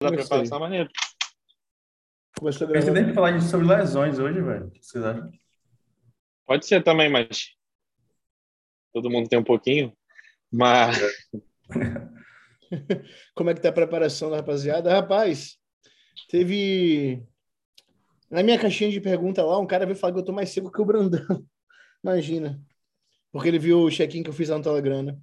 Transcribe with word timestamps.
da 0.00 0.10
preparação 0.10 0.60
maneiro. 0.60 0.90
Começou 2.38 2.68
a 2.68 2.90
nem 2.90 3.14
falar 3.14 3.40
sobre 3.40 3.66
lesões 3.66 4.18
hoje, 4.18 4.40
velho. 4.40 4.70
Vocês 4.80 5.04
acham? 5.04 5.30
Pode 6.46 6.66
ser 6.66 6.82
também, 6.82 7.08
mas 7.08 7.54
todo 8.92 9.10
mundo 9.10 9.28
tem 9.28 9.38
um 9.38 9.44
pouquinho. 9.44 9.96
Mas 10.52 10.98
Como 13.34 13.50
é 13.50 13.54
que 13.54 13.60
tá 13.60 13.68
a 13.68 13.72
preparação 13.72 14.30
da 14.30 14.36
rapaziada? 14.36 14.90
Rapaz, 14.90 15.56
teve. 16.28 17.22
Na 18.30 18.42
minha 18.42 18.58
caixinha 18.58 18.90
de 18.90 19.00
pergunta 19.00 19.42
lá, 19.44 19.58
um 19.58 19.66
cara 19.66 19.86
veio 19.86 19.96
falar 19.96 20.12
que 20.12 20.18
eu 20.18 20.24
tô 20.24 20.32
mais 20.32 20.50
seco 20.50 20.70
que 20.70 20.80
o 20.80 20.84
Brandão. 20.84 21.20
Imagina. 22.02 22.60
Porque 23.32 23.48
ele 23.48 23.58
viu 23.58 23.80
o 23.80 23.90
check-in 23.90 24.22
que 24.22 24.30
eu 24.30 24.34
fiz 24.34 24.48
lá 24.48 24.58
no 24.58 24.64
Telegram, 24.64 25.02
né? 25.02 25.16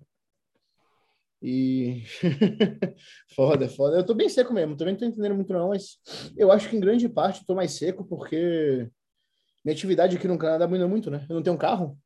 E. 1.43 2.03
foda, 3.35 3.67
foda. 3.67 3.97
Eu 3.97 4.05
tô 4.05 4.13
bem 4.13 4.29
seco 4.29 4.53
mesmo, 4.53 4.77
também 4.77 4.93
não 4.93 4.99
tô 4.99 5.05
entendendo 5.05 5.35
muito, 5.35 5.51
não, 5.51 5.69
mas 5.69 5.97
eu 6.37 6.49
acho 6.49 6.69
que 6.69 6.77
em 6.77 6.79
grande 6.79 7.09
parte 7.09 7.41
eu 7.41 7.45
tô 7.45 7.53
mais 7.53 7.73
seco 7.73 8.05
porque 8.05 8.89
minha 9.63 9.73
atividade 9.75 10.15
aqui 10.15 10.25
no 10.25 10.37
Canadá 10.37 10.65
muda 10.65 10.87
muito, 10.87 11.11
né? 11.11 11.25
Eu 11.29 11.35
não 11.35 11.43
tenho 11.43 11.57
carro. 11.57 11.97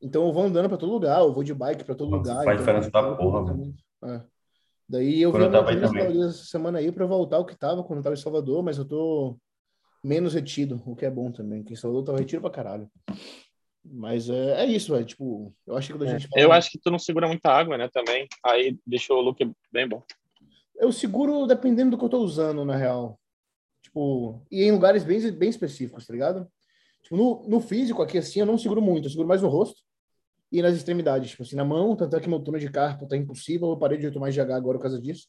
Então 0.00 0.24
eu 0.24 0.32
vou 0.32 0.44
andando 0.44 0.68
pra 0.68 0.78
todo 0.78 0.92
lugar, 0.92 1.20
eu 1.20 1.32
vou 1.32 1.42
de 1.42 1.52
bike 1.52 1.82
pra 1.82 1.96
todo 1.96 2.10
Nossa, 2.10 2.30
lugar. 2.30 2.44
faz 2.44 2.60
então, 2.60 2.80
diferença 2.80 2.90
da 2.90 3.16
porra, 3.16 3.42
mano. 3.42 3.74
é. 4.04 4.22
Daí 4.88 5.20
eu 5.20 5.30
Quando 5.32 5.40
vim 5.42 5.46
eu 5.48 5.52
tava 5.52 5.70
aí 5.70 6.20
essa 6.22 6.44
semana 6.44 6.78
aí 6.78 6.92
para 6.92 7.06
voltar 7.06 7.36
ao 7.36 7.44
que 7.44 7.56
tava 7.56 7.82
quando 7.82 7.98
eu 7.98 8.02
tava 8.04 8.14
em 8.14 8.18
Salvador, 8.18 8.62
mas 8.62 8.78
eu 8.78 8.84
tô 8.84 9.36
menos 10.02 10.34
retido, 10.34 10.80
o 10.86 10.94
que 10.94 11.06
é 11.06 11.10
bom 11.10 11.30
também. 11.30 11.62
Que 11.62 11.72
em 11.72 11.76
Salvador 11.76 12.02
eu 12.02 12.06
tava 12.06 12.18
retido 12.18 12.40
pra 12.40 12.50
caralho. 12.50 12.88
Mas 13.84 14.28
é, 14.28 14.62
é 14.62 14.66
isso, 14.66 14.92
velho. 14.92 15.04
Tipo, 15.06 15.54
eu 15.66 15.76
acho 15.76 15.88
que 15.88 15.92
quando 15.94 16.02
a 16.02 16.12
gente 16.12 16.28
fala- 16.28 16.42
eu 16.42 16.52
acho 16.52 16.70
que 16.70 16.78
tu 16.78 16.90
não 16.90 16.98
segura 16.98 17.26
muita 17.26 17.50
água, 17.50 17.78
né? 17.78 17.88
Também. 17.92 18.28
Aí 18.44 18.78
deixou 18.86 19.18
o 19.18 19.22
look 19.22 19.38
bem 19.72 19.88
bom. 19.88 20.02
Eu 20.76 20.92
seguro 20.92 21.46
dependendo 21.46 21.92
do 21.92 21.98
que 21.98 22.04
eu 22.04 22.08
tô 22.08 22.18
usando, 22.18 22.64
na 22.64 22.76
real. 22.76 23.18
Tipo, 23.82 24.42
e 24.50 24.62
em 24.62 24.72
lugares 24.72 25.02
bem, 25.04 25.30
bem 25.32 25.48
específicos, 25.48 26.06
tá 26.06 26.12
ligado? 26.12 26.46
Tipo, 27.02 27.16
no, 27.16 27.48
no 27.48 27.60
físico 27.60 28.02
aqui, 28.02 28.18
assim, 28.18 28.40
eu 28.40 28.46
não 28.46 28.58
seguro 28.58 28.82
muito. 28.82 29.06
Eu 29.06 29.10
seguro 29.10 29.28
mais 29.28 29.40
no 29.42 29.48
rosto 29.48 29.80
e 30.52 30.60
nas 30.60 30.74
extremidades. 30.76 31.30
Tipo 31.30 31.42
assim, 31.42 31.56
na 31.56 31.64
mão, 31.64 31.96
tanto 31.96 32.16
é 32.16 32.20
que 32.20 32.28
meu 32.28 32.40
turno 32.40 32.60
de 32.60 32.70
carpo 32.70 33.06
tá 33.08 33.16
impossível. 33.16 33.70
Eu 33.70 33.76
parei 33.78 33.98
de 33.98 34.10
tomar 34.10 34.30
GH 34.30 34.50
agora 34.54 34.78
por 34.78 34.82
causa 34.82 35.00
disso. 35.00 35.26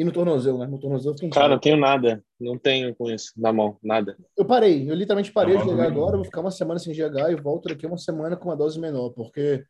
E 0.00 0.04
no 0.04 0.10
tornozelo, 0.10 0.56
né? 0.56 0.66
No 0.66 0.80
tornozelo 0.80 1.14
fica 1.14 1.28
Cara, 1.28 1.50
não 1.50 1.58
tenho 1.58 1.76
nada. 1.76 2.24
Não 2.40 2.56
tenho 2.56 2.94
com 2.94 3.10
isso 3.10 3.34
na 3.36 3.52
mão, 3.52 3.76
nada. 3.82 4.16
Eu 4.34 4.46
parei, 4.46 4.90
eu 4.90 4.94
literalmente 4.94 5.30
parei 5.30 5.56
Tá 5.56 5.62
de 5.62 5.68
também. 5.68 5.84
agora, 5.84 6.12
eu 6.12 6.20
vou 6.20 6.24
ficar 6.24 6.40
uma 6.40 6.50
semana 6.50 6.80
sem 6.80 6.94
GH 6.94 7.30
e 7.30 7.36
volto 7.36 7.68
daqui 7.68 7.84
uma 7.84 7.98
semana 7.98 8.34
com 8.34 8.48
uma 8.48 8.56
dose 8.56 8.80
menor, 8.80 9.10
porque, 9.10 9.62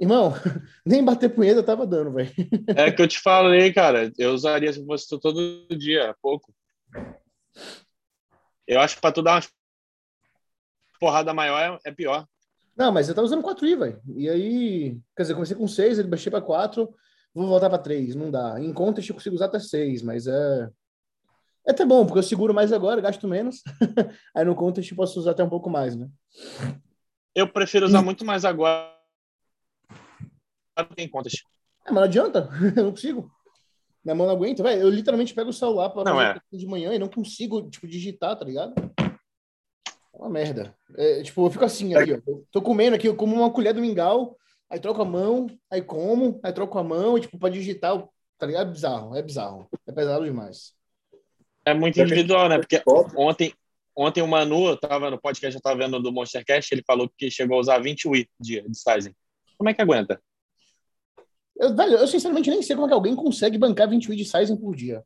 irmão, 0.00 0.32
nem 0.84 1.04
bater 1.04 1.32
punheta 1.32 1.62
tava 1.62 1.86
dando, 1.86 2.12
velho. 2.12 2.32
É 2.76 2.90
que 2.90 3.00
eu 3.00 3.06
te 3.06 3.20
falei, 3.20 3.72
cara. 3.72 4.10
Eu 4.18 4.32
usaria 4.32 4.72
se 4.72 4.84
fosse 4.84 5.16
todo 5.20 5.64
dia, 5.78 6.12
pouco. 6.20 6.52
Eu 8.66 8.80
acho 8.80 8.96
que 8.96 9.00
pra 9.00 9.12
tu 9.12 9.22
dar 9.22 9.36
uma 9.36 9.42
porrada 10.98 11.32
maior 11.32 11.78
é, 11.84 11.90
é 11.90 11.92
pior. 11.92 12.26
Não, 12.76 12.90
mas 12.90 13.08
eu 13.08 13.14
tava 13.14 13.26
usando 13.26 13.44
4i, 13.44 13.78
velho. 13.78 14.00
E 14.16 14.28
aí, 14.28 14.98
quer 15.16 15.22
dizer, 15.22 15.34
comecei 15.34 15.56
com 15.56 15.68
6, 15.68 16.00
ele 16.00 16.08
baixei 16.08 16.32
pra 16.32 16.40
4, 16.40 16.92
vou 17.34 17.46
voltar 17.46 17.68
pra 17.68 17.78
3, 17.78 18.14
não 18.14 18.30
dá. 18.30 18.60
Em 18.60 18.72
contest 18.72 19.08
eu 19.08 19.14
consigo 19.14 19.34
usar 19.34 19.46
até 19.46 19.58
6, 19.58 20.02
mas 20.02 20.26
é. 20.26 20.70
É 21.66 21.70
até 21.70 21.84
bom, 21.84 22.04
porque 22.04 22.18
eu 22.18 22.22
seguro 22.24 22.52
mais 22.52 22.72
agora, 22.72 23.00
gasto 23.00 23.28
menos. 23.28 23.62
aí 24.34 24.44
no 24.44 24.54
contest 24.54 24.90
eu 24.90 24.96
posso 24.96 25.18
usar 25.18 25.30
até 25.30 25.44
um 25.44 25.48
pouco 25.48 25.70
mais, 25.70 25.94
né? 25.94 26.08
Eu 27.34 27.48
prefiro 27.48 27.86
usar 27.86 28.02
muito 28.02 28.24
mais 28.24 28.44
agora 28.44 28.92
do 30.76 30.94
que 30.94 31.02
em 31.02 31.08
contas. 31.08 31.34
É, 31.86 31.90
mas 31.90 31.94
não 31.94 32.02
adianta, 32.02 32.48
eu 32.76 32.84
não 32.84 32.90
consigo. 32.90 33.30
Minha 34.04 34.14
mão 34.14 34.26
não 34.26 34.34
aguenta, 34.34 34.62
velho. 34.62 34.82
Eu 34.82 34.90
literalmente 34.90 35.34
pego 35.34 35.50
o 35.50 35.52
celular 35.52 35.90
para 35.90 36.04
Não, 36.04 36.20
é. 36.20 36.36
de 36.52 36.66
manhã 36.66 36.92
e 36.92 36.98
não 36.98 37.08
consigo, 37.08 37.70
tipo, 37.70 37.86
digitar, 37.86 38.36
tá 38.36 38.44
ligado? 38.44 38.74
É 38.98 40.18
uma 40.18 40.28
merda. 40.28 40.74
É, 40.96 41.22
tipo, 41.22 41.46
eu 41.46 41.50
fico 41.50 41.64
assim 41.64 41.94
aqui, 41.94 42.12
ó. 42.12 42.18
Eu 42.26 42.46
tô 42.50 42.60
comendo 42.60 42.96
aqui, 42.96 43.06
eu 43.06 43.14
como 43.14 43.36
uma 43.36 43.50
colher 43.50 43.72
do 43.72 43.80
mingau, 43.80 44.36
aí 44.72 44.80
troco 44.80 45.02
a 45.02 45.04
mão, 45.04 45.46
aí 45.70 45.82
como, 45.82 46.40
aí 46.42 46.50
troco 46.50 46.78
a 46.78 46.82
mão, 46.82 47.18
e, 47.18 47.20
tipo, 47.20 47.38
pra 47.38 47.50
digitar, 47.50 48.02
tá 48.38 48.46
ligado? 48.46 48.70
É 48.70 48.72
bizarro, 48.72 49.14
é 49.14 49.22
bizarro. 49.22 49.68
É 49.86 49.92
pesado 49.92 50.24
demais. 50.24 50.72
É 51.62 51.74
muito 51.74 52.00
individual, 52.00 52.48
né? 52.48 52.56
Porque 52.56 52.82
ontem, 53.14 53.52
ontem 53.94 54.22
o 54.22 54.26
Manu, 54.26 54.68
eu 54.68 54.76
tava 54.78 55.10
no 55.10 55.20
podcast, 55.20 55.54
eu 55.54 55.60
tava 55.60 55.76
vendo 55.76 56.00
do 56.00 56.10
Monstercast, 56.10 56.72
ele 56.72 56.82
falou 56.86 57.06
que 57.18 57.30
chegou 57.30 57.58
a 57.58 57.60
usar 57.60 57.78
20 57.80 58.08
Wii 58.08 58.30
dia 58.40 58.64
de 58.66 58.78
sizing. 58.78 59.14
Como 59.58 59.68
é 59.68 59.74
que 59.74 59.82
aguenta? 59.82 60.18
Eu, 61.54 61.76
velho, 61.76 61.98
eu 61.98 62.08
sinceramente 62.08 62.48
nem 62.48 62.62
sei 62.62 62.74
como 62.74 62.86
é 62.86 62.88
que 62.88 62.94
alguém 62.94 63.14
consegue 63.14 63.58
bancar 63.58 63.90
20 63.90 64.08
vídeos 64.08 64.26
de 64.26 64.32
sizing 64.32 64.56
por 64.56 64.74
dia. 64.74 65.04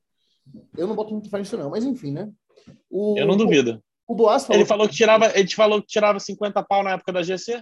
Eu 0.79 0.87
não 0.87 0.95
boto 0.95 1.11
muito 1.13 1.29
fé 1.29 1.41
nisso, 1.41 1.59
não, 1.59 1.71
mas 1.71 1.85
enfim, 1.85 2.13
né? 2.13 2.31
O, 2.89 3.19
Eu 3.19 3.27
não 3.27 3.37
duvido. 3.37 3.83
O, 4.07 4.13
o 4.13 4.17
Boas 4.17 4.47
falou 4.47 4.61
Ele 4.61 4.69
falou 4.69 4.89
que 4.89 4.95
tirava, 4.95 5.37
ele 5.37 5.49
te 5.49 5.57
falou 5.57 5.83
que 5.83 5.89
tirava 5.89 6.21
50 6.21 6.63
pau 6.63 6.85
na 6.85 6.93
época 6.93 7.13
da 7.13 7.25
GC. 7.25 7.61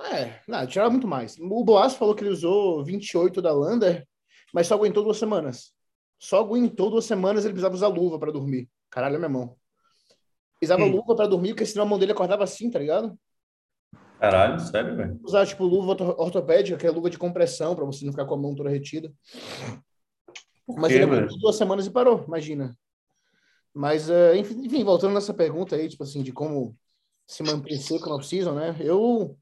É, 0.00 0.40
não, 0.48 0.66
tirava 0.66 0.90
muito 0.90 1.06
mais. 1.06 1.36
O 1.38 1.64
Boas 1.64 1.94
falou 1.94 2.14
que 2.14 2.22
ele 2.22 2.30
usou 2.30 2.82
28 2.84 3.42
da 3.42 3.52
Lander, 3.52 4.06
mas 4.52 4.66
só 4.66 4.74
aguentou 4.74 5.04
duas 5.04 5.18
semanas. 5.18 5.72
Só 6.18 6.40
aguentou 6.40 6.90
duas 6.90 7.04
semanas 7.04 7.44
ele 7.44 7.52
precisava 7.54 7.74
usar 7.74 7.88
luva 7.88 8.18
para 8.18 8.32
dormir. 8.32 8.68
Caralho, 8.90 9.16
é 9.16 9.18
minha 9.18 9.28
mão. 9.28 9.56
Precisava 10.58 10.84
Hum. 10.84 10.90
luva 10.90 11.14
para 11.14 11.26
dormir, 11.26 11.50
porque 11.50 11.66
senão 11.66 11.84
a 11.84 11.88
mão 11.88 11.98
dele 11.98 12.12
acordava 12.12 12.44
assim, 12.44 12.70
tá 12.70 12.78
ligado? 12.78 13.18
Caralho, 14.18 14.60
sério, 14.60 14.96
velho. 14.96 15.20
Usar, 15.22 15.46
tipo, 15.46 15.64
luva 15.64 15.90
orto- 15.92 16.14
ortopédica, 16.20 16.76
que 16.76 16.86
é 16.86 16.90
luva 16.90 17.08
de 17.08 17.18
compressão, 17.18 17.74
para 17.74 17.84
você 17.84 18.04
não 18.04 18.12
ficar 18.12 18.26
com 18.26 18.34
a 18.34 18.38
mão 18.38 18.54
toda 18.54 18.68
retida. 18.68 19.10
Mas 20.68 20.88
quê, 20.92 20.98
ele 20.98 21.04
aguentou 21.04 21.38
duas 21.38 21.56
semanas 21.56 21.86
e 21.86 21.90
parou, 21.90 22.24
imagina. 22.26 22.76
Mas, 23.72 24.10
é, 24.10 24.36
enfim, 24.36 24.64
enfim, 24.64 24.84
voltando 24.84 25.14
nessa 25.14 25.32
pergunta 25.32 25.76
aí, 25.76 25.88
tipo 25.88 26.02
assim, 26.02 26.22
de 26.22 26.32
como 26.32 26.76
se 27.26 27.42
manter 27.42 27.78
seco 27.78 28.08
na 28.08 28.16
off-season, 28.16 28.52
né? 28.54 28.76
Eu 28.80 29.38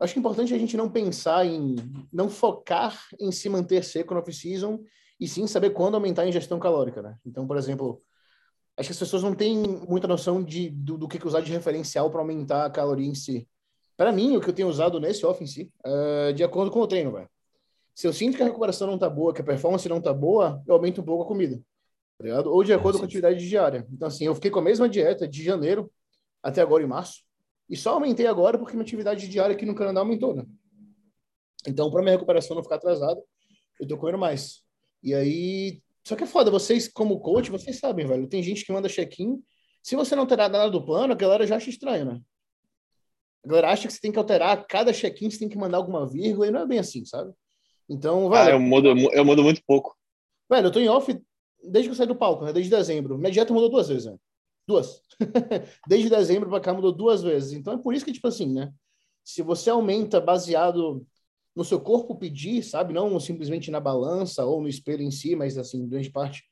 acho 0.00 0.12
que 0.12 0.18
é 0.18 0.20
importante 0.20 0.54
a 0.54 0.58
gente 0.58 0.76
não 0.76 0.88
pensar 0.88 1.44
em, 1.44 1.76
não 2.12 2.28
focar 2.28 2.98
em 3.18 3.32
se 3.32 3.48
manter 3.48 3.84
seco 3.84 4.14
na 4.14 4.20
off-season 4.20 4.80
e 5.18 5.26
sim 5.26 5.46
saber 5.46 5.70
quando 5.70 5.94
aumentar 5.94 6.22
a 6.22 6.28
ingestão 6.28 6.58
calórica, 6.58 7.02
né? 7.02 7.16
Então, 7.26 7.46
por 7.46 7.56
exemplo, 7.56 7.98
acho 8.76 8.88
que 8.88 8.92
as 8.92 8.98
pessoas 8.98 9.22
não 9.22 9.34
têm 9.34 9.56
muita 9.88 10.06
noção 10.06 10.42
de, 10.42 10.70
do, 10.70 10.96
do 10.96 11.08
que 11.08 11.24
usar 11.26 11.40
de 11.40 11.50
referencial 11.50 12.10
para 12.10 12.20
aumentar 12.20 12.66
a 12.66 12.70
caloria 12.70 13.08
em 13.08 13.14
si. 13.14 13.48
Para 13.96 14.12
mim, 14.12 14.36
o 14.36 14.40
que 14.40 14.48
eu 14.48 14.54
tenho 14.54 14.68
usado 14.68 15.00
nesse 15.00 15.26
off 15.26 15.42
em 15.42 15.46
si, 15.46 15.72
é 15.84 16.32
de 16.32 16.44
acordo 16.44 16.70
com 16.70 16.80
o 16.80 16.86
treino, 16.86 17.10
velho. 17.10 17.28
Se 17.92 18.06
eu 18.06 18.12
sinto 18.12 18.36
que 18.36 18.42
a 18.44 18.46
recuperação 18.46 18.86
não 18.86 18.96
tá 18.96 19.10
boa, 19.10 19.34
que 19.34 19.40
a 19.40 19.44
performance 19.44 19.88
não 19.88 20.00
tá 20.00 20.14
boa, 20.14 20.62
eu 20.68 20.74
aumento 20.74 21.00
um 21.00 21.04
pouco 21.04 21.24
a 21.24 21.26
comida. 21.26 21.60
Tá 22.16 22.24
ligado? 22.24 22.52
Ou 22.52 22.62
de 22.62 22.72
acordo 22.72 22.98
com 22.98 23.04
a 23.04 23.06
atividade 23.06 23.48
diária. 23.48 23.84
Então, 23.92 24.06
assim, 24.06 24.24
eu 24.24 24.34
fiquei 24.36 24.52
com 24.52 24.60
a 24.60 24.62
mesma 24.62 24.88
dieta 24.88 25.26
de 25.26 25.42
janeiro 25.42 25.90
até 26.40 26.60
agora 26.60 26.84
em 26.84 26.86
março. 26.86 27.24
E 27.68 27.76
só 27.76 27.94
aumentei 27.94 28.26
agora 28.26 28.58
porque 28.58 28.74
minha 28.74 28.84
atividade 28.84 29.28
diária 29.28 29.54
aqui 29.54 29.66
no 29.66 29.74
Canadá 29.74 30.00
aumentou, 30.00 30.34
né? 30.34 30.44
Então, 31.66 31.90
para 31.90 32.00
minha 32.02 32.14
recuperação 32.14 32.56
não 32.56 32.62
ficar 32.62 32.76
atrasada, 32.76 33.20
eu 33.80 33.86
tô 33.86 33.96
comendo 33.98 34.18
mais. 34.18 34.62
E 35.02 35.14
aí. 35.14 35.82
Só 36.06 36.16
que 36.16 36.24
é 36.24 36.26
foda, 36.26 36.50
vocês, 36.50 36.88
como 36.88 37.20
coach, 37.20 37.50
vocês 37.50 37.78
sabem, 37.78 38.06
velho. 38.06 38.26
Tem 38.28 38.42
gente 38.42 38.64
que 38.64 38.72
manda 38.72 38.88
check-in. 38.88 39.42
Se 39.82 39.94
você 39.94 40.14
não 40.14 40.22
alterar 40.22 40.48
nada 40.48 40.70
do 40.70 40.84
plano, 40.84 41.12
a 41.12 41.16
galera 41.16 41.46
já 41.46 41.56
acha 41.56 41.68
estranho, 41.68 42.06
né? 42.06 42.20
A 43.44 43.48
galera 43.48 43.70
acha 43.70 43.86
que 43.86 43.92
você 43.92 44.00
tem 44.00 44.10
que 44.10 44.18
alterar 44.18 44.66
cada 44.66 44.92
check-in, 44.92 45.30
você 45.30 45.38
tem 45.38 45.48
que 45.48 45.58
mandar 45.58 45.76
alguma 45.76 46.06
vírgula, 46.06 46.46
e 46.46 46.50
não 46.50 46.60
é 46.60 46.66
bem 46.66 46.78
assim, 46.78 47.04
sabe? 47.04 47.32
Então, 47.88 48.32
Ah, 48.32 48.44
velho, 48.44 48.56
eu 48.56 48.60
mudo, 48.60 48.88
eu 48.88 49.24
mudo 49.24 49.42
muito 49.42 49.62
pouco. 49.66 49.96
velho, 50.50 50.66
eu 50.66 50.72
tô 50.72 50.80
em 50.80 50.88
off 50.88 51.12
desde 51.62 51.88
que 51.88 51.92
eu 51.92 51.96
saí 51.96 52.06
do 52.06 52.16
palco, 52.16 52.44
né? 52.44 52.52
Desde 52.52 52.70
dezembro. 52.70 53.18
Minha 53.18 53.30
dieta 53.30 53.52
mudou 53.52 53.68
duas 53.70 53.88
vezes, 53.88 54.06
né? 54.06 54.16
Duas. 54.68 55.00
desde 55.88 56.10
dezembro 56.10 56.50
pra 56.50 56.60
cá 56.60 56.74
mudou 56.74 56.92
duas 56.92 57.22
vezes. 57.22 57.54
Então 57.54 57.72
é 57.72 57.78
por 57.78 57.94
isso 57.94 58.04
que, 58.04 58.12
tipo 58.12 58.28
assim, 58.28 58.52
né? 58.52 58.70
Se 59.24 59.40
você 59.40 59.70
aumenta 59.70 60.20
baseado 60.20 61.06
no 61.56 61.64
seu 61.64 61.80
corpo 61.80 62.14
pedir, 62.14 62.62
sabe? 62.62 62.92
Não 62.92 63.18
simplesmente 63.18 63.70
na 63.70 63.80
balança 63.80 64.44
ou 64.44 64.60
no 64.60 64.68
espelho 64.68 65.02
em 65.02 65.10
si, 65.10 65.34
mas, 65.34 65.56
assim, 65.56 65.88
grande 65.88 66.10
parte 66.10 66.44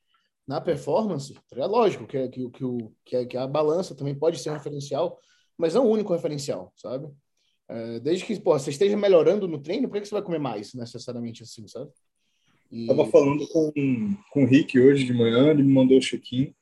na 0.49 0.61
performance, 0.61 1.35
é 1.53 1.67
lógico 1.67 2.07
que, 2.07 2.29
que, 2.29 2.51
que, 2.51 2.65
o, 2.65 2.93
a, 3.15 3.27
que 3.27 3.37
a 3.37 3.47
balança 3.47 3.95
também 3.95 4.15
pode 4.15 4.39
ser 4.39 4.51
um 4.51 4.55
referencial, 4.55 5.19
mas 5.59 5.75
não 5.75 5.87
o 5.87 5.91
único 5.91 6.13
referencial, 6.13 6.73
sabe? 6.77 7.09
É, 7.69 7.99
desde 7.99 8.25
que 8.25 8.41
pô, 8.41 8.57
você 8.57 8.71
esteja 8.71 8.97
melhorando 8.97 9.49
no 9.49 9.61
treino, 9.61 9.89
por 9.89 10.01
que 10.01 10.07
você 10.07 10.15
vai 10.15 10.23
comer 10.23 10.39
mais, 10.39 10.73
necessariamente 10.73 11.43
assim, 11.43 11.67
sabe? 11.67 11.91
E... 12.71 12.87
Tava 12.87 13.07
falando 13.07 13.47
com, 13.49 13.73
com 14.31 14.45
o 14.45 14.47
Rick 14.47 14.79
hoje 14.79 15.05
de 15.05 15.13
manhã, 15.13 15.51
ele 15.51 15.65
me 15.65 15.73
mandou 15.73 15.99
o 15.99 16.01
check-in, 16.01 16.55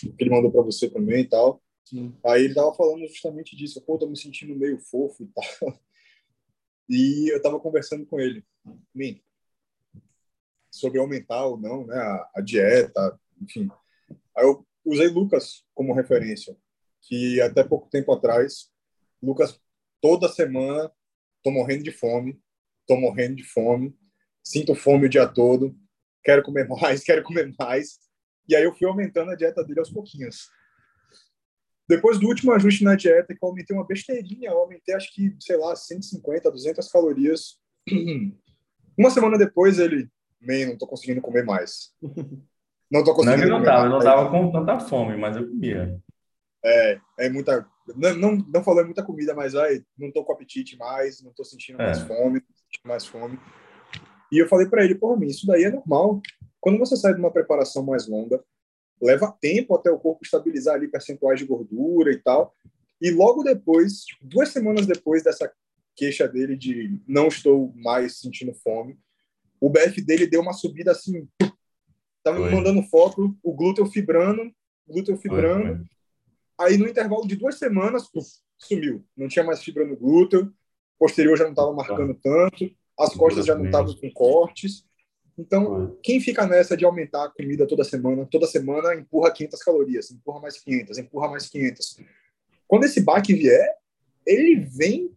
que 0.00 0.14
ele 0.18 0.30
mandou 0.30 0.50
para 0.50 0.62
você 0.62 0.88
também 0.88 1.22
e 1.22 1.28
tal. 1.28 1.62
Sim. 1.84 2.14
Aí 2.24 2.44
ele 2.44 2.54
tava 2.54 2.74
falando 2.74 3.06
justamente 3.06 3.56
disso, 3.56 3.80
pô, 3.82 3.98
tô 3.98 4.06
me 4.06 4.16
sentindo 4.16 4.54
meio 4.54 4.78
fofo 4.78 5.22
e 5.22 5.26
tal. 5.26 5.78
E 6.88 7.32
eu 7.32 7.40
tava 7.40 7.58
conversando 7.58 8.04
com 8.04 8.20
ele, 8.20 8.44
sobre 10.70 10.98
aumentar 10.98 11.46
ou 11.46 11.58
não, 11.58 11.86
né, 11.86 11.96
a, 11.96 12.30
a 12.36 12.40
dieta, 12.40 13.18
enfim. 13.40 13.70
Aí 14.36 14.44
eu 14.44 14.66
usei 14.84 15.06
Lucas 15.08 15.64
como 15.74 15.94
referência, 15.94 16.56
que 17.00 17.40
até 17.40 17.62
pouco 17.62 17.88
tempo 17.88 18.12
atrás, 18.12 18.70
Lucas 19.22 19.60
toda 20.00 20.28
semana 20.28 20.90
tô 21.42 21.50
morrendo 21.50 21.82
de 21.82 21.92
fome, 21.92 22.40
tô 22.86 22.96
morrendo 22.96 23.36
de 23.36 23.44
fome, 23.44 23.96
sinto 24.42 24.74
fome 24.74 25.06
o 25.06 25.10
dia 25.10 25.26
todo, 25.26 25.76
quero 26.22 26.42
comer 26.42 26.66
mais, 26.80 27.02
quero 27.02 27.22
comer 27.22 27.54
mais. 27.58 27.98
E 28.48 28.56
aí 28.56 28.64
eu 28.64 28.74
fui 28.74 28.86
aumentando 28.86 29.30
a 29.30 29.36
dieta 29.36 29.64
dele 29.64 29.78
aos 29.80 29.90
pouquinhos. 29.90 30.50
Depois 31.88 32.18
do 32.18 32.26
último 32.26 32.52
ajuste 32.52 32.84
na 32.84 32.94
dieta, 32.94 33.34
que 33.34 33.44
eu 33.44 33.48
aumentei 33.48 33.76
uma 33.76 33.86
besteirinha, 33.86 34.50
eu 34.50 34.58
aumentei 34.58 34.94
acho 34.94 35.12
que, 35.12 35.36
sei 35.40 35.56
lá, 35.56 35.74
150, 35.76 36.50
200 36.50 36.88
calorias. 36.88 37.58
Uma 38.96 39.10
semana 39.10 39.38
depois 39.38 39.78
ele, 39.78 40.08
man, 40.40 40.66
não 40.68 40.78
tô 40.78 40.86
conseguindo 40.86 41.20
comer 41.20 41.44
mais. 41.44 41.92
Não 42.90 43.02
tô 43.02 43.14
Não 43.24 43.32
é 43.32 43.36
conseguindo 43.36 43.48
não 43.48 43.56
comer 43.56 43.64
tava, 43.70 43.84
eu 43.86 43.88
não 43.88 43.98
mais. 43.98 44.04
tava 44.04 44.30
com 44.30 44.52
tanta 44.52 44.78
fome, 44.80 45.16
mas 45.16 45.34
eu 45.34 45.48
comia. 45.48 45.98
É, 46.62 47.00
é 47.20 47.30
muita. 47.30 47.66
Não, 47.96 48.14
não, 48.14 48.36
não 48.36 48.62
falando 48.62 48.84
muita 48.84 49.02
comida, 49.02 49.34
mas 49.34 49.54
ai, 49.54 49.82
não 49.96 50.12
tô 50.12 50.22
com 50.22 50.34
apetite 50.34 50.76
mais, 50.76 51.22
não 51.22 51.32
tô 51.32 51.42
sentindo 51.42 51.78
mais 51.78 52.00
É. 52.00 52.04
fome, 52.06 52.34
não 52.34 52.40
tô 52.40 52.52
sentindo 52.54 52.86
mais 52.86 53.06
fome. 53.06 53.40
E 54.30 54.36
eu 54.36 54.46
falei 54.46 54.66
para 54.68 54.84
ele, 54.84 54.94
pô, 54.94 55.16
mim, 55.16 55.28
isso 55.28 55.46
daí 55.46 55.64
é 55.64 55.70
normal. 55.70 56.20
Quando 56.62 56.78
você 56.78 56.96
sai 56.96 57.12
de 57.12 57.18
uma 57.18 57.32
preparação 57.32 57.82
mais 57.82 58.06
longa, 58.06 58.42
leva 59.00 59.36
tempo 59.40 59.74
até 59.74 59.90
o 59.90 59.98
corpo 59.98 60.20
estabilizar 60.22 60.76
ali 60.76 60.86
percentuais 60.86 61.40
de 61.40 61.44
gordura 61.44 62.12
e 62.12 62.18
tal. 62.18 62.54
E 63.00 63.10
logo 63.10 63.42
depois, 63.42 64.04
tipo, 64.04 64.24
duas 64.24 64.50
semanas 64.50 64.86
depois 64.86 65.24
dessa 65.24 65.52
queixa 65.96 66.28
dele 66.28 66.56
de 66.56 67.00
não 67.06 67.26
estou 67.26 67.72
mais 67.74 68.20
sentindo 68.20 68.54
fome, 68.54 68.96
o 69.60 69.68
BF 69.68 70.00
dele 70.00 70.24
deu 70.26 70.40
uma 70.40 70.52
subida 70.52 70.92
assim. 70.92 71.28
Tava 72.22 72.38
Foi. 72.38 72.50
mandando 72.50 72.80
foto, 72.84 73.36
o 73.42 73.52
glúteo 73.52 73.84
fibrando, 73.86 74.48
glúteo 74.86 75.16
fibrando. 75.16 75.78
foi. 75.78 76.66
Aí, 76.66 76.78
no 76.78 76.86
intervalo 76.86 77.26
de 77.26 77.34
duas 77.34 77.58
semanas, 77.58 78.08
puf, 78.08 78.28
sumiu. 78.56 79.04
Não 79.16 79.26
tinha 79.26 79.44
mais 79.44 79.60
fibra 79.64 79.84
no 79.84 79.96
glúteo, 79.96 80.54
posterior 80.96 81.36
já 81.36 81.44
não 81.44 81.50
estava 81.50 81.72
marcando 81.72 82.14
tanto, 82.14 82.70
as 82.96 83.14
costas 83.14 83.44
já 83.44 83.56
não 83.56 83.64
estavam 83.64 83.96
com 83.96 84.12
cortes. 84.12 84.84
Então, 85.38 85.96
quem 86.02 86.20
fica 86.20 86.46
nessa 86.46 86.76
de 86.76 86.84
aumentar 86.84 87.24
a 87.24 87.30
comida 87.30 87.66
toda 87.66 87.84
semana, 87.84 88.26
toda 88.30 88.46
semana 88.46 88.94
empurra 88.94 89.32
500 89.32 89.62
calorias, 89.62 90.10
empurra 90.10 90.40
mais 90.40 90.58
500, 90.60 90.98
empurra 90.98 91.30
mais 91.30 91.48
500. 91.48 92.00
Quando 92.68 92.84
esse 92.84 93.00
baque 93.00 93.34
vier, 93.34 93.74
ele 94.26 94.56
vem 94.56 95.10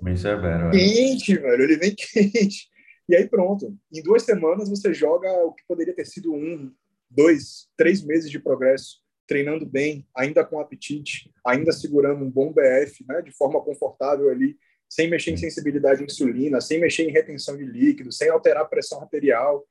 Bem 0.00 0.16
severo, 0.16 0.68
é. 0.68 0.70
quente, 0.70 1.36
velho, 1.36 1.62
ele 1.62 1.76
vem 1.76 1.94
quente. 1.96 2.68
E 3.08 3.16
aí 3.16 3.26
pronto, 3.26 3.76
em 3.92 4.02
duas 4.02 4.22
semanas 4.22 4.68
você 4.68 4.92
joga 4.92 5.28
o 5.44 5.52
que 5.52 5.66
poderia 5.66 5.94
ter 5.94 6.04
sido 6.04 6.32
um, 6.32 6.72
dois, 7.10 7.68
três 7.76 8.02
meses 8.02 8.30
de 8.30 8.38
progresso, 8.38 9.00
treinando 9.26 9.66
bem, 9.66 10.06
ainda 10.14 10.44
com 10.44 10.60
apetite, 10.60 11.30
ainda 11.44 11.72
segurando 11.72 12.24
um 12.24 12.30
bom 12.30 12.52
BF, 12.52 13.04
né, 13.08 13.22
de 13.22 13.32
forma 13.32 13.60
confortável 13.62 14.30
ali, 14.30 14.56
sem 14.88 15.08
mexer 15.08 15.32
em 15.32 15.36
sensibilidade 15.36 16.02
à 16.02 16.04
insulina, 16.04 16.60
sem 16.60 16.80
mexer 16.80 17.08
em 17.08 17.12
retenção 17.12 17.56
de 17.56 17.64
líquido, 17.64 18.10
sem 18.10 18.30
alterar 18.30 18.62
a 18.62 18.68
pressão 18.68 19.00
arterial. 19.00 19.66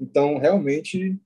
Então, 0.00 0.38
realmente, 0.38 1.20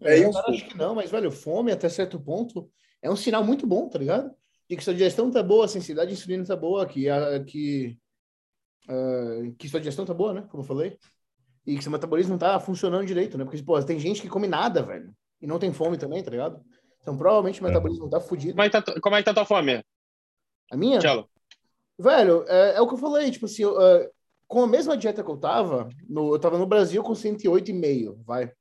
é 0.00 0.18
eu 0.18 0.26
aos 0.26 0.36
acho 0.36 0.68
que 0.68 0.76
não, 0.76 0.94
mas, 0.94 1.10
velho, 1.10 1.30
fome 1.30 1.70
até 1.70 1.88
certo 1.88 2.18
ponto 2.18 2.70
é 3.00 3.10
um 3.10 3.16
sinal 3.16 3.44
muito 3.44 3.66
bom, 3.66 3.88
tá 3.88 3.98
ligado? 3.98 4.30
De 4.68 4.76
que 4.76 4.84
sua 4.84 4.92
digestão 4.92 5.30
tá 5.30 5.42
boa, 5.42 5.64
a 5.64 5.68
sensibilidade 5.68 6.10
de 6.10 6.18
insulina 6.18 6.44
tá 6.44 6.56
boa, 6.56 6.84
que, 6.86 7.08
a, 7.08 7.42
que, 7.44 7.96
ah, 8.88 9.52
que 9.56 9.68
sua 9.68 9.80
digestão 9.80 10.04
tá 10.04 10.12
boa, 10.12 10.34
né? 10.34 10.46
Como 10.50 10.62
eu 10.62 10.66
falei. 10.66 10.98
E 11.64 11.76
que 11.76 11.82
seu 11.82 11.92
metabolismo 11.92 12.32
não 12.32 12.38
tá 12.38 12.58
funcionando 12.58 13.06
direito, 13.06 13.38
né? 13.38 13.44
Porque, 13.44 13.62
pô, 13.62 13.80
tem 13.82 13.98
gente 13.98 14.20
que 14.20 14.28
come 14.28 14.46
nada, 14.46 14.82
velho. 14.82 15.14
E 15.40 15.46
não 15.46 15.58
tem 15.58 15.72
fome 15.72 15.96
também, 15.96 16.22
tá 16.22 16.30
ligado? 16.30 16.60
Então, 17.00 17.16
provavelmente 17.16 17.60
o 17.60 17.64
metabolismo 17.64 18.10
tá 18.10 18.20
fudido. 18.20 18.54
Como 18.54 18.62
é 18.62 18.70
que 18.70 18.82
tá, 18.82 19.00
como 19.00 19.16
é 19.16 19.18
que 19.18 19.24
tá 19.24 19.30
a 19.30 19.34
tua 19.34 19.44
fome, 19.44 19.82
A 20.70 20.76
minha? 20.76 20.98
Tchelo? 20.98 21.28
Velho, 21.98 22.44
é, 22.46 22.76
é 22.76 22.80
o 22.80 22.86
que 22.86 22.94
eu 22.94 22.98
falei, 22.98 23.30
tipo 23.30 23.46
assim, 23.46 23.62
eu, 23.62 23.80
é, 23.80 24.10
com 24.46 24.62
a 24.62 24.66
mesma 24.66 24.96
dieta 24.96 25.22
que 25.24 25.30
eu 25.30 25.36
tava, 25.36 25.88
no, 26.08 26.34
eu 26.34 26.38
tava 26.38 26.56
no 26.58 26.66
Brasil 26.66 27.02
com 27.02 27.12
108,5, 27.12 28.22
vai. 28.24 28.52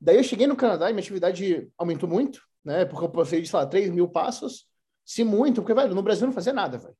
Daí 0.00 0.16
eu 0.18 0.22
cheguei 0.24 0.46
no 0.46 0.56
Canadá 0.56 0.90
e 0.90 0.92
minha 0.92 1.00
atividade 1.02 1.68
aumentou 1.78 2.08
muito, 2.08 2.42
né? 2.64 2.84
Porque 2.84 3.04
eu 3.04 3.08
passei 3.08 3.40
de, 3.40 3.48
sei 3.48 3.58
lá, 3.58 3.66
3 3.66 3.90
mil 3.90 4.08
passos, 4.08 4.66
se 5.04 5.24
muito, 5.24 5.62
porque, 5.62 5.72
velho, 5.74 5.94
no 5.94 6.02
Brasil 6.02 6.24
eu 6.24 6.26
não 6.28 6.34
fazia 6.34 6.52
nada, 6.52 6.76
velho. 6.78 6.94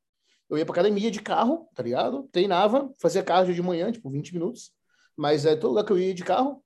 Eu 0.49 0.57
ia 0.57 0.65
pra 0.65 0.73
academia 0.73 1.11
de 1.11 1.21
carro, 1.21 1.69
tá 1.75 1.83
ligado? 1.83 2.29
Treinava, 2.33 2.91
fazia 2.99 3.23
cardio 3.23 3.55
de 3.55 3.61
manhã, 3.61 3.93
tipo, 3.93 4.09
20 4.09 4.33
minutos, 4.33 4.73
mas 5.17 5.45
é 5.45 5.57
todo 5.57 5.71
lugar 5.71 5.85
que 5.85 5.93
eu 5.93 5.99
ia 5.99 6.15
de 6.15 6.25
carro, 6.25 6.65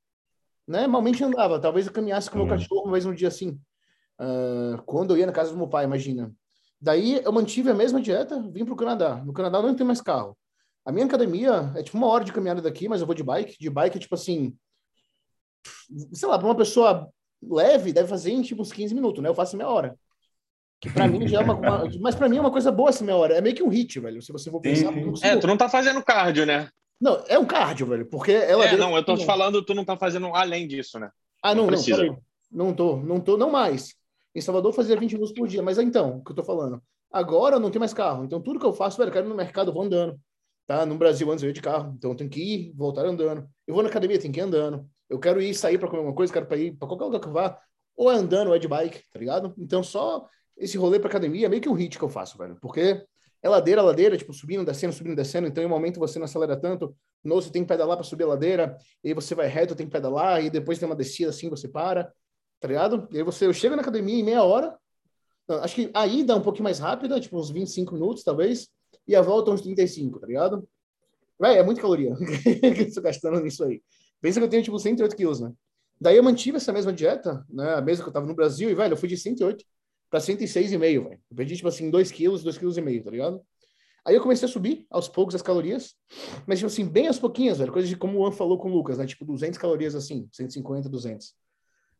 né? 0.68 0.86
Malmente 0.86 1.24
andava, 1.24 1.58
talvez 1.58 1.86
eu 1.86 1.92
caminhasse 1.92 2.30
com 2.30 2.36
o 2.36 2.38
meu 2.38 2.46
Uhum. 2.46 2.58
cachorro 2.58 2.90
vez 2.92 3.04
um 3.06 3.14
dia 3.14 3.28
assim. 3.28 3.58
Ah, 4.18 4.80
quando 4.86 5.14
eu 5.14 5.18
ia 5.18 5.26
na 5.26 5.32
casa 5.32 5.50
do 5.50 5.56
meu 5.56 5.66
pai, 5.66 5.84
imagina. 5.84 6.32
Daí 6.80 7.20
eu 7.22 7.32
mantive 7.32 7.70
a 7.70 7.74
mesma 7.74 8.00
dieta, 8.00 8.40
vim 8.50 8.64
pro 8.64 8.76
Canadá. 8.76 9.16
No 9.16 9.32
Canadá 9.32 9.60
não 9.60 9.74
tem 9.74 9.86
mais 9.86 10.00
carro. 10.00 10.36
A 10.84 10.90
minha 10.90 11.04
academia 11.04 11.70
é 11.76 11.82
tipo 11.82 11.98
uma 11.98 12.06
hora 12.06 12.24
de 12.24 12.32
caminhada 12.32 12.62
daqui, 12.62 12.88
mas 12.88 13.00
eu 13.00 13.06
vou 13.06 13.14
de 13.14 13.22
bike. 13.22 13.58
De 13.58 13.68
bike 13.68 13.98
é 13.98 14.00
tipo 14.00 14.14
assim, 14.14 14.56
sei 16.12 16.28
lá, 16.28 16.38
para 16.38 16.48
uma 16.48 16.56
pessoa 16.56 17.08
leve 17.42 17.92
deve 17.92 18.08
fazer 18.08 18.32
em 18.32 18.42
tipo 18.42 18.62
uns 18.62 18.72
15 18.72 18.94
minutos, 18.94 19.22
né? 19.22 19.28
Eu 19.28 19.34
faço 19.34 19.56
meia 19.56 19.68
hora. 19.68 19.96
Que 20.80 20.88
para 20.88 21.06
mim 21.06 21.26
já 21.28 21.40
é 21.40 21.44
uma, 21.44 21.54
uma- 21.54 21.90
mas 22.00 22.14
para 22.14 22.28
mim 22.28 22.38
é 22.38 22.40
uma 22.40 22.50
coisa 22.50 22.72
boa 22.72 22.88
essa 22.88 23.04
meia 23.04 23.16
hora. 23.16 23.34
É 23.34 23.40
meio 23.42 23.54
que 23.54 23.62
um 23.62 23.68
hit, 23.68 24.00
velho. 24.00 24.22
Se 24.22 24.32
você 24.32 24.50
for 24.50 24.60
pensar, 24.60 24.90
Sim. 24.92 25.12
É, 25.22 25.36
tu 25.36 25.46
não 25.46 25.56
tá 25.56 25.68
fazendo 25.68 26.02
cardio, 26.02 26.46
né? 26.46 26.70
não, 26.98 27.22
é 27.28 27.38
um 27.38 27.44
cardio, 27.46 27.86
velho, 27.86 28.06
porque 28.06 28.32
ela 28.32 28.64
É, 28.64 28.76
não, 28.76 28.96
eu 28.96 29.04
tô 29.04 29.16
te 29.16 29.24
falando, 29.26 29.62
tu 29.64 29.74
não 29.74 29.84
tá 29.84 29.96
fazendo 29.96 30.34
além 30.34 30.66
disso, 30.66 30.98
né? 30.98 31.10
Ah, 31.42 31.54
não, 31.54 31.64
Não 31.64 31.70
não, 31.72 31.82
precisa. 31.82 32.18
Não 32.50 32.74
tô, 32.74 32.96
não 32.96 33.20
tô, 33.20 33.36
não 33.36 33.50
mais. 33.50 33.94
Em 34.34 34.40
Salvador 34.40 34.72
fazia 34.72 34.96
20 34.96 35.12
minutos 35.12 35.32
por 35.34 35.48
dia, 35.48 35.62
mas 35.62 35.78
então, 35.78 36.18
o 36.18 36.24
que 36.24 36.32
eu 36.32 36.36
tô 36.36 36.42
falando? 36.42 36.82
Agora 37.10 37.56
eu 37.56 37.60
não 37.60 37.70
tenho 37.70 37.80
mais 37.80 37.92
carro, 37.92 38.24
então 38.24 38.40
tudo 38.40 38.60
que 38.60 38.66
eu 38.66 38.72
faço, 38.72 38.96
velho, 38.96 39.08
eu 39.08 39.12
quero 39.12 39.26
ir 39.26 39.28
no 39.28 39.34
mercado, 39.34 39.72
vou 39.72 39.82
andando. 39.82 40.18
Tá? 40.66 40.86
No 40.86 40.96
Brasil 40.96 41.28
antes 41.30 41.42
eu 41.42 41.48
ia 41.48 41.52
de 41.52 41.60
carro, 41.60 41.94
então 41.96 42.12
eu 42.12 42.16
tenho 42.16 42.30
que 42.30 42.40
ir, 42.40 42.72
voltar 42.76 43.04
andando. 43.04 43.48
Eu 43.66 43.74
vou 43.74 43.82
na 43.82 43.88
academia, 43.88 44.20
tenho 44.20 44.32
que 44.32 44.38
ir 44.38 44.42
andando. 44.42 44.88
Eu 45.08 45.18
quero 45.18 45.42
ir 45.42 45.52
sair 45.52 45.78
para 45.78 45.88
comer 45.88 45.98
alguma 45.98 46.14
coisa, 46.14 46.32
quero 46.32 46.46
para 46.46 46.56
ir 46.56 46.76
para 46.76 46.86
qualquer 46.86 47.04
lugar 47.04 47.20
que 47.20 47.26
eu 47.26 47.32
vá, 47.32 47.58
ou 47.96 48.10
é 48.10 48.14
andando 48.14 48.48
ou 48.48 48.54
é 48.54 48.58
de 48.58 48.68
bike, 48.68 49.02
tá 49.12 49.18
ligado? 49.18 49.52
Então 49.58 49.82
só 49.82 50.28
esse 50.56 50.78
rolê 50.78 51.00
para 51.00 51.08
academia 51.08 51.46
é 51.46 51.48
meio 51.48 51.60
que 51.60 51.68
um 51.68 51.74
hit 51.74 51.98
que 51.98 52.04
eu 52.04 52.08
faço, 52.08 52.38
velho, 52.38 52.56
porque 52.60 53.04
é 53.42 53.48
ladeira, 53.48 53.82
ladeira, 53.82 54.16
tipo 54.16 54.32
subindo, 54.32 54.64
descendo, 54.64 54.92
subindo, 54.92 55.16
descendo, 55.16 55.48
então 55.48 55.62
em 55.62 55.66
um 55.66 55.70
momento 55.70 55.98
você 55.98 56.18
não 56.18 56.26
acelera 56.26 56.56
tanto, 56.56 56.94
no 57.24 57.34
você 57.36 57.50
tem 57.50 57.62
que 57.62 57.68
pedalar 57.68 57.96
para 57.96 58.04
subir 58.04 58.24
a 58.24 58.28
ladeira, 58.28 58.76
e 59.02 59.08
aí 59.08 59.14
você 59.14 59.34
vai 59.34 59.48
reto, 59.48 59.74
tem 59.74 59.86
que 59.86 59.92
pedalar, 59.92 60.44
e 60.44 60.50
depois 60.50 60.78
tem 60.78 60.86
uma 60.86 60.94
descida 60.94 61.30
assim, 61.30 61.48
você 61.48 61.66
para, 61.66 62.12
tá 62.60 62.68
ligado? 62.68 63.08
E 63.10 63.16
aí 63.16 63.22
você, 63.22 63.46
eu 63.46 63.52
chego 63.52 63.74
na 63.74 63.82
academia 63.82 64.18
em 64.18 64.22
meia 64.22 64.42
hora, 64.42 64.76
acho 65.62 65.74
que 65.74 65.90
a 65.94 66.06
ida 66.06 66.34
é 66.34 66.36
um 66.36 66.42
pouquinho 66.42 66.64
mais 66.64 66.78
rápida, 66.78 67.18
tipo 67.18 67.38
uns 67.38 67.50
25 67.50 67.94
minutos, 67.94 68.22
talvez, 68.22 68.68
e 69.08 69.16
a 69.16 69.22
volta 69.22 69.50
uns 69.50 69.62
35, 69.62 70.20
tá 70.20 70.26
ligado? 70.26 70.68
Véi, 71.40 71.56
é 71.56 71.62
muita 71.62 71.80
caloria 71.80 72.14
que 72.44 72.82
eu 72.82 72.94
tô 72.94 73.00
gastando 73.00 73.40
nisso 73.40 73.64
aí. 73.64 73.82
Pensa 74.20 74.38
que 74.38 74.44
eu 74.44 74.50
tenho, 74.50 74.62
tipo, 74.62 74.78
108 74.78 75.16
quilos, 75.16 75.40
né? 75.40 75.52
Daí 75.98 76.16
eu 76.16 76.22
mantive 76.22 76.58
essa 76.58 76.72
mesma 76.72 76.92
dieta, 76.92 77.44
né? 77.48 77.74
A 77.74 77.80
mesma 77.80 78.04
que 78.04 78.10
eu 78.10 78.12
tava 78.12 78.26
no 78.26 78.34
Brasil, 78.34 78.68
e, 78.68 78.74
velho, 78.74 78.92
eu 78.92 78.96
fui 78.96 79.08
de 79.08 79.16
108 79.16 79.64
para 80.10 80.20
106,5, 80.20 80.78
velho. 80.78 81.20
Eu 81.30 81.36
perdi, 81.36 81.56
tipo 81.56 81.68
assim, 81.68 81.90
2 81.90 82.10
quilos, 82.10 82.42
2 82.42 82.58
quilos 82.58 82.76
e 82.76 82.82
meio, 82.82 83.02
tá 83.02 83.10
ligado? 83.10 83.40
Aí 84.04 84.14
eu 84.14 84.22
comecei 84.22 84.46
a 84.48 84.50
subir 84.50 84.86
aos 84.90 85.08
poucos 85.08 85.34
as 85.34 85.42
calorias, 85.42 85.94
mas, 86.46 86.58
tipo 86.58 86.66
assim, 86.66 86.86
bem 86.86 87.06
aos 87.06 87.18
pouquinhos, 87.18 87.58
velho. 87.58 87.72
Coisa 87.72 87.88
de 87.88 87.96
como 87.96 88.18
o 88.18 88.26
An 88.26 88.32
falou 88.32 88.58
com 88.58 88.70
o 88.70 88.72
Lucas, 88.72 88.98
né? 88.98 89.06
Tipo, 89.06 89.24
200 89.24 89.58
calorias 89.58 89.94
assim, 89.94 90.28
150, 90.32 90.88
200. 90.88 91.34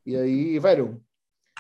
E 0.05 0.17
aí, 0.17 0.59
velho, 0.59 1.03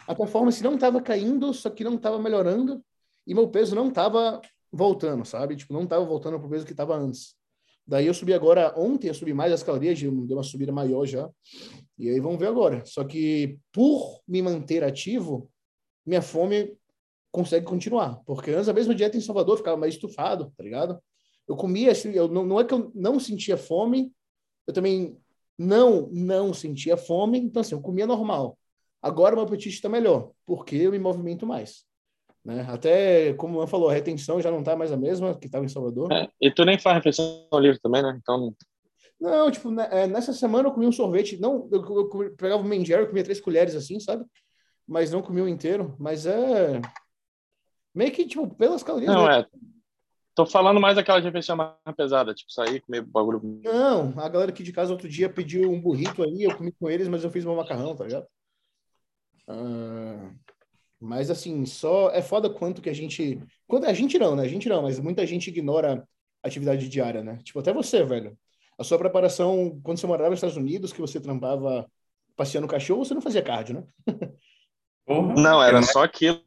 a 0.06 0.14
performance 0.14 0.62
não 0.62 0.78
tava 0.78 1.00
caindo, 1.00 1.52
só 1.52 1.70
que 1.70 1.84
não 1.84 1.96
tava 1.96 2.18
melhorando, 2.18 2.82
e 3.26 3.34
meu 3.34 3.48
peso 3.48 3.74
não 3.74 3.90
tava 3.90 4.40
voltando, 4.72 5.24
sabe? 5.24 5.56
Tipo, 5.56 5.72
não 5.72 5.86
tava 5.86 6.04
voltando 6.04 6.38
pro 6.38 6.48
peso 6.48 6.66
que 6.66 6.74
tava 6.74 6.96
antes. 6.96 7.36
Daí 7.86 8.06
eu 8.06 8.14
subi 8.14 8.32
agora, 8.32 8.72
ontem 8.76 9.08
eu 9.08 9.14
subi 9.14 9.34
mais 9.34 9.52
as 9.52 9.62
calorias, 9.62 10.00
deu 10.00 10.12
uma 10.12 10.42
subida 10.42 10.72
maior 10.72 11.06
já. 11.06 11.28
E 11.98 12.08
aí 12.08 12.20
vamos 12.20 12.38
ver 12.38 12.46
agora. 12.46 12.84
Só 12.86 13.04
que 13.04 13.58
por 13.72 14.20
me 14.28 14.40
manter 14.40 14.84
ativo, 14.84 15.50
minha 16.06 16.22
fome 16.22 16.76
consegue 17.32 17.66
continuar. 17.66 18.22
Porque 18.24 18.52
antes 18.52 18.68
a 18.68 18.72
mesma 18.72 18.94
dieta 18.94 19.16
em 19.16 19.20
Salvador 19.20 19.56
ficava 19.56 19.76
mais 19.76 19.94
estufado, 19.94 20.52
tá 20.56 20.62
ligado? 20.62 21.02
Eu 21.48 21.56
comia, 21.56 21.90
assim, 21.90 22.12
eu, 22.12 22.28
não, 22.28 22.46
não 22.46 22.60
é 22.60 22.64
que 22.64 22.72
eu 22.72 22.92
não 22.94 23.18
sentia 23.18 23.56
fome, 23.56 24.12
eu 24.66 24.72
também 24.72 25.18
não, 25.60 26.08
não 26.10 26.54
sentia 26.54 26.96
fome, 26.96 27.38
então 27.38 27.60
assim, 27.60 27.74
eu 27.74 27.82
comia 27.82 28.06
normal. 28.06 28.56
Agora 29.02 29.36
meu 29.36 29.44
apetite 29.44 29.74
está 29.74 29.90
melhor, 29.90 30.30
porque 30.46 30.74
eu 30.74 30.90
me 30.90 30.98
movimento 30.98 31.46
mais. 31.46 31.84
Né? 32.42 32.66
Até, 32.66 33.34
como 33.34 33.58
o 33.58 33.60
Ian 33.60 33.66
falou, 33.66 33.90
a 33.90 33.92
retenção 33.92 34.40
já 34.40 34.50
não 34.50 34.60
está 34.60 34.74
mais 34.74 34.90
a 34.90 34.96
mesma 34.96 35.36
que 35.38 35.44
estava 35.44 35.62
em 35.62 35.68
Salvador. 35.68 36.10
É, 36.10 36.26
e 36.40 36.50
tu 36.50 36.64
nem 36.64 36.78
faz 36.78 36.96
refeição 36.96 37.46
livre 37.58 37.78
também, 37.78 38.02
né? 38.02 38.18
Então, 38.18 38.56
Não, 39.20 39.50
tipo, 39.50 39.70
né, 39.70 39.86
é, 39.90 40.06
nessa 40.06 40.32
semana 40.32 40.68
eu 40.68 40.72
comi 40.72 40.86
um 40.86 40.92
sorvete, 40.92 41.38
não, 41.38 41.68
eu, 41.70 41.84
eu, 41.84 42.24
eu 42.24 42.36
pegava 42.36 42.62
o 42.62 42.64
Mendier, 42.64 43.00
eu 43.00 43.08
comia 43.08 43.22
três 43.22 43.38
colheres 43.38 43.74
assim, 43.74 44.00
sabe? 44.00 44.24
Mas 44.88 45.10
não 45.10 45.20
comi 45.20 45.42
o 45.42 45.48
inteiro, 45.48 45.94
mas 45.98 46.24
é 46.24 46.80
meio 47.94 48.12
que, 48.12 48.26
tipo, 48.26 48.48
pelas 48.54 48.82
calorias. 48.82 49.12
não 49.12 49.26
né? 49.26 49.40
é. 49.40 49.46
Tô 50.34 50.46
falando 50.46 50.80
mais 50.80 50.96
daquela 50.96 51.20
refeição 51.20 51.56
mais 51.56 51.74
pesada, 51.96 52.32
tipo, 52.32 52.52
sair, 52.52 52.80
comer 52.80 53.02
bagulho. 53.02 53.40
Não, 53.64 54.14
a 54.16 54.28
galera 54.28 54.50
aqui 54.50 54.62
de 54.62 54.72
casa 54.72 54.92
outro 54.92 55.08
dia 55.08 55.28
pediu 55.28 55.70
um 55.70 55.80
burrito 55.80 56.22
aí, 56.22 56.44
eu 56.44 56.56
comi 56.56 56.72
com 56.72 56.88
eles, 56.88 57.08
mas 57.08 57.24
eu 57.24 57.30
fiz 57.30 57.44
meu 57.44 57.56
macarrão, 57.56 57.96
tá 57.96 58.04
ligado? 58.04 58.26
Ah, 59.48 60.30
mas 61.00 61.30
assim, 61.30 61.66
só 61.66 62.10
é 62.10 62.22
foda 62.22 62.48
quanto 62.48 62.80
que 62.80 62.90
a 62.90 62.92
gente. 62.92 63.42
Quando 63.66 63.86
a 63.86 63.92
gente 63.92 64.18
não, 64.18 64.36
né? 64.36 64.44
A 64.44 64.48
gente 64.48 64.68
não, 64.68 64.82
mas 64.82 65.00
muita 65.00 65.26
gente 65.26 65.48
ignora 65.48 66.06
a 66.42 66.48
atividade 66.48 66.88
diária, 66.88 67.22
né? 67.22 67.38
Tipo, 67.42 67.58
até 67.58 67.72
você, 67.72 68.04
velho. 68.04 68.38
A 68.78 68.84
sua 68.84 68.98
preparação, 68.98 69.80
quando 69.82 69.98
você 69.98 70.06
morava 70.06 70.30
nos 70.30 70.38
Estados 70.38 70.56
Unidos, 70.56 70.92
que 70.92 71.00
você 71.00 71.20
trampava 71.20 71.90
passeando 72.36 72.66
o 72.66 72.70
cachorro, 72.70 73.04
você 73.04 73.12
não 73.12 73.20
fazia 73.20 73.42
cardio, 73.42 73.74
né? 73.74 73.84
Não, 75.36 75.62
era 75.62 75.80
é 75.80 75.82
só 75.82 76.04
aquilo. 76.04 76.40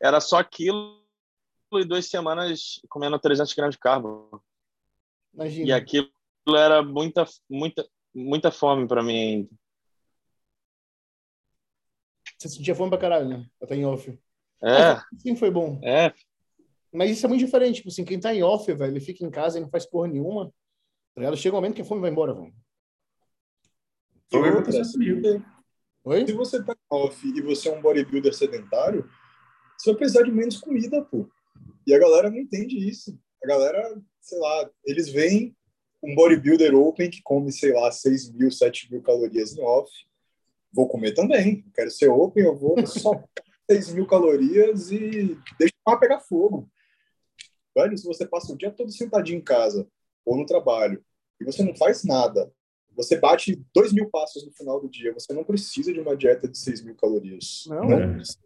Era 0.00 0.20
só 0.20 0.38
aquilo 0.38 0.99
e 1.78 1.84
duas 1.84 2.06
semanas 2.06 2.80
comendo 2.88 3.18
300 3.18 3.52
gramas 3.54 3.74
de 3.74 3.78
carbo. 3.80 4.42
Imagina. 5.34 5.68
E 5.68 5.72
aquilo 5.72 6.08
era 6.56 6.82
muita, 6.82 7.24
muita, 7.48 7.86
muita 8.14 8.50
fome 8.50 8.88
para 8.88 9.02
mim 9.02 9.16
ainda. 9.18 9.48
Você 12.38 12.48
sentia 12.48 12.74
fome 12.74 12.90
pra 12.90 12.98
caralho, 12.98 13.28
né? 13.28 13.46
Até 13.62 13.76
em 13.76 13.84
off. 13.84 14.18
É, 14.62 15.00
Sim, 15.18 15.36
foi 15.36 15.50
bom. 15.50 15.80
é. 15.84 16.12
Mas 16.92 17.10
isso 17.12 17.24
é 17.24 17.28
muito 17.28 17.44
diferente. 17.44 17.76
Tipo 17.76 17.88
assim, 17.88 18.04
quem 18.04 18.18
tá 18.18 18.34
em 18.34 18.42
off, 18.42 18.72
velho, 18.72 18.92
ele 18.92 19.00
fica 19.00 19.24
em 19.24 19.30
casa 19.30 19.58
e 19.58 19.60
não 19.60 19.70
faz 19.70 19.86
porra 19.86 20.08
nenhuma. 20.08 20.46
Tá 21.14 21.20
ligado? 21.20 21.36
Chega 21.36 21.54
um 21.54 21.58
momento 21.58 21.74
que 21.76 21.82
a 21.82 21.84
fome 21.84 22.00
vai 22.00 22.10
embora, 22.10 22.34
velho. 22.34 22.52
Foi 24.28 24.40
o 24.40 24.42
que 24.42 24.48
outra, 24.48 24.60
aconteceu 24.62 24.84
se 24.84 24.92
comigo. 24.94 25.20
você- 25.20 25.42
Oi? 26.02 26.26
Se 26.26 26.32
você 26.32 26.64
tá 26.64 26.74
off 26.90 27.26
e 27.28 27.40
você 27.42 27.68
é 27.68 27.76
um 27.76 27.82
bodybuilder 27.82 28.34
sedentário, 28.34 29.08
você 29.76 29.90
vai 29.90 29.98
precisar 29.98 30.22
de 30.24 30.32
menos 30.32 30.58
comida, 30.58 31.04
pô. 31.04 31.28
E 31.86 31.94
a 31.94 31.98
galera 31.98 32.30
não 32.30 32.38
entende 32.38 32.76
isso. 32.76 33.18
A 33.42 33.46
galera, 33.46 34.00
sei 34.20 34.38
lá, 34.38 34.70
eles 34.84 35.08
veem 35.08 35.56
um 36.02 36.14
bodybuilder 36.14 36.74
open 36.74 37.10
que 37.10 37.22
come, 37.22 37.52
sei 37.52 37.72
lá, 37.72 37.90
6 37.90 38.32
mil, 38.32 38.50
7 38.50 38.90
mil 38.90 39.02
calorias 39.02 39.56
em 39.56 39.62
off. 39.62 39.90
Vou 40.72 40.88
comer 40.88 41.12
também. 41.12 41.64
Quero 41.74 41.90
ser 41.90 42.08
open, 42.08 42.44
eu 42.44 42.56
vou 42.56 42.74
só 42.86 43.22
6 43.70 43.94
mil 43.94 44.06
calorias 44.06 44.90
e 44.90 45.36
deixa 45.58 45.74
o 45.86 45.90
mar 45.90 45.98
pegar 45.98 46.20
fogo. 46.20 46.68
Velho, 47.76 47.96
se 47.96 48.04
você 48.04 48.26
passa 48.26 48.52
o 48.52 48.56
dia 48.56 48.70
todo 48.70 48.90
sentadinho 48.90 49.38
em 49.38 49.44
casa 49.44 49.86
ou 50.24 50.36
no 50.36 50.46
trabalho 50.46 51.04
e 51.40 51.44
você 51.44 51.62
não 51.62 51.74
faz 51.74 52.04
nada, 52.04 52.52
você 52.96 53.16
bate 53.16 53.62
2 53.74 53.92
mil 53.92 54.10
passos 54.10 54.44
no 54.44 54.52
final 54.52 54.80
do 54.80 54.88
dia, 54.88 55.12
você 55.12 55.32
não 55.32 55.44
precisa 55.44 55.92
de 55.92 56.00
uma 56.00 56.16
dieta 56.16 56.48
de 56.48 56.58
6 56.58 56.82
mil 56.82 56.96
calorias. 56.96 57.64
Não, 57.68 57.86
né? 57.86 58.14
precisa. 58.14 58.38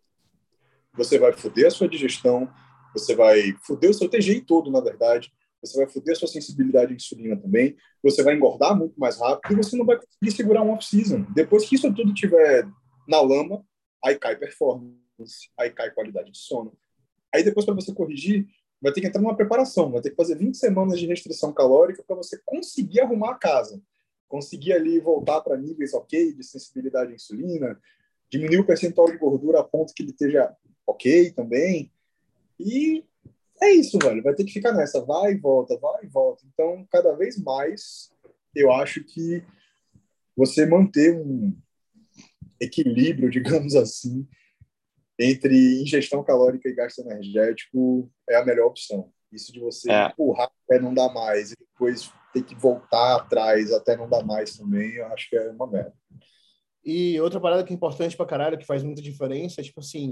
Você 0.93 1.19
vai 1.19 1.33
foder 1.33 1.67
a 1.67 1.71
sua 1.71 1.89
digestão, 1.89 2.49
você 2.95 3.15
vai 3.15 3.55
foder 3.63 3.91
o 3.91 3.95
seu 3.95 4.09
TGI 4.09 4.41
todo, 4.43 4.71
na 4.71 4.81
verdade, 4.81 5.33
você 5.61 5.77
vai 5.77 5.89
foder 5.89 6.13
a 6.13 6.19
sua 6.19 6.29
sensibilidade 6.29 6.93
à 6.93 6.97
insulina 6.97 7.37
também, 7.37 7.77
você 8.03 8.23
vai 8.23 8.35
engordar 8.35 8.77
muito 8.77 8.99
mais 8.99 9.19
rápido 9.19 9.53
e 9.53 9.57
você 9.57 9.77
não 9.77 9.85
vai 9.85 9.97
conseguir 9.97 10.31
segurar 10.31 10.63
um 10.63 10.71
off-season. 10.71 11.27
Depois 11.35 11.67
que 11.67 11.75
isso 11.75 11.93
tudo 11.93 12.13
estiver 12.13 12.67
na 13.09 13.21
lama, 13.21 13.65
aí 14.05 14.19
cai 14.19 14.37
performance, 14.37 15.51
aí 15.59 15.71
cai 15.71 15.91
qualidade 15.91 16.31
de 16.31 16.39
sono. 16.39 16.77
Aí 17.35 17.43
depois, 17.43 17.67
para 17.67 17.75
você 17.75 17.93
corrigir, 17.93 18.47
vai 18.81 18.93
ter 18.93 19.01
que 19.01 19.07
entrar 19.07 19.21
numa 19.21 19.37
preparação, 19.37 19.91
vai 19.91 20.03
ter 20.03 20.11
que 20.11 20.17
fazer 20.17 20.37
20 20.37 20.57
semanas 20.57 21.01
de 21.01 21.07
restrição 21.07 21.53
calórica 21.53 22.05
para 22.07 22.17
você 22.17 22.39
conseguir 22.45 23.01
arrumar 23.01 23.33
a 23.33 23.39
casa, 23.39 23.83
conseguir 24.29 24.75
ali 24.75 25.01
voltar 25.01 25.41
para 25.41 25.57
níveis 25.57 25.95
ok 25.95 26.35
de 26.35 26.45
sensibilidade 26.45 27.13
à 27.13 27.15
insulina, 27.15 27.81
diminuir 28.31 28.59
o 28.59 28.67
percentual 28.67 29.11
de 29.11 29.17
gordura 29.17 29.61
a 29.61 29.65
ponto 29.65 29.95
que 29.95 30.03
ele 30.03 30.11
esteja 30.11 30.55
ok 30.87 31.31
também. 31.33 31.91
E 32.59 33.05
é 33.63 33.71
isso, 33.73 33.99
velho. 33.99 34.23
Vai 34.23 34.35
ter 34.35 34.45
que 34.45 34.53
ficar 34.53 34.73
nessa, 34.73 35.05
vai 35.05 35.33
e 35.33 35.39
volta, 35.39 35.79
vai 35.79 36.05
e 36.05 36.09
volta. 36.09 36.45
Então, 36.53 36.87
cada 36.91 37.15
vez 37.15 37.37
mais, 37.43 38.11
eu 38.55 38.73
acho 38.73 39.03
que 39.05 39.45
você 40.37 40.67
manter 40.67 41.15
um 41.17 41.57
equilíbrio, 42.61 43.31
digamos 43.63 43.75
assim, 43.75 44.27
entre 45.19 45.81
ingestão 45.83 46.25
calórica 46.25 46.69
e 46.69 46.75
gasto 46.75 47.01
energético 47.01 48.11
é 48.29 48.37
a 48.37 48.45
melhor 48.45 48.67
opção. 48.67 49.13
Isso 49.33 49.53
de 49.53 49.61
você 49.61 49.91
É. 49.91 50.07
empurrar 50.09 50.51
até 50.69 50.81
não 50.81 50.95
dar 50.95 51.13
mais 51.13 51.53
e 51.53 51.57
depois 51.57 52.13
ter 52.33 52.43
que 52.43 52.55
voltar 52.55 53.17
atrás 53.17 53.73
até 53.73 53.97
não 53.97 54.09
dar 54.09 54.25
mais 54.25 54.57
também, 54.57 54.95
eu 54.95 55.07
acho 55.07 55.29
que 55.29 55.37
é 55.37 55.51
uma 55.51 55.69
merda. 55.71 55.95
E 56.85 57.19
outra 57.21 57.41
parada 57.41 57.65
que 57.65 57.73
é 57.73 57.77
importante 57.77 58.17
pra 58.17 58.27
caralho, 58.27 58.59
que 58.59 58.67
faz 58.67 58.83
muita 58.83 59.01
diferença, 59.01 59.61
é 59.61 59.65
tipo 59.65 59.81
assim, 59.81 60.11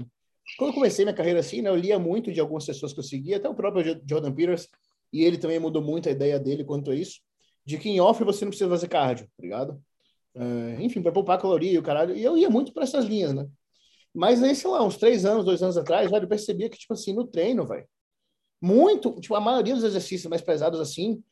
quando 0.59 0.71
eu 0.71 0.75
comecei 0.75 1.05
minha 1.05 1.15
carreira 1.15 1.41
assim, 1.41 1.63
né, 1.63 1.71
eu 1.71 1.77
lia 1.77 1.99
muito 1.99 2.33
de 2.33 2.41
algumas 2.41 2.67
pessoas 2.67 2.93
que 2.93 3.01
eu 3.01 3.05
seguia, 3.05 3.37
até 3.39 3.49
o 3.49 3.55
próprio 3.55 3.83
Jo- 3.85 4.03
Jordan 4.09 4.33
Peters, 4.33 4.69
e 5.13 5.23
ele 5.25 5.39
também 5.39 5.59
mudou 5.59 5.83
muito 5.83 6.09
a 6.09 6.13
ideia 6.13 6.39
dele 6.39 6.65
quanto 6.65 6.91
a 6.91 6.95
isso, 6.97 7.21
de 7.65 7.79
que 7.79 7.89
em 7.89 8.01
off 8.01 8.23
você 8.25 8.45
não 8.45 8.51
precisa 8.51 8.71
fazer 8.71 8.89
cardio, 8.89 9.27
tá 9.27 9.43
ligado? 9.43 9.83
É, 10.35 10.83
enfim, 10.83 11.03
para 11.03 11.13
poupar 11.13 11.41
caloria 11.41 11.73
e 11.73 11.79
o 11.79 11.83
caralho, 11.83 12.17
e 12.17 12.23
eu 12.25 12.37
ia 12.37 12.51
muito 12.51 12.73
para 12.73 12.85
essas 12.85 13.05
linhas, 13.05 13.35
né? 13.35 13.47
Mas 14.15 14.43
aí, 14.43 14.55
sei 14.57 14.71
lá, 14.71 14.83
uns 14.85 14.97
três 14.99 15.25
anos, 15.25 15.45
dois 15.45 15.63
anos 15.63 15.77
atrás, 15.77 16.11
velho, 16.11 16.25
eu 16.25 16.29
percebia 16.29 16.69
que, 16.71 16.79
tipo 16.79 16.95
assim, 16.95 17.15
no 17.15 17.27
treino, 17.27 17.67
velho, 17.67 17.87
muito, 18.61 19.21
tipo, 19.21 19.35
a 19.35 19.41
maioria 19.41 19.75
dos 19.75 19.85
exercícios 19.85 20.29
mais 20.31 20.43
pesados 20.43 20.81
assim, 20.81 21.23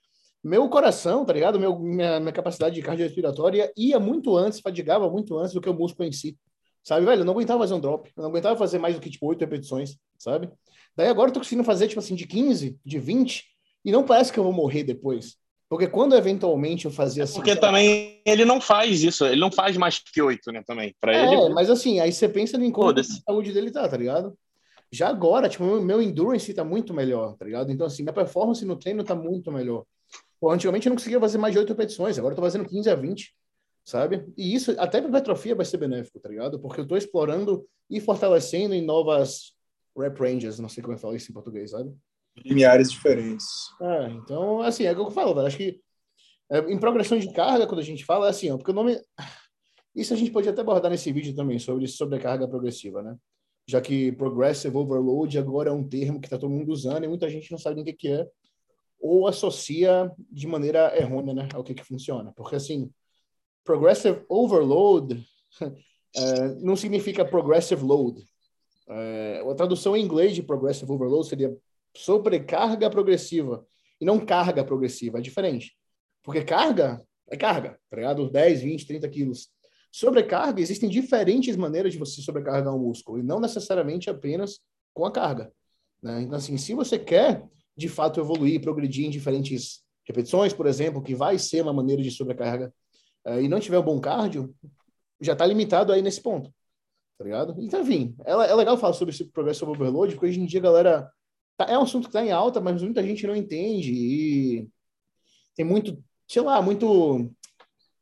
meu 0.43 0.69
coração, 0.69 1.25
tá 1.25 1.33
ligado? 1.33 1.61
Meu, 1.61 1.79
minha, 1.79 2.21
minha 2.21 2.33
capacidade 2.33 2.75
de 2.75 2.83
cardiorrespiratória 2.83 3.73
ia 3.76 4.00
muito 4.00 4.37
antes, 4.37 4.61
fadigava 4.61 5.09
muito 5.11 5.38
antes 5.38 5.52
do 5.55 5.61
que 5.61 5.69
o 5.71 5.75
músculo 5.75 6.09
em 6.09 6.12
si. 6.12 6.38
Sabe, 6.82 7.04
velho? 7.04 7.20
Eu 7.20 7.25
não 7.25 7.32
aguentava 7.34 7.60
fazer 7.60 7.75
um 7.75 7.80
drop. 7.80 8.10
Eu 8.16 8.22
não 8.22 8.30
aguentava 8.30 8.56
fazer 8.56 8.78
mais 8.78 8.94
do 8.94 9.00
que, 9.00 9.10
tipo, 9.10 9.26
oito 9.26 9.40
repetições, 9.40 9.96
sabe? 10.18 10.49
Daí 10.96 11.08
agora 11.08 11.28
eu 11.28 11.34
tô 11.34 11.40
conseguindo 11.40 11.64
fazer, 11.64 11.88
tipo 11.88 12.00
assim, 12.00 12.14
de 12.14 12.26
15, 12.26 12.78
de 12.84 12.99
20, 12.99 13.44
e 13.84 13.92
não 13.92 14.04
parece 14.04 14.32
que 14.32 14.38
eu 14.38 14.44
vou 14.44 14.52
morrer 14.52 14.82
depois. 14.82 15.37
Porque 15.68 15.87
quando 15.87 16.16
eventualmente 16.16 16.87
eu 16.87 16.90
fazia 16.90 17.22
assim. 17.25 17.37
Porque 17.37 17.54
também 17.54 18.20
ele 18.26 18.44
não 18.44 18.60
faz 18.60 19.02
isso, 19.04 19.25
ele 19.25 19.40
não 19.40 19.52
faz 19.52 19.76
mais 19.76 19.99
que 20.00 20.20
oito, 20.20 20.50
né? 20.50 20.62
Também. 20.66 20.94
Para 21.00 21.14
É, 21.14 21.32
ele. 21.32 21.54
mas 21.54 21.70
assim, 21.70 22.00
aí 22.00 22.12
você 22.12 22.28
pensa 22.28 22.56
em 22.56 22.72
como 22.72 22.87
a 22.87 22.90
Foda-se. 22.90 23.22
saúde 23.25 23.52
dele 23.52 23.70
tá, 23.70 23.88
tá 23.88 23.96
ligado? 23.96 24.37
Já 24.90 25.08
agora, 25.08 25.49
tipo, 25.49 25.62
meu, 25.62 25.80
meu 25.80 26.02
endurance 26.02 26.52
tá 26.52 26.64
muito 26.64 26.92
melhor, 26.92 27.37
tá 27.37 27.44
ligado? 27.44 27.70
Então, 27.70 27.87
assim, 27.87 28.02
minha 28.02 28.12
performance 28.12 28.64
no 28.64 28.75
treino 28.75 29.04
tá 29.04 29.14
muito 29.14 29.52
melhor. 29.52 29.84
Pô, 30.40 30.50
antigamente 30.50 30.87
eu 30.88 30.90
não 30.90 30.96
conseguia 30.96 31.20
fazer 31.20 31.38
mais 31.38 31.52
de 31.52 31.60
8 31.60 31.68
repetições, 31.68 32.18
agora 32.18 32.32
eu 32.32 32.37
tô 32.37 32.42
fazendo 32.42 32.64
15 32.68 32.90
a 32.90 32.96
20, 32.96 33.32
sabe? 33.90 34.25
E 34.37 34.54
isso, 34.54 34.70
até 34.78 35.00
pra 35.00 35.09
hipertrofia 35.09 35.54
vai 35.54 35.66
ser 35.66 35.78
benéfico, 35.78 36.20
tá 36.20 36.28
ligado? 36.28 36.61
Porque 36.61 36.80
eu 36.80 36.87
tô 36.87 36.97
explorando 36.97 37.66
e 37.88 38.00
fortalecendo 38.00 38.73
em 38.73 38.80
novas 38.80 39.52
rep 39.99 40.18
ranges, 40.18 40.61
não 40.61 40.68
sei 40.68 40.82
como 40.82 40.94
é 40.94 40.97
que 40.97 41.02
fala 41.02 41.16
isso 41.16 41.30
em 41.30 41.35
português, 41.35 41.73
sabe? 41.73 41.92
Limiares 42.44 42.90
diferentes. 42.92 43.47
É, 43.82 44.11
então, 44.11 44.62
assim, 44.62 44.85
é 44.85 44.92
o 44.92 44.94
que 44.94 45.00
eu 45.00 45.11
falo, 45.11 45.35
velho. 45.35 45.47
Acho 45.47 45.56
que 45.56 45.80
é, 46.50 46.59
em 46.70 46.78
progressão 46.78 47.18
de 47.18 47.32
carga, 47.32 47.66
quando 47.66 47.80
a 47.80 47.85
gente 47.85 48.04
fala, 48.04 48.26
é 48.26 48.30
assim, 48.30 48.50
ó, 48.50 48.56
porque 48.56 48.70
o 48.70 48.75
nome. 48.75 49.00
Isso 49.92 50.14
a 50.14 50.16
gente 50.16 50.30
pode 50.30 50.49
até 50.49 50.61
abordar 50.61 50.88
nesse 50.88 51.11
vídeo 51.11 51.35
também, 51.35 51.59
sobre 51.59 51.88
sobrecarga 51.88 52.47
progressiva, 52.47 53.02
né? 53.02 53.16
Já 53.68 53.80
que 53.80 54.12
progressive 54.12 54.76
overload 54.76 55.37
agora 55.37 55.70
é 55.70 55.73
um 55.73 55.87
termo 55.87 56.20
que 56.20 56.28
está 56.28 56.38
todo 56.38 56.50
mundo 56.50 56.70
usando 56.70 57.04
e 57.04 57.09
muita 57.09 57.28
gente 57.28 57.50
não 57.50 57.59
sabe 57.59 57.75
nem 57.75 57.82
o 57.82 57.87
que, 57.87 57.92
que 57.92 58.09
é, 58.09 58.25
ou 59.00 59.26
associa 59.26 60.11
de 60.30 60.47
maneira 60.47 60.97
errônea, 60.97 61.35
né, 61.35 61.49
ao 61.54 61.64
que, 61.64 61.75
que 61.75 61.85
funciona. 61.85 62.32
Porque, 62.37 62.54
assim, 62.54 62.88
progressive 63.64 64.25
overload 64.29 65.25
é, 66.17 66.49
não 66.61 66.76
significa 66.76 67.25
progressive 67.25 67.83
load. 67.83 68.25
É, 68.88 69.45
a 69.49 69.55
tradução 69.55 69.97
em 69.97 70.05
inglês 70.05 70.35
de 70.35 70.43
progressive 70.43 70.90
overload 70.90 71.29
seria 71.29 71.57
sobrecarga 71.97 72.90
progressiva 72.90 73.67
e 74.00 74.05
não 74.05 74.19
carga 74.19 74.64
progressiva. 74.64 75.19
É 75.19 75.21
diferente. 75.21 75.76
Porque 76.23 76.43
carga 76.43 77.05
é 77.31 77.37
carga, 77.37 77.79
tá 77.88 77.97
ligado? 77.97 78.29
10, 78.29 78.62
20, 78.62 78.87
30 78.87 79.09
quilos. 79.09 79.49
Sobrecarga, 79.93 80.61
existem 80.61 80.88
diferentes 80.88 81.57
maneiras 81.57 81.93
de 81.93 81.99
você 81.99 82.21
sobrecarregar 82.21 82.75
um 82.75 82.79
músculo, 82.79 83.19
e 83.19 83.23
não 83.23 83.40
necessariamente 83.40 84.09
apenas 84.09 84.61
com 84.95 85.05
a 85.05 85.11
carga. 85.11 85.52
Né? 86.02 86.23
Então, 86.23 86.37
assim, 86.37 86.57
se 86.57 86.75
você 86.75 86.99
quer, 86.99 87.45
de 87.76 87.88
fato, 87.88 88.21
evoluir, 88.21 88.61
progredir 88.61 89.07
em 89.07 89.11
diferentes 89.11 89.83
repetições, 90.05 90.52
por 90.52 90.67
exemplo, 90.67 91.02
que 91.02 91.14
vai 91.14 91.38
ser 91.38 91.62
uma 91.62 91.73
maneira 91.73 92.02
de 92.02 92.11
sobrecarga, 92.11 92.73
e 93.26 93.48
não 93.48 93.60
tiver 93.60 93.78
um 93.78 93.84
bom 93.84 94.00
cardio, 94.00 94.54
já 95.20 95.32
está 95.34 95.46
limitado 95.46 95.92
aí 95.92 96.02
nesse 96.02 96.20
ponto, 96.20 96.52
tá 97.18 97.24
ligado? 97.24 97.54
Então, 97.58 97.82
enfim, 97.82 98.14
é, 98.24 98.32
é 98.32 98.54
legal 98.54 98.76
falar 98.78 98.94
sobre 98.94 99.14
esse 99.14 99.24
progresso 99.24 99.68
overload, 99.68 100.14
porque 100.14 100.26
hoje 100.26 100.40
em 100.40 100.46
dia, 100.46 100.60
galera, 100.60 101.10
tá, 101.56 101.66
é 101.66 101.78
um 101.78 101.82
assunto 101.82 102.04
que 102.04 102.08
está 102.08 102.24
em 102.24 102.32
alta, 102.32 102.60
mas 102.60 102.82
muita 102.82 103.02
gente 103.02 103.26
não 103.26 103.36
entende, 103.36 103.92
e 103.92 104.68
tem 105.54 105.64
muito, 105.64 106.02
sei 106.26 106.42
lá, 106.42 106.62
muito 106.62 107.30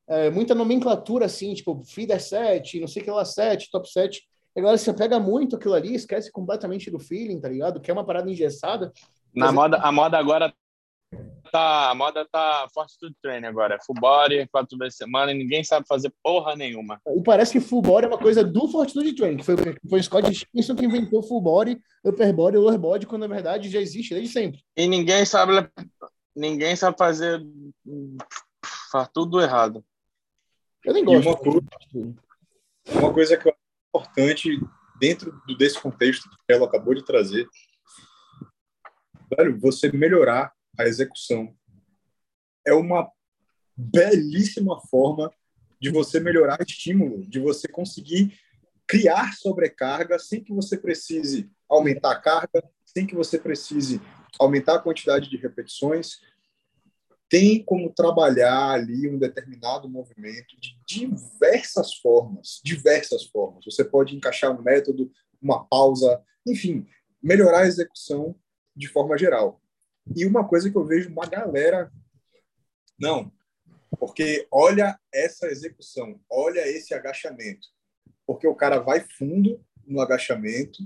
é, 0.08 0.30
muita 0.30 0.54
nomenclatura 0.54 1.26
assim, 1.26 1.52
tipo 1.52 1.82
feeder 1.84 2.20
set, 2.20 2.80
não 2.80 2.88
sei 2.88 3.02
o 3.02 3.04
que 3.04 3.10
lá, 3.10 3.24
set, 3.24 3.70
top 3.70 3.88
set. 3.90 4.22
E 4.56 4.60
agora 4.60 4.76
você 4.76 4.92
pega 4.92 5.20
muito 5.20 5.56
aquilo 5.56 5.74
ali, 5.74 5.94
esquece 5.94 6.32
completamente 6.32 6.90
do 6.90 6.98
feeling, 6.98 7.38
tá 7.38 7.48
ligado? 7.48 7.80
Que 7.80 7.90
é 7.90 7.94
uma 7.94 8.04
parada 8.04 8.30
engessada. 8.30 8.92
Na 9.34 9.52
moda, 9.52 9.76
a 9.76 9.92
moda 9.92 10.18
agora 10.18 10.52
tá. 11.50 11.90
A 11.90 11.94
moda 11.94 12.26
tá 12.30 12.66
forte 12.72 12.96
do 13.00 13.12
treino 13.22 13.46
agora. 13.46 13.74
É 13.76 13.78
full 13.84 13.96
body, 13.98 14.46
quatro 14.48 14.76
vezes 14.78 14.96
semana, 14.96 15.32
e 15.32 15.34
ninguém 15.38 15.64
sabe 15.64 15.86
fazer 15.86 16.12
porra 16.22 16.54
nenhuma. 16.56 17.00
E 17.06 17.22
parece 17.22 17.52
que 17.52 17.60
full 17.60 17.82
body 17.82 18.06
é 18.06 18.08
uma 18.08 18.18
coisa 18.18 18.44
do 18.44 18.68
Fortitude 18.68 19.14
Training, 19.14 19.38
que 19.38 19.44
foi, 19.44 19.56
foi 19.88 20.00
o 20.00 20.02
Scott 20.02 20.30
Dickinson 20.30 20.74
que 20.76 20.84
inventou 20.84 21.22
full 21.22 21.40
body, 21.40 21.80
upper 22.04 22.32
body 22.34 22.56
lower 22.56 22.78
body, 22.78 23.06
quando 23.06 23.22
na 23.22 23.34
verdade 23.34 23.70
já 23.70 23.80
existe 23.80 24.14
desde 24.14 24.32
sempre. 24.32 24.62
E 24.76 24.86
ninguém 24.86 25.24
sabe. 25.24 25.52
Ninguém 26.34 26.76
sabe 26.76 26.96
fazer. 26.96 27.40
Faz 28.92 29.08
tudo 29.12 29.40
errado. 29.40 29.84
Eu 30.84 30.94
nem 30.94 31.02
E 31.02 31.06
gosto. 31.06 31.28
uma 31.28 31.36
coisa, 31.36 31.66
uma 32.90 33.12
coisa 33.12 33.36
que 33.36 33.48
eu 33.48 33.52
acho 33.52 33.60
importante 33.88 34.60
dentro 35.00 35.32
desse 35.58 35.80
contexto 35.80 36.28
que 36.28 36.52
ela 36.54 36.66
acabou 36.66 36.94
de 36.94 37.04
trazer, 37.04 37.46
velho, 39.36 39.58
você 39.60 39.90
melhorar 39.92 40.52
a 40.78 40.86
execução 40.86 41.52
é 42.64 42.72
uma 42.72 43.10
belíssima 43.76 44.80
forma 44.88 45.32
de 45.80 45.90
você 45.90 46.20
melhorar 46.20 46.58
estímulo, 46.60 47.26
de 47.26 47.40
você 47.40 47.66
conseguir 47.68 48.38
criar 48.86 49.34
sobrecarga 49.34 50.18
sem 50.18 50.42
que 50.42 50.52
você 50.52 50.76
precise 50.76 51.50
aumentar 51.68 52.12
a 52.12 52.20
carga, 52.20 52.62
sem 52.84 53.06
que 53.06 53.14
você 53.14 53.38
precise 53.38 54.00
aumentar 54.38 54.76
a 54.76 54.78
quantidade 54.80 55.28
de 55.28 55.36
repetições. 55.36 56.20
Tem 57.28 57.62
como 57.62 57.92
trabalhar 57.92 58.70
ali 58.70 59.08
um 59.08 59.18
determinado 59.18 59.88
movimento 59.88 60.58
de 60.58 60.78
diversas 60.86 61.94
formas, 61.94 62.60
diversas 62.64 63.24
formas. 63.24 63.64
Você 63.64 63.84
pode 63.84 64.16
encaixar 64.16 64.58
um 64.58 64.62
método, 64.62 65.12
uma 65.40 65.64
pausa, 65.66 66.22
enfim, 66.46 66.86
melhorar 67.22 67.60
a 67.60 67.66
execução 67.66 68.34
de 68.74 68.88
forma 68.88 69.18
geral. 69.18 69.60
E 70.16 70.26
uma 70.26 70.46
coisa 70.46 70.70
que 70.70 70.76
eu 70.76 70.84
vejo 70.84 71.10
uma 71.10 71.26
galera 71.26 71.90
não, 72.98 73.30
porque 73.98 74.46
olha 74.50 74.98
essa 75.12 75.46
execução, 75.46 76.20
olha 76.28 76.66
esse 76.66 76.92
agachamento. 76.92 77.68
Porque 78.26 78.46
o 78.46 78.54
cara 78.54 78.80
vai 78.80 79.00
fundo 79.16 79.64
no 79.86 80.00
agachamento. 80.00 80.78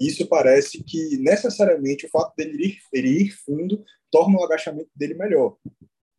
Isso 0.00 0.26
parece 0.26 0.82
que 0.82 1.18
necessariamente 1.18 2.06
o 2.06 2.08
fato 2.08 2.34
dele 2.36 2.66
ir, 2.66 2.78
ele 2.92 3.08
ir 3.24 3.30
fundo 3.30 3.84
torna 4.10 4.38
o 4.38 4.44
agachamento 4.44 4.90
dele 4.94 5.14
melhor. 5.14 5.56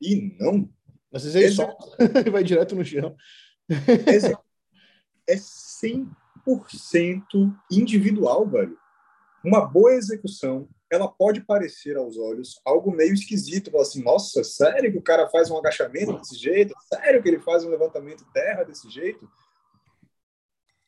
E 0.02 0.36
não. 0.40 0.70
Às 1.14 1.24
vezes 1.24 1.36
ele 1.36 1.46
Exe... 1.46 1.56
só 1.56 1.78
vai 2.32 2.44
direto 2.44 2.76
no 2.76 2.84
chão. 2.86 3.16
é 5.28 5.36
100% 5.36 6.06
individual, 7.72 8.48
velho. 8.48 8.78
Uma 9.44 9.66
boa 9.66 9.94
execução 9.94 10.70
ela 10.94 11.08
pode 11.08 11.42
parecer 11.42 11.98
aos 11.98 12.18
olhos 12.18 12.62
algo 12.64 12.92
meio 12.92 13.14
esquisito. 13.14 13.72
Falar 13.72 13.84
assim, 13.84 14.04
nossa, 14.04 14.44
sério 14.44 14.92
que 14.92 14.98
o 14.98 15.04
cara 15.04 15.28
faz 15.30 15.50
um 15.50 15.58
agachamento 15.58 16.14
desse 16.18 16.36
jeito? 16.36 16.74
Sério 16.88 17.22
que 17.22 17.28
ele 17.28 17.40
faz 17.40 17.66
um 17.66 17.70
levantamento 17.70 18.26
terra 18.32 18.64
desse 18.64 18.90
jeito? 18.90 19.28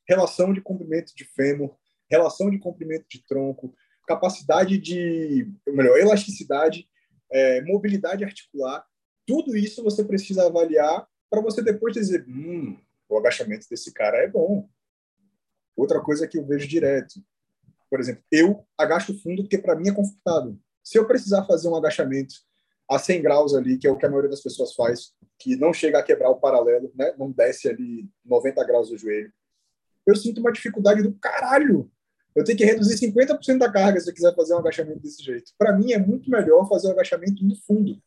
Relação 0.08 0.54
de 0.54 0.62
comprimento 0.62 1.16
de 1.16 1.26
fêmur, 1.26 1.76
relação 2.10 2.52
de 2.52 2.60
comprimento 2.60 3.06
de 3.10 3.26
tronco, 3.26 3.74
capacidade 4.08 4.78
de, 4.78 5.52
melhor, 5.68 5.98
elasticidade, 5.98 6.88
é, 7.32 7.62
mobilidade 7.62 8.24
articular, 8.24 8.86
tudo 9.26 9.58
isso 9.58 9.84
você 9.84 10.04
precisa 10.04 10.46
avaliar 10.46 11.08
para 11.30 11.42
você 11.42 11.64
depois 11.64 11.94
dizer, 11.94 12.24
hum, 12.28 12.80
o 13.10 13.18
agachamento 13.18 13.66
desse 13.68 13.92
cara 13.92 14.18
é 14.18 14.28
bom. 14.28 14.70
Outra 15.76 16.00
coisa 16.00 16.28
que 16.28 16.38
eu 16.38 16.46
vejo 16.46 16.68
direto, 16.68 17.16
por 17.96 18.02
exemplo, 18.02 18.22
eu 18.30 18.68
agacho 18.78 19.18
fundo 19.22 19.44
porque 19.44 19.58
para 19.58 19.74
mim 19.74 19.88
é 19.88 19.94
confortável. 19.94 20.58
Se 20.84 21.00
eu 21.00 21.08
precisar 21.08 21.46
fazer 21.46 21.70
um 21.70 21.76
agachamento 21.78 22.36
a 22.92 23.00
100 23.00 23.22
graus 23.22 23.56
ali, 23.56 23.78
que 23.78 23.88
é 23.88 23.90
o 23.90 23.96
que 23.96 24.06
a 24.06 24.10
maioria 24.10 24.30
das 24.30 24.42
pessoas 24.42 24.74
faz, 24.76 25.14
que 25.40 25.56
não 25.56 25.72
chega 25.72 25.98
a 25.98 26.04
quebrar 26.04 26.30
o 26.30 26.36
paralelo, 26.36 26.92
né? 26.94 27.14
Não 27.18 27.32
desce 27.32 27.70
ali 27.70 28.06
90 28.26 28.62
graus 28.66 28.90
do 28.90 28.98
joelho. 28.98 29.32
Eu 30.06 30.14
sinto 30.14 30.42
uma 30.42 30.52
dificuldade 30.52 31.02
do 31.04 31.14
caralho. 31.14 31.90
Eu 32.36 32.44
tenho 32.44 32.58
que 32.58 32.66
reduzir 32.66 32.96
50% 32.96 33.60
da 33.60 33.72
carga 33.72 33.98
se 33.98 34.10
eu 34.10 34.14
quiser 34.14 34.36
fazer 34.36 34.56
um 34.56 34.60
agachamento 34.60 35.00
desse 35.00 35.24
jeito. 35.24 35.54
Para 35.58 35.72
mim 35.72 35.94
é 35.94 35.98
muito 35.98 36.30
melhor 36.30 36.68
fazer 36.68 36.90
o 36.90 36.92
agachamento 36.92 37.46
no 37.46 37.56
fundo. 37.62 37.98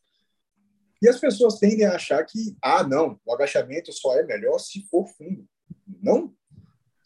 E 1.01 1.09
as 1.09 1.19
pessoas 1.19 1.59
tendem 1.59 1.87
a 1.87 1.95
achar 1.95 2.23
que, 2.27 2.55
ah, 2.61 2.83
não, 2.83 3.19
o 3.25 3.33
agachamento 3.33 3.91
só 3.91 4.19
é 4.19 4.23
melhor 4.23 4.59
se 4.59 4.87
for 4.91 5.09
fundo. 5.09 5.49
Não. 6.03 6.37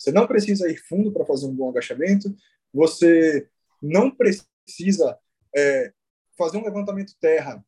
Você 0.03 0.11
não 0.11 0.27
precisa 0.27 0.69
ir 0.69 0.79
fundo 0.79 1.13
para 1.13 1.25
fazer 1.25 1.47
um 1.47 1.55
bom 1.55 1.71
agachamento 1.71 2.35
você 2.73 3.49
não 3.83 4.11
precisa 4.11 5.19
é, 5.55 5.93
fazer 6.37 6.59
um 6.59 6.65
levantamento 6.65 7.17
terra 7.21 7.65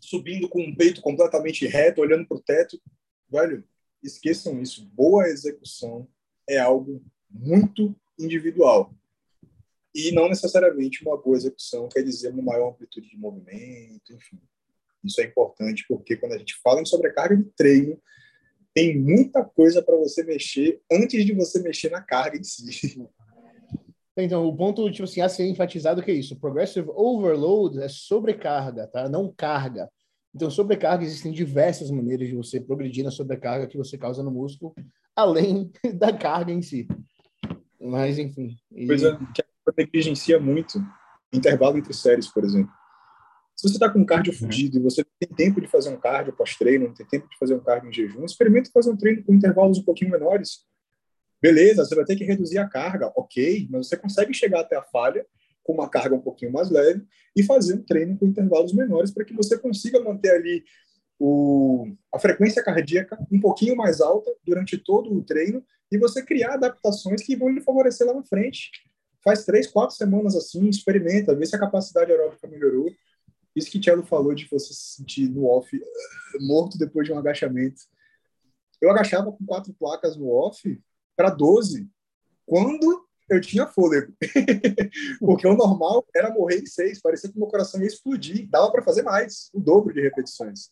subindo 0.00 0.48
com 0.48 0.62
o 0.62 0.76
peito 0.76 1.00
completamente 1.00 1.66
reto, 1.66 2.00
olhando 2.00 2.26
para 2.26 2.36
o 2.36 2.42
teto. 2.42 2.80
Velho, 3.28 3.64
esqueçam 4.02 4.60
isso. 4.60 4.86
Boa 4.86 5.28
execução 5.28 6.08
é 6.48 6.58
algo 6.58 7.04
muito 7.30 7.94
individual. 8.18 8.94
E 9.94 10.12
não 10.12 10.28
necessariamente 10.28 11.02
uma 11.02 11.16
boa 11.16 11.36
execução 11.36 11.88
quer 11.88 12.02
dizer 12.02 12.28
uma 12.28 12.42
maior 12.42 12.70
amplitude 12.70 13.08
de 13.08 13.16
movimento, 13.16 14.12
enfim. 14.12 14.38
Isso 15.04 15.20
é 15.20 15.24
importante 15.24 15.84
porque 15.88 16.16
quando 16.16 16.32
a 16.32 16.38
gente 16.38 16.54
fala 16.62 16.80
em 16.80 16.86
sobrecarga 16.86 17.36
de 17.36 17.44
treino, 17.56 18.00
tem 18.74 18.98
muita 18.98 19.44
coisa 19.44 19.82
para 19.82 19.96
você 19.96 20.22
mexer 20.22 20.80
antes 20.90 21.24
de 21.24 21.32
você 21.32 21.60
mexer 21.60 21.90
na 21.90 22.00
carga 22.00 22.38
em 22.38 22.44
si. 22.44 22.98
Então, 24.20 24.44
o 24.46 24.56
ponto, 24.56 24.90
tipo 24.90 25.04
assim, 25.04 25.20
a 25.20 25.28
ser 25.28 25.46
enfatizado 25.46 26.02
que 26.02 26.10
é 26.10 26.14
isso. 26.14 26.38
Progressive 26.38 26.88
overload 26.90 27.80
é 27.80 27.88
sobrecarga, 27.88 28.86
tá? 28.88 29.08
Não 29.08 29.32
carga. 29.32 29.88
Então, 30.34 30.50
sobrecarga, 30.50 31.04
existem 31.04 31.32
diversas 31.32 31.90
maneiras 31.90 32.28
de 32.28 32.34
você 32.34 32.60
progredir 32.60 33.04
na 33.04 33.10
sobrecarga 33.10 33.68
que 33.68 33.78
você 33.78 33.96
causa 33.96 34.22
no 34.22 34.30
músculo, 34.30 34.74
além 35.14 35.70
da 35.94 36.12
carga 36.12 36.52
em 36.52 36.60
si. 36.60 36.88
Mas, 37.80 38.18
enfim. 38.18 38.56
E... 38.72 38.86
Pois 38.86 39.04
é, 39.04 39.16
que 39.34 39.42
negligencia 39.76 40.40
muito 40.40 40.80
intervalo 41.32 41.78
entre 41.78 41.92
séries, 41.94 42.26
por 42.26 42.44
exemplo. 42.44 42.72
Se 43.54 43.68
você 43.68 43.74
está 43.74 43.88
com 43.90 44.00
um 44.00 44.06
cardio 44.06 44.32
uhum. 44.32 44.38
fudido 44.38 44.78
e 44.78 44.82
você 44.82 45.04
tem 45.18 45.28
tempo 45.28 45.60
de 45.60 45.66
fazer 45.66 45.90
um 45.90 45.98
cardio 45.98 46.32
pós-treino, 46.32 46.86
não 46.86 46.94
tem 46.94 47.06
tempo 47.06 47.28
de 47.28 47.36
fazer 47.38 47.54
um 47.54 47.60
cardio 47.60 47.88
em 47.88 47.92
jejum, 47.92 48.24
experimente 48.24 48.70
fazer 48.72 48.90
um 48.90 48.96
treino 48.96 49.24
com 49.24 49.34
intervalos 49.34 49.78
um 49.78 49.84
pouquinho 49.84 50.10
menores 50.10 50.67
Beleza, 51.40 51.84
você 51.84 51.94
vai 51.94 52.04
ter 52.04 52.16
que 52.16 52.24
reduzir 52.24 52.58
a 52.58 52.68
carga, 52.68 53.12
ok, 53.14 53.68
mas 53.70 53.88
você 53.88 53.96
consegue 53.96 54.34
chegar 54.34 54.60
até 54.60 54.76
a 54.76 54.82
falha 54.82 55.24
com 55.62 55.72
uma 55.72 55.88
carga 55.88 56.14
um 56.14 56.20
pouquinho 56.20 56.50
mais 56.50 56.70
leve 56.70 57.04
e 57.36 57.42
fazer 57.42 57.74
um 57.74 57.82
treino 57.82 58.18
com 58.18 58.26
intervalos 58.26 58.72
menores 58.72 59.10
para 59.10 59.24
que 59.24 59.34
você 59.34 59.56
consiga 59.58 60.00
manter 60.00 60.30
ali 60.30 60.64
o, 61.18 61.86
a 62.12 62.18
frequência 62.18 62.62
cardíaca 62.62 63.18
um 63.30 63.40
pouquinho 63.40 63.76
mais 63.76 64.00
alta 64.00 64.34
durante 64.44 64.78
todo 64.78 65.12
o 65.12 65.22
treino 65.22 65.62
e 65.90 65.98
você 65.98 66.24
criar 66.24 66.54
adaptações 66.54 67.22
que 67.22 67.36
vão 67.36 67.48
lhe 67.50 67.60
favorecer 67.60 68.06
lá 68.06 68.14
na 68.14 68.24
frente. 68.24 68.70
Faz 69.22 69.44
três, 69.44 69.66
quatro 69.66 69.94
semanas 69.94 70.34
assim, 70.36 70.68
experimenta, 70.68 71.34
vê 71.34 71.44
se 71.44 71.54
a 71.54 71.58
capacidade 71.58 72.10
aeróbica 72.10 72.46
melhorou. 72.48 72.90
Isso 73.54 73.70
que 73.70 73.78
o 73.78 73.80
Thiago 73.80 74.04
falou 74.04 74.34
de 74.34 74.46
você 74.48 74.72
se 74.72 74.96
sentir 74.96 75.28
no 75.28 75.46
off 75.46 75.68
morto 76.40 76.78
depois 76.78 77.06
de 77.06 77.12
um 77.12 77.18
agachamento. 77.18 77.82
Eu 78.80 78.90
agachava 78.90 79.32
com 79.32 79.44
quatro 79.44 79.74
placas 79.74 80.16
no 80.16 80.30
off 80.30 80.80
para 81.18 81.30
12 81.30 81.90
quando 82.46 83.04
eu 83.28 83.40
tinha 83.40 83.66
fôlego. 83.66 84.12
Porque 85.18 85.46
o 85.46 85.56
normal 85.56 86.06
era 86.14 86.32
morrer 86.32 86.60
em 86.60 86.66
seis, 86.66 87.00
parecia 87.00 87.30
que 87.30 87.36
meu 87.36 87.48
coração 87.48 87.80
ia 87.80 87.88
explodir, 87.88 88.48
dava 88.48 88.70
para 88.70 88.82
fazer 88.82 89.02
mais, 89.02 89.50
o 89.52 89.60
dobro 89.60 89.92
de 89.92 90.00
repetições. 90.00 90.70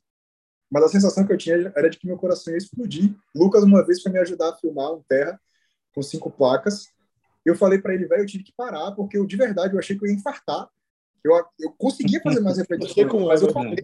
Mas 0.71 0.85
a 0.85 0.89
sensação 0.89 1.27
que 1.27 1.33
eu 1.33 1.37
tinha 1.37 1.73
era 1.77 1.91
de 1.91 1.99
que 1.99 2.07
meu 2.07 2.17
coração 2.17 2.53
ia 2.53 2.59
explodir. 2.59 3.15
Lucas, 3.35 3.65
uma 3.65 3.85
vez, 3.85 4.01
foi 4.01 4.13
me 4.13 4.21
ajudar 4.21 4.51
a 4.51 4.57
filmar 4.57 4.95
um 4.95 5.03
terra 5.09 5.39
com 5.93 6.03
cinco 6.03 6.31
placas. 6.31 6.87
Eu 7.45 7.57
falei 7.57 7.81
para 7.81 7.95
ele, 7.95 8.07
velho, 8.07 8.23
eu 8.23 8.27
tive 8.27 8.45
que 8.45 8.53
parar, 8.57 8.93
porque 8.93 9.19
eu, 9.19 9.27
de 9.27 9.37
verdade 9.37 9.75
eu 9.75 9.79
achei 9.79 9.99
que 9.99 10.05
eu 10.05 10.09
ia 10.09 10.15
infartar. 10.15 10.69
Eu, 11.23 11.35
eu 11.59 11.73
conseguia 11.73 12.21
fazer 12.23 12.41
mais 12.41 12.57
repetições, 12.59 13.13
mas 13.13 13.43
eu 13.43 13.53
falei, 13.53 13.77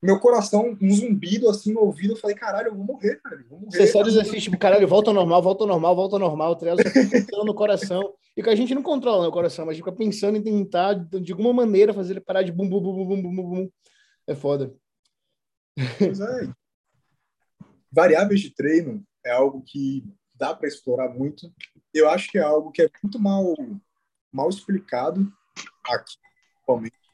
meu 0.00 0.20
coração, 0.20 0.76
um 0.80 0.92
zumbido 0.92 1.48
assim 1.48 1.72
no 1.72 1.80
ouvido, 1.80 2.12
eu 2.12 2.16
falei, 2.16 2.36
caralho, 2.36 2.68
eu 2.68 2.74
vou 2.74 2.84
morrer, 2.84 3.20
cara, 3.20 3.44
vou 3.48 3.60
morrer. 3.60 3.76
Você 3.76 3.86
só 3.88 4.02
diz 4.02 4.16
assim, 4.16 4.38
tipo, 4.38 4.56
caralho, 4.56 4.86
volta 4.86 5.10
ao 5.10 5.14
normal, 5.14 5.42
volta 5.42 5.64
ao 5.64 5.68
normal, 5.68 5.96
volta 5.96 6.16
ao 6.16 6.20
normal, 6.20 6.58
fica 6.58 6.76
pensando 6.92 7.44
no 7.44 7.54
coração. 7.54 8.14
E 8.36 8.42
que 8.42 8.48
a 8.48 8.54
gente 8.54 8.72
não 8.72 8.82
controla 8.82 9.22
né, 9.22 9.28
o 9.28 9.32
coração, 9.32 9.66
mas 9.66 9.72
a 9.72 9.74
gente 9.74 9.84
fica 9.84 9.96
pensando 9.96 10.36
em 10.36 10.42
tentar, 10.42 10.94
de 10.94 11.32
alguma 11.32 11.52
maneira, 11.52 11.92
fazer 11.92 12.12
ele 12.12 12.20
parar 12.20 12.42
de 12.42 12.52
bum, 12.52 12.68
bum, 12.68 12.80
bum, 12.80 13.04
bum, 13.04 13.22
bum, 13.22 13.34
bum, 13.34 13.50
bum. 13.50 13.70
É 14.28 14.34
foda. 14.36 14.72
Pois 15.98 16.20
é. 16.20 16.48
Variáveis 17.90 18.40
de 18.40 18.54
treino 18.54 19.02
é 19.26 19.32
algo 19.32 19.64
que 19.66 20.04
dá 20.34 20.54
para 20.54 20.68
explorar 20.68 21.08
muito. 21.08 21.52
Eu 21.92 22.08
acho 22.08 22.30
que 22.30 22.38
é 22.38 22.42
algo 22.42 22.70
que 22.70 22.82
é 22.82 22.90
muito 23.02 23.18
mal, 23.18 23.56
mal 24.32 24.48
explicado 24.48 25.32
aqui, 25.84 26.14
principalmente 26.52 27.07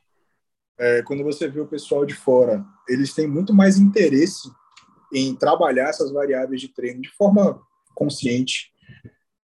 é, 0.79 1.03
quando 1.03 1.23
você 1.23 1.49
vê 1.49 1.61
o 1.61 1.69
pessoal 1.69 2.05
de 2.05 2.15
fora, 2.15 2.65
eles 2.89 3.15
têm 3.15 3.27
muito 3.27 3.55
mais 3.55 3.79
interesse 3.79 4.51
em 5.13 5.35
trabalhar 5.35 5.89
essas 5.89 6.11
variáveis 6.11 6.61
de 6.61 6.69
treino 6.69 7.01
de 7.01 7.11
forma 7.11 7.61
consciente, 7.95 8.73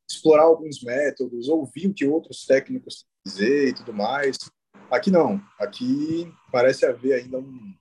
explorar 0.09 0.45
alguns 0.45 0.83
métodos, 0.83 1.49
ouvir 1.49 1.89
o 1.89 1.95
que 1.95 2.07
outros 2.07 2.47
técnicos 2.47 3.07
dizer 3.25 3.69
e 3.69 3.75
tudo 3.75 3.93
mais. 3.93 4.37
Aqui 4.91 5.11
não. 5.11 5.41
Aqui 5.59 6.33
parece 6.51 6.87
haver 6.87 7.21
ainda 7.21 7.39
um 7.39 7.75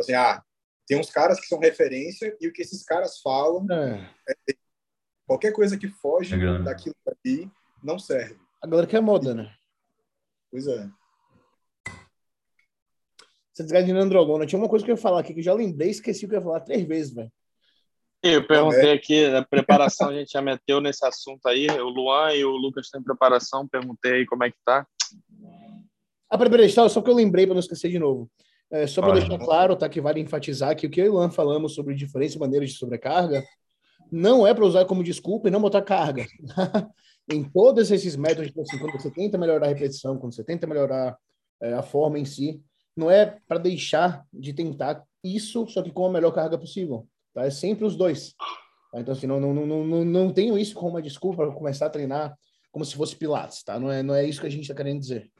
assim, 0.00 0.14
ah, 0.14 0.42
tem 0.86 0.98
uns 0.98 1.10
caras 1.10 1.40
que 1.40 1.46
são 1.46 1.58
referência 1.58 2.36
e 2.40 2.48
o 2.48 2.52
que 2.52 2.62
esses 2.62 2.84
caras 2.84 3.20
falam 3.20 3.66
é. 3.70 4.10
É, 4.28 4.54
qualquer 5.26 5.52
coisa 5.52 5.76
que 5.76 5.88
foge 5.88 6.34
é 6.34 6.58
daquilo 6.62 6.94
ali 7.06 7.50
não 7.82 7.98
serve. 7.98 8.38
Agora 8.62 8.86
que 8.86 8.96
é 8.96 9.00
moda, 9.00 9.34
né? 9.34 9.54
Pois 10.50 10.66
é. 10.66 10.88
Você 13.58 13.64
desgaste 13.64 13.90
androgona. 13.90 14.46
Tinha 14.46 14.56
uma 14.56 14.68
coisa 14.68 14.84
que 14.84 14.90
eu 14.92 14.94
ia 14.94 15.00
falar 15.00 15.18
aqui 15.18 15.34
que 15.34 15.40
eu 15.40 15.44
já 15.44 15.52
lembrei 15.52 15.88
e 15.88 15.90
esqueci 15.90 16.24
o 16.24 16.28
que 16.28 16.36
eu 16.36 16.38
ia 16.38 16.44
falar 16.44 16.60
três 16.60 16.86
vezes, 16.86 17.12
velho. 17.12 17.32
Eu 18.22 18.46
perguntei 18.46 18.92
aqui, 18.92 19.28
na 19.28 19.44
preparação 19.44 20.10
a 20.10 20.12
gente 20.12 20.30
já 20.30 20.40
meteu 20.40 20.80
nesse 20.80 21.04
assunto 21.04 21.44
aí. 21.48 21.66
O 21.68 21.88
Luan 21.88 22.32
e 22.34 22.44
o 22.44 22.50
Lucas 22.50 22.86
estão 22.86 23.00
em 23.00 23.04
preparação. 23.04 23.66
Perguntei 23.66 24.12
aí 24.12 24.26
como 24.26 24.44
é 24.44 24.50
que 24.52 24.56
tá. 24.64 24.86
A 26.30 26.38
primeira 26.38 26.64
história, 26.64 26.88
só 26.88 27.02
que 27.02 27.10
eu 27.10 27.14
lembrei 27.14 27.46
para 27.46 27.54
não 27.54 27.60
esquecer 27.60 27.90
de 27.90 27.98
novo. 27.98 28.30
É, 28.70 28.86
só 28.86 29.02
para 29.02 29.14
deixar 29.14 29.38
claro, 29.38 29.74
tá, 29.74 29.88
que 29.88 30.00
vale 30.00 30.20
enfatizar 30.20 30.76
que 30.76 30.86
o 30.86 30.90
que 30.90 31.00
eu 31.00 31.06
e 31.06 31.08
o 31.08 31.14
Ilan 31.14 31.30
falamos 31.30 31.74
sobre 31.74 31.96
diferentes 31.96 32.36
maneiras 32.36 32.70
de 32.70 32.76
sobrecarga 32.76 33.42
não 34.12 34.46
é 34.46 34.54
para 34.54 34.64
usar 34.64 34.84
como 34.84 35.02
desculpa 35.02 35.48
e 35.48 35.50
não 35.50 35.60
botar 35.60 35.82
carga. 35.82 36.24
em 37.28 37.42
todos 37.42 37.90
esses 37.90 38.14
métodos, 38.14 38.56
assim, 38.56 38.78
quando 38.78 38.92
você 38.92 39.10
tenta 39.10 39.36
melhorar 39.36 39.66
a 39.66 39.70
repetição, 39.70 40.16
quando 40.16 40.32
você 40.32 40.44
tenta 40.44 40.64
melhorar 40.64 41.18
é, 41.60 41.72
a 41.72 41.82
forma 41.82 42.20
em 42.20 42.24
si, 42.24 42.62
não 42.98 43.10
é 43.10 43.38
para 43.46 43.58
deixar 43.58 44.26
de 44.32 44.52
tentar 44.52 45.04
isso, 45.22 45.66
só 45.68 45.82
que 45.82 45.90
com 45.90 46.06
a 46.06 46.10
melhor 46.10 46.32
carga 46.32 46.58
possível. 46.58 47.06
Tá? 47.32 47.44
É 47.44 47.50
sempre 47.50 47.84
os 47.84 47.96
dois. 47.96 48.34
Tá? 48.92 49.00
Então, 49.00 49.12
assim, 49.12 49.26
não, 49.26 49.40
não, 49.40 49.54
não, 49.54 49.84
não, 49.84 50.04
não 50.04 50.32
tenho 50.32 50.58
isso 50.58 50.74
como 50.74 50.90
uma 50.90 51.02
desculpa 51.02 51.44
para 51.44 51.54
começar 51.54 51.86
a 51.86 51.90
treinar 51.90 52.36
como 52.70 52.84
se 52.84 52.94
fosse 52.94 53.16
Pilates, 53.16 53.62
tá? 53.62 53.78
Não 53.78 53.90
é, 53.90 54.02
não 54.02 54.14
é 54.14 54.24
isso 54.24 54.40
que 54.40 54.46
a 54.46 54.50
gente 54.50 54.62
está 54.62 54.74
querendo 54.74 55.00
dizer. 55.00 55.30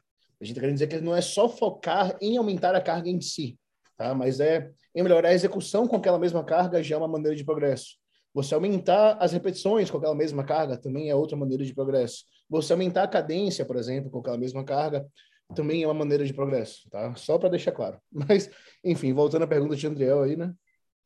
A 0.40 0.44
gente 0.44 0.52
está 0.52 0.60
querendo 0.60 0.74
dizer 0.74 0.86
que 0.86 1.00
não 1.00 1.14
é 1.14 1.20
só 1.20 1.48
focar 1.48 2.16
em 2.20 2.36
aumentar 2.36 2.74
a 2.74 2.80
carga 2.80 3.08
em 3.08 3.20
si, 3.20 3.58
tá? 3.96 4.14
Mas 4.14 4.40
é 4.40 4.70
em 4.94 5.02
melhorar 5.02 5.28
a 5.28 5.34
execução 5.34 5.86
com 5.86 5.96
aquela 5.96 6.18
mesma 6.18 6.44
carga 6.44 6.82
já 6.82 6.94
é 6.94 6.98
uma 6.98 7.08
maneira 7.08 7.36
de 7.36 7.44
progresso. 7.44 7.96
Você 8.34 8.54
aumentar 8.54 9.16
as 9.20 9.32
repetições 9.32 9.90
com 9.90 9.98
aquela 9.98 10.14
mesma 10.14 10.44
carga 10.44 10.76
também 10.76 11.10
é 11.10 11.14
outra 11.14 11.36
maneira 11.36 11.64
de 11.64 11.74
progresso. 11.74 12.24
Você 12.48 12.72
aumentar 12.72 13.02
a 13.02 13.08
cadência, 13.08 13.64
por 13.64 13.76
exemplo, 13.76 14.10
com 14.10 14.20
aquela 14.20 14.38
mesma 14.38 14.64
carga 14.64 15.06
também 15.54 15.82
é 15.82 15.86
uma 15.86 15.94
maneira 15.94 16.24
de 16.24 16.34
progresso, 16.34 16.88
tá? 16.90 17.14
Só 17.16 17.38
para 17.38 17.48
deixar 17.48 17.72
claro. 17.72 18.00
Mas, 18.12 18.50
enfim, 18.84 19.12
voltando 19.12 19.42
à 19.44 19.46
pergunta 19.46 19.76
de 19.76 19.86
Andriel 19.86 20.22
aí, 20.22 20.36
né? 20.36 20.54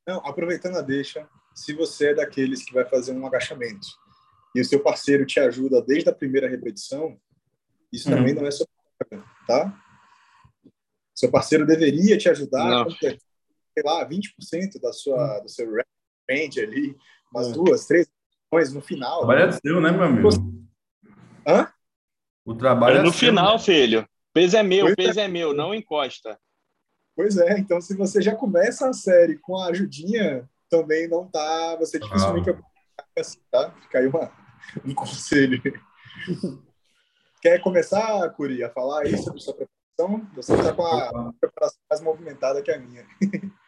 Não, 0.06 0.18
aproveitando 0.26 0.76
a 0.76 0.82
deixa, 0.82 1.28
se 1.54 1.72
você 1.74 2.10
é 2.10 2.14
daqueles 2.14 2.64
que 2.64 2.74
vai 2.74 2.84
fazer 2.84 3.12
um 3.12 3.26
agachamento 3.26 3.86
e 4.54 4.60
o 4.60 4.64
seu 4.64 4.82
parceiro 4.82 5.24
te 5.24 5.38
ajuda 5.38 5.80
desde 5.80 6.08
a 6.10 6.14
primeira 6.14 6.48
repetição, 6.48 7.16
isso 7.92 8.10
Uhum. 8.10 8.16
também 8.16 8.34
não 8.34 8.46
é 8.46 8.50
só 8.50 8.64
tá? 9.46 9.78
Seu 11.14 11.30
parceiro 11.30 11.66
deveria 11.66 12.16
te 12.18 12.28
ajudar 12.28 12.86
sei 13.00 13.82
lá, 13.84 14.04
20% 14.04 14.78
da 14.80 14.92
sua, 14.92 15.38
do 15.40 15.48
seu 15.48 15.66
range 16.28 16.60
ali, 16.60 16.94
umas 17.32 17.48
É. 17.48 17.52
duas, 17.52 17.86
três 17.86 18.06
repetições 18.52 18.74
no 18.74 18.80
O 18.80 18.82
final. 18.82 19.18
trabalho 19.20 19.48
é 19.48 19.52
seu, 19.52 19.80
né, 19.80 19.90
meu 19.90 20.02
amigo? 20.02 20.28
Hã? 21.46 21.72
O 22.44 22.54
trabalho 22.54 22.98
é 22.98 23.02
no 23.02 23.10
seu, 23.12 23.28
final, 23.28 23.54
né? 23.56 23.58
filho. 23.64 24.08
Peso 24.32 24.56
é 24.56 24.62
meu, 24.62 24.86
Pois 24.86 24.92
é. 24.92 24.96
peso 24.96 25.20
é 25.20 25.28
meu, 25.28 25.54
não 25.54 25.74
encosta. 25.74 26.38
Pois 27.14 27.36
é, 27.36 27.58
então 27.58 27.80
se 27.80 27.94
você 27.94 28.22
já 28.22 28.34
começa 28.34 28.88
a 28.88 28.92
série 28.92 29.38
com 29.38 29.56
a 29.58 29.66
ajudinha, 29.66 30.48
também 30.70 31.06
não 31.06 31.28
tá. 31.28 31.76
Você 31.76 31.98
dificilmente 31.98 32.50
vai 32.50 32.62
assim, 33.18 33.40
tá? 33.50 33.70
Fica 33.82 33.98
aí 33.98 34.06
uma, 34.06 34.32
um 34.84 34.94
conselho. 34.94 35.60
Quer 37.42 37.60
começar, 37.60 38.30
Curi, 38.30 38.64
a 38.64 38.70
falar 38.70 39.02
aí 39.02 39.18
sobre 39.18 39.40
sua 39.40 39.54
preparação? 39.54 40.26
Você 40.34 40.54
está 40.54 40.72
com 40.72 40.86
a 40.86 41.32
preparação 41.38 41.78
mais 41.90 42.00
movimentada 42.00 42.62
que 42.62 42.70
a 42.70 42.78
minha. 42.78 43.06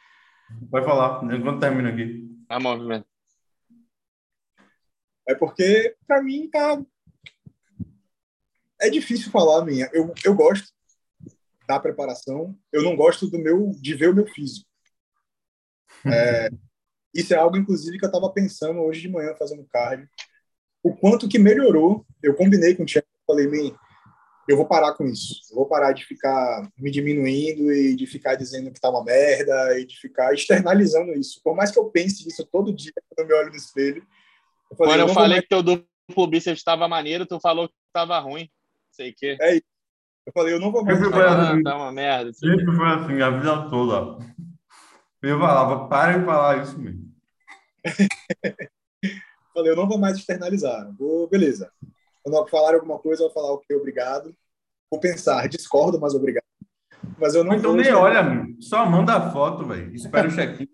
Vai 0.71 0.85
falar, 0.85 1.23
enquanto 1.35 1.61
termina 1.61 1.91
aqui. 1.91 2.31
A 2.49 2.61
movimento. 2.61 3.07
É 5.27 5.35
porque, 5.35 5.97
para 6.07 6.23
mim, 6.23 6.49
tá. 6.51 6.81
É 8.85 8.91
difícil 8.91 9.31
falar, 9.31 9.65
minha. 9.65 9.89
Eu, 9.93 10.13
eu 10.25 10.35
gosto 10.35 10.69
da 11.67 11.81
preparação, 11.81 12.55
eu 12.71 12.83
não 12.83 12.95
gosto 12.95 13.29
do 13.29 13.39
meu 13.39 13.71
de 13.81 13.95
ver 13.95 14.11
o 14.11 14.15
meu 14.15 14.27
físico. 14.27 14.67
É, 16.07 16.51
isso 17.15 17.33
é 17.33 17.37
algo, 17.39 17.57
inclusive, 17.57 17.99
que 17.99 18.05
eu 18.05 18.09
estava 18.09 18.29
pensando 18.31 18.81
hoje 18.81 19.01
de 19.01 19.09
manhã 19.09 19.35
fazendo 19.39 19.65
cardio. 19.73 20.07
O 20.83 20.95
quanto 20.95 21.29
que 21.29 21.39
melhorou. 21.39 22.05
Eu 22.23 22.35
combinei 22.35 22.75
com 22.75 22.83
o 22.83 22.87
Thiago, 22.87 23.07
falei, 23.27 23.47
"Man, 23.47 23.75
eu 24.47 24.57
vou 24.57 24.67
parar 24.67 24.93
com 24.95 25.07
isso. 25.07 25.41
Eu 25.51 25.57
vou 25.57 25.67
parar 25.67 25.93
de 25.93 26.05
ficar 26.05 26.69
me 26.77 26.91
diminuindo 26.91 27.73
e 27.73 27.97
de 27.97 28.07
ficar 28.07 28.35
dizendo 28.35 28.71
que 28.71 28.81
tá 28.81 28.91
uma 28.91 29.03
merda 29.03 29.79
e 29.79 29.87
de 29.87 29.99
ficar 29.99 30.35
externalizando 30.35 31.13
isso. 31.13 31.41
Por 31.43 31.57
mais 31.57 31.71
que 31.71 31.79
eu 31.79 31.89
pense 31.91 32.29
isso 32.29 32.45
todo 32.45 32.75
dia 32.75 32.93
quando 33.09 33.21
eu 33.21 33.27
me 33.27 33.43
olho 33.43 33.51
no 33.51 33.57
espelho. 33.57 34.07
Eu 34.71 34.77
falei, 34.77 34.93
Quando 34.93 35.01
eu 35.01 35.07
"Não 35.07 35.07
vou 35.07 35.15
falei 35.15 35.31
mais 35.31 35.43
que 35.43 35.49
teu 35.49 35.63
duplo 35.63 36.27
bíceps 36.27 36.59
estava 36.59 36.87
maneiro, 36.87 37.25
tu 37.25 37.41
falou 37.41 37.69
que 37.69 37.75
tava 37.93 38.19
ruim. 38.19 38.51
Sei 38.95 39.13
que. 39.13 39.37
Eu 40.27 40.33
falei, 40.33 40.55
eu 40.55 40.61
não 40.61 40.71
vou 40.71 40.85
mais. 40.85 40.99
Pra- 41.09 41.51
Ah, 41.53 41.63
tá 41.63 41.77
uma 41.77 41.91
merda. 41.93 42.33
Sempre 42.33 42.65
foi 42.65 42.87
assim, 42.87 43.21
a 43.21 43.31
vida 43.31 43.69
toda. 43.69 44.25
Eu 45.21 45.39
falava, 45.39 45.89
para 45.89 46.19
de 46.19 46.25
falar 46.25 46.63
isso, 46.63 46.79
meu. 46.79 46.95
falei, 49.53 49.73
eu 49.73 49.77
não 49.77 49.89
vou 49.89 49.99
mais 49.99 50.17
externalizar. 50.17 50.95
Vou, 50.97 51.29
beleza. 51.29 51.73
Quando 52.23 52.47
falar 52.49 52.75
alguma 52.75 52.99
coisa, 52.99 53.23
eu 53.23 53.27
vou 53.27 53.35
falar 53.35 53.53
ok, 53.55 53.77
obrigado. 53.77 54.35
Vou 54.91 55.01
pensar, 55.01 55.49
discordo, 55.49 55.99
mas 55.99 56.15
obrigado. 56.15 56.45
Mas 57.19 57.35
eu 57.35 57.43
não 57.43 57.55
Então 57.55 57.73
vou 57.73 57.81
nem 57.81 57.93
olha, 57.93 58.47
só 58.61 58.87
manda 58.87 59.15
a 59.15 59.31
foto, 59.33 59.67
velho. 59.67 59.93
Espera 59.95 60.29
o 60.29 60.31
check-in. 60.31 60.69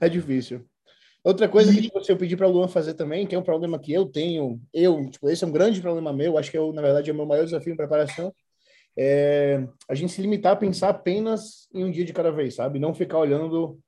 É 0.00 0.08
difícil. 0.08 0.64
Outra 1.24 1.48
coisa 1.48 1.72
que 1.72 1.82
tipo, 1.82 2.02
se 2.02 2.10
eu 2.12 2.16
pedir 2.16 2.36
para 2.36 2.48
o 2.48 2.50
Luan 2.50 2.68
fazer 2.68 2.94
também, 2.94 3.26
que 3.26 3.34
é 3.34 3.38
um 3.38 3.42
problema 3.42 3.78
que 3.78 3.92
eu 3.92 4.06
tenho, 4.06 4.60
eu, 4.72 5.10
tipo, 5.10 5.28
esse 5.28 5.44
é 5.44 5.46
um 5.46 5.52
grande 5.52 5.80
problema 5.80 6.12
meu, 6.12 6.38
acho 6.38 6.50
que 6.50 6.56
eu, 6.56 6.72
na 6.72 6.80
verdade, 6.80 7.10
é 7.10 7.12
o 7.12 7.16
meu 7.16 7.26
maior 7.26 7.44
desafio 7.44 7.72
em 7.72 7.76
preparação, 7.76 8.32
é 8.96 9.66
a 9.88 9.94
gente 9.94 10.12
se 10.12 10.20
limitar 10.22 10.52
a 10.52 10.56
pensar 10.56 10.88
apenas 10.88 11.68
em 11.72 11.84
um 11.84 11.90
dia 11.90 12.04
de 12.04 12.12
cada 12.12 12.30
vez, 12.30 12.54
sabe? 12.54 12.78
Não 12.78 12.94
ficar 12.94 13.18
olhando 13.18 13.78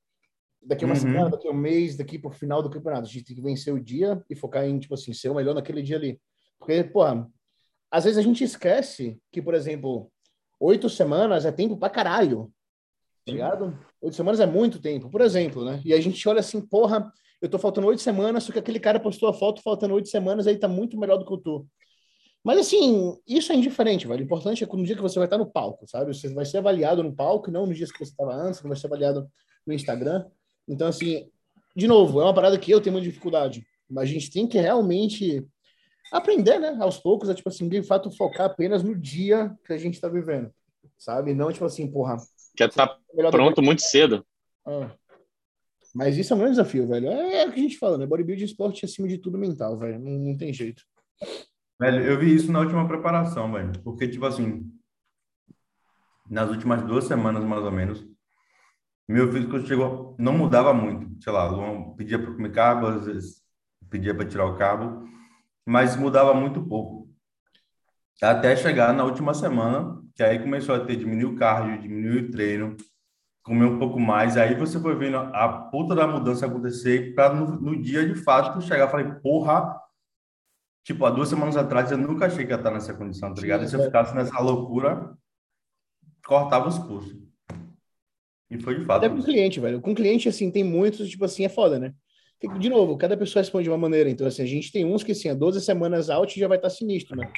daqui 0.62 0.84
a 0.84 0.86
uma 0.86 0.94
Uhum. 0.94 1.00
semana, 1.00 1.30
daqui 1.30 1.48
um 1.48 1.54
mês, 1.54 1.96
daqui 1.96 2.18
para 2.18 2.28
o 2.28 2.32
final 2.32 2.62
do 2.62 2.70
campeonato. 2.70 3.08
A 3.08 3.10
gente 3.10 3.24
tem 3.24 3.36
que 3.36 3.42
vencer 3.42 3.72
o 3.72 3.82
dia 3.82 4.22
e 4.28 4.36
focar 4.36 4.64
em, 4.64 4.78
tipo 4.78 4.94
assim, 4.94 5.12
ser 5.12 5.30
o 5.30 5.34
melhor 5.34 5.54
naquele 5.54 5.82
dia 5.82 5.96
ali. 5.96 6.20
Porque, 6.58 6.84
porra, 6.84 7.28
às 7.90 8.04
vezes 8.04 8.18
a 8.18 8.22
gente 8.22 8.44
esquece 8.44 9.18
que, 9.32 9.40
por 9.40 9.54
exemplo, 9.54 10.10
oito 10.60 10.88
semanas 10.88 11.44
é 11.44 11.50
tempo 11.50 11.76
pra 11.76 11.88
caralho. 11.88 12.52
Tá 13.24 13.32
ligado? 13.32 13.78
Oito 14.00 14.16
semanas 14.16 14.40
é 14.40 14.46
muito 14.46 14.80
tempo, 14.80 15.10
por 15.10 15.20
exemplo, 15.20 15.64
né? 15.64 15.80
E 15.84 15.92
a 15.92 16.00
gente 16.00 16.26
olha 16.28 16.40
assim, 16.40 16.60
porra, 16.60 17.12
eu 17.40 17.48
tô 17.48 17.58
faltando 17.58 17.86
oito 17.86 18.00
semanas, 18.00 18.44
só 18.44 18.52
que 18.52 18.58
aquele 18.58 18.80
cara 18.80 18.98
postou 18.98 19.28
a 19.28 19.34
foto 19.34 19.62
faltando 19.62 19.94
oito 19.94 20.08
semanas, 20.08 20.46
aí 20.46 20.56
tá 20.56 20.68
muito 20.68 20.98
melhor 20.98 21.18
do 21.18 21.24
que 21.24 21.32
eu 21.32 21.38
tô. 21.38 21.66
Mas 22.42 22.58
assim, 22.58 23.18
isso 23.26 23.52
é 23.52 23.54
indiferente, 23.54 24.06
velho. 24.06 24.20
O 24.20 24.24
importante 24.24 24.64
é 24.64 24.66
que 24.66 24.76
no 24.76 24.84
dia 24.84 24.96
que 24.96 25.02
você 25.02 25.18
vai 25.18 25.26
estar 25.26 25.36
no 25.36 25.50
palco, 25.50 25.86
sabe? 25.86 26.14
Você 26.14 26.32
vai 26.32 26.46
ser 26.46 26.58
avaliado 26.58 27.02
no 27.02 27.14
palco, 27.14 27.50
não 27.50 27.66
nos 27.66 27.76
dias 27.76 27.92
que 27.92 27.98
você 27.98 28.10
estava 28.10 28.34
antes, 28.34 28.60
que 28.60 28.68
vai 28.68 28.76
ser 28.76 28.86
avaliado 28.86 29.28
no 29.66 29.74
Instagram. 29.74 30.24
Então, 30.66 30.88
assim, 30.88 31.28
de 31.76 31.86
novo, 31.86 32.20
é 32.20 32.24
uma 32.24 32.34
parada 32.34 32.58
que 32.58 32.70
eu 32.70 32.80
tenho 32.80 32.94
muita 32.94 33.08
dificuldade. 33.08 33.66
Mas 33.88 34.04
a 34.04 34.12
gente 34.12 34.30
tem 34.30 34.46
que 34.46 34.58
realmente 34.58 35.46
aprender, 36.12 36.58
né? 36.58 36.76
Aos 36.80 36.96
poucos, 36.96 37.28
a, 37.28 37.34
tipo 37.34 37.48
assim, 37.48 37.68
de 37.68 37.82
fato 37.82 38.10
focar 38.10 38.46
apenas 38.46 38.82
no 38.82 38.96
dia 38.96 39.54
que 39.66 39.72
a 39.72 39.78
gente 39.78 40.00
tá 40.00 40.08
vivendo, 40.08 40.50
sabe? 40.96 41.34
Não, 41.34 41.52
tipo 41.52 41.64
assim, 41.64 41.90
porra, 41.90 42.16
Quer 42.60 42.70
tá 42.70 42.84
do 42.84 43.22
que- 43.22 43.30
pronto 43.30 43.62
muito 43.62 43.80
cedo. 43.80 44.26
ah. 44.66 44.90
Mas 45.94 46.16
isso 46.16 46.32
é 46.32 46.36
um 46.36 46.38
grande 46.38 46.56
desafio, 46.56 46.86
velho. 46.86 47.08
É, 47.08 47.42
é 47.42 47.48
o 47.48 47.52
que 47.52 47.58
a 47.58 47.62
gente 47.62 47.78
fala, 47.78 47.96
né? 47.98 48.06
Bodybuilding 48.06 48.42
é 48.42 48.44
esporte 48.44 48.84
acima 48.84 49.08
de 49.08 49.18
tudo 49.18 49.36
mental, 49.38 49.76
velho. 49.78 49.98
Não, 49.98 50.12
não 50.12 50.36
tem 50.36 50.52
jeito. 50.52 50.84
Velho, 51.80 52.04
eu 52.04 52.18
vi 52.18 52.32
isso 52.34 52.52
na 52.52 52.60
última 52.60 52.86
preparação, 52.86 53.50
velho. 53.50 53.72
Porque, 53.82 54.06
tipo 54.06 54.24
assim, 54.24 54.70
nas 56.28 56.48
últimas 56.50 56.82
duas 56.82 57.04
semanas, 57.04 57.42
mais 57.42 57.64
ou 57.64 57.72
menos, 57.72 58.06
meu 59.08 59.32
físico 59.32 59.58
chegou, 59.66 60.14
não 60.18 60.36
mudava 60.36 60.72
muito. 60.72 61.20
Sei 61.24 61.32
lá, 61.32 61.48
Luan 61.48 61.94
pedia 61.96 62.18
para 62.18 62.30
comer 62.32 62.52
carbo, 62.52 62.86
às 62.86 63.06
vezes 63.06 63.42
pedia 63.88 64.14
para 64.14 64.28
tirar 64.28 64.44
o 64.46 64.56
cabo, 64.56 65.08
mas 65.66 65.96
mudava 65.96 66.32
muito 66.34 66.62
pouco. 66.62 67.10
Até 68.22 68.54
chegar 68.54 68.92
na 68.92 69.02
última 69.02 69.34
semana, 69.34 70.00
que 70.20 70.24
aí 70.24 70.38
começou 70.38 70.74
a 70.74 70.80
ter 70.80 70.96
diminuir 70.96 71.32
o 71.32 71.34
cardio, 71.34 71.80
diminuir 71.80 72.24
o 72.24 72.30
treino, 72.30 72.76
comer 73.42 73.64
um 73.64 73.78
pouco 73.78 73.98
mais. 73.98 74.36
Aí 74.36 74.54
você 74.54 74.78
foi 74.78 74.94
vendo 74.94 75.16
a 75.16 75.48
puta 75.70 75.94
da 75.94 76.06
mudança 76.06 76.44
acontecer 76.44 77.14
para 77.14 77.32
no, 77.32 77.58
no 77.58 77.80
dia 77.80 78.06
de 78.06 78.14
fato 78.14 78.52
tu 78.52 78.60
chegar, 78.60 78.84
eu 78.84 78.90
falei, 78.90 79.10
porra, 79.22 79.80
Tipo, 80.82 81.04
há 81.04 81.10
duas 81.10 81.28
semanas 81.28 81.56
atrás 81.58 81.90
eu 81.90 81.98
nunca 81.98 82.26
achei 82.26 82.44
que 82.44 82.50
ia 82.50 82.56
estar 82.56 82.70
nessa 82.70 82.94
condição, 82.94 83.32
tá 83.34 83.40
ligado? 83.40 83.64
E 83.64 83.68
se 83.68 83.76
eu 83.76 83.80
Sim, 83.80 83.86
ficasse 83.86 84.14
nessa 84.14 84.40
loucura, 84.40 85.14
cortava 86.26 86.68
os 86.68 86.78
pulsos. 86.78 87.16
E 88.50 88.58
foi 88.58 88.78
de 88.78 88.84
fato. 88.86 89.04
Até 89.04 89.14
com 89.14 89.22
cliente, 89.22 89.60
velho. 89.60 89.80
Com 89.80 89.94
cliente, 89.94 90.28
assim, 90.28 90.50
tem 90.50 90.64
muitos, 90.64 91.08
tipo 91.10 91.24
assim, 91.24 91.44
é 91.44 91.50
foda, 91.50 91.78
né? 91.78 91.94
De 92.58 92.70
novo, 92.70 92.96
cada 92.96 93.16
pessoa 93.16 93.42
responde 93.42 93.64
de 93.64 93.70
uma 93.70 93.76
maneira. 93.76 94.08
Então, 94.08 94.26
assim, 94.26 94.42
a 94.42 94.46
gente 94.46 94.72
tem 94.72 94.84
uns 94.84 95.04
que, 95.04 95.12
assim, 95.12 95.28
há 95.28 95.34
12 95.34 95.60
semanas 95.60 96.08
out 96.08 96.40
já 96.40 96.48
vai 96.48 96.56
estar 96.56 96.70
sinistro, 96.70 97.14
né? 97.14 97.30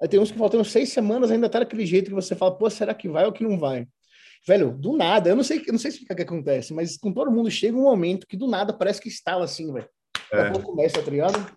Aí 0.00 0.08
tem 0.08 0.20
uns 0.20 0.30
que 0.30 0.38
faltando 0.38 0.64
seis 0.64 0.90
semanas 0.90 1.30
ainda 1.30 1.48
tá 1.48 1.58
daquele 1.60 1.84
jeito 1.84 2.08
que 2.08 2.14
você 2.14 2.36
fala, 2.36 2.56
pô, 2.56 2.70
será 2.70 2.94
que 2.94 3.08
vai 3.08 3.24
ou 3.26 3.32
que 3.32 3.42
não 3.42 3.58
vai? 3.58 3.86
Velho, 4.46 4.70
do 4.70 4.96
nada, 4.96 5.30
eu 5.30 5.36
não 5.36 5.42
sei, 5.42 5.62
eu 5.66 5.72
não 5.72 5.78
sei 5.78 5.90
explicar 5.90 6.14
o 6.14 6.16
que 6.16 6.22
acontece, 6.22 6.72
mas 6.72 6.96
com 6.96 7.12
todo 7.12 7.30
mundo 7.30 7.50
chega 7.50 7.76
um 7.76 7.82
momento 7.82 8.26
que 8.26 8.36
do 8.36 8.46
nada 8.46 8.72
parece 8.72 9.00
que 9.00 9.08
estala 9.08 9.44
assim, 9.44 9.72
velho. 9.72 9.88
É. 10.32 10.50
começa, 10.60 11.02
tá 11.02 11.10
ligado? 11.10 11.50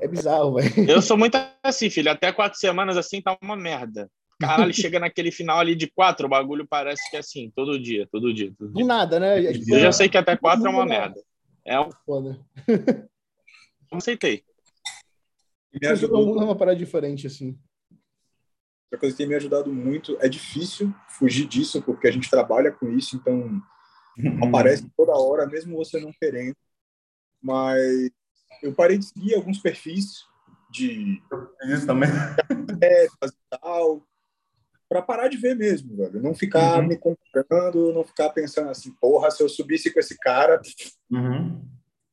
É 0.00 0.06
bizarro, 0.06 0.54
velho. 0.54 0.90
Eu 0.90 1.02
sou 1.02 1.16
muito 1.16 1.36
assim, 1.62 1.88
filho. 1.90 2.10
Até 2.10 2.32
quatro 2.32 2.58
semanas 2.58 2.96
assim 2.96 3.20
tá 3.20 3.36
uma 3.42 3.56
merda. 3.56 4.10
Caralho, 4.40 4.72
chega 4.74 5.00
naquele 5.00 5.30
final 5.30 5.58
ali 5.58 5.74
de 5.74 5.90
quatro, 5.90 6.26
o 6.26 6.30
bagulho 6.30 6.66
parece 6.68 7.10
que 7.10 7.16
é 7.16 7.20
assim, 7.20 7.52
todo 7.54 7.78
dia, 7.78 8.06
todo 8.10 8.32
dia. 8.32 8.52
Todo 8.58 8.70
Do 8.70 8.76
dia. 8.76 8.86
nada, 8.86 9.18
né? 9.18 9.40
Eu 9.40 9.80
já 9.80 9.92
sei 9.92 10.08
que 10.08 10.18
até 10.18 10.36
quatro 10.36 10.66
é 10.66 10.70
uma 10.70 10.86
merda. 10.86 11.20
É 11.64 11.80
um. 11.80 11.90
foda. 12.04 12.38
Não 13.90 13.98
aceitei. 13.98 14.44
Me 15.80 15.86
ajudou, 15.88 16.26
mundo 16.26 16.40
é 16.40 16.44
uma 16.44 16.56
parada 16.56 16.78
diferente, 16.78 17.26
assim. 17.26 17.58
outra 18.84 18.98
coisa 18.98 19.14
que 19.14 19.18
tem 19.18 19.28
me 19.28 19.34
ajudado 19.34 19.72
muito. 19.72 20.16
É 20.20 20.28
difícil 20.28 20.94
fugir 21.08 21.46
disso, 21.46 21.82
porque 21.82 22.06
a 22.06 22.12
gente 22.12 22.30
trabalha 22.30 22.70
com 22.70 22.88
isso, 22.90 23.16
então 23.16 23.60
uhum. 24.18 24.44
aparece 24.48 24.88
toda 24.96 25.12
hora, 25.12 25.46
mesmo 25.46 25.76
você 25.76 26.00
não 26.00 26.12
querendo. 26.12 26.56
Mas 27.42 28.10
eu 28.62 28.72
parei 28.72 28.98
de 28.98 29.06
seguir 29.06 29.34
alguns 29.34 29.58
perfis 29.58 30.24
de. 30.70 31.22
Isso 31.66 31.86
também. 31.86 32.10
É, 32.82 33.06
tal, 33.48 34.04
para 34.88 35.00
parar 35.00 35.28
de 35.28 35.36
ver 35.36 35.56
mesmo, 35.56 35.96
velho. 35.96 36.20
Não 36.20 36.34
ficar 36.34 36.80
uhum. 36.80 36.88
me 36.88 36.98
comparando, 36.98 37.92
não 37.92 38.04
ficar 38.04 38.30
pensando 38.30 38.68
assim, 38.68 38.92
porra, 39.00 39.30
se 39.30 39.42
eu 39.42 39.48
subisse 39.48 39.92
com 39.92 40.00
esse 40.00 40.18
cara, 40.18 40.60
uhum. 41.10 41.62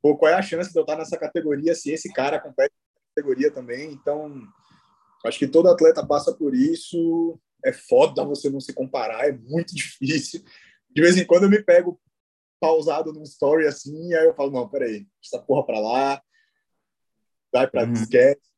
pô, 0.02 0.16
qual 0.18 0.32
é 0.32 0.36
a 0.36 0.42
chance 0.42 0.72
de 0.72 0.78
eu 0.78 0.82
estar 0.82 0.96
nessa 0.96 1.18
categoria 1.18 1.76
se 1.76 1.92
esse 1.92 2.12
cara 2.14 2.40
compete 2.40 2.74
categoria 3.16 3.52
também? 3.52 3.92
Então, 3.92 4.42
acho 5.26 5.38
que 5.38 5.48
todo 5.48 5.70
atleta 5.70 6.06
passa 6.06 6.34
por 6.34 6.56
isso. 6.56 7.40
É 7.64 7.72
foda 7.72 8.26
você 8.26 8.50
não 8.50 8.60
se 8.60 8.74
comparar, 8.74 9.28
é 9.28 9.32
muito 9.32 9.74
difícil. 9.76 10.44
De 10.90 11.02
vez 11.02 11.16
em 11.18 11.26
quando 11.26 11.44
eu 11.44 11.50
me 11.50 11.64
pego 11.64 12.00
pausado 12.60 13.12
num 13.12 13.24
story 13.24 13.66
assim, 13.66 14.14
aí 14.14 14.26
eu 14.26 14.36
falo, 14.36 14.52
não, 14.52 14.68
peraí, 14.70 15.08
essa 15.24 15.40
porra 15.40 15.66
pra 15.66 15.80
lá, 15.80 16.22
vai 17.52 17.68
pra 17.68 17.86
uhum. 17.86 17.94
esquece. 17.94 18.52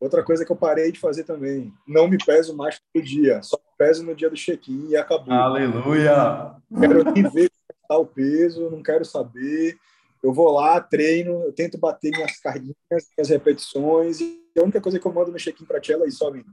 Outra 0.00 0.24
coisa 0.24 0.44
que 0.44 0.52
eu 0.52 0.56
parei 0.56 0.92
de 0.92 1.00
fazer 1.00 1.24
também, 1.24 1.72
não 1.86 2.08
me 2.08 2.16
peso 2.18 2.56
mais 2.56 2.80
todo 2.80 3.04
dia, 3.04 3.42
só 3.42 3.58
peso 3.76 4.04
no 4.04 4.14
dia 4.14 4.30
do 4.30 4.36
check-in 4.36 4.88
e 4.88 4.96
acabou. 4.96 5.34
Aleluia! 5.34 6.54
Quero 6.80 7.12
nem 7.12 7.28
ver 7.28 7.50
o 7.90 8.06
peso, 8.06 8.70
não 8.70 8.82
quero 8.82 9.04
saber. 9.04 9.78
Eu 10.22 10.32
vou 10.32 10.50
lá, 10.50 10.80
treino, 10.80 11.44
eu 11.44 11.52
tento 11.52 11.78
bater 11.78 12.10
minhas 12.10 12.38
carguinhas, 12.40 12.76
minhas 12.90 13.28
repetições, 13.28 14.20
e 14.20 14.42
a 14.58 14.62
única 14.62 14.80
coisa 14.80 14.98
que 14.98 15.06
eu 15.06 15.12
mando 15.12 15.30
no 15.30 15.38
check-in 15.38 15.64
para 15.64 15.80
ti 15.80 15.92
é 15.92 16.06
isso, 16.06 16.24
ó, 16.24 16.28
amigo. 16.28 16.50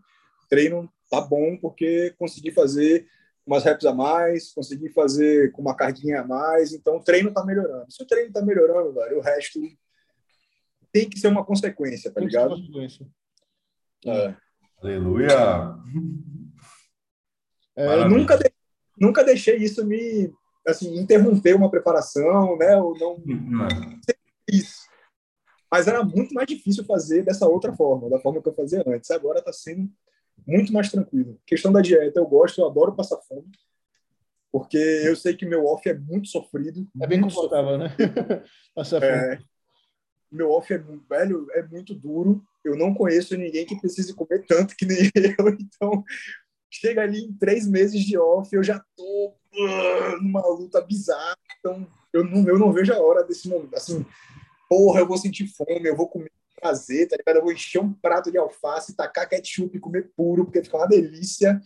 Treino 0.50 0.92
tá 1.10 1.20
bom 1.22 1.58
porque 1.58 2.14
consegui 2.18 2.52
fazer 2.52 3.08
umas 3.46 3.64
reps 3.64 3.86
a 3.86 3.94
mais, 3.94 4.52
consegui 4.54 4.90
fazer 4.90 5.52
com 5.52 5.62
uma 5.62 5.76
carguinha 5.76 6.22
a 6.22 6.28
mais, 6.28 6.74
então 6.74 6.98
o 6.98 7.04
treino 7.04 7.32
tá 7.32 7.46
melhorando. 7.46 7.92
Se 7.92 8.02
o 8.02 8.08
treino 8.08 8.32
tá 8.32 8.42
melhorando, 8.42 8.94
velho, 8.94 9.18
o 9.18 9.22
resto 9.22 9.60
tem 10.92 11.10
que 11.10 11.20
ser 11.20 11.28
uma 11.28 11.46
consequência, 11.46 12.12
tá 12.12 12.22
ligado? 12.22 12.52
Consequência. 12.52 13.08
É. 14.06 14.36
Aleluia! 14.82 15.76
É, 17.76 18.02
eu 18.02 18.10
nunca, 18.10 18.38
de, 18.38 18.52
nunca 18.98 19.24
deixei 19.24 19.58
isso 19.58 19.86
me 19.86 20.32
assim, 20.66 20.98
interromper 20.98 21.56
uma 21.56 21.70
preparação, 21.70 22.58
né? 22.58 22.76
Ou 22.78 22.98
não. 22.98 23.14
Uhum. 23.16 23.68
Isso. 24.48 24.86
Mas 25.72 25.88
era 25.88 26.04
muito 26.04 26.34
mais 26.34 26.48
difícil 26.48 26.86
fazer 26.86 27.24
dessa 27.24 27.48
outra 27.48 27.74
forma, 27.74 28.10
da 28.10 28.20
forma 28.20 28.42
que 28.42 28.48
eu 28.48 28.54
fazia 28.56 28.84
antes. 28.88 29.12
Agora 29.12 29.40
está 29.40 29.52
sendo 29.52 29.90
muito 30.48 30.72
mais 30.72 30.90
tranquilo. 30.90 31.40
Questão 31.46 31.72
da 31.72 31.82
dieta, 31.82 32.20
eu 32.20 32.26
gosto, 32.26 32.62
eu 32.62 32.68
adoro 32.68 32.96
passar 32.96 33.18
fome, 33.28 33.50
porque 34.52 34.78
eu 34.78 35.16
sei 35.16 35.36
que 35.36 35.46
meu 35.46 35.66
off 35.66 35.88
é 35.90 35.94
muito 35.94 36.28
sofrido. 36.28 36.88
É 37.02 37.08
bem 37.08 37.22
confortável, 37.22 37.78
né? 37.78 37.96
passar 38.74 39.02
fome. 39.02 39.12
É, 39.12 39.40
meu 40.32 40.52
off 40.52 40.72
é 40.74 40.78
velho, 40.78 41.48
é 41.52 41.64
muito 41.64 41.94
duro. 41.94 42.44
Eu 42.64 42.78
não 42.78 42.94
conheço 42.94 43.38
ninguém 43.38 43.66
que 43.66 43.80
precise 43.80 44.14
comer 44.14 44.46
tanto 44.46 44.76
que 44.76 44.86
nem 44.86 44.98
eu, 45.38 45.50
então 45.50 46.04
chega 46.70 47.02
ali 47.02 47.20
em 47.20 47.34
três 47.34 47.68
meses 47.68 48.02
de 48.02 48.18
off, 48.18 48.54
eu 48.54 48.64
já 48.64 48.84
tô 48.96 49.34
numa 50.22 50.46
luta 50.48 50.82
bizarra. 50.82 51.38
Então 51.60 51.88
eu 52.14 52.24
não, 52.24 52.48
eu 52.48 52.60
não 52.60 52.72
vejo 52.72 52.94
a 52.94 53.00
hora 53.00 53.24
desse 53.24 53.48
momento. 53.48 53.76
Assim, 53.76 54.06
porra, 54.70 55.00
eu 55.00 55.08
vou 55.08 55.18
sentir 55.18 55.48
fome, 55.48 55.88
eu 55.88 55.96
vou 55.96 56.08
comer 56.08 56.32
prazer, 56.56 57.08
tá 57.08 57.18
ligado? 57.18 57.38
Eu 57.38 57.44
vou 57.44 57.52
encher 57.52 57.80
um 57.80 57.94
prato 57.94 58.32
de 58.32 58.38
alface, 58.38 58.96
tacar 58.96 59.30
ketchup 59.30 59.76
e 59.76 59.80
comer 59.80 60.12
puro, 60.16 60.46
porque 60.46 60.64
fica 60.64 60.78
uma 60.78 60.88
delícia. 60.88 61.62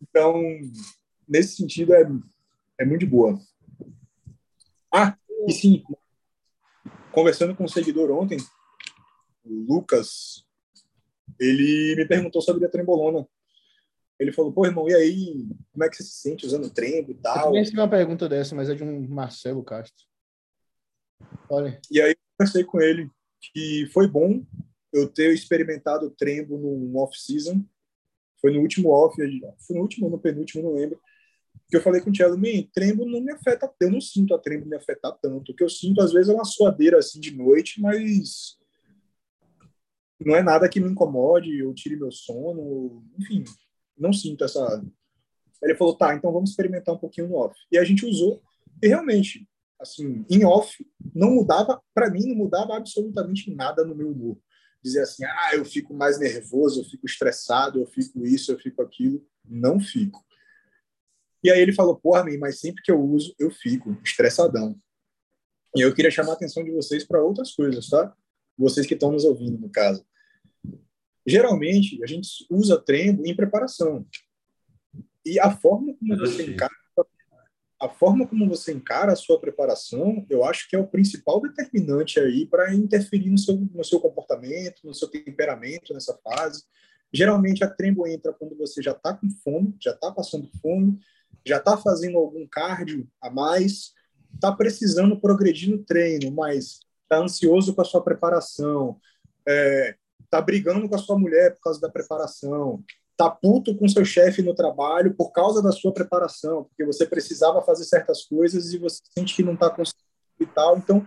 Então, 0.00 0.40
nesse 1.26 1.56
sentido, 1.56 1.94
é, 1.94 2.08
é 2.78 2.84
muito 2.84 3.06
boa. 3.06 3.38
Ah, 4.92 5.16
e 5.46 5.52
sim, 5.52 5.82
conversando 7.12 7.54
com 7.54 7.64
um 7.64 7.68
seguidor 7.68 8.10
ontem, 8.10 8.38
o 9.44 9.54
Lucas, 9.66 10.44
ele 11.38 11.96
me 11.96 12.06
perguntou 12.06 12.40
sobre 12.40 12.64
a 12.64 12.68
trembolona. 12.68 13.26
Ele 14.18 14.32
falou, 14.32 14.52
pô, 14.52 14.66
irmão, 14.66 14.88
e 14.88 14.94
aí, 14.94 15.46
como 15.72 15.84
é 15.84 15.88
que 15.88 15.96
você 15.96 16.02
se 16.02 16.20
sente 16.20 16.44
usando 16.44 16.70
trembo 16.70 17.12
e 17.12 17.14
tal? 17.14 17.36
Eu 17.36 17.42
também 17.44 17.60
recebi 17.60 17.78
uma 17.78 17.88
pergunta 17.88 18.28
dessa, 18.28 18.54
mas 18.54 18.68
é 18.68 18.74
de 18.74 18.82
um 18.82 19.06
Marcelo 19.08 19.62
Castro. 19.62 20.04
Olha. 21.48 21.80
E 21.90 22.00
aí, 22.00 22.10
eu 22.10 22.16
conversei 22.36 22.64
com 22.64 22.80
ele 22.80 23.08
que 23.40 23.86
foi 23.92 24.08
bom 24.08 24.44
eu 24.92 25.08
ter 25.08 25.32
experimentado 25.32 26.06
o 26.06 26.10
trembo 26.10 26.58
no 26.58 26.98
off-season. 26.98 27.64
Foi 28.40 28.52
no 28.52 28.60
último 28.60 28.90
off, 28.90 29.16
foi 29.16 29.76
no 29.76 29.82
último 29.82 30.08
no 30.08 30.18
penúltimo, 30.18 30.62
não 30.62 30.74
lembro 30.74 31.00
que 31.68 31.76
eu 31.76 31.82
falei 31.82 32.00
com 32.00 32.08
o 32.08 32.12
Thiago, 32.12 32.36
me 32.38 32.64
trembo 32.72 33.04
não 33.04 33.20
me 33.20 33.30
afeta, 33.30 33.70
eu 33.80 33.90
não 33.90 34.00
sinto 34.00 34.34
a 34.34 34.38
trembo 34.38 34.66
me 34.66 34.76
afetar 34.76 35.12
tanto. 35.20 35.52
O 35.52 35.54
que 35.54 35.62
eu 35.62 35.68
sinto 35.68 36.00
às 36.00 36.12
vezes 36.12 36.30
é 36.30 36.34
uma 36.34 36.44
suadeira 36.44 36.98
assim 36.98 37.20
de 37.20 37.36
noite, 37.36 37.80
mas 37.80 38.58
não 40.18 40.34
é 40.34 40.42
nada 40.42 40.68
que 40.68 40.80
me 40.80 40.90
incomode, 40.90 41.62
ou 41.62 41.74
tire 41.74 41.96
meu 41.96 42.10
sono, 42.10 43.04
enfim, 43.18 43.44
não 43.98 44.12
sinto 44.12 44.44
essa. 44.44 44.84
Ele 45.62 45.74
falou, 45.74 45.96
tá, 45.96 46.14
então 46.14 46.32
vamos 46.32 46.50
experimentar 46.50 46.94
um 46.94 46.98
pouquinho 46.98 47.28
no 47.28 47.36
off. 47.36 47.56
E 47.70 47.78
a 47.78 47.84
gente 47.84 48.06
usou, 48.06 48.42
e 48.82 48.88
realmente, 48.88 49.48
assim, 49.80 50.24
em 50.30 50.44
off, 50.44 50.86
não 51.14 51.32
mudava, 51.32 51.82
para 51.94 52.10
mim, 52.10 52.26
não 52.26 52.36
mudava 52.36 52.76
absolutamente 52.76 53.52
nada 53.54 53.84
no 53.84 53.94
meu 53.94 54.10
humor. 54.10 54.38
Dizer 54.82 55.02
assim, 55.02 55.24
ah, 55.24 55.50
eu 55.54 55.64
fico 55.64 55.92
mais 55.92 56.18
nervoso, 56.18 56.80
eu 56.80 56.84
fico 56.84 57.06
estressado, 57.06 57.80
eu 57.80 57.86
fico 57.86 58.24
isso, 58.24 58.52
eu 58.52 58.58
fico 58.58 58.80
aquilo. 58.80 59.26
Não 59.44 59.80
fico. 59.80 60.24
E 61.42 61.50
aí 61.50 61.60
ele 61.60 61.72
falou, 61.72 61.96
porra, 61.96 62.24
mas 62.38 62.60
sempre 62.60 62.82
que 62.82 62.90
eu 62.90 63.00
uso, 63.00 63.34
eu 63.38 63.50
fico 63.50 63.96
estressadão. 64.04 64.78
E 65.74 65.80
eu 65.80 65.94
queria 65.94 66.10
chamar 66.10 66.32
a 66.32 66.34
atenção 66.34 66.64
de 66.64 66.70
vocês 66.70 67.04
para 67.04 67.22
outras 67.22 67.52
coisas, 67.52 67.88
tá? 67.88 68.14
Vocês 68.56 68.86
que 68.86 68.94
estão 68.94 69.12
nos 69.12 69.24
ouvindo, 69.24 69.58
no 69.58 69.70
caso. 69.70 70.04
Geralmente, 71.28 72.02
a 72.02 72.06
gente 72.06 72.46
usa 72.50 72.80
trembo 72.80 73.26
em 73.26 73.36
preparação. 73.36 74.06
E 75.24 75.38
a 75.38 75.50
forma 75.50 75.94
como 75.94 76.16
você 76.16 76.46
encara 76.46 76.72
a 77.80 77.88
forma 77.88 78.26
como 78.26 78.48
você 78.48 78.72
encara 78.72 79.12
a 79.12 79.16
sua 79.16 79.38
preparação, 79.40 80.26
eu 80.28 80.44
acho 80.44 80.68
que 80.68 80.74
é 80.74 80.78
o 80.78 80.86
principal 80.86 81.40
determinante 81.40 82.18
aí 82.18 82.44
para 82.44 82.74
interferir 82.74 83.30
no 83.30 83.38
seu, 83.38 83.54
no 83.56 83.84
seu 83.84 84.00
comportamento, 84.00 84.80
no 84.84 84.92
seu 84.92 85.06
temperamento 85.06 85.94
nessa 85.94 86.18
fase. 86.24 86.64
Geralmente 87.12 87.62
a 87.62 87.70
trembo 87.70 88.06
entra 88.06 88.32
quando 88.32 88.56
você 88.56 88.82
já 88.82 88.90
está 88.90 89.14
com 89.14 89.30
fome, 89.30 89.76
já 89.80 89.92
está 89.92 90.10
passando 90.10 90.50
fome, 90.60 90.98
já 91.46 91.58
está 91.58 91.76
fazendo 91.76 92.18
algum 92.18 92.46
cardio 92.48 93.08
a 93.22 93.30
mais, 93.30 93.92
está 94.34 94.50
precisando 94.50 95.20
progredir 95.20 95.70
no 95.70 95.78
treino, 95.84 96.32
mas 96.32 96.80
está 97.04 97.18
ansioso 97.18 97.74
com 97.74 97.80
a 97.80 97.84
sua 97.84 98.02
preparação, 98.02 99.00
é, 99.46 99.96
tá 100.30 100.40
brigando 100.40 100.88
com 100.88 100.94
a 100.94 100.98
sua 100.98 101.18
mulher 101.18 101.54
por 101.54 101.62
causa 101.62 101.80
da 101.80 101.88
preparação, 101.88 102.82
está 103.12 103.28
puto 103.28 103.76
com 103.76 103.88
seu 103.88 104.04
chefe 104.04 104.42
no 104.42 104.54
trabalho 104.54 105.14
por 105.14 105.32
causa 105.32 105.60
da 105.60 105.72
sua 105.72 105.92
preparação, 105.92 106.64
porque 106.64 106.84
você 106.84 107.04
precisava 107.04 107.60
fazer 107.62 107.84
certas 107.84 108.24
coisas 108.24 108.72
e 108.72 108.78
você 108.78 109.00
sente 109.16 109.34
que 109.34 109.42
não 109.42 109.54
está 109.54 109.68
conseguindo 109.68 110.06
e 110.40 110.46
tal. 110.46 110.78
Então, 110.78 111.04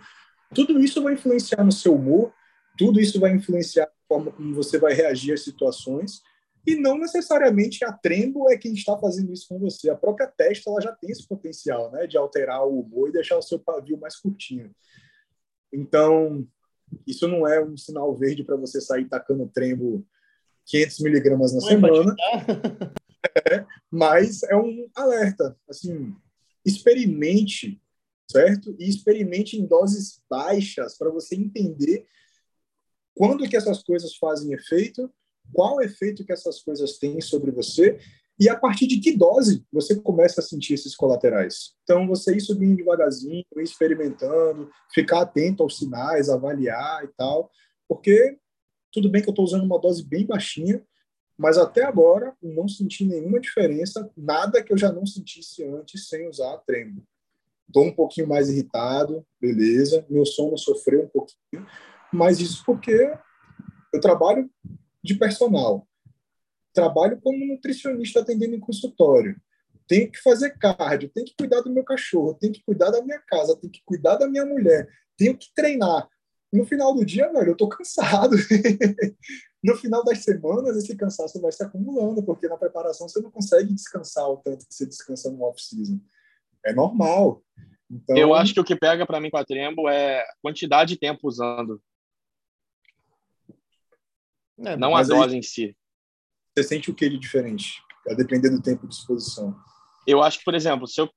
tudo 0.54 0.78
isso 0.80 1.02
vai 1.02 1.14
influenciar 1.14 1.64
no 1.64 1.72
seu 1.72 1.96
humor, 1.96 2.34
tudo 2.78 3.00
isso 3.00 3.20
vai 3.20 3.32
influenciar 3.32 3.86
a 3.86 4.08
forma 4.08 4.32
como 4.32 4.54
você 4.54 4.78
vai 4.78 4.94
reagir 4.94 5.34
às 5.34 5.44
situações. 5.44 6.22
E 6.68 6.76
não 6.76 6.98
necessariamente 6.98 7.84
a 7.84 7.92
Trembo 7.92 8.52
é 8.52 8.58
quem 8.58 8.74
está 8.74 8.98
fazendo 8.98 9.32
isso 9.34 9.48
com 9.48 9.58
você. 9.58 9.90
A 9.90 9.96
própria 9.96 10.28
testa 10.28 10.70
ela 10.70 10.82
já 10.82 10.92
tem 10.92 11.10
esse 11.10 11.28
potencial 11.28 11.92
né, 11.92 12.06
de 12.06 12.18
alterar 12.18 12.66
o 12.66 12.82
humor 12.82 13.10
e 13.10 13.14
deixar 13.14 13.38
o 13.38 13.42
seu 13.42 13.58
pavio 13.58 13.98
mais 14.00 14.18
curtinho. 14.18 14.72
Então, 15.74 16.46
isso 17.06 17.28
não 17.28 17.48
é 17.48 17.64
um 17.64 17.78
sinal 17.78 18.16
verde 18.16 18.44
para 18.44 18.56
você 18.56 18.82
sair 18.82 19.06
tacando 19.06 19.50
Trembo 19.54 20.06
500 20.66 21.00
miligramas 21.00 21.54
na 21.54 21.60
não 21.60 21.68
é 21.68 21.72
semana. 21.72 22.16
É, 23.52 23.66
mas 23.90 24.42
é 24.44 24.56
um 24.56 24.90
alerta. 24.96 25.56
Assim, 25.70 26.16
experimente, 26.66 27.80
certo? 28.30 28.76
E 28.80 28.90
experimente 28.90 29.58
em 29.58 29.66
doses 29.66 30.24
baixas 30.30 30.98
para 30.98 31.10
você 31.12 31.36
entender 31.36 32.08
quando 33.14 33.48
que 33.48 33.56
essas 33.56 33.84
coisas 33.84 34.16
fazem 34.16 34.54
efeito 34.54 35.12
qual 35.54 35.82
efeito 35.82 36.26
que 36.26 36.32
essas 36.32 36.62
coisas 36.62 36.98
têm 36.98 37.20
sobre 37.22 37.52
você 37.52 38.00
e 38.42 38.50
a 38.50 38.58
partir 38.58 38.88
de 38.88 39.00
que 39.00 39.16
dose 39.16 39.64
você 39.72 39.96
começa 39.96 40.42
a 40.42 40.44
sentir 40.44 40.74
esses 40.74 40.96
colaterais. 40.96 41.76
Então, 41.84 42.08
você 42.08 42.36
ir 42.36 42.42
subindo 42.42 42.76
devagarzinho, 42.76 43.46
ir 43.56 43.62
experimentando, 43.62 44.68
ficar 44.92 45.22
atento 45.22 45.62
aos 45.62 45.78
sinais, 45.78 46.28
avaliar 46.28 47.06
e 47.06 47.08
tal, 47.10 47.52
porque 47.88 48.40
tudo 48.92 49.12
bem 49.12 49.22
que 49.22 49.30
eu 49.30 49.32
estou 49.32 49.46
usando 49.46 49.64
uma 49.64 49.80
dose 49.80 50.04
bem 50.04 50.26
baixinha, 50.26 50.84
mas 51.38 51.56
até 51.60 51.84
agora 51.84 52.36
eu 52.42 52.52
não 52.52 52.68
senti 52.68 53.06
nenhuma 53.06 53.40
diferença, 53.40 54.12
nada 54.18 54.64
que 54.64 54.74
eu 54.74 54.78
já 54.78 54.92
não 54.92 55.06
sentisse 55.06 55.64
antes 55.64 56.10
sem 56.10 56.28
usar 56.28 56.58
trembo. 56.66 57.04
Estou 57.68 57.86
um 57.86 57.94
pouquinho 57.94 58.28
mais 58.28 58.50
irritado, 58.50 59.24
beleza, 59.40 60.04
meu 60.10 60.26
sono 60.26 60.58
sofreu 60.58 61.04
um 61.04 61.08
pouquinho, 61.08 61.64
mas 62.12 62.40
isso 62.40 62.64
porque 62.66 63.14
eu 63.94 64.02
trabalho 64.02 64.50
de 65.04 65.14
personal. 65.14 65.88
Trabalho 66.74 67.20
como 67.22 67.46
nutricionista 67.46 68.22
atendendo 68.22 68.56
em 68.56 68.60
consultório. 68.60 69.36
Tenho 69.88 70.12
que 70.12 70.22
fazer 70.22 70.58
cardio, 70.58 71.12
tenho 71.14 71.26
que 71.26 71.36
cuidar 71.38 71.62
do 71.62 71.72
meu 71.72 71.84
cachorro, 71.84 72.34
tenho 72.36 72.54
que 72.54 72.64
cuidar 72.64 72.92
da 72.92 73.02
minha 73.02 73.20
casa, 73.20 73.58
tenho 73.60 73.72
que 73.72 73.82
cuidar 73.86 74.16
da 74.16 74.28
minha 74.28 74.46
mulher, 74.46 74.88
tenho 75.18 75.38
que 75.38 75.48
treinar. 75.54 76.08
No 76.52 76.66
final 76.66 76.94
do 76.94 77.06
dia, 77.06 77.32
velho, 77.32 77.52
eu 77.52 77.58
tô 77.58 77.68
cansado. 77.68 78.36
no 79.64 79.76
final 79.76 80.04
das 80.04 80.20
semanas, 80.20 80.76
esse 80.78 80.96
cansaço 80.96 81.42
vai 81.42 81.52
se 81.52 81.64
acumulando, 81.64 82.24
porque 82.24 82.48
na 82.48 82.58
preparação 82.58 83.08
você 83.08 83.22
não 83.22 83.32
consegue 83.32 83.74
descansar 83.74 84.28
o 84.30 84.38
tanto 84.38 84.66
que 84.68 84.74
você 84.74 84.86
descansa 84.86 85.32
no 85.32 85.44
off-season. 85.44 86.00
É 86.66 86.74
normal. 86.74 87.44
Então... 87.90 88.18
Eu 88.18 88.34
acho 88.34 88.54
que 88.54 88.60
o 88.60 88.64
que 88.64 88.76
pega 88.76 89.06
para 89.06 89.20
mim 89.20 89.30
com 89.30 89.38
a 89.38 89.46
Trembo 89.46 89.90
é 89.90 90.22
a 90.22 90.34
quantidade 90.42 90.94
de 90.94 91.00
tempo 91.00 91.28
usando. 91.28 91.82
É, 94.60 94.78
não 94.78 94.96
a 94.96 95.04
dose 95.04 95.34
aí, 95.34 95.40
em 95.40 95.42
si. 95.42 95.76
Você 96.54 96.64
sente 96.64 96.92
o 96.92 96.96
que 96.96 97.10
de 97.10 97.18
diferente? 97.18 97.82
A 98.10 98.14
depender 98.14 98.50
do 98.50 98.62
tempo 98.62 98.88
de 98.88 98.94
exposição. 98.94 99.56
Eu 100.06 100.22
acho 100.22 100.40
que, 100.40 100.46
por 100.46 100.56
exemplo, 100.56 100.88
se 100.88 101.00
eu 101.00 101.10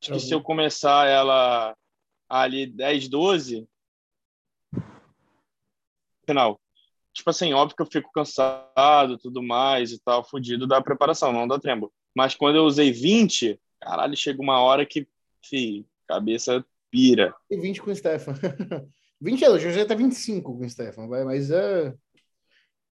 acho 0.00 0.12
que 0.12 0.20
se 0.20 0.32
eu 0.32 0.42
começar 0.42 1.06
ela 1.08 1.76
ali 2.28 2.66
10, 2.66 3.08
12, 3.08 3.66
final. 6.26 6.60
Tipo 7.12 7.30
assim, 7.30 7.52
óbvio 7.52 7.76
que 7.76 7.82
eu 7.82 7.90
fico 7.90 8.10
cansado, 8.12 9.18
tudo 9.18 9.42
mais 9.42 9.92
e 9.92 10.00
tal, 10.00 10.24
fudido 10.24 10.66
da 10.66 10.80
preparação, 10.80 11.32
não 11.32 11.46
da 11.46 11.58
trembo. 11.58 11.92
Mas 12.14 12.34
quando 12.34 12.56
eu 12.56 12.64
usei 12.64 12.90
20, 12.90 13.60
caralho, 13.80 14.16
chega 14.16 14.40
uma 14.40 14.60
hora 14.60 14.86
que, 14.86 15.06
fi, 15.44 15.86
cabeça 16.06 16.64
pira. 16.90 17.34
E 17.50 17.56
20 17.56 17.82
com 17.82 17.90
o 17.90 17.94
Stefan. 17.94 18.34
20 19.20 19.44
anos, 19.44 19.62
já 19.62 19.84
tá 19.84 19.94
25 19.94 20.56
com 20.56 20.64
o 20.64 20.68
Stefan, 20.68 21.06
mas 21.06 21.50
é 21.50 21.94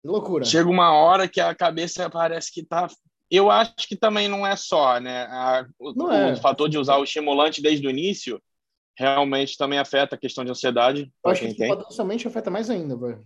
loucura. 0.04 0.44
Chega 0.44 0.68
uma 0.68 0.92
hora 0.92 1.28
que 1.28 1.40
a 1.40 1.54
cabeça 1.54 2.08
parece 2.08 2.52
que 2.52 2.64
tá. 2.64 2.88
Eu 3.30 3.50
acho 3.50 3.74
que 3.88 3.96
também 3.96 4.28
não 4.28 4.46
é 4.46 4.56
só, 4.56 4.98
né? 4.98 5.24
A, 5.26 5.66
o, 5.78 6.04
o 6.04 6.12
é. 6.12 6.36
fator 6.36 6.68
de 6.68 6.78
usar 6.78 6.96
o 6.96 7.04
estimulante 7.04 7.62
desde 7.62 7.86
o 7.86 7.90
início 7.90 8.42
realmente 8.98 9.56
também 9.56 9.78
afeta 9.78 10.14
a 10.14 10.18
questão 10.18 10.44
de 10.44 10.50
ansiedade. 10.50 11.10
Eu 11.24 11.30
acho 11.30 11.46
que 11.46 11.54
tem. 11.54 11.68
potencialmente 11.68 12.28
afeta 12.28 12.50
mais 12.50 12.68
ainda, 12.68 12.96
velho. 12.96 13.24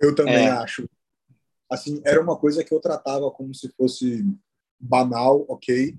Eu 0.00 0.14
também 0.14 0.46
é. 0.46 0.50
acho. 0.50 0.88
Assim, 1.70 2.00
era 2.04 2.20
uma 2.20 2.36
coisa 2.36 2.64
que 2.64 2.72
eu 2.72 2.80
tratava 2.80 3.30
como 3.30 3.54
se 3.54 3.68
fosse 3.76 4.24
banal, 4.78 5.44
ok? 5.48 5.94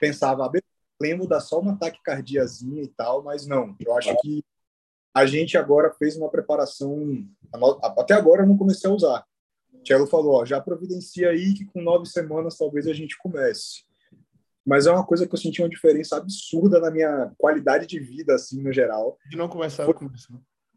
Pensava, 0.00 0.46
ah, 0.46 0.52
lembro 1.00 1.26
da 1.26 1.40
só 1.40 1.58
uma 1.58 1.78
taquicardiazinha 1.78 2.82
e 2.82 2.88
tal, 2.88 3.22
mas 3.22 3.46
não. 3.46 3.74
Eu 3.80 3.96
acho 3.96 4.14
que 4.20 4.44
a 5.18 5.26
gente 5.26 5.56
agora 5.56 5.92
fez 5.92 6.16
uma 6.16 6.30
preparação. 6.30 7.26
Até 7.96 8.14
agora 8.14 8.42
eu 8.42 8.46
não 8.46 8.56
comecei 8.56 8.88
a 8.90 8.92
usar. 8.92 9.24
O 9.72 9.82
Tchelo 9.82 10.06
falou, 10.06 10.40
ó, 10.40 10.44
já 10.44 10.60
providencia 10.60 11.30
aí 11.30 11.54
que 11.54 11.64
com 11.64 11.82
nove 11.82 12.06
semanas 12.06 12.56
talvez 12.56 12.86
a 12.86 12.92
gente 12.92 13.16
comece. 13.18 13.84
Mas 14.66 14.86
é 14.86 14.92
uma 14.92 15.04
coisa 15.04 15.26
que 15.26 15.34
eu 15.34 15.38
senti 15.38 15.62
uma 15.62 15.68
diferença 15.68 16.16
absurda 16.16 16.78
na 16.78 16.90
minha 16.90 17.32
qualidade 17.38 17.86
de 17.86 17.98
vida, 17.98 18.34
assim, 18.34 18.62
no 18.62 18.72
geral. 18.72 19.18
De 19.28 19.36
não 19.36 19.48
começar 19.48 19.84
a. 19.84 19.86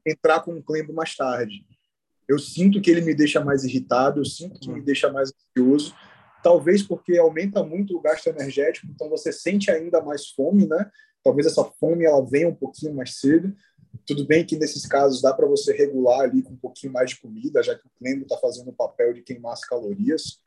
Entrar 0.06 0.40
com 0.42 0.54
um 0.54 0.62
Clembo 0.62 0.94
mais 0.94 1.16
tarde. 1.16 1.66
Eu 2.28 2.40
sinto 2.40 2.82
que 2.82 2.90
ele 2.90 3.02
me 3.02 3.14
deixa 3.14 3.44
mais 3.44 3.64
irritado, 3.66 4.22
eu 4.22 4.26
sinto 4.26 4.60
que 4.60 4.70
hum. 4.70 4.76
me 4.76 4.82
deixa 4.82 5.12
mais 5.12 5.32
ansioso 5.32 5.94
talvez 6.42 6.82
porque 6.82 7.18
aumenta 7.18 7.64
muito 7.64 7.96
o 7.96 8.02
gasto 8.02 8.28
energético, 8.28 8.88
então 8.90 9.10
você 9.10 9.32
sente 9.32 9.70
ainda 9.72 10.02
mais 10.02 10.30
fome, 10.30 10.68
né? 10.68 10.90
Talvez 11.24 11.46
essa 11.48 11.64
fome 11.64 12.06
ela 12.06 12.26
venha 12.26 12.50
um 12.50 12.56
pouquinho 12.56 12.94
mais 12.96 13.20
cedo. 13.20 13.54
Tudo 14.06 14.26
bem 14.26 14.46
que 14.46 14.58
nesses 14.58 14.86
casos 14.86 15.22
dá 15.22 15.34
para 15.34 15.48
você 15.48 15.74
regular 15.74 16.22
ali 16.22 16.42
com 16.42 16.54
um 16.54 16.58
pouquinho 16.58 16.94
mais 16.94 17.12
de 17.12 17.20
comida, 17.20 17.64
já 17.64 17.76
que 17.76 17.86
o 17.86 17.92
Clendo 17.98 18.24
está 18.24 18.38
fazendo 18.38 18.70
o 18.70 18.76
papel 18.76 19.14
de 19.14 19.22
queimar 19.22 19.54
as 19.54 19.66
calorias, 19.66 20.40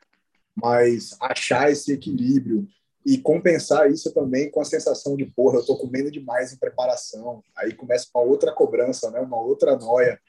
mas 0.55 1.15
achar 1.19 1.71
esse 1.71 1.91
equilíbrio 1.91 2.67
e 3.05 3.19
compensar 3.19 3.91
isso 3.91 4.11
também 4.13 4.49
com 4.49 4.59
a 4.59 4.65
sensação 4.65 5.15
de 5.15 5.25
porra, 5.25 5.57
eu 5.57 5.61
estou 5.61 5.77
comendo 5.77 6.09
demais 6.09 6.51
em 6.51 6.57
preparação. 6.57 7.43
Aí 7.55 7.71
começa 7.73 8.07
uma 8.13 8.23
outra 8.23 8.51
cobrança, 8.51 9.11
né? 9.11 9.19
Uma 9.19 9.39
outra 9.39 9.77
noia. 9.77 10.19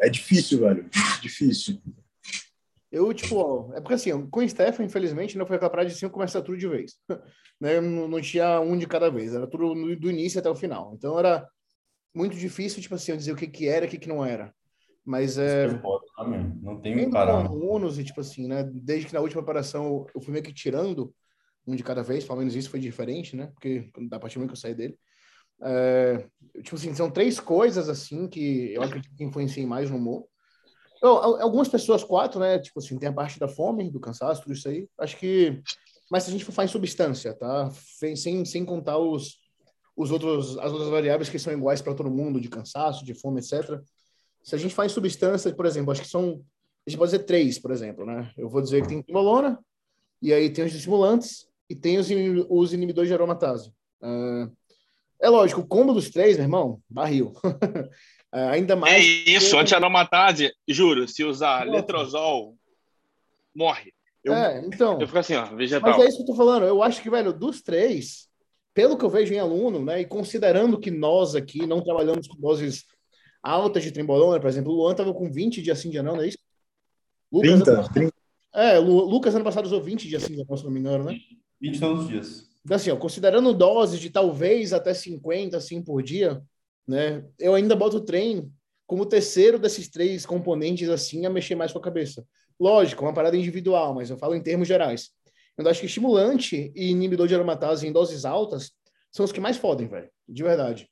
É 0.00 0.08
difícil, 0.08 0.60
velho. 0.60 0.88
Difícil. 1.20 1.82
Eu, 2.90 3.12
tipo, 3.14 3.72
é 3.74 3.80
porque 3.80 3.94
assim, 3.94 4.26
com 4.26 4.40
o 4.40 4.48
Stefan, 4.48 4.84
infelizmente, 4.84 5.38
não 5.38 5.46
foi 5.46 5.56
aquela 5.56 5.70
praia 5.70 5.88
de 5.88 5.94
cinco 5.94 6.12
começar 6.12 6.42
tudo 6.42 6.58
de 6.58 6.68
vez. 6.68 6.96
né? 7.58 7.80
não, 7.80 8.06
não, 8.06 8.20
tinha 8.20 8.60
um 8.60 8.76
de 8.76 8.86
cada 8.86 9.10
vez, 9.10 9.34
era 9.34 9.46
tudo 9.46 9.74
do 9.96 10.10
início 10.10 10.38
até 10.38 10.50
o 10.50 10.54
final. 10.54 10.92
Então 10.94 11.18
era 11.18 11.48
muito 12.14 12.36
difícil, 12.36 12.82
tipo 12.82 12.94
assim, 12.94 13.12
eu 13.12 13.16
dizer 13.16 13.32
o 13.32 13.36
que, 13.36 13.46
que 13.46 13.68
era 13.68 13.84
e 13.84 13.88
o 13.88 13.90
que, 13.90 13.98
que 13.98 14.08
não 14.08 14.24
era. 14.24 14.54
Mas 15.04 15.36
é. 15.36 15.66
Não 16.60 16.80
tem 16.80 16.94
alunos 17.16 17.98
e, 17.98 18.04
tipo 18.04 18.20
assim, 18.20 18.46
né? 18.46 18.62
Desde 18.72 19.06
que 19.06 19.14
na 19.14 19.20
última 19.20 19.42
operação 19.42 20.06
eu 20.14 20.20
fui 20.20 20.32
meio 20.32 20.44
que 20.44 20.52
tirando 20.52 21.12
um 21.66 21.74
de 21.74 21.82
cada 21.82 22.02
vez, 22.02 22.24
pelo 22.24 22.38
menos 22.38 22.54
isso 22.54 22.70
foi 22.70 22.80
diferente, 22.80 23.34
né? 23.34 23.48
Porque 23.54 23.90
da 24.08 24.18
partir 24.18 24.34
do 24.34 24.40
momento 24.40 24.50
que 24.50 24.56
eu 24.56 24.60
saí 24.60 24.74
dele. 24.74 24.96
É, 25.60 26.26
tipo 26.62 26.76
assim, 26.76 26.94
são 26.94 27.10
três 27.10 27.38
coisas 27.38 27.88
assim 27.88 28.28
que 28.28 28.72
eu 28.74 28.82
acredito 28.82 29.14
que 29.14 29.24
influenciam 29.24 29.68
mais 29.68 29.90
no 29.90 29.96
humor. 29.96 30.26
Algumas 31.02 31.68
pessoas, 31.68 32.04
quatro, 32.04 32.38
né? 32.38 32.60
Tipo 32.60 32.78
assim, 32.78 32.96
tem 32.96 33.08
a 33.08 33.12
parte 33.12 33.40
da 33.40 33.48
fome, 33.48 33.90
do 33.90 33.98
cansaço, 33.98 34.42
tudo 34.42 34.52
isso 34.52 34.68
aí. 34.68 34.88
Acho 35.00 35.16
que. 35.16 35.60
Mas 36.08 36.22
se 36.22 36.28
a 36.30 36.32
gente 36.32 36.44
for 36.44 36.52
falar 36.52 36.66
em 36.66 36.68
substância, 36.68 37.34
tá? 37.34 37.70
Sem, 38.14 38.44
sem 38.44 38.64
contar 38.64 38.98
os, 38.98 39.41
os 40.02 40.10
outros, 40.10 40.58
as 40.58 40.72
outras 40.72 40.90
variáveis 40.90 41.28
que 41.28 41.38
são 41.38 41.52
iguais 41.52 41.80
para 41.80 41.94
todo 41.94 42.10
mundo, 42.10 42.40
de 42.40 42.48
cansaço, 42.48 43.04
de 43.04 43.14
fome, 43.14 43.40
etc. 43.40 43.80
Se 44.42 44.54
a 44.54 44.58
gente 44.58 44.74
faz 44.74 44.92
substância, 44.92 45.54
por 45.54 45.66
exemplo, 45.66 45.92
acho 45.92 46.02
que 46.02 46.08
são. 46.08 46.44
A 46.86 46.90
gente 46.90 46.98
pode 46.98 47.12
dizer 47.12 47.24
três, 47.24 47.58
por 47.58 47.70
exemplo, 47.70 48.04
né? 48.04 48.30
Eu 48.36 48.48
vou 48.48 48.60
dizer 48.60 48.82
que 48.82 48.88
tem 48.88 49.00
timolona, 49.00 49.58
e 50.20 50.32
aí 50.32 50.50
tem 50.50 50.64
os 50.64 50.74
estimulantes, 50.74 51.46
e 51.70 51.76
tem 51.76 51.98
os, 51.98 52.08
os 52.48 52.72
inibidores 52.72 53.08
de 53.08 53.14
aromatase. 53.14 53.72
Uh, 54.02 54.50
é 55.20 55.28
lógico, 55.28 55.60
o 55.60 55.66
combo 55.66 55.94
dos 55.94 56.10
três, 56.10 56.36
meu 56.36 56.44
irmão, 56.44 56.80
barril. 56.90 57.32
É, 58.34 58.48
ainda 58.48 58.74
mais. 58.74 58.94
É 58.94 58.98
isso, 58.98 59.50
que... 59.50 59.56
anti-aromatase, 59.58 60.50
juro, 60.66 61.06
se 61.06 61.22
usar 61.22 61.66
Nossa. 61.66 61.76
letrozol, 61.76 62.56
morre. 63.54 63.92
Eu, 64.24 64.32
é, 64.32 64.64
então. 64.64 64.98
Eu 64.98 65.06
fico 65.06 65.18
assim, 65.18 65.34
ó, 65.34 65.54
vegetal. 65.54 65.90
Mas 65.90 66.02
é 66.02 66.08
isso 66.08 66.16
que 66.16 66.22
eu 66.22 66.26
tô 66.28 66.34
falando. 66.34 66.64
Eu 66.64 66.82
acho 66.82 67.02
que, 67.02 67.10
velho, 67.10 67.30
dos 67.30 67.60
três, 67.60 68.30
pelo 68.74 68.96
que 68.96 69.04
eu 69.04 69.10
vejo 69.10 69.34
em 69.34 69.38
aluno, 69.38 69.84
né, 69.84 70.00
e 70.00 70.06
considerando 70.06 70.78
que 70.78 70.90
nós 70.90 71.34
aqui 71.34 71.66
não 71.66 71.82
trabalhamos 71.82 72.26
com 72.26 72.40
doses 72.40 72.84
altas 73.42 73.82
de 73.82 73.90
trembolona, 73.90 74.40
por 74.40 74.48
exemplo, 74.48 74.72
o 74.72 74.76
Luan 74.76 74.94
tava 74.94 75.12
com 75.12 75.30
20 75.30 75.60
de 75.62 75.70
assim 75.70 75.90
de 75.90 76.00
não, 76.00 76.16
não 76.16 76.22
é 76.22 76.28
isso? 76.28 76.38
Lucas, 77.30 77.50
30, 77.50 77.70
ano... 77.70 77.92
30. 77.92 78.12
É, 78.54 78.78
o 78.78 78.84
Lucas 78.84 79.34
ano 79.34 79.44
passado 79.44 79.64
usou 79.64 79.82
20 79.82 80.08
de 80.08 80.16
assim 80.16 80.34
de 80.34 80.44
se 80.44 80.64
não 80.64 80.70
me 80.70 80.80
engano, 80.80 81.04
né? 81.04 81.18
20 81.60 81.80
todos 81.80 82.02
os 82.02 82.08
dias. 82.08 82.48
Então, 82.64 82.76
assim, 82.76 82.90
ó, 82.90 82.96
considerando 82.96 83.52
doses 83.54 83.98
de 83.98 84.10
talvez 84.10 84.72
até 84.72 84.94
50, 84.94 85.56
assim, 85.56 85.82
por 85.82 86.02
dia, 86.02 86.40
né? 86.86 87.24
Eu 87.38 87.54
ainda 87.54 87.74
boto 87.74 87.96
o 87.96 88.00
treino 88.00 88.52
como 88.86 89.04
o 89.04 89.06
terceiro 89.06 89.58
desses 89.58 89.88
três 89.88 90.26
componentes 90.26 90.88
assim 90.90 91.24
a 91.24 91.30
mexer 91.30 91.54
mais 91.54 91.72
com 91.72 91.78
a 91.78 91.82
cabeça. 91.82 92.26
Lógico, 92.60 93.02
uma 93.02 93.14
parada 93.14 93.36
individual, 93.36 93.94
mas 93.94 94.10
eu 94.10 94.18
falo 94.18 94.34
em 94.34 94.42
termos 94.42 94.68
gerais. 94.68 95.10
Eu 95.58 95.68
acho 95.68 95.80
que 95.80 95.86
estimulante 95.86 96.72
e 96.74 96.90
inibidor 96.90 97.28
de 97.28 97.34
aromatase 97.34 97.86
em 97.86 97.92
doses 97.92 98.24
altas 98.24 98.72
são 99.10 99.24
os 99.24 99.32
que 99.32 99.40
mais 99.40 99.56
fodem, 99.56 99.86
velho. 99.86 100.10
De 100.28 100.42
verdade. 100.42 100.88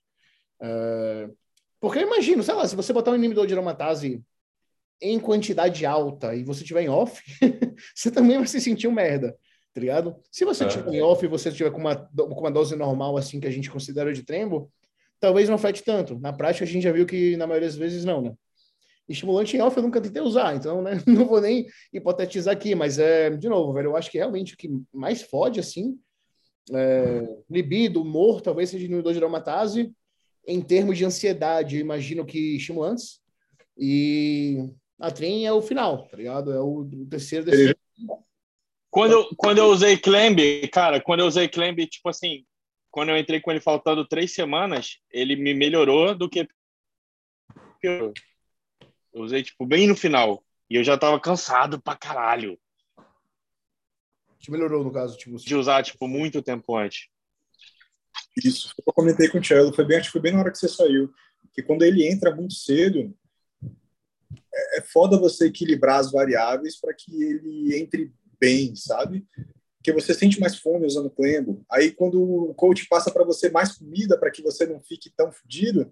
Uh, 0.61 1.35
porque 1.81 1.99
eu 1.99 2.07
imagino, 2.07 2.43
sei 2.43 2.55
lá, 2.55 2.69
se 2.69 2.77
você 2.77 2.93
botar 2.93 3.13
um 3.13 3.17
inibidor 3.17 3.47
de 3.47 3.55
aromatase 3.55 4.23
em 5.01 5.19
quantidade 5.19 5.87
alta 5.87 6.35
e 6.35 6.45
você 6.45 6.63
tiver 6.63 6.83
em 6.83 6.89
off, 6.91 7.23
você 7.95 8.11
também 8.11 8.37
vai 8.37 8.47
se 8.47 8.61
sentir 8.61 8.87
um 8.87 8.93
merda, 8.93 9.35
tá 9.73 9.81
ligado? 9.81 10.15
Se 10.31 10.45
você 10.45 10.65
é. 10.65 10.69
tiver 10.69 10.93
em 10.93 11.01
off 11.01 11.25
e 11.25 11.29
você 11.29 11.51
tiver 11.51 11.71
com 11.71 11.79
uma, 11.79 11.97
com 11.97 12.41
uma 12.41 12.51
dose 12.51 12.77
normal, 12.77 13.17
assim, 13.17 13.41
que 13.41 13.47
a 13.47 13.51
gente 13.51 13.71
considera 13.71 14.13
de 14.13 14.23
trembo, 14.23 14.71
talvez 15.19 15.49
não 15.49 15.57
afete 15.57 15.83
tanto. 15.83 16.19
Na 16.19 16.35
prática, 16.35 16.65
a 16.65 16.69
gente 16.69 16.83
já 16.83 16.93
viu 16.93 17.07
que 17.07 17.35
na 17.39 17.47
maioria 17.47 17.69
das 17.69 17.77
vezes 17.77 18.05
não, 18.05 18.21
né? 18.21 18.35
Estimulante 19.11 19.57
em 19.57 19.61
off 19.61 19.77
eu 19.77 19.83
nunca 19.83 20.01
tentei 20.01 20.23
usar, 20.23 20.55
então 20.55 20.81
né, 20.81 20.93
não 21.07 21.27
vou 21.27 21.41
nem 21.41 21.67
hipotetizar 21.93 22.55
aqui, 22.55 22.75
mas 22.77 22.99
é, 22.99 23.31
de 23.31 23.49
novo, 23.49 23.73
velho, 23.73 23.89
eu 23.89 23.97
acho 23.97 24.11
que 24.11 24.19
realmente 24.19 24.55
o 24.55 24.57
que 24.57 24.71
mais 24.93 25.23
fode, 25.23 25.59
assim, 25.59 25.99
é, 26.73 27.29
libido, 27.51 28.03
humor, 28.03 28.41
talvez 28.41 28.71
seja 28.71 28.85
inibidor 28.85 29.13
de 29.13 29.19
aromatase, 29.19 29.93
em 30.47 30.63
termos 30.63 30.97
de 30.97 31.05
ansiedade, 31.05 31.77
eu 31.77 31.81
imagino 31.81 32.25
que 32.25 32.57
estimulantes, 32.57 33.21
e 33.77 34.71
a 35.01 35.11
trem 35.11 35.47
é 35.47 35.53
o 35.53 35.63
final, 35.63 36.07
tá 36.07 36.17
ligado? 36.17 36.53
É 36.53 36.61
o, 36.61 36.81
o 36.81 37.07
terceiro 37.07 37.45
desse. 37.45 37.75
Quando, 38.91 39.13
eu, 39.13 39.29
quando 39.37 39.59
eu 39.59 39.67
usei 39.67 39.97
Clemb, 39.97 40.69
cara, 40.69 41.01
quando 41.01 41.21
eu 41.21 41.27
usei 41.27 41.49
Clemb, 41.49 41.87
tipo 41.87 42.09
assim, 42.09 42.45
quando 42.91 43.11
eu 43.11 43.17
entrei 43.17 43.41
com 43.41 43.51
ele 43.51 43.61
faltando 43.61 44.07
três 44.07 44.35
semanas, 44.35 44.99
ele 45.11 45.37
me 45.37 45.55
melhorou 45.55 46.15
do 46.15 46.29
que 46.29 46.47
eu 49.13 49.23
usei 49.23 49.43
tipo 49.43 49.67
bem 49.67 49.87
no 49.87 49.97
final 49.97 50.45
e 50.69 50.77
eu 50.77 50.85
já 50.85 50.97
tava 50.97 51.19
cansado 51.21 51.81
pra 51.81 51.97
caralho. 51.97 52.59
Te 54.39 54.51
melhorou 54.51 54.83
no 54.83 54.93
caso 54.93 55.17
tipo 55.17 55.37
de 55.37 55.55
usar 55.55 55.83
tipo 55.83 56.09
muito 56.09 56.43
tempo 56.43 56.77
antes. 56.77 57.09
Isso, 58.43 58.73
eu 58.87 58.93
comentei 58.93 59.29
com 59.29 59.39
o 59.39 59.45
Cello, 59.45 59.73
foi 59.73 59.85
bem, 59.85 59.99
acho 59.99 60.09
que 60.09 60.13
foi 60.13 60.21
bem 60.21 60.33
na 60.33 60.41
hora 60.41 60.51
que 60.51 60.59
você 60.59 60.69
saiu, 60.69 61.13
que 61.53 61.63
quando 61.63 61.83
ele 61.83 62.07
entra 62.07 62.35
muito 62.35 62.55
cedo, 62.55 63.15
é, 64.53 64.79
é 64.79 64.83
foda 64.83 65.19
você 65.19 65.47
equilibrar 65.47 65.99
as 65.99 66.11
variáveis 66.11 66.81
para 66.81 66.95
que 66.95 67.23
ele 67.23 67.77
entre 67.77 68.13
bem, 68.39 68.75
sabe? 68.75 69.27
Porque 69.77 69.93
você 69.93 70.15
sente 70.15 70.39
mais 70.39 70.57
fome 70.57 70.87
usando 70.87 71.07
o 71.07 71.11
Clembo. 71.11 71.65
Aí, 71.71 71.91
quando 71.91 72.23
o 72.23 72.55
coach 72.55 72.87
passa 72.87 73.11
para 73.11 73.25
você 73.25 73.51
mais 73.51 73.73
comida 73.77 74.19
para 74.19 74.31
que 74.31 74.43
você 74.43 74.67
não 74.67 74.81
fique 74.81 75.11
tão 75.11 75.33
fodido, 75.33 75.91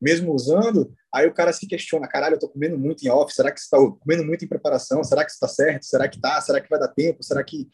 mesmo 0.00 0.32
usando, 0.32 0.92
aí 1.12 1.26
o 1.26 1.34
cara 1.34 1.52
se 1.52 1.66
questiona: 1.66 2.08
caralho, 2.08 2.34
eu 2.34 2.38
tô 2.38 2.48
comendo 2.48 2.78
muito 2.78 3.04
em 3.04 3.08
off, 3.08 3.32
será 3.34 3.50
que 3.50 3.60
você 3.60 3.68
tá 3.70 3.78
comendo 4.00 4.24
muito 4.24 4.44
em 4.44 4.48
preparação? 4.48 5.02
Será 5.02 5.24
que 5.24 5.30
está 5.30 5.48
certo? 5.48 5.84
Será 5.84 6.08
que 6.08 6.20
tá? 6.20 6.40
Será 6.40 6.60
que 6.60 6.68
vai 6.68 6.78
dar 6.78 6.88
tempo? 6.88 7.22
Será 7.22 7.42
que. 7.42 7.68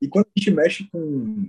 E 0.00 0.08
quando 0.08 0.26
a 0.26 0.38
gente 0.38 0.50
mexe 0.50 0.88
com, 0.90 1.48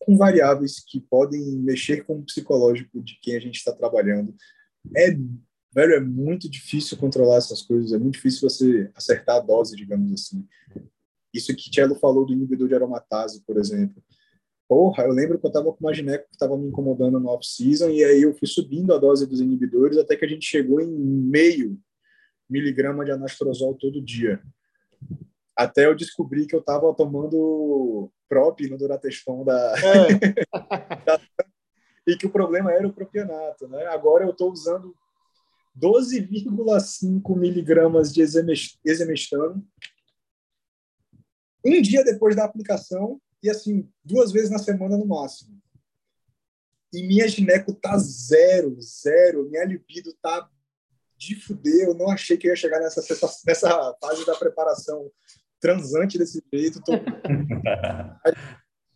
com 0.00 0.16
variáveis 0.16 0.82
que 0.84 1.00
podem 1.00 1.40
mexer 1.58 2.04
com 2.04 2.18
o 2.18 2.24
psicológico 2.24 3.02
de 3.02 3.18
quem 3.20 3.36
a 3.36 3.40
gente 3.40 3.56
está 3.56 3.72
trabalhando, 3.72 4.34
é 4.96 5.16
velho, 5.74 5.94
é 5.94 6.00
muito 6.00 6.50
difícil 6.50 6.96
controlar 6.98 7.36
essas 7.36 7.62
coisas, 7.62 7.92
é 7.92 7.98
muito 7.98 8.14
difícil 8.14 8.48
você 8.48 8.90
acertar 8.94 9.36
a 9.36 9.40
dose, 9.40 9.74
digamos 9.74 10.12
assim. 10.12 10.46
Isso 11.32 11.54
que 11.56 11.70
Cello 11.74 11.94
falou 11.94 12.26
do 12.26 12.32
inibidor 12.32 12.68
de 12.68 12.74
aromatase, 12.74 13.42
por 13.46 13.56
exemplo. 13.56 14.02
Porra, 14.72 15.04
eu 15.04 15.12
lembro 15.12 15.38
que 15.38 15.44
eu 15.44 15.48
estava 15.48 15.70
com 15.70 15.76
uma 15.80 15.92
gineco 15.92 16.26
que 16.30 16.34
estava 16.34 16.56
me 16.56 16.66
incomodando 16.66 17.20
no 17.20 17.28
off-season, 17.28 17.90
e 17.90 18.02
aí 18.02 18.22
eu 18.22 18.32
fui 18.32 18.48
subindo 18.48 18.94
a 18.94 18.98
dose 18.98 19.26
dos 19.26 19.38
inibidores 19.38 19.98
até 19.98 20.16
que 20.16 20.24
a 20.24 20.28
gente 20.28 20.46
chegou 20.46 20.80
em 20.80 20.90
meio 20.90 21.78
miligrama 22.48 23.04
de 23.04 23.10
anastrozol 23.10 23.74
todo 23.74 24.00
dia. 24.02 24.42
Até 25.54 25.84
eu 25.84 25.94
descobri 25.94 26.46
que 26.46 26.56
eu 26.56 26.60
estava 26.60 26.90
tomando 26.94 28.10
prop 28.26 28.66
no 28.66 28.78
Durateston 28.78 29.44
da... 29.44 29.74
É. 29.76 30.16
da... 31.04 31.20
e 32.06 32.16
que 32.16 32.26
o 32.26 32.32
problema 32.32 32.72
era 32.72 32.88
o 32.88 32.94
propionato, 32.94 33.68
né? 33.68 33.84
Agora 33.88 34.24
eu 34.24 34.30
estou 34.30 34.50
usando 34.50 34.96
12,5 35.78 37.38
miligramas 37.38 38.10
de 38.10 38.22
exemestano 38.22 39.62
um 41.62 41.82
dia 41.82 42.02
depois 42.02 42.34
da 42.34 42.46
aplicação 42.46 43.20
e 43.42 43.50
assim 43.50 43.88
duas 44.04 44.32
vezes 44.32 44.50
na 44.50 44.58
semana 44.58 44.96
no 44.96 45.06
máximo. 45.06 45.60
E 46.92 47.06
minha 47.06 47.26
gineco 47.26 47.72
tá 47.72 47.96
zero, 47.98 48.76
zero. 48.80 49.48
Minha 49.48 49.64
libido 49.64 50.12
tá 50.22 50.48
de 51.16 51.34
fuder. 51.34 51.88
Eu 51.88 51.94
não 51.94 52.10
achei 52.10 52.36
que 52.36 52.46
eu 52.46 52.50
ia 52.50 52.56
chegar 52.56 52.80
nessa, 52.80 53.00
nessa 53.46 53.96
fase 54.00 54.26
da 54.26 54.34
preparação 54.34 55.10
transante 55.58 56.18
desse 56.18 56.42
jeito. 56.52 56.82
Tô... 56.82 56.92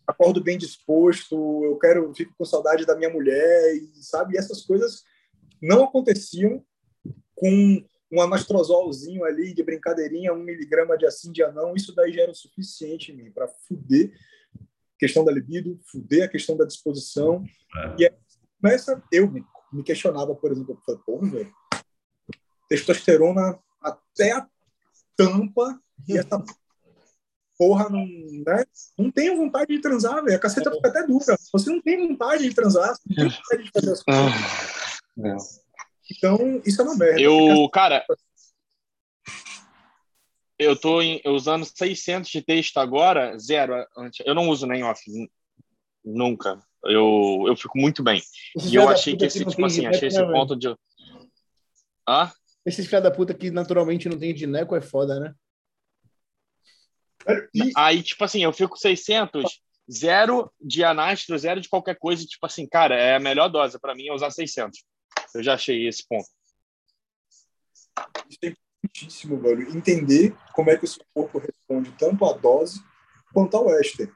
Acordo 0.05 0.43
bem 0.43 0.57
disposto. 0.57 1.35
Eu 1.65 1.77
quero, 1.79 2.13
fico 2.13 2.33
com 2.37 2.45
saudade 2.45 2.85
da 2.85 2.95
minha 2.95 3.09
mulher 3.09 3.75
e 3.75 4.03
sabe 4.03 4.35
e 4.35 4.37
essas 4.37 4.61
coisas 4.61 5.03
não 5.59 5.83
aconteciam 5.83 6.63
com 7.35 7.83
um 8.11 8.21
anastrozolzinho 8.21 9.23
ali 9.25 9.53
de 9.53 9.63
brincadeirinha, 9.63 10.33
um 10.33 10.43
miligrama 10.43 10.97
de 10.97 11.05
assim, 11.05 11.31
de 11.31 11.43
anão, 11.43 11.75
isso 11.75 11.93
daí 11.93 12.13
já 12.13 12.21
era 12.21 12.31
o 12.31 12.35
suficiente 12.35 13.13
para 13.33 13.47
fuder 13.47 14.13
questão 14.99 15.23
da 15.23 15.31
libido, 15.31 15.79
fuder 15.91 16.25
a 16.25 16.27
questão 16.27 16.57
da 16.57 16.65
disposição. 16.65 17.43
É. 17.75 17.95
E 17.99 18.05
aí 18.05 18.13
começa, 18.61 19.01
eu 19.11 19.29
me, 19.29 19.45
me 19.71 19.83
questionava, 19.83 20.35
por 20.35 20.51
exemplo, 20.51 20.73
eu 20.73 20.81
falei, 20.85 21.01
porra, 21.05 21.29
velho, 21.29 21.53
testosterona 22.67 23.59
até 23.81 24.31
a 24.31 24.47
tampa 25.15 25.79
e 26.07 26.17
essa 26.17 26.43
porra 27.57 27.89
não, 27.89 28.05
né? 28.05 28.63
não 28.97 29.11
tenho 29.11 29.37
vontade 29.37 29.75
de 29.75 29.81
transar, 29.81 30.23
velho. 30.23 30.35
A 30.35 30.39
caceta 30.39 30.71
fica 30.71 30.89
até 30.89 31.05
dura. 31.05 31.37
Você 31.51 31.69
não 31.69 31.81
tem 31.81 32.07
vontade 32.07 32.47
de 32.47 32.55
transar, 32.55 32.95
você 32.95 33.01
não 33.07 33.15
tem 33.15 33.29
vontade 33.29 33.63
de 33.63 33.71
fazer 33.71 33.91
as 33.91 34.03
coisas. 34.03 34.33
Ah, 35.17 35.37
então, 36.09 36.61
isso 36.65 36.81
é 36.81 36.85
uma 36.85 36.95
merda. 36.95 37.19
Eu, 37.19 37.69
cara, 37.69 38.05
eu 40.57 40.75
tô 40.75 41.01
em, 41.01 41.21
usando 41.25 41.65
600 41.65 42.29
de 42.29 42.41
texto 42.41 42.77
agora, 42.77 43.37
zero. 43.37 43.85
Eu 44.25 44.33
não 44.33 44.49
uso 44.49 44.65
nem 44.65 44.83
off, 44.83 45.01
nunca. 46.03 46.59
Eu, 46.83 47.43
eu 47.47 47.55
fico 47.55 47.77
muito 47.77 48.03
bem. 48.03 48.21
e 48.69 48.75
eu 48.75 48.87
achei 48.89 49.15
que 49.15 49.25
esse, 49.25 49.45
tipo 49.45 49.65
assim, 49.65 49.85
achei 49.85 50.07
esse 50.07 50.21
né, 50.21 50.31
ponto 50.31 50.55
de. 50.55 50.69
Hã? 52.07 52.31
Esses 52.65 52.85
filha 52.85 53.01
da 53.01 53.11
puta 53.11 53.33
que 53.33 53.51
naturalmente 53.51 54.09
não 54.09 54.17
tem 54.17 54.35
gineco 54.35 54.75
é 54.75 54.81
foda, 54.81 55.19
né? 55.19 55.33
E... 57.53 57.71
Aí, 57.75 58.01
tipo 58.01 58.23
assim, 58.23 58.43
eu 58.43 58.53
fico 58.53 58.77
600, 58.77 59.61
zero 59.91 60.51
de 60.59 60.83
anastro, 60.83 61.37
zero 61.37 61.61
de 61.61 61.69
qualquer 61.69 61.97
coisa. 61.97 62.25
Tipo 62.25 62.45
assim, 62.45 62.67
cara, 62.67 62.95
é 62.95 63.15
a 63.15 63.19
melhor 63.19 63.49
dose 63.49 63.79
para 63.79 63.95
mim 63.95 64.07
é 64.07 64.13
usar 64.13 64.31
600. 64.31 64.83
Eu 65.35 65.43
já 65.43 65.53
achei 65.53 65.87
esse 65.87 66.05
ponto. 66.07 66.27
É 68.43 68.53
importantíssimo, 68.97 69.39
velho. 69.39 69.75
Entender 69.75 70.35
como 70.53 70.71
é 70.71 70.77
que 70.77 70.85
o 70.85 70.87
seu 70.87 71.03
corpo 71.13 71.37
responde 71.37 71.93
tanto 71.97 72.25
à 72.25 72.33
dose 72.33 72.81
quanto 73.33 73.55
ao 73.55 73.69
éster. 73.79 74.11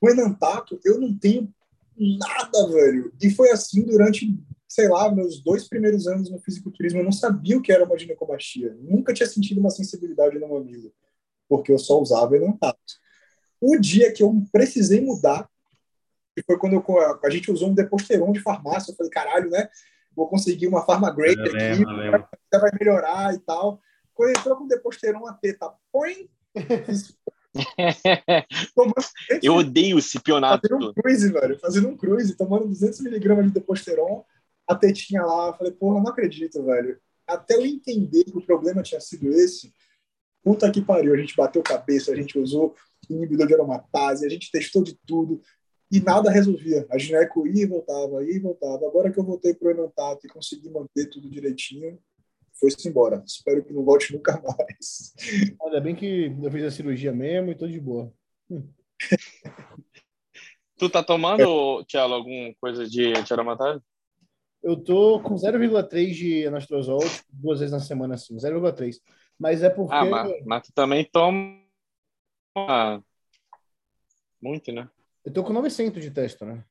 O 0.00 0.08
enantato, 0.08 0.80
eu 0.84 0.98
não 0.98 1.16
tenho 1.16 1.52
nada, 1.96 2.68
velho. 2.68 3.12
E 3.20 3.30
foi 3.30 3.50
assim 3.50 3.82
durante, 3.82 4.34
sei 4.66 4.88
lá, 4.88 5.12
meus 5.12 5.42
dois 5.42 5.68
primeiros 5.68 6.06
anos 6.06 6.30
no 6.30 6.40
fisiculturismo. 6.40 7.00
Eu 7.00 7.04
não 7.04 7.12
sabia 7.12 7.56
o 7.56 7.62
que 7.62 7.72
era 7.72 7.84
uma 7.84 7.98
ginecomastia. 7.98 8.76
Nunca 8.80 9.12
tinha 9.12 9.28
sentido 9.28 9.60
uma 9.60 9.70
sensibilidade 9.70 10.38
no 10.38 10.48
mamilo, 10.48 10.92
porque 11.48 11.70
eu 11.70 11.78
só 11.78 12.00
usava 12.00 12.36
enantato. 12.36 12.78
O 13.60 13.78
dia 13.78 14.12
que 14.12 14.22
eu 14.22 14.42
precisei 14.52 15.00
mudar, 15.00 15.48
que 16.34 16.42
foi 16.42 16.58
quando 16.58 16.74
eu, 16.74 16.84
a 17.24 17.30
gente 17.30 17.50
usou 17.50 17.70
um 17.70 17.74
deposteron 17.74 18.32
de 18.32 18.40
farmácia, 18.40 18.90
eu 18.90 18.96
falei, 18.96 19.10
caralho, 19.10 19.50
né? 19.50 19.68
Vou 20.14 20.28
conseguir 20.28 20.66
uma 20.66 20.84
farma 20.84 21.10
grade 21.10 21.40
aqui, 21.40 21.84
vai 22.52 22.70
melhorar 22.78 23.34
e 23.34 23.38
tal. 23.38 23.80
Quando 24.14 24.30
entrou 24.30 24.56
com 24.56 24.68
deposteron, 24.68 25.26
a 25.26 25.34
teta 25.34 25.72
põe. 25.92 26.30
eu 29.42 29.54
odeio 29.54 29.98
esse 29.98 30.20
pionato. 30.20 30.68
Fazendo 30.68 30.90
um 30.90 30.94
cruise, 30.94 31.32
velho. 31.32 31.58
Fazendo 31.58 31.88
um 31.88 31.96
cruise, 31.96 32.36
tomando 32.36 32.68
200mg 32.68 33.42
de 33.42 33.50
deposteron, 33.50 34.24
a 34.68 34.74
tetinha 34.74 35.24
lá. 35.24 35.48
Eu 35.48 35.54
falei, 35.54 35.72
porra, 35.72 36.00
não 36.00 36.10
acredito, 36.10 36.64
velho. 36.64 36.98
Até 37.26 37.56
eu 37.56 37.66
entender 37.66 38.24
que 38.24 38.36
o 38.36 38.44
problema 38.44 38.82
tinha 38.82 39.00
sido 39.00 39.30
esse, 39.30 39.72
puta 40.42 40.70
que 40.70 40.82
pariu. 40.82 41.14
A 41.14 41.16
gente 41.16 41.34
bateu 41.34 41.62
cabeça, 41.62 42.12
a 42.12 42.16
gente 42.16 42.38
usou 42.38 42.74
inibidor 43.08 43.46
de 43.46 43.54
aromatase, 43.54 44.26
a 44.26 44.28
gente 44.28 44.50
testou 44.50 44.82
de 44.82 44.98
tudo 45.06 45.40
e 45.94 46.00
nada 46.00 46.28
resolvia. 46.28 46.84
A 46.90 46.98
gineco 46.98 47.46
ia 47.46 47.62
e 47.62 47.66
voltava, 47.66 48.24
ia 48.24 48.34
e 48.34 48.40
voltava. 48.40 48.84
Agora 48.84 49.12
que 49.12 49.18
eu 49.18 49.24
voltei 49.24 49.54
para 49.54 49.68
o 49.68 49.70
Enantato 49.70 50.26
e 50.26 50.28
consegui 50.28 50.68
manter 50.68 51.08
tudo 51.08 51.30
direitinho, 51.30 51.96
foi-se 52.52 52.88
embora. 52.88 53.22
Espero 53.24 53.64
que 53.64 53.72
não 53.72 53.84
volte 53.84 54.12
nunca 54.12 54.32
mais. 54.42 55.14
Ainda 55.62 55.80
bem 55.80 55.94
que 55.94 56.36
eu 56.42 56.50
fiz 56.50 56.64
a 56.64 56.70
cirurgia 56.72 57.12
mesmo 57.12 57.52
e 57.52 57.54
tô 57.54 57.68
de 57.68 57.80
boa. 57.80 58.12
Hum. 58.50 58.68
tu 60.76 60.90
tá 60.90 61.00
tomando, 61.00 61.84
Tchelo, 61.84 62.14
alguma 62.14 62.52
coisa 62.60 62.88
de 62.88 63.12
aromatase? 63.30 63.80
Eu 64.60 64.76
tô 64.76 65.20
com 65.20 65.36
0,3 65.36 66.10
de 66.12 66.46
anastrozol 66.46 66.98
tipo, 66.98 67.28
duas 67.30 67.60
vezes 67.60 67.72
na 67.72 67.80
semana, 67.80 68.14
assim, 68.14 68.34
0,3. 68.34 68.96
Mas 69.38 69.62
é 69.62 69.70
porque... 69.70 69.94
Ah, 69.94 70.04
mas, 70.04 70.44
mas 70.44 70.66
tu 70.66 70.72
também 70.72 71.04
toma 71.04 71.62
muito, 74.40 74.72
né? 74.72 74.88
Eu 75.24 75.32
tô 75.32 75.42
com 75.42 75.52
900 75.52 76.02
de 76.02 76.10
testo, 76.10 76.44
né? 76.44 76.64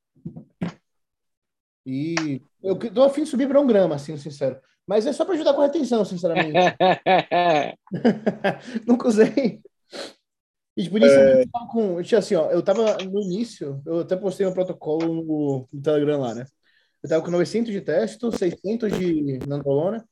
E 1.85 2.41
eu 2.61 2.77
tô 2.77 3.03
afim 3.03 3.23
de 3.23 3.29
subir 3.29 3.47
para 3.47 3.59
um 3.59 3.67
grama, 3.67 3.95
assim, 3.95 4.15
sincero. 4.17 4.59
Mas 4.85 5.05
é 5.05 5.13
só 5.13 5.25
para 5.25 5.33
ajudar 5.33 5.53
com 5.53 5.61
a 5.61 5.65
retenção, 5.65 6.05
sinceramente. 6.05 6.53
Nunca 8.87 9.07
usei. 9.07 9.61
E 10.75 10.89
por 10.89 11.01
isso 11.01 11.15
é... 11.15 11.41
eu 11.41 11.49
tava 11.49 11.67
com. 11.67 11.97
Assim, 11.99 12.35
ó, 12.35 12.51
eu 12.51 12.61
tava 12.61 12.97
no 13.03 13.21
início, 13.21 13.81
eu 13.85 13.99
até 13.99 14.15
postei 14.15 14.45
um 14.45 14.53
protocolo 14.53 15.13
no, 15.13 15.67
no 15.71 15.81
Telegram 15.81 16.19
lá, 16.19 16.33
né? 16.33 16.45
Eu 17.01 17.09
tava 17.09 17.23
com 17.23 17.31
900 17.31 17.71
de 17.71 17.81
testo, 17.81 18.31
600 18.31 18.91
de 18.97 19.39
nandrolona 19.47 20.07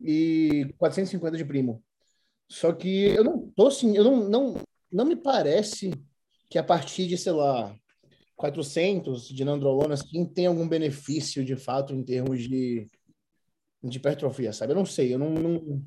e 0.00 0.72
450 0.78 1.36
de 1.36 1.44
primo. 1.44 1.82
Só 2.48 2.72
que 2.72 3.06
eu 3.06 3.24
não 3.24 3.50
tô 3.50 3.66
assim, 3.66 3.96
eu 3.96 4.04
não, 4.04 4.28
não, 4.28 4.54
não 4.92 5.04
me 5.04 5.16
parece 5.16 5.92
que 6.50 6.58
a 6.58 6.64
partir 6.64 7.06
de, 7.06 7.16
sei 7.16 7.32
lá, 7.32 7.74
400 8.36 9.28
de 9.28 9.44
nandrolona, 9.44 9.94
assim, 9.94 10.26
tem 10.26 10.46
algum 10.46 10.68
benefício 10.68 11.44
de 11.44 11.56
fato 11.56 11.94
em 11.94 12.02
termos 12.02 12.40
de, 12.42 12.90
de 13.82 13.98
hipertrofia, 13.98 14.52
sabe? 14.52 14.72
Eu 14.72 14.76
não 14.76 14.84
sei, 14.84 15.14
eu 15.14 15.18
não, 15.18 15.30
não, 15.30 15.82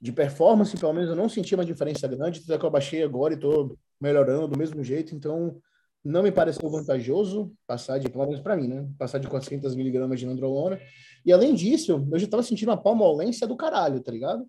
De 0.00 0.12
performance, 0.12 0.76
pelo 0.76 0.92
menos, 0.92 1.08
eu 1.08 1.16
não 1.16 1.28
senti 1.28 1.54
uma 1.54 1.64
diferença 1.64 2.06
grande, 2.06 2.42
até 2.44 2.58
que 2.58 2.64
eu 2.64 2.70
baixei 2.70 3.02
agora 3.02 3.32
e 3.32 3.36
estou 3.36 3.78
melhorando 4.00 4.48
do 4.48 4.58
mesmo 4.58 4.84
jeito, 4.84 5.14
então 5.14 5.58
não 6.04 6.22
me 6.22 6.32
pareceu 6.32 6.68
vantajoso 6.68 7.52
passar 7.66 7.98
de, 7.98 8.10
pelo 8.10 8.26
menos 8.26 8.40
para 8.40 8.56
mim, 8.56 8.68
né? 8.68 8.86
Passar 8.98 9.18
de 9.18 9.28
400 9.28 9.74
miligramas 9.76 10.18
de 10.18 10.26
nandrolona. 10.26 10.78
E 11.24 11.32
além 11.32 11.54
disso, 11.54 12.06
eu 12.10 12.18
já 12.18 12.24
estava 12.24 12.42
sentindo 12.42 12.68
uma 12.70 12.82
palmolência 12.82 13.46
do 13.46 13.56
caralho, 13.56 14.02
tá 14.02 14.10
ligado? 14.10 14.42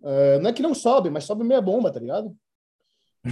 Uh, 0.00 0.40
não 0.40 0.50
é 0.50 0.52
que 0.52 0.62
não 0.62 0.74
sobe, 0.74 1.10
mas 1.10 1.24
sobe 1.24 1.44
meia 1.44 1.60
bomba, 1.60 1.92
tá 1.92 2.00
ligado? 2.00 2.34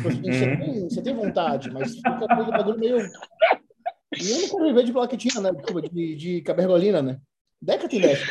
Você, 0.03 0.44
uhum. 0.44 0.59
tem, 0.59 0.88
você 0.88 1.03
tem 1.03 1.14
vontade, 1.14 1.70
mas 1.70 1.94
fica 1.94 2.11
aquele 2.11 2.51
bagulho 2.51 2.78
meio. 2.78 2.97
E 2.99 4.30
eu 4.30 4.40
não 4.40 4.49
quero 4.49 4.64
viver 4.66 4.84
de 4.84 4.92
plaquetinha, 4.92 5.40
né? 5.40 5.51
De, 5.92 6.16
de 6.16 6.40
cabergolina, 6.42 7.03
né? 7.03 7.18
Deca 7.61 7.88
tem 7.88 8.01
Deca. 8.01 8.24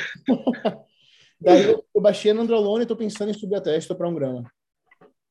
Daí 1.39 1.63
eu, 1.63 1.85
eu 1.93 2.01
baixei 2.01 2.31
a 2.31 2.33
Nandrolona 2.33 2.83
e 2.83 2.87
tô 2.87 2.95
pensando 2.95 3.29
em 3.29 3.33
subir 3.33 3.55
a 3.55 3.61
testa 3.61 3.93
para 3.93 4.07
um 4.07 4.15
grama. 4.15 4.49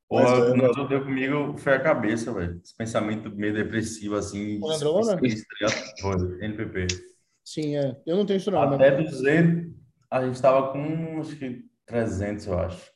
Porra, 0.08 0.24
Mas, 0.24 0.38
o 0.38 0.52
que 0.52 0.62
não 0.78 0.88
deu 0.88 1.02
comigo 1.02 1.56
foi 1.56 1.74
a 1.74 1.80
cabeça, 1.80 2.32
velho. 2.32 2.60
Esse 2.62 2.76
pensamento 2.76 3.30
meio 3.34 3.54
depressivo, 3.54 4.16
assim. 4.16 4.60
Com 4.60 4.70
Androlona? 4.70 5.18
NPP. 6.40 6.86
Sim, 7.42 7.76
é. 7.76 7.96
Eu 8.06 8.16
não 8.16 8.26
tenho 8.26 8.36
isso 8.36 8.50
não. 8.50 8.62
Até 8.62 8.90
mas- 8.90 9.10
dizer, 9.10 9.70
a 10.10 10.24
gente 10.24 10.40
tava 10.40 10.72
com, 10.72 11.20
acho 11.20 11.36
que 11.36 11.64
300, 11.86 12.46
eu 12.46 12.58
acho. 12.58 12.93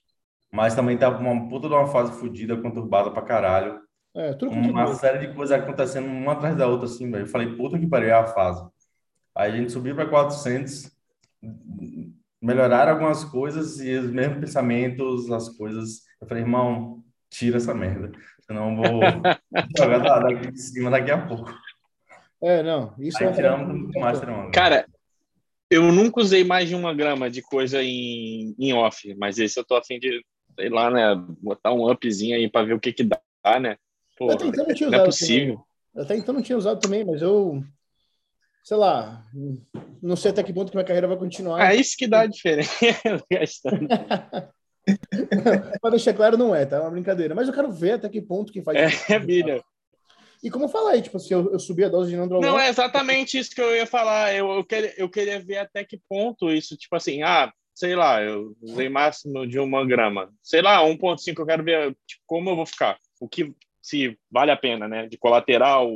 Mas 0.52 0.74
também 0.74 0.96
tava 0.96 1.18
uma 1.18 1.48
puta 1.48 1.68
de 1.68 1.74
uma 1.74 1.86
fase 1.86 2.12
fodida, 2.18 2.56
conturbada 2.56 3.10
pra 3.10 3.22
caralho. 3.22 3.80
É, 4.16 4.32
tudo 4.32 4.52
Uma 4.52 4.86
tudo. 4.86 4.96
série 4.98 5.26
de 5.26 5.34
coisas 5.34 5.58
acontecendo 5.58 6.06
uma 6.06 6.32
atrás 6.32 6.56
da 6.56 6.66
outra, 6.66 6.86
assim, 6.86 7.10
velho. 7.10 7.24
Eu 7.24 7.28
falei, 7.28 7.54
puta 7.54 7.78
que 7.78 7.86
pariu, 7.86 8.08
é 8.08 8.12
a 8.12 8.26
fase. 8.26 8.66
Aí 9.34 9.52
a 9.52 9.56
gente 9.56 9.70
subiu 9.70 9.94
para 9.94 10.08
400, 10.08 10.90
melhoraram 12.40 12.92
algumas 12.92 13.24
coisas 13.24 13.78
e 13.80 13.92
os 13.94 14.10
mesmos 14.10 14.38
pensamentos, 14.40 15.30
as 15.30 15.48
coisas. 15.50 16.02
Eu 16.20 16.26
falei, 16.26 16.42
irmão, 16.42 17.04
tira 17.30 17.58
essa 17.58 17.74
merda. 17.74 18.10
Senão 18.40 18.70
eu 18.70 18.76
vou 18.76 19.22
jogar 19.76 19.98
da- 19.98 20.20
daqui 20.20 20.50
de 20.50 20.60
cima 20.60 20.90
daqui 20.90 21.10
a 21.10 21.26
pouco. 21.26 21.52
É, 22.42 22.62
não. 22.62 22.94
Isso 22.98 23.22
Aí 23.22 23.28
é 23.28 23.32
tiramos 23.32 23.92
do 23.92 24.00
Master 24.00 24.30
One. 24.30 24.52
Cara, 24.52 24.86
eu 25.70 25.92
nunca 25.92 26.20
usei 26.20 26.44
mais 26.44 26.68
de 26.68 26.74
uma 26.74 26.94
grama 26.94 27.28
de 27.30 27.42
coisa 27.42 27.82
em, 27.82 28.54
em 28.58 28.72
off, 28.72 29.14
mas 29.16 29.38
esse 29.38 29.58
eu 29.58 29.64
tô 29.64 29.76
afim 29.76 29.98
de, 29.98 30.24
sei 30.58 30.68
lá, 30.68 30.90
né? 30.90 31.14
Botar 31.40 31.72
um 31.72 31.88
upzinho 31.88 32.34
aí 32.34 32.50
pra 32.50 32.64
ver 32.64 32.74
o 32.74 32.80
que 32.80 32.92
que 32.92 33.04
dá, 33.04 33.20
né? 33.60 33.76
Eu 34.20 34.30
até 34.30 34.46
então 34.46 34.66
não 34.90 34.98
é 34.98 35.04
possível. 35.04 35.54
também. 35.54 35.68
Eu 35.94 36.02
Até 36.02 36.16
então 36.16 36.34
não 36.34 36.42
tinha 36.42 36.58
usado 36.58 36.80
também, 36.80 37.04
mas 37.04 37.22
eu, 37.22 37.62
sei 38.64 38.76
lá, 38.76 39.24
não 40.02 40.16
sei 40.16 40.32
até 40.32 40.42
que 40.42 40.52
ponto 40.52 40.70
que 40.70 40.76
minha 40.76 40.84
carreira 40.84 41.06
vai 41.06 41.16
continuar. 41.16 41.72
É 41.72 41.76
isso 41.76 41.96
que 41.96 42.08
dá 42.08 42.22
a 42.22 42.26
diferença. 42.26 42.72
gastando. 43.30 43.86
Para 45.80 45.90
deixar 45.90 46.14
claro, 46.14 46.36
não 46.36 46.54
é, 46.54 46.66
tá? 46.66 46.76
É 46.76 46.80
uma 46.80 46.90
brincadeira. 46.90 47.34
Mas 47.34 47.46
eu 47.46 47.54
quero 47.54 47.70
ver 47.70 47.92
até 47.92 48.08
que 48.08 48.20
ponto 48.20 48.52
que 48.52 48.62
faz. 48.62 49.08
É, 49.08 49.18
Bilha. 49.20 49.62
E 50.42 50.50
como 50.50 50.64
eu 50.64 50.68
falei, 50.68 51.02
tipo, 51.02 51.18
se 51.18 51.32
eu, 51.32 51.52
eu 51.52 51.58
subir 51.58 51.84
a 51.84 51.88
dose 51.88 52.10
de 52.10 52.16
nandrolona, 52.16 52.48
Não, 52.48 52.60
é 52.60 52.68
exatamente 52.68 53.38
isso 53.38 53.54
que 53.54 53.60
eu 53.60 53.74
ia 53.74 53.86
falar. 53.86 54.34
Eu, 54.34 54.50
eu, 54.50 54.64
queria, 54.64 54.94
eu 54.96 55.08
queria 55.08 55.40
ver 55.40 55.58
até 55.58 55.84
que 55.84 56.00
ponto 56.08 56.50
isso, 56.50 56.76
tipo 56.76 56.94
assim, 56.94 57.22
ah, 57.22 57.52
sei 57.78 57.94
lá, 57.94 58.20
eu 58.20 58.56
usei 58.60 58.88
máximo 58.88 59.46
de 59.46 59.56
uma 59.60 59.86
grama. 59.86 60.34
Sei 60.42 60.60
lá, 60.60 60.82
1.5, 60.82 61.38
eu 61.42 61.46
quero 61.46 61.62
ver 61.62 61.96
tipo, 62.04 62.24
como 62.26 62.50
eu 62.50 62.56
vou 62.56 62.66
ficar. 62.66 62.98
O 63.20 63.28
que, 63.28 63.54
se 63.80 64.18
vale 64.28 64.50
a 64.50 64.56
pena, 64.56 64.88
né? 64.88 65.06
De 65.06 65.16
colateral, 65.16 65.88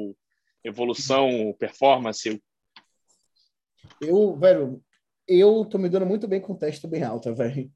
evolução, 0.62 1.52
performance. 1.58 2.40
eu, 4.00 4.36
velho, 4.36 4.80
eu 5.26 5.64
tô 5.64 5.76
me 5.76 5.88
dando 5.88 6.06
muito 6.06 6.28
bem 6.28 6.40
com 6.40 6.54
testa 6.54 6.86
bem 6.86 7.02
alta, 7.02 7.34
velho. 7.34 7.68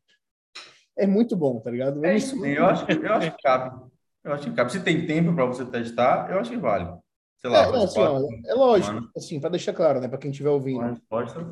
É 0.96 1.04
muito 1.04 1.34
bom, 1.36 1.59
tá 1.59 1.68
ligado? 1.72 1.98
Eu 1.98 2.04
É 2.09 2.16
isso, 2.16 2.46
eu 2.46 2.64
acho, 2.64 2.86
que- 2.86 2.92
eu 2.92 3.12
acho 3.12 3.32
que 3.32 3.42
cabe. 3.42 3.90
Eu 4.22 4.32
acho 4.32 4.48
que 4.48 4.54
cabe. 4.54 4.70
Se 4.70 4.84
tem 4.84 5.04
tempo 5.04 5.34
para 5.34 5.46
você 5.46 5.66
testar, 5.66 6.30
eu 6.30 6.38
acho 6.38 6.50
que 6.50 6.57
vale. 6.57 6.96
Sei 7.38 7.50
lá, 7.50 7.59
É, 7.59 7.62
não, 7.64 7.72
faz 7.72 7.84
assim, 7.84 8.00
ó, 8.00 8.20
quatro, 8.20 8.40
é 8.46 8.54
lógico, 8.54 8.94
Mano. 8.94 9.11
assim, 9.16 9.40
para 9.40 9.50
deixar 9.50 9.72
claro, 9.74 10.00
né, 10.00 10.07
para 10.07 10.18
quem 10.18 10.30
estiver 10.30 10.50
ouvindo. 10.50 10.78
uma 10.78 10.90
resposta. 10.90 11.50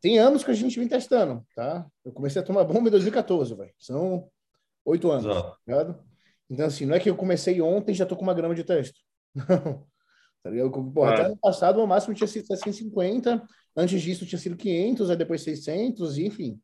Tem 0.00 0.18
anos 0.18 0.42
que 0.42 0.50
a 0.50 0.54
gente 0.54 0.78
vem 0.78 0.88
testando, 0.88 1.44
tá? 1.54 1.86
Eu 2.04 2.12
comecei 2.12 2.40
a 2.40 2.44
tomar 2.44 2.64
bomba 2.64 2.88
em 2.88 2.92
2014, 2.92 3.54
velho. 3.54 3.72
São 3.78 4.28
oito 4.84 5.10
anos, 5.10 5.26
Exato. 5.26 5.50
tá 5.50 5.56
ligado? 5.66 6.04
Então, 6.48 6.66
assim, 6.66 6.86
não 6.86 6.94
é 6.94 7.00
que 7.00 7.08
eu 7.10 7.16
comecei 7.16 7.60
ontem 7.60 7.92
e 7.92 7.94
já 7.94 8.06
tô 8.06 8.16
com 8.16 8.22
uma 8.22 8.34
grama 8.34 8.54
de 8.54 8.64
teste. 8.64 9.00
Não. 9.34 9.86
Tá 10.42 10.48
ligado? 10.50 10.70
Porra, 10.92 11.10
É. 11.10 11.14
até 11.14 11.22
ano 11.26 11.36
passado 11.36 11.82
o 11.82 11.86
máximo 11.86 12.14
tinha 12.14 12.26
sido 12.26 12.46
750, 12.46 13.46
antes 13.76 14.00
disso 14.00 14.24
tinha 14.24 14.38
sido 14.38 14.56
500, 14.56 15.10
aí 15.10 15.16
depois 15.16 15.42
600, 15.42 16.16
enfim. 16.18 16.58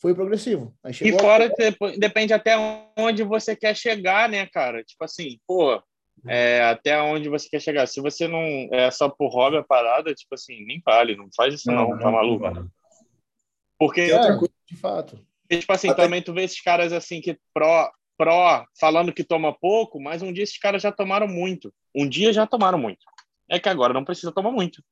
Foi 0.00 0.14
progressivo. 0.14 0.74
Aí 0.82 0.92
E 0.92 0.94
chegou 0.94 1.20
fora, 1.20 1.48
depo- 1.50 1.90
depende 1.98 2.32
até 2.32 2.56
onde 2.96 3.22
você 3.24 3.54
quer 3.54 3.76
chegar, 3.76 4.28
né, 4.30 4.46
cara? 4.46 4.82
Tipo 4.82 5.04
assim, 5.04 5.38
pô, 5.46 5.80
é, 6.26 6.62
até 6.62 7.00
onde 7.02 7.28
você 7.28 7.48
quer 7.50 7.60
chegar. 7.60 7.86
Se 7.86 8.00
você 8.00 8.26
não 8.26 8.40
é 8.72 8.90
só 8.90 9.08
por 9.10 9.28
hobby 9.28 9.58
a 9.58 9.62
parada, 9.62 10.14
tipo 10.14 10.34
assim, 10.34 10.64
nem 10.64 10.80
vale, 10.84 11.14
não 11.16 11.28
faz 11.36 11.52
isso 11.54 11.70
não, 11.70 11.98
tá 11.98 12.10
maluco? 12.10 12.44
vale. 12.44 12.66
Porque, 13.78 14.06
Tem 14.06 14.12
outra 14.14 14.34
É, 14.34 14.36
coisa. 14.38 14.54
de 14.66 14.76
fato. 14.76 15.26
tipo 15.50 15.72
assim, 15.72 15.88
Até- 15.88 16.02
também 16.02 16.20
tu 16.22 16.32
vê 16.34 16.42
esses 16.44 16.60
caras 16.60 16.92
assim 16.92 17.20
que 17.20 17.38
pró, 17.54 17.90
pró 18.16 18.64
falando 18.78 19.12
que 19.12 19.22
toma 19.24 19.52
pouco, 19.58 20.00
mas 20.00 20.20
um 20.22 20.32
dia 20.32 20.42
esses 20.44 20.58
caras 20.58 20.82
já 20.82 20.90
tomaram 20.92 21.28
muito. 21.28 21.72
Um 21.94 22.08
dia 22.08 22.32
já 22.32 22.46
tomaram 22.46 22.78
muito. 22.78 23.04
É 23.48 23.58
que 23.58 23.68
agora 23.68 23.94
não 23.94 24.04
precisa 24.04 24.32
tomar 24.32 24.50
muito. 24.50 24.82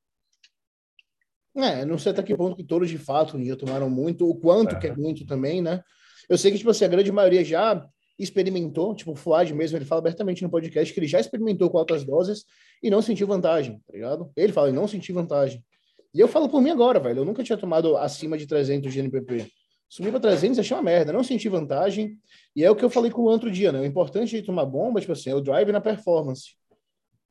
É, 1.55 1.83
não 1.85 1.97
sei 1.97 2.11
até 2.11 2.21
que 2.21 2.35
ponto 2.35 2.55
que 2.55 2.63
todos 2.63 2.87
de 2.89 2.97
fato 2.99 3.35
um 3.35 3.41
dia 3.41 3.55
tomaram 3.55 3.89
muito, 3.89 4.29
o 4.29 4.35
quanto 4.35 4.75
É. 4.75 4.79
que 4.79 4.87
é 4.87 4.95
muito 4.95 5.25
também, 5.25 5.61
né? 5.61 5.83
Eu 6.29 6.37
sei 6.37 6.51
que, 6.51 6.57
tipo 6.57 6.69
assim, 6.69 6.85
a 6.85 6.89
grande 6.89 7.11
maioria 7.11 7.43
já 7.43 7.83
experimentou, 8.19 8.95
tipo, 8.95 9.11
o 9.11 9.15
Fuad 9.15 9.53
mesmo, 9.53 9.77
ele 9.77 9.85
fala 9.85 9.99
abertamente 9.99 10.43
no 10.43 10.49
podcast 10.49 10.93
que 10.93 10.99
ele 10.99 11.07
já 11.07 11.19
experimentou 11.19 11.69
com 11.69 11.77
altas 11.77 12.03
doses 12.03 12.45
e 12.81 12.89
não 12.89 13.01
sentiu 13.01 13.25
vantagem, 13.27 13.79
tá 13.87 13.93
ligado? 13.93 14.31
Ele 14.35 14.53
fala, 14.53 14.69
e 14.69 14.73
não 14.73 14.87
senti 14.87 15.11
vantagem. 15.11 15.63
E 16.13 16.19
eu 16.19 16.27
falo 16.27 16.49
por 16.49 16.61
mim 16.61 16.69
agora, 16.69 16.99
velho, 16.99 17.19
eu 17.19 17.25
nunca 17.25 17.43
tinha 17.43 17.57
tomado 17.57 17.97
acima 17.97 18.37
de 18.37 18.47
300 18.47 18.91
de 18.91 18.99
NPP. 18.99 19.51
Subi 19.89 20.11
pra 20.11 20.19
300 20.19 20.59
achei 20.59 20.75
uma 20.75 20.83
merda, 20.83 21.13
não 21.13 21.23
senti 21.23 21.47
vantagem. 21.47 22.17
E 22.55 22.63
é 22.63 22.69
o 22.69 22.75
que 22.75 22.83
eu 22.83 22.89
falei 22.89 23.11
com 23.11 23.21
o 23.21 23.25
outro 23.25 23.49
dia, 23.49 23.71
né? 23.71 23.79
O 23.79 23.85
importante 23.85 24.35
de 24.35 24.41
tomar 24.41 24.65
bomba, 24.65 24.99
tipo 24.99 25.13
assim, 25.13 25.29
é 25.29 25.35
o 25.35 25.41
drive 25.41 25.71
na 25.71 25.79
performance. 25.79 26.55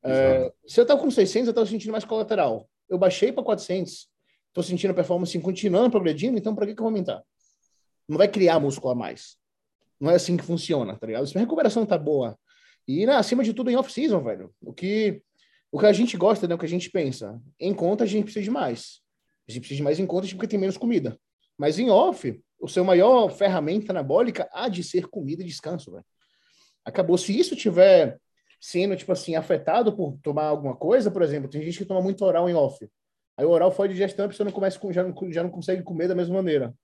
É, 0.03 0.53
se 0.67 0.81
eu 0.81 0.87
tava 0.87 1.01
com 1.01 1.11
600, 1.11 1.49
eu 1.49 1.55
tava 1.55 1.67
sentindo 1.67 1.93
mais 1.93 2.05
colateral. 2.05 2.69
Eu 2.89 2.97
baixei 2.97 3.33
para 3.33 3.43
400, 3.43 4.09
tô 4.53 4.63
sentindo 4.63 4.93
a 4.93 4.95
performance 4.95 5.39
continuando 5.41 5.91
progredindo, 5.91 6.39
então 6.39 6.55
para 6.55 6.67
que, 6.67 6.75
que 6.75 6.81
eu 6.81 6.85
vou 6.85 6.91
aumentar? 6.91 7.23
Não 8.09 8.17
vai 8.17 8.29
criar 8.29 8.61
músculo 8.61 8.93
a 8.93 8.95
mais. 8.95 9.37
Não 10.01 10.11
é 10.11 10.15
assim 10.15 10.37
que 10.37 10.45
funciona, 10.45 10.97
tá 10.97 11.07
ligado? 11.07 11.27
Se 11.27 11.37
a 11.37 11.41
recuperação 11.41 11.85
tá 11.85 11.99
boa. 11.99 12.39
E, 12.87 13.05
né, 13.05 13.15
acima 13.15 13.43
de 13.43 13.53
tudo, 13.53 13.71
em 13.71 13.77
off-season, 13.77 14.23
velho. 14.23 14.55
O 14.63 14.73
que, 14.73 15.21
o 15.77 15.79
que 15.79 15.85
a 15.85 15.93
gente 15.93 16.17
gosta, 16.17 16.49
né? 16.49 16.55
O 16.55 16.59
que 16.59 16.65
a 16.65 16.69
gente 16.69 16.89
pensa. 16.89 17.39
Em 17.61 17.75
conta, 17.75 18.05
a 18.05 18.07
gente 18.07 18.25
precisa 18.25 18.43
de 18.43 18.51
mais. 18.51 19.03
A 19.47 19.53
gente 19.53 19.61
precisa 19.61 19.77
de 19.77 19.83
mais 19.83 20.01
em 20.01 20.07
conta 20.07 20.27
porque 20.29 20.49
tem 20.49 20.59
menos 20.59 20.79
comida. 20.79 21.19
Mas 21.59 21.79
em 21.79 21.91
off, 21.91 22.43
o 22.59 22.67
seu 22.67 22.83
maior 22.83 23.29
ferramenta 23.29 23.93
anabólica 23.93 24.49
há 24.55 24.71
de 24.71 24.83
ser 24.83 25.07
comida 25.07 25.43
e 25.43 25.47
descanso, 25.47 25.93
velho. 25.93 26.05
Acabou. 26.83 27.19
Se 27.19 27.39
isso 27.39 27.55
tiver 27.55 28.19
sendo, 28.59 28.97
tipo 28.97 29.13
assim, 29.13 29.37
afetado 29.37 29.95
por 29.95 30.19
tomar 30.23 30.45
alguma 30.47 30.75
coisa, 30.75 31.11
por 31.11 31.21
exemplo, 31.21 31.51
tem 31.51 31.61
gente 31.61 31.77
que 31.77 31.85
toma 31.85 32.01
muito 32.01 32.25
oral 32.25 32.49
em 32.49 32.55
off. 32.55 32.89
Aí 33.37 33.45
o 33.45 33.51
oral 33.51 33.71
foi 33.71 33.87
digestão, 33.87 34.25
a 34.25 34.29
pessoa 34.29 34.47
não 34.47 34.53
começa 34.53 34.79
com, 34.79 34.91
já, 34.91 35.05
não, 35.05 35.15
já 35.31 35.43
não 35.43 35.51
consegue 35.51 35.83
comer 35.83 36.09
da 36.09 36.15
mesma 36.15 36.37
maneira. 36.37 36.75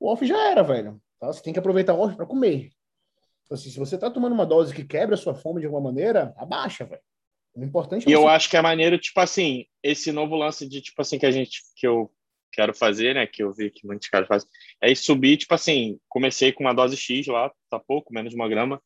O 0.00 0.10
off 0.10 0.26
já 0.26 0.50
era, 0.50 0.64
velho. 0.64 1.00
Tá? 1.20 1.28
Você 1.28 1.40
tem 1.40 1.52
que 1.52 1.60
aproveitar 1.60 1.94
o 1.94 2.00
off 2.00 2.16
para 2.16 2.26
comer. 2.26 2.72
Então, 3.44 3.54
assim, 3.54 3.70
se 3.70 3.78
você 3.78 3.96
tá 3.96 4.10
tomando 4.10 4.32
uma 4.32 4.44
dose 4.44 4.74
que 4.74 4.82
quebra 4.82 5.14
a 5.14 5.18
sua 5.18 5.36
fome 5.36 5.60
de 5.60 5.66
alguma 5.66 5.84
maneira, 5.84 6.34
abaixa, 6.36 6.84
velho. 6.84 7.00
O 7.54 7.62
importante 7.62 8.06
é 8.06 8.10
E 8.10 8.12
eu 8.12 8.28
acho 8.28 8.50
que 8.50 8.56
é 8.56 8.62
maneiro, 8.62 8.98
tipo 8.98 9.20
assim, 9.20 9.66
esse 9.82 10.10
novo 10.10 10.34
lance 10.34 10.68
de, 10.68 10.80
tipo 10.80 11.00
assim, 11.00 11.18
que 11.18 11.26
a 11.26 11.30
gente, 11.30 11.60
que 11.76 11.86
eu 11.86 12.10
quero 12.52 12.74
fazer, 12.74 13.14
né, 13.14 13.26
que 13.26 13.42
eu 13.42 13.52
vi 13.52 13.70
que 13.70 13.86
muitos 13.86 14.08
caras 14.08 14.28
fazem, 14.28 14.48
é 14.80 14.90
ir 14.90 14.96
subir, 14.96 15.36
tipo 15.36 15.54
assim, 15.54 15.98
comecei 16.08 16.52
com 16.52 16.64
uma 16.64 16.72
dose 16.72 16.96
X 16.96 17.26
lá, 17.26 17.50
tá 17.68 17.78
pouco, 17.78 18.12
menos 18.12 18.30
de 18.30 18.36
uma 18.36 18.48
grama, 18.48 18.80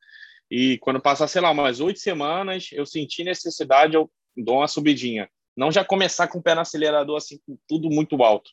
e 0.51 0.79
quando 0.79 1.01
passar, 1.01 1.29
sei 1.29 1.43
lá, 1.43 1.51
umas 1.51 1.81
oito 1.81 1.99
semanas, 1.99 2.71
eu 2.73 2.87
senti 2.87 3.23
necessidade, 3.23 3.95
eu 3.95 4.11
dou 4.37 4.57
uma 4.57 4.69
subidinha. 4.69 5.29
Não 5.55 5.71
já 5.71 5.85
começar 5.85 6.29
com 6.29 6.39
o 6.39 6.43
pé 6.43 6.55
no 6.55 6.63
acelerador, 6.63 7.17
assim, 7.17 7.39
com 7.47 7.59
tudo 7.67 7.91
muito 7.91 8.23
alto. 8.23 8.51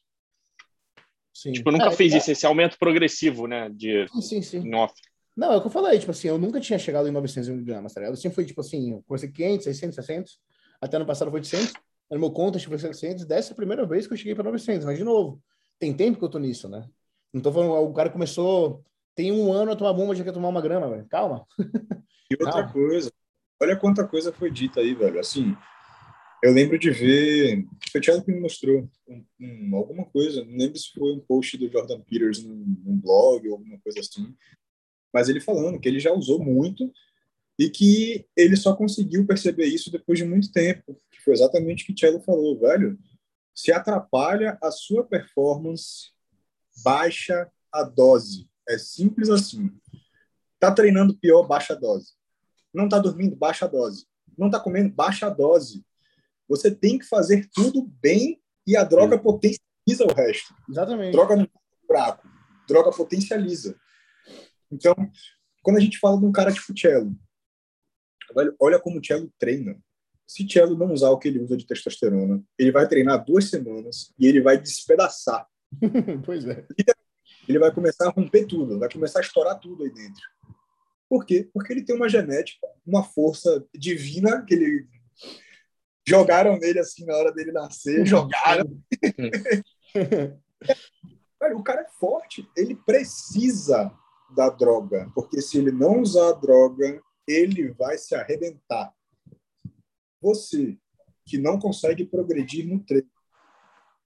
Sim. 1.33 1.51
Tipo, 1.53 1.69
eu 1.69 1.73
nunca 1.73 1.87
É, 1.87 1.91
fiz 1.91 2.13
é, 2.13 2.17
isso, 2.17 2.31
esse 2.31 2.45
aumento 2.45 2.77
progressivo, 2.77 3.47
né, 3.47 3.69
de 3.69 4.07
Sim, 4.21 4.41
sim, 4.41 4.75
off. 4.75 4.93
Não, 5.35 5.51
é 5.51 5.57
o 5.57 5.61
que 5.61 5.67
eu 5.67 5.71
falei, 5.71 5.99
tipo 5.99 6.11
assim, 6.11 6.29
eu 6.29 6.37
nunca 6.37 6.59
tinha 6.61 6.79
chegado 6.79 7.07
em 7.07 7.11
900 7.11 7.49
miligramas, 7.49 7.93
tá 7.93 7.99
ligado? 7.99 8.13
Eu 8.13 8.17
sempre 8.17 8.35
fui, 8.35 8.45
tipo 8.45 8.61
assim, 8.61 8.91
eu 8.91 9.03
comecei 9.05 9.29
500, 9.29 9.63
600, 9.65 9.95
700, 9.95 10.39
até 10.79 10.95
ano 10.95 11.05
passado 11.05 11.29
foi 11.29 11.39
800, 11.41 11.73
no 12.11 12.19
meu 12.19 12.31
conta 12.31 12.57
foi 12.59 12.77
700, 12.77 13.25
dessa 13.25 13.51
é 13.51 13.53
a 13.53 13.55
primeira 13.55 13.85
vez 13.85 14.07
que 14.07 14.13
eu 14.13 14.17
cheguei 14.17 14.33
para 14.33 14.45
900, 14.45 14.85
mas 14.85 14.97
de 14.97 15.03
novo, 15.03 15.41
tem 15.77 15.93
tempo 15.93 16.17
que 16.17 16.23
eu 16.23 16.29
tô 16.29 16.39
nisso, 16.39 16.69
né? 16.69 16.87
Não 17.33 17.41
tô 17.41 17.51
falando, 17.51 17.71
o 17.73 17.93
cara 17.93 18.09
começou, 18.09 18.81
tem 19.13 19.31
um 19.31 19.51
ano 19.51 19.71
a 19.71 19.75
tomar 19.75 19.91
bomba, 19.93 20.15
já 20.15 20.23
quer 20.23 20.31
tomar 20.31 20.47
uma 20.47 20.61
grama, 20.61 20.89
velho, 20.89 21.05
calma. 21.07 21.45
E 22.31 22.37
outra 22.39 22.63
Não. 22.63 22.71
coisa, 22.71 23.11
olha 23.61 23.75
quanta 23.75 24.07
coisa 24.07 24.31
foi 24.31 24.49
dita 24.49 24.79
aí, 24.79 24.93
velho. 24.93 25.19
Assim, 25.19 25.53
eu 26.41 26.53
lembro 26.53 26.79
de 26.79 26.91
ver, 26.91 27.65
foi 27.91 27.99
o 27.99 28.03
Thiago 28.03 28.23
que 28.23 28.31
me 28.31 28.39
mostrou 28.39 28.87
um- 29.07 29.25
um- 29.39 29.75
alguma 29.75 30.05
coisa, 30.05 30.45
não 30.45 30.57
lembro 30.57 30.77
se 30.77 30.91
foi 30.93 31.11
um 31.11 31.19
post 31.19 31.57
do 31.57 31.69
Jordan 31.69 31.99
Peters 32.01 32.41
num, 32.43 32.63
num 32.85 32.97
blog 32.97 33.47
ou 33.49 33.55
alguma 33.55 33.77
coisa 33.79 33.99
assim, 33.99 34.33
mas 35.15 35.29
ele 35.29 35.39
falando 35.39 35.79
que 35.79 35.87
ele 35.87 35.97
já 35.97 36.11
usou 36.11 36.43
muito 36.43 36.91
e 37.57 37.69
que 37.69 38.27
ele 38.35 38.57
só 38.57 38.75
conseguiu 38.75 39.25
perceber 39.25 39.65
isso 39.65 39.89
depois 39.89 40.19
de 40.19 40.25
muito 40.25 40.51
tempo. 40.51 41.01
Que 41.09 41.21
foi 41.23 41.31
exatamente 41.31 41.83
o 41.83 41.85
que 41.85 41.93
o 41.93 41.95
Thiago 41.95 42.19
falou, 42.19 42.59
velho. 42.59 42.99
Se 43.55 43.71
atrapalha 43.71 44.57
a 44.61 44.69
sua 44.71 45.05
performance, 45.05 46.09
baixa 46.83 47.49
a 47.71 47.83
dose. 47.83 48.49
É 48.67 48.77
simples 48.77 49.29
assim. 49.29 49.71
Tá 50.59 50.69
treinando 50.69 51.17
pior, 51.17 51.43
baixa 51.43 51.71
a 51.71 51.77
dose. 51.77 52.11
Não 52.73 52.89
tá 52.89 52.99
dormindo, 52.99 53.37
baixa 53.37 53.63
a 53.63 53.69
dose. 53.69 54.05
Não 54.37 54.49
tá 54.49 54.59
comendo, 54.59 54.93
baixa 54.93 55.27
a 55.27 55.29
dose. 55.29 55.81
Você 56.49 56.69
tem 56.75 56.99
que 56.99 57.05
fazer 57.05 57.47
tudo 57.53 57.89
bem 58.01 58.41
e 58.67 58.75
a 58.75 58.83
droga 58.83 59.17
potencializa 59.17 60.03
o 60.03 60.13
resto. 60.13 60.53
Exatamente. 60.69 61.13
Droga 61.13 61.37
não 61.37 61.43
é 61.43 61.87
fraco. 61.87 62.27
droga 62.67 62.91
potencializa. 62.91 63.79
Então, 64.75 64.93
quando 65.63 65.77
a 65.77 65.79
gente 65.79 65.97
fala 65.97 66.19
de 66.19 66.25
um 66.25 66.31
cara 66.31 66.51
tipo 66.51 66.77
Cello, 66.77 67.15
olha 68.59 68.79
como 68.79 68.99
o 68.99 69.03
Cello 69.03 69.31
treina. 69.39 69.77
Se 70.27 70.47
Cello 70.47 70.77
não 70.77 70.91
usar 70.91 71.09
o 71.09 71.17
que 71.17 71.27
ele 71.27 71.39
usa 71.39 71.55
de 71.55 71.65
testosterona, 71.65 72.43
ele 72.57 72.71
vai 72.71 72.87
treinar 72.87 73.23
duas 73.23 73.49
semanas 73.49 74.13
e 74.19 74.27
ele 74.27 74.41
vai 74.41 74.59
despedaçar. 74.59 75.47
pois 76.25 76.45
é. 76.45 76.65
Ele 77.47 77.59
vai 77.59 77.73
começar 77.73 78.07
a 78.07 78.11
romper 78.11 78.45
tudo, 78.45 78.79
vai 78.79 78.91
começar 78.91 79.19
a 79.19 79.21
estourar 79.21 79.59
tudo 79.59 79.83
aí 79.83 79.91
dentro. 79.91 80.23
Por 81.07 81.25
quê? 81.25 81.47
Porque 81.53 81.71
ele 81.71 81.83
tem 81.83 81.95
uma 81.95 82.09
genética, 82.09 82.67
uma 82.85 83.03
força 83.03 83.63
divina 83.73 84.43
que 84.43 84.55
ele 84.55 84.87
jogaram 86.07 86.57
nele 86.57 86.79
assim 86.79 87.05
na 87.05 87.15
hora 87.15 87.31
dele 87.31 87.51
nascer, 87.51 88.05
jogaram. 88.05 88.81
o 91.55 91.63
cara 91.63 91.81
é 91.81 91.89
forte, 91.99 92.49
ele 92.57 92.75
precisa 92.75 93.91
da 94.35 94.49
droga, 94.49 95.09
porque 95.15 95.41
se 95.41 95.57
ele 95.57 95.71
não 95.71 96.01
usar 96.01 96.29
a 96.29 96.33
droga, 96.33 97.01
ele 97.27 97.71
vai 97.71 97.97
se 97.97 98.13
arrebentar. 98.13 98.93
Você 100.21 100.77
que 101.25 101.37
não 101.37 101.59
consegue 101.59 102.05
progredir 102.05 102.67
no 102.67 102.83
treino, 102.83 103.09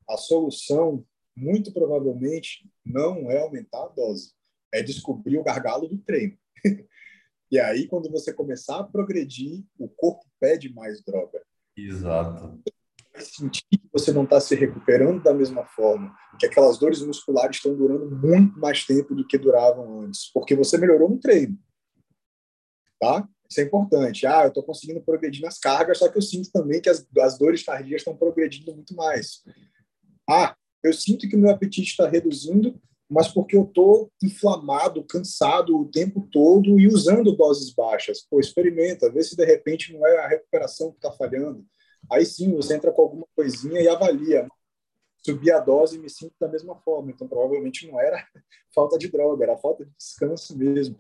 a 0.09 0.17
solução, 0.17 1.05
muito 1.35 1.71
provavelmente, 1.73 2.69
não 2.85 3.29
é 3.29 3.39
aumentar 3.39 3.83
a 3.83 3.89
dose, 3.89 4.33
é 4.73 4.81
descobrir 4.81 5.37
o 5.37 5.43
gargalo 5.43 5.87
do 5.87 5.97
treino. 5.97 6.37
e 7.51 7.59
aí, 7.59 7.87
quando 7.87 8.09
você 8.09 8.33
começar 8.33 8.79
a 8.79 8.83
progredir, 8.83 9.63
o 9.77 9.87
corpo 9.89 10.25
pede 10.39 10.73
mais 10.73 11.03
droga. 11.03 11.43
Exato. 11.75 12.61
Vai 13.13 13.21
sentir 13.21 13.78
você 13.91 14.11
não 14.11 14.23
está 14.23 14.39
se 14.39 14.55
recuperando 14.55 15.23
da 15.23 15.33
mesma 15.33 15.65
forma, 15.65 16.15
que 16.39 16.45
aquelas 16.45 16.77
dores 16.77 17.01
musculares 17.01 17.57
estão 17.57 17.75
durando 17.75 18.09
muito 18.09 18.59
mais 18.59 18.85
tempo 18.85 19.15
do 19.15 19.25
que 19.25 19.37
duravam 19.37 20.01
antes, 20.01 20.31
porque 20.33 20.55
você 20.55 20.77
melhorou 20.77 21.09
no 21.09 21.19
treino. 21.19 21.57
Tá? 22.99 23.27
Isso 23.49 23.61
é 23.61 23.63
importante. 23.63 24.27
Ah, 24.27 24.43
eu 24.43 24.49
estou 24.49 24.63
conseguindo 24.63 25.01
progredir 25.01 25.41
nas 25.41 25.57
cargas, 25.57 25.97
só 25.97 26.07
que 26.07 26.17
eu 26.17 26.21
sinto 26.21 26.51
também 26.51 26.79
que 26.81 26.89
as, 26.89 27.05
as 27.19 27.37
dores 27.37 27.63
tardias 27.63 28.01
estão 28.01 28.15
progredindo 28.15 28.73
muito 28.73 28.95
mais. 28.95 29.43
Ah, 30.29 30.55
eu 30.83 30.93
sinto 30.93 31.27
que 31.27 31.35
o 31.35 31.39
meu 31.39 31.49
apetite 31.49 31.89
está 31.89 32.07
reduzindo, 32.07 32.79
mas 33.09 33.27
porque 33.27 33.57
eu 33.57 33.63
estou 33.63 34.11
inflamado, 34.21 35.03
cansado 35.03 35.75
o 35.75 35.89
tempo 35.89 36.29
todo 36.31 36.79
e 36.79 36.87
usando 36.87 37.35
doses 37.35 37.73
baixas. 37.73 38.21
Pô, 38.29 38.39
experimenta, 38.39 39.11
vê 39.11 39.23
se 39.23 39.35
de 39.35 39.43
repente 39.43 39.91
não 39.93 40.05
é 40.05 40.19
a 40.19 40.27
recuperação 40.27 40.91
que 40.91 40.97
está 40.97 41.11
falhando. 41.11 41.65
Aí 42.11 42.25
sim, 42.25 42.55
você 42.55 42.75
entra 42.75 42.91
com 42.91 43.01
alguma 43.01 43.27
coisinha 43.35 43.81
e 43.81 43.87
avalia. 43.87 44.47
Subir 45.25 45.51
a 45.51 45.59
dose 45.59 45.97
e 45.97 45.99
me 45.99 46.09
sinto 46.09 46.33
da 46.39 46.47
mesma 46.47 46.75
forma. 46.77 47.11
Então, 47.11 47.27
provavelmente 47.27 47.87
não 47.87 47.99
era 47.99 48.25
falta 48.73 48.97
de 48.97 49.09
droga, 49.09 49.43
era 49.43 49.57
falta 49.57 49.85
de 49.85 49.91
descanso 49.97 50.57
mesmo. 50.57 50.97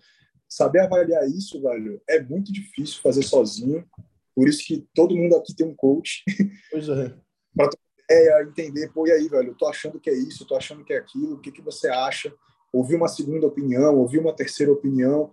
Saber 0.47 0.79
avaliar 0.79 1.27
isso, 1.27 1.61
velho, 1.61 2.01
é 2.07 2.21
muito 2.21 2.51
difícil 2.51 3.01
fazer 3.01 3.23
sozinho. 3.23 3.87
Por 4.35 4.47
isso 4.47 4.65
que 4.65 4.87
todo 4.93 5.15
mundo 5.15 5.35
aqui 5.35 5.55
tem 5.55 5.65
um 5.65 5.75
coach. 5.75 6.23
Pois 6.71 6.89
é. 6.89 7.13
para 7.55 7.69
ideia, 8.09 8.41
entender, 8.41 8.91
pô, 8.91 9.05
e 9.07 9.11
aí, 9.11 9.27
velho, 9.27 9.49
eu 9.49 9.55
tô 9.55 9.67
achando 9.67 9.99
que 9.99 10.09
é 10.09 10.13
isso, 10.13 10.45
tô 10.45 10.55
achando 10.55 10.83
que 10.83 10.93
é 10.93 10.97
aquilo, 10.97 11.35
o 11.35 11.39
que, 11.39 11.51
que 11.51 11.61
você 11.61 11.87
acha? 11.89 12.33
Ouvir 12.73 12.95
uma 12.95 13.07
segunda 13.07 13.45
opinião, 13.45 13.97
ouvir 13.97 14.19
uma 14.19 14.35
terceira 14.35 14.71
opinião 14.71 15.31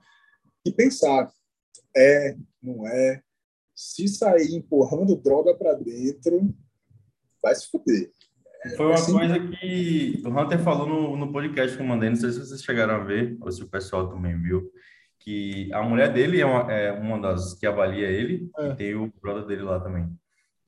e 0.65 0.73
pensar, 0.73 1.31
é, 1.97 2.37
não 2.63 2.87
é? 2.87 3.23
Se 3.77 4.09
sair 4.09 4.57
empurrando 4.57 5.15
droga 5.15 5.55
para 5.55 5.75
dentro, 5.75 6.53
vai 7.43 7.55
se 7.55 7.71
fuder. 7.71 8.11
Foi 8.75 8.87
uma 8.87 8.95
assim, 8.95 9.13
coisa 9.13 9.39
que 9.39 10.23
o 10.25 10.29
Hunter 10.29 10.59
falou 10.59 10.89
no, 10.89 11.17
no 11.17 11.31
podcast 11.31 11.77
que 11.77 11.83
eu 11.83 11.87
mandei, 11.87 12.09
não 12.09 12.17
sei 12.17 12.33
se 12.33 12.41
vocês 12.41 12.63
chegaram 12.63 12.95
a 12.95 13.05
ver, 13.05 13.37
ou 13.41 13.53
se 13.53 13.63
o 13.63 13.69
pessoal 13.69 14.09
também 14.09 14.41
viu, 14.41 14.73
que 15.21 15.71
a 15.73 15.83
mulher 15.83 16.13
dele 16.13 16.41
é 16.41 16.47
uma, 16.47 16.73
é 16.73 16.93
uma 16.93 17.21
das 17.21 17.55
que 17.55 17.67
avalia 17.67 18.09
ele, 18.09 18.51
é. 18.59 18.71
e 18.71 18.75
tem 18.75 18.95
o 18.95 19.13
brother 19.21 19.45
dele 19.45 19.63
lá 19.63 19.79
também. 19.79 20.09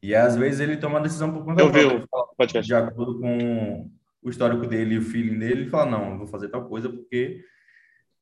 E 0.03 0.15
às 0.15 0.37
vezes 0.37 0.61
ele 0.61 0.77
toma 0.77 0.97
uma 0.97 1.03
decisão 1.03 1.33
por 1.33 1.45
conta 1.45 1.63
eu 1.63 1.73
vi 1.73 1.85
o 1.85 2.07
podcast. 2.37 2.67
de 2.67 2.75
acordo 2.75 3.19
com 3.19 3.91
o 4.23 4.31
histórico 4.31 4.67
dele 4.67 4.95
e 4.95 4.99
o 4.99 5.03
feeling 5.03 5.39
dele, 5.39 5.63
ele 5.63 5.71
fala, 5.71 5.91
não, 5.91 6.13
eu 6.13 6.19
vou 6.19 6.27
fazer 6.27 6.49
tal 6.49 6.69
coisa 6.69 6.89
porque 6.89 7.43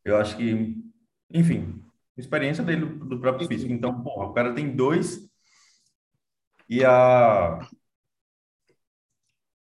eu 0.05 0.17
acho 0.17 0.37
que, 0.37 0.77
enfim, 1.31 1.83
experiência 2.17 2.65
dele 2.65 2.87
do 2.87 3.21
próprio 3.21 3.47
físico. 3.47 3.73
Então, 3.73 4.03
porra, 4.03 4.27
o 4.27 4.33
cara 4.33 4.55
tem 4.55 4.75
dois 4.75 5.29
e 6.69 6.85
a 6.85 7.61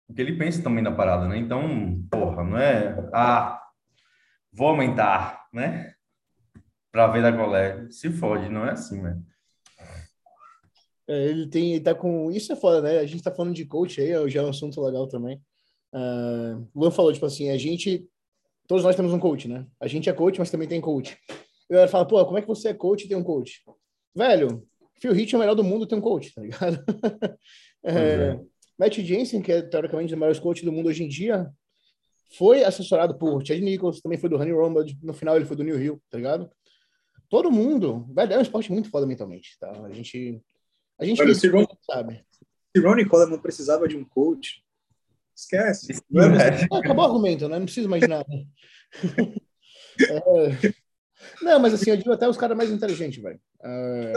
o 0.08 0.14
que 0.14 0.22
ele 0.22 0.38
pensa 0.38 0.62
também 0.62 0.84
da 0.84 0.92
parada, 0.92 1.28
né? 1.28 1.38
Então, 1.38 2.06
porra, 2.10 2.44
não 2.44 2.58
é 2.58 3.10
ah, 3.14 3.62
vou 4.52 4.68
aumentar, 4.68 5.48
né? 5.52 5.94
Para 6.92 7.08
ver 7.08 7.24
da 7.24 7.36
colé. 7.36 7.90
Se 7.90 8.12
fode, 8.12 8.50
não 8.50 8.66
é 8.66 8.72
assim, 8.72 9.02
né? 9.02 9.20
É, 11.08 11.26
ele 11.26 11.48
tem, 11.48 11.74
ele 11.74 11.84
tá 11.84 11.96
com. 11.96 12.32
Isso 12.32 12.54
é 12.54 12.56
foda, 12.56 12.82
né? 12.82 13.00
A 13.00 13.06
gente 13.06 13.24
tá 13.24 13.32
falando 13.32 13.56
de 13.56 13.66
coach 13.66 14.00
aí, 14.00 14.30
já 14.30 14.42
é 14.42 14.46
um 14.46 14.50
assunto 14.50 14.82
legal 14.82 15.08
também. 15.08 15.42
Uh, 15.94 16.68
Luan 16.76 16.92
falou, 16.92 17.12
tipo 17.12 17.26
assim, 17.26 17.50
a 17.50 17.58
gente. 17.58 18.08
Todos 18.68 18.84
nós 18.84 18.96
temos 18.96 19.12
um 19.12 19.20
coach, 19.20 19.48
né? 19.48 19.68
A 19.80 19.88
gente 19.88 20.10
é 20.10 20.14
coach, 20.14 20.40
mas 20.40 20.50
também 20.50 20.68
tem 20.68 20.80
coach. 20.80 21.18
E 21.70 21.74
eu 21.74 21.88
fala, 21.88 22.06
pô, 22.06 22.24
como 22.26 22.38
é 22.38 22.42
que 22.42 22.48
você 22.48 22.70
é 22.70 22.74
coach 22.74 23.06
e 23.06 23.08
tem 23.08 23.18
um 23.18 23.24
coach? 23.24 23.64
Velho, 24.16 24.68
Phil 25.00 25.16
Hitch 25.16 25.34
é 25.34 25.38
o 25.38 25.40
melhor 25.40 25.56
do 25.56 25.64
mundo, 25.64 25.88
tem 25.88 25.98
um 25.98 26.02
coach, 26.02 26.34
tá 26.34 26.42
ligado? 26.42 26.84
é, 27.84 27.94
é. 27.94 28.40
Matt 28.78 29.00
Jensen, 29.00 29.42
que 29.42 29.52
é 29.52 29.62
teoricamente 29.62 30.14
o 30.14 30.18
maior 30.18 30.38
coach 30.40 30.64
do 30.64 30.72
mundo 30.72 30.90
hoje 30.90 31.04
em 31.04 31.08
dia, 31.08 31.50
foi 32.38 32.64
assessorado 32.64 33.18
por 33.18 33.46
Chad 33.46 33.60
Nichols, 33.60 34.02
também 34.02 34.18
foi 34.18 34.30
do 34.30 34.38
Honey 34.38 34.54
Rombard, 34.54 34.98
no 35.02 35.14
final 35.14 35.36
ele 35.36 35.46
foi 35.46 35.56
do 35.56 35.64
New 35.64 35.80
Hill, 35.80 36.02
tá 36.10 36.18
ligado? 36.18 36.50
Todo 37.30 37.52
mundo, 37.52 38.08
velho, 38.14 38.34
é 38.34 38.38
um 38.38 38.42
esporte 38.42 38.72
muito 38.72 38.90
foda 38.90 39.06
mentalmente, 39.06 39.58
tá? 39.60 39.72
A 39.86 39.92
gente 39.92 40.42
a 41.00 41.06
gente 41.06 41.22
Olha, 41.22 41.34
se 41.34 41.48
Ron, 41.48 41.66
sabe. 41.82 42.24
Se 42.76 42.82
Ronnie 42.82 43.06
Coleman 43.06 43.40
precisava 43.40 43.88
de 43.88 43.98
um 43.98 44.06
coach, 44.06 44.64
esquece. 45.36 46.02
Não 46.10 46.34
é, 46.36 46.50
é, 46.62 46.64
acabou 46.78 47.04
o 47.04 47.08
argumento, 47.08 47.50
né? 47.50 47.58
Não 47.58 47.66
preciso 47.66 47.90
mais 47.90 48.04
nada. 48.08 48.26
é... 50.10 50.74
Não, 51.42 51.60
mas 51.60 51.74
assim, 51.74 51.90
eu 51.90 51.98
digo 51.98 52.12
até 52.12 52.28
os 52.28 52.38
caras 52.38 52.58
mais 52.58 52.70
inteligentes, 52.70 53.22
velho. 53.22 53.40
É... 53.64 54.14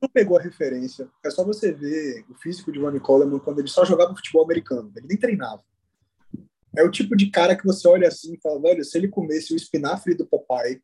Não 0.00 0.08
pegou 0.12 0.38
a 0.38 0.42
referência. 0.42 1.08
É 1.24 1.30
só 1.30 1.44
você 1.44 1.72
ver 1.72 2.24
o 2.28 2.34
físico 2.34 2.70
de 2.70 2.78
Ronnie 2.78 3.00
Coleman 3.00 3.38
quando 3.38 3.60
ele 3.60 3.68
só 3.68 3.84
jogava 3.84 4.14
futebol 4.14 4.44
americano. 4.44 4.92
Ele 4.96 5.06
nem 5.08 5.18
treinava. 5.18 5.62
É 6.76 6.82
o 6.82 6.90
tipo 6.90 7.16
de 7.16 7.30
cara 7.30 7.56
que 7.56 7.64
você 7.64 7.86
olha 7.86 8.08
assim 8.08 8.34
e 8.34 8.40
fala, 8.40 8.60
velho, 8.60 8.84
se 8.84 8.98
ele 8.98 9.08
comesse 9.08 9.52
o 9.52 9.56
espinafre 9.56 10.14
do 10.14 10.26
papai 10.26 10.80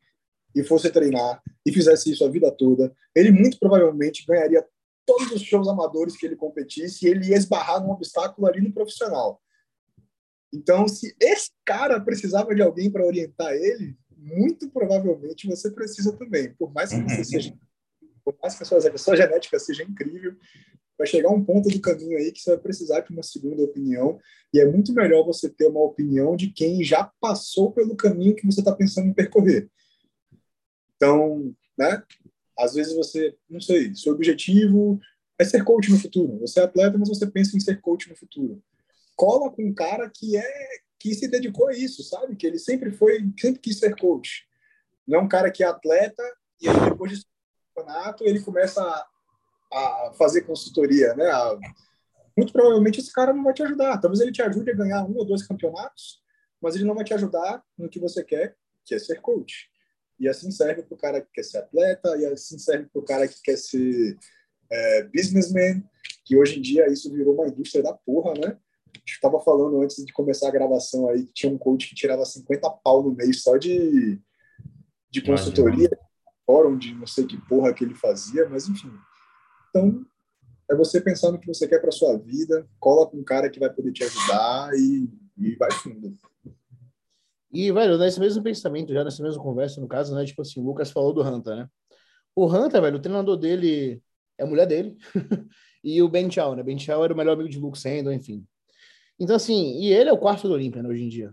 e 0.55 0.63
fosse 0.63 0.89
treinar 0.89 1.41
e 1.65 1.71
fizesse 1.71 2.11
isso 2.11 2.25
a 2.25 2.29
vida 2.29 2.51
toda, 2.51 2.93
ele 3.15 3.31
muito 3.31 3.59
provavelmente 3.59 4.25
ganharia 4.25 4.65
todos 5.05 5.31
os 5.31 5.41
shows 5.41 5.67
amadores 5.67 6.15
que 6.15 6.25
ele 6.25 6.35
competisse, 6.35 7.07
ele 7.07 7.29
ia 7.29 7.37
esbarrar 7.37 7.81
num 7.81 7.91
obstáculo 7.91 8.47
ali 8.47 8.61
no 8.61 8.73
profissional. 8.73 9.41
Então, 10.53 10.87
se 10.87 11.15
esse 11.19 11.51
cara 11.65 11.99
precisava 11.99 12.53
de 12.53 12.61
alguém 12.61 12.91
para 12.91 13.05
orientar 13.05 13.53
ele, 13.53 13.97
muito 14.21 14.69
provavelmente 14.69 15.47
você 15.47 15.71
precisa 15.71 16.15
também. 16.15 16.53
Por 16.53 16.71
mais 16.71 16.91
que 16.91 17.01
você 17.01 17.17
uhum. 17.17 17.23
seja, 17.23 17.53
por 18.23 18.37
mais 18.41 18.55
que 18.55 18.63
a 18.63 18.65
sua, 18.65 18.77
a 18.77 18.97
sua 18.97 19.17
genética 19.17 19.57
seja 19.57 19.83
incrível, 19.83 20.35
vai 20.95 21.07
chegar 21.07 21.29
um 21.29 21.43
ponto 21.43 21.67
do 21.67 21.81
caminho 21.81 22.17
aí 22.17 22.31
que 22.31 22.39
você 22.39 22.51
vai 22.51 22.59
precisar 22.59 22.99
de 22.99 23.11
uma 23.11 23.23
segunda 23.23 23.63
opinião. 23.63 24.19
E 24.53 24.59
é 24.59 24.65
muito 24.65 24.93
melhor 24.93 25.25
você 25.25 25.49
ter 25.49 25.65
uma 25.65 25.81
opinião 25.81 26.35
de 26.35 26.51
quem 26.51 26.83
já 26.83 27.11
passou 27.19 27.71
pelo 27.71 27.95
caminho 27.95 28.35
que 28.35 28.45
você 28.45 28.59
está 28.61 28.75
pensando 28.75 29.07
em 29.07 29.13
percorrer. 29.13 29.67
Então, 30.95 31.53
né? 31.77 32.03
Às 32.57 32.75
vezes 32.75 32.93
você, 32.93 33.35
não 33.49 33.59
sei, 33.59 33.95
seu 33.95 34.13
objetivo 34.13 34.99
é 35.39 35.43
ser 35.43 35.63
coach 35.63 35.89
no 35.89 35.97
futuro. 35.97 36.37
Você 36.41 36.59
é 36.59 36.63
atleta, 36.63 36.95
mas 36.95 37.09
você 37.09 37.25
pensa 37.25 37.57
em 37.57 37.59
ser 37.59 37.81
coach 37.81 38.07
no 38.07 38.15
futuro. 38.15 38.61
Cola 39.15 39.51
com 39.51 39.65
um 39.65 39.73
cara 39.73 40.11
que 40.13 40.37
é 40.37 40.67
que 41.01 41.15
se 41.15 41.27
dedicou 41.27 41.67
a 41.67 41.73
isso, 41.73 42.03
sabe? 42.03 42.35
Que 42.35 42.45
ele 42.45 42.59
sempre 42.59 42.91
foi, 42.91 43.19
sempre 43.39 43.59
quis 43.59 43.79
ser 43.79 43.95
coach. 43.95 44.47
Não 45.07 45.19
é 45.19 45.21
um 45.23 45.27
cara 45.27 45.49
que 45.51 45.63
é 45.63 45.67
atleta 45.67 46.23
e 46.61 46.69
aí 46.69 46.79
depois 46.89 47.17
de 47.17 47.25
campeonato 47.75 48.23
ele 48.23 48.39
começa 48.39 48.81
a, 48.83 50.07
a 50.07 50.13
fazer 50.15 50.41
consultoria, 50.41 51.15
né? 51.15 51.25
A, 51.25 51.57
muito 52.37 52.53
provavelmente 52.53 52.99
esse 52.99 53.11
cara 53.11 53.33
não 53.33 53.43
vai 53.43 53.53
te 53.53 53.63
ajudar. 53.63 53.97
Talvez 53.97 54.21
ele 54.21 54.31
te 54.31 54.43
ajude 54.43 54.69
a 54.69 54.75
ganhar 54.75 55.03
um 55.03 55.17
ou 55.17 55.25
dois 55.25 55.45
campeonatos, 55.45 56.21
mas 56.61 56.75
ele 56.75 56.85
não 56.85 56.93
vai 56.93 57.03
te 57.03 57.15
ajudar 57.15 57.63
no 57.75 57.89
que 57.89 57.99
você 57.99 58.23
quer, 58.23 58.55
que 58.85 58.93
é 58.93 58.99
ser 58.99 59.19
coach. 59.21 59.71
E 60.19 60.29
assim 60.29 60.51
serve 60.51 60.83
para 60.83 60.93
o 60.93 60.97
cara 60.97 61.21
que 61.21 61.31
quer 61.33 61.43
ser 61.43 61.57
atleta, 61.57 62.15
e 62.15 62.27
assim 62.27 62.59
serve 62.59 62.85
para 62.93 63.01
o 63.01 63.05
cara 63.05 63.27
que 63.27 63.41
quer 63.41 63.57
ser 63.57 64.15
é, 64.69 65.03
businessman, 65.05 65.83
que 66.23 66.37
hoje 66.37 66.59
em 66.59 66.61
dia 66.61 66.87
isso 66.91 67.11
virou 67.11 67.33
uma 67.33 67.47
indústria 67.47 67.81
da 67.81 67.91
porra, 67.91 68.35
né? 68.35 68.55
Estava 69.05 69.39
falando 69.39 69.81
antes 69.81 70.05
de 70.05 70.13
começar 70.13 70.47
a 70.47 70.51
gravação 70.51 71.07
aí 71.09 71.25
que 71.25 71.33
tinha 71.33 71.51
um 71.51 71.57
coach 71.57 71.87
que 71.87 71.95
tirava 71.95 72.25
50 72.25 72.69
pau 72.83 73.03
no 73.03 73.15
mês 73.15 73.41
só 73.43 73.57
de, 73.57 74.19
de 75.09 75.21
consultoria, 75.21 75.89
fórum 76.45 76.77
de 76.77 76.93
não 76.93 77.07
sei 77.07 77.25
que 77.25 77.37
porra 77.47 77.73
que 77.73 77.83
ele 77.83 77.95
fazia, 77.95 78.47
mas 78.49 78.67
enfim. 78.67 78.91
Então, 79.69 80.05
é 80.69 80.75
você 80.75 81.01
pensar 81.01 81.31
no 81.31 81.39
que 81.39 81.47
você 81.47 81.67
quer 81.67 81.79
para 81.79 81.91
sua 81.91 82.17
vida, 82.17 82.67
cola 82.79 83.05
com 83.07 83.17
um 83.17 83.23
cara 83.23 83.49
que 83.49 83.59
vai 83.59 83.69
poder 83.69 83.91
te 83.91 84.03
ajudar 84.03 84.73
e, 84.73 85.09
e 85.37 85.55
vai 85.55 85.71
fundo. 85.71 86.17
E, 87.53 87.71
velho, 87.71 87.97
nesse 87.97 88.19
mesmo 88.19 88.41
pensamento, 88.41 88.93
já 88.93 89.03
nessa 89.03 89.21
mesma 89.21 89.43
conversa, 89.43 89.81
no 89.81 89.87
caso, 89.87 90.15
né? 90.15 90.23
Tipo 90.23 90.41
assim, 90.41 90.61
o 90.61 90.63
Lucas 90.63 90.89
falou 90.89 91.11
do 91.11 91.21
Hunter, 91.21 91.55
né? 91.55 91.69
O 92.33 92.45
Hunter, 92.47 92.81
velho, 92.81 92.97
o 92.97 93.01
treinador 93.01 93.35
dele 93.35 94.01
é 94.37 94.43
a 94.43 94.47
mulher 94.47 94.65
dele. 94.65 94.95
e 95.83 96.01
o 96.01 96.07
Ben 96.07 96.31
Chao, 96.31 96.55
né? 96.55 96.63
Ben 96.63 96.79
Chao 96.79 97.03
era 97.03 97.13
o 97.13 97.17
melhor 97.17 97.33
amigo 97.33 97.49
de 97.49 97.59
Luke 97.59 97.77
Sandor, 97.77 98.13
enfim. 98.13 98.45
Então, 99.21 99.35
assim, 99.35 99.79
e 99.79 99.93
ele 99.93 100.09
é 100.09 100.13
o 100.13 100.17
quarto 100.17 100.47
do 100.47 100.55
Olímpia, 100.55 100.81
né, 100.81 100.89
hoje 100.89 101.03
em 101.03 101.07
dia. 101.07 101.31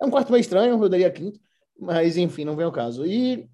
É 0.00 0.04
um 0.04 0.10
quarto 0.10 0.32
meio 0.32 0.40
estranho, 0.40 0.82
eu 0.82 0.88
daria 0.88 1.08
quinto, 1.08 1.38
mas 1.78 2.16
enfim, 2.16 2.44
não 2.44 2.56
vem 2.56 2.66
ao 2.66 2.72
caso. 2.72 3.06
E 3.06 3.48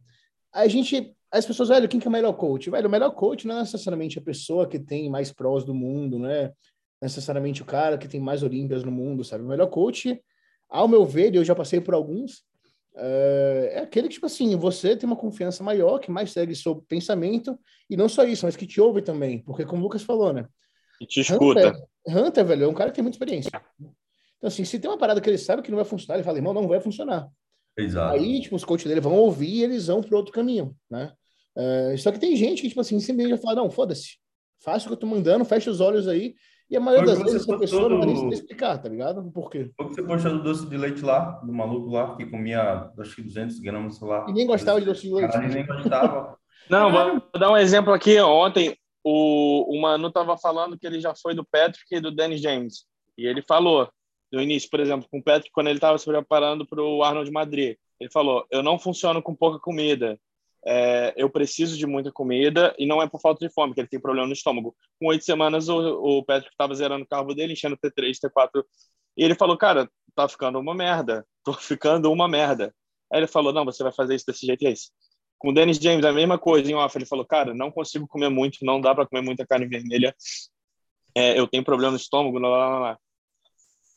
a 0.51 0.67
gente, 0.67 1.15
as 1.31 1.45
pessoas, 1.45 1.69
velho, 1.69 1.91
quem 1.91 2.01
que 2.01 2.07
é 2.07 2.09
o 2.09 2.13
melhor 2.13 2.33
coach? 2.33 2.71
Velho, 2.71 2.89
o 2.89 2.91
melhor 2.91 3.11
coach 3.11 3.47
não 3.47 3.59
é 3.59 3.61
necessariamente 3.61 4.19
a 4.19 4.23
pessoa 4.23 4.67
que 4.67 4.79
tem 4.79 5.11
mais 5.11 5.31
prós 5.31 5.63
do 5.63 5.75
mundo, 5.75 6.19
não 6.19 6.31
é 6.31 6.55
necessariamente 7.03 7.61
o 7.61 7.67
cara 7.67 7.99
que 7.99 8.09
tem 8.09 8.19
mais 8.19 8.43
Olímpias 8.43 8.83
no 8.83 8.91
mundo, 8.91 9.23
sabe? 9.23 9.45
O 9.45 9.49
melhor 9.49 9.67
coach, 9.67 10.19
ao 10.67 10.89
meu 10.89 11.05
ver, 11.05 11.35
e 11.35 11.37
eu 11.37 11.45
já 11.45 11.55
passei 11.55 11.83
por 11.83 11.93
alguns, 11.93 12.45
é, 12.97 13.73
é 13.75 13.81
aquele 13.81 14.09
que, 14.09 14.15
tipo 14.15 14.25
assim, 14.25 14.57
você 14.57 14.97
tem 14.97 15.07
uma 15.07 15.17
confiança 15.17 15.63
maior, 15.63 15.99
que 15.99 16.11
mais 16.11 16.33
segue 16.33 16.57
seu 16.57 16.77
pensamento, 16.77 17.59
e 17.91 17.95
não 17.95 18.09
só 18.09 18.25
isso, 18.25 18.47
mas 18.47 18.57
que 18.57 18.67
te 18.67 18.81
ouve 18.81 19.03
também, 19.03 19.41
porque 19.41 19.67
como 19.67 19.83
o 19.83 19.85
Lucas 19.85 20.03
falou, 20.03 20.33
né? 20.33 20.47
E 20.99 21.05
te 21.05 21.21
escuta. 21.21 21.75
Hunter, 22.09 22.45
velho, 22.45 22.65
é 22.65 22.69
um 22.69 22.75
cara 22.75 22.91
que 22.91 22.97
tem 22.97 23.03
muita 23.03 23.17
experiência. 23.17 23.51
Então, 24.39 24.49
assim, 24.49 24.65
se 24.65 24.79
tem 24.79 24.91
uma 24.91 24.99
parada 24.99 25.21
que 25.21 25.29
ele 25.29 25.39
sabe 25.39 25.63
que 25.63 25.71
não 25.71 25.77
vai 25.77 25.85
funcionar, 25.85 26.17
ele 26.17 26.25
fala, 26.25 26.39
irmão, 26.39 26.55
não 26.55 26.69
vai 26.69 26.81
funcionar. 26.81 27.29
Exato. 27.77 28.15
Aí, 28.15 28.41
tipo, 28.41 28.57
os 28.57 28.65
coaches 28.65 28.87
dele 28.87 29.01
vão 29.01 29.15
ouvir 29.15 29.49
e 29.49 29.65
eles 29.65 29.87
vão 29.87 30.03
para 30.03 30.17
outro 30.17 30.33
caminho, 30.33 30.75
né? 30.91 31.13
É, 31.57 31.97
só 31.97 32.13
que 32.13 32.19
tem 32.19 32.37
gente 32.37 32.63
que, 32.63 32.69
tipo 32.69 32.81
assim, 32.81 33.01
simplesmente 33.01 33.41
fala, 33.41 33.57
não, 33.57 33.71
foda-se, 33.71 34.19
faça 34.63 34.85
o 34.85 34.89
que 34.89 34.95
eu 34.95 34.99
tô 34.99 35.07
mandando, 35.07 35.45
fecha 35.45 35.71
os 35.71 35.81
olhos 35.81 36.07
aí, 36.07 36.35
e 36.69 36.77
a 36.77 36.81
maioria 36.81 37.07
das 37.07 37.19
vezes 37.19 37.43
essa 37.43 37.59
pessoa 37.59 37.89
não 37.89 37.99
vai 37.99 38.07
nem 38.07 38.29
explicar, 38.31 38.77
tá 38.79 38.89
ligado? 38.89 39.31
Por 39.31 39.51
quê? 39.51 39.71
O 39.79 39.89
que 39.89 39.95
você 39.95 40.03
postou 40.03 40.33
do 40.33 40.43
doce 40.43 40.67
de 40.67 40.77
leite 40.77 41.03
lá, 41.03 41.41
do 41.45 41.53
maluco 41.53 41.91
lá, 41.91 42.17
que 42.17 42.27
comia, 42.27 42.91
acho 42.99 43.15
que 43.15 43.23
200 43.23 43.61
gramas, 43.61 43.97
sei 43.97 44.09
lá. 44.09 44.27
E 44.29 44.33
nem 44.33 44.47
gostava 44.47 44.81
de 44.81 44.87
doce 44.87 45.03
de 45.03 45.15
leite. 45.15 45.33
Caralho, 45.33 45.55
nem 45.55 45.65
gostava. 45.65 46.37
Não, 46.69 46.91
vou 46.91 47.23
dar 47.39 47.53
um 47.53 47.57
exemplo 47.57 47.93
aqui. 47.93 48.21
Ontem, 48.21 48.77
o, 49.09 49.73
o 49.73 49.81
Manu 49.81 50.11
tava 50.11 50.37
falando 50.37 50.77
que 50.77 50.85
ele 50.85 51.01
já 51.01 51.15
foi 51.15 51.33
do 51.33 51.45
Patrick 51.45 51.87
e 51.95 52.01
do 52.01 52.11
Danny 52.11 52.37
James. 52.39 52.87
E 53.17 53.25
ele 53.25 53.41
falou, 53.41 53.89
no 54.33 54.43
início, 54.43 54.69
por 54.69 54.81
exemplo, 54.81 55.09
com 55.09 55.19
o 55.19 55.23
Patrick, 55.23 55.53
quando 55.53 55.69
ele 55.69 55.77
estava 55.77 55.97
se 55.97 56.05
preparando 56.05 56.67
para 56.67 56.83
o 56.83 57.05
Arnold 57.05 57.31
Madrid, 57.31 57.77
ele 58.01 58.11
falou: 58.11 58.45
Eu 58.51 58.65
não 58.65 58.81
funciono 58.81 59.23
com 59.23 59.33
pouca 59.33 59.61
comida. 59.61 60.19
É, 60.67 61.15
eu 61.17 61.31
preciso 61.31 61.79
de 61.79 61.87
muita 61.87 62.11
comida 62.11 62.75
e 62.77 62.85
não 62.85 63.01
é 63.01 63.09
por 63.09 63.21
falta 63.21 63.47
de 63.47 63.55
fome, 63.55 63.73
que 63.73 63.81
ele 63.81 63.87
tem 63.87 64.01
problema 64.01 64.27
no 64.27 64.33
estômago. 64.33 64.77
Com 64.99 65.07
oito 65.07 65.25
semanas, 65.25 65.69
o, 65.69 65.79
o 65.79 66.25
Patrick 66.25 66.53
estava 66.53 66.75
zerando 66.75 67.05
o 67.05 67.09
carro 67.09 67.33
dele, 67.33 67.53
enchendo 67.53 67.77
T3, 67.77 68.19
T4. 68.19 68.65
E 69.17 69.23
ele 69.25 69.37
falou: 69.37 69.57
Cara, 69.57 69.89
tá 70.17 70.29
ficando 70.29 70.59
uma 70.59 70.75
merda. 70.75 71.25
Tô 71.45 71.53
ficando 71.53 72.11
uma 72.11 72.27
merda. 72.27 72.75
Aí 73.13 73.21
ele 73.21 73.29
falou: 73.29 73.53
Não, 73.53 73.65
você 73.65 73.85
vai 73.85 73.93
fazer 73.93 74.17
isso 74.17 74.27
desse 74.27 74.45
jeito 74.45 74.65
e 74.65 74.67
é 74.67 74.73
isso. 74.73 74.91
Com 75.39 75.51
o 75.51 75.55
Dennis 75.55 75.77
James, 75.79 76.05
a 76.05 76.13
mesma 76.13 76.39
coisa 76.39 76.71
em 76.71 76.75
off. 76.75 76.97
Ele 76.97 77.07
falou: 77.07 77.25
Cara, 77.25 77.55
não 77.55 77.71
consigo 77.71 78.07
comer 78.07 78.29
muito, 78.29 78.59
não 78.63 78.81
dá 78.81 78.95
para 78.95 79.07
comer 79.07 79.23
muita 79.23 79.47
carne 79.47 79.67
vermelha. 79.67 80.15
É, 81.15 81.39
eu 81.39 81.47
tenho 81.47 81.65
problema 81.65 81.93
no 81.93 81.97
estômago, 81.97 82.39
lá, 82.39 82.49
lá, 82.49 82.79
lá. 82.79 82.99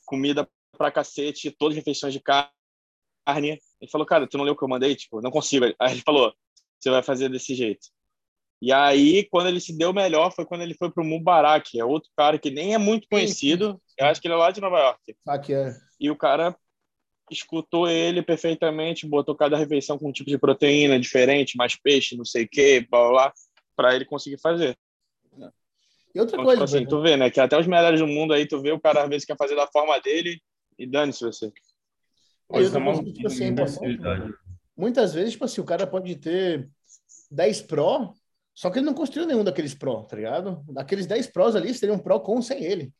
Comida 0.05 0.49
pra 0.77 0.91
cacete, 0.91 1.51
todas 1.51 1.77
as 1.77 1.79
refeições 1.79 2.13
de 2.13 2.19
carne. 2.19 3.59
Ele 3.81 3.91
falou: 3.91 4.05
Cara, 4.05 4.27
tu 4.27 4.37
não 4.37 4.45
leu 4.45 4.53
o 4.53 4.57
que 4.57 4.63
eu 4.63 4.69
mandei? 4.69 4.95
Tipo, 4.95 5.21
não 5.21 5.31
consigo. 5.31 5.65
Aí 5.79 5.93
ele 5.93 6.01
falou: 6.01 6.33
Você 6.79 6.89
vai 6.89 7.03
fazer 7.03 7.29
desse 7.29 7.55
jeito. 7.55 7.87
E 8.61 8.73
aí, 8.73 9.23
quando 9.31 9.47
ele 9.47 9.61
se 9.61 9.77
deu 9.77 9.93
melhor, 9.93 10.33
foi 10.33 10.45
quando 10.45 10.61
ele 10.61 10.73
foi 10.73 10.91
pro 10.91 11.03
Mubarak, 11.03 11.79
é 11.79 11.85
outro 11.85 12.09
cara 12.15 12.37
que 12.37 12.51
nem 12.51 12.73
é 12.73 12.77
muito 12.77 13.07
conhecido. 13.09 13.81
Eu 13.97 14.07
acho 14.07 14.19
que 14.19 14.27
ele 14.27 14.33
é 14.33 14.37
lá 14.37 14.51
de 14.51 14.59
Nova 14.59 14.77
York. 14.79 14.99
Que 15.05 15.53
é. 15.53 15.73
E 15.99 16.11
o 16.11 16.15
cara 16.15 16.55
escutou 17.29 17.89
ele 17.89 18.21
perfeitamente, 18.21 19.07
botou 19.07 19.35
cada 19.35 19.57
refeição 19.57 19.97
com 19.97 20.09
um 20.09 20.11
tipo 20.11 20.29
de 20.29 20.37
proteína 20.37 20.99
diferente, 20.99 21.57
mais 21.57 21.75
peixe, 21.75 22.17
não 22.17 22.25
sei 22.25 22.43
o 22.43 22.49
que, 22.49 22.81
blá, 22.89 22.99
blá, 22.99 23.09
blá 23.11 23.33
para 23.75 23.95
ele 23.95 24.05
conseguir 24.05 24.37
fazer. 24.39 24.77
E 26.13 26.19
outra 26.19 26.35
Então, 26.35 26.43
coisa, 26.43 26.65
tipo 26.65 26.75
assim, 26.75 26.85
tu 26.85 27.01
vê, 27.01 27.15
né, 27.15 27.29
que 27.29 27.39
até 27.39 27.57
os 27.57 27.67
melhores 27.67 27.99
do 27.99 28.07
mundo 28.07 28.33
aí, 28.33 28.45
tu 28.45 28.61
vê 28.61 28.71
o 28.71 28.79
cara 28.79 29.03
às 29.03 29.09
vezes 29.09 29.25
quer 29.25 29.37
fazer 29.37 29.55
da 29.55 29.67
forma 29.67 29.97
dele 29.99 30.41
e 30.77 30.85
dane-se 30.85 31.23
você. 31.23 31.51
Isso 32.55 32.75
é 32.75 32.77
uma 32.79 32.93
coisa 32.93 33.03
que, 33.03 33.13
tipo 33.13 33.27
assim, 33.27 33.45
é 33.45 34.49
muitas 34.75 35.13
vezes, 35.13 35.33
tipo 35.33 35.45
assim, 35.45 35.61
o 35.61 35.65
cara 35.65 35.85
pode 35.85 36.15
ter 36.15 36.67
10 37.29 37.61
Pro, 37.61 38.13
só 38.55 38.69
que 38.69 38.79
ele 38.79 38.85
não 38.85 38.93
construiu 38.93 39.27
nenhum 39.27 39.43
daqueles 39.43 39.73
Pro, 39.73 40.03
tá 40.03 40.15
ligado? 40.15 40.63
Daqueles 40.67 41.05
10 41.05 41.27
Pros 41.27 41.55
ali, 41.55 41.73
seria 41.73 41.93
um 41.93 41.99
Pro 41.99 42.19
com 42.19 42.35
ou 42.35 42.41
sem 42.41 42.63
ele. 42.63 42.91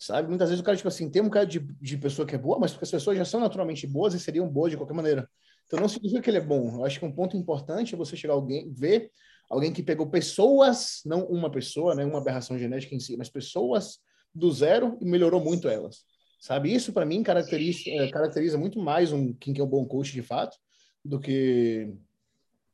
Sabe? 0.00 0.28
Muitas 0.28 0.48
vezes 0.48 0.62
o 0.62 0.64
cara, 0.64 0.78
tipo 0.78 0.88
assim, 0.88 1.10
tem 1.10 1.20
um 1.20 1.28
cara 1.28 1.44
de, 1.44 1.58
de 1.60 1.98
pessoa 1.98 2.26
que 2.26 2.34
é 2.34 2.38
boa, 2.38 2.58
mas 2.58 2.72
porque 2.72 2.84
as 2.86 2.90
pessoas 2.90 3.18
já 3.18 3.24
são 3.26 3.38
naturalmente 3.38 3.86
boas 3.86 4.14
e 4.14 4.18
seriam 4.18 4.48
boas 4.48 4.70
de 4.70 4.78
qualquer 4.78 4.94
maneira. 4.94 5.28
Então 5.66 5.78
não 5.78 5.88
significa 5.88 6.22
que 6.22 6.30
ele 6.30 6.38
é 6.38 6.40
bom. 6.40 6.76
Eu 6.76 6.86
acho 6.86 6.98
que 6.98 7.04
um 7.04 7.12
ponto 7.12 7.36
importante 7.36 7.94
é 7.94 7.98
você 7.98 8.16
chegar 8.16 8.32
alguém, 8.32 8.72
ver 8.72 9.10
alguém 9.50 9.70
que 9.70 9.82
pegou 9.82 10.08
pessoas, 10.08 11.02
não 11.04 11.26
uma 11.26 11.50
pessoa, 11.50 11.94
né, 11.94 12.02
uma 12.02 12.16
aberração 12.16 12.58
genética 12.58 12.94
em 12.94 12.98
si, 12.98 13.14
mas 13.14 13.28
pessoas 13.28 13.98
do 14.34 14.50
zero 14.50 14.96
e 15.02 15.04
melhorou 15.04 15.38
muito 15.38 15.68
elas. 15.68 15.98
Sabe? 16.40 16.74
Isso 16.74 16.94
para 16.94 17.04
mim 17.04 17.22
caracteriza, 17.22 17.82
eh, 17.88 18.10
caracteriza 18.10 18.56
muito 18.56 18.80
mais 18.80 19.12
um 19.12 19.34
quem 19.34 19.52
que 19.52 19.60
é 19.60 19.64
um 19.64 19.68
bom 19.68 19.84
coach 19.84 20.12
de 20.12 20.22
fato 20.22 20.56
do 21.04 21.20
que 21.20 21.92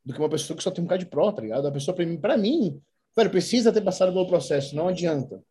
do 0.04 0.14
que 0.14 0.20
uma 0.20 0.30
pessoa 0.30 0.56
que 0.56 0.62
só 0.62 0.70
tem 0.70 0.84
um 0.84 0.86
cara 0.86 1.00
de 1.00 1.06
pró, 1.06 1.32
tá 1.32 1.42
ligado? 1.42 1.66
A 1.66 1.72
pessoa 1.72 1.92
para 1.92 2.06
mim, 2.06 2.20
para 2.20 2.36
mim, 2.36 2.80
velho, 3.16 3.30
precisa 3.30 3.72
ter 3.72 3.80
passado 3.80 4.12
pelo 4.12 4.28
processo, 4.28 4.76
não 4.76 4.86
adianta. 4.86 5.42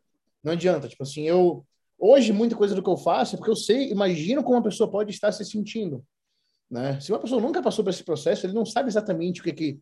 Não 0.46 0.52
adianta, 0.54 0.88
tipo 0.88 1.02
assim, 1.02 1.24
eu 1.24 1.66
hoje 1.98 2.32
muita 2.32 2.56
coisa 2.56 2.76
do 2.76 2.84
que 2.84 2.90
eu 2.90 2.98
faço 2.98 3.36
é 3.36 3.38
porque 3.38 3.50
eu 3.50 3.56
sei, 3.56 3.90
imagino 3.90 4.44
como 4.44 4.56
uma 4.56 4.64
pessoa 4.64 4.90
pode 4.90 5.12
estar 5.12 5.32
se 5.32 5.44
sentindo, 5.44 6.06
né? 6.70 7.00
Se 7.00 7.12
uma 7.12 7.20
pessoa 7.20 7.42
nunca 7.42 7.64
passou 7.64 7.84
por 7.84 7.90
esse 7.90 8.04
processo, 8.04 8.46
ele 8.46 8.54
não 8.54 8.64
sabe 8.64 8.88
exatamente 8.88 9.42
o 9.42 9.44
que 9.44 9.54
que 9.54 9.80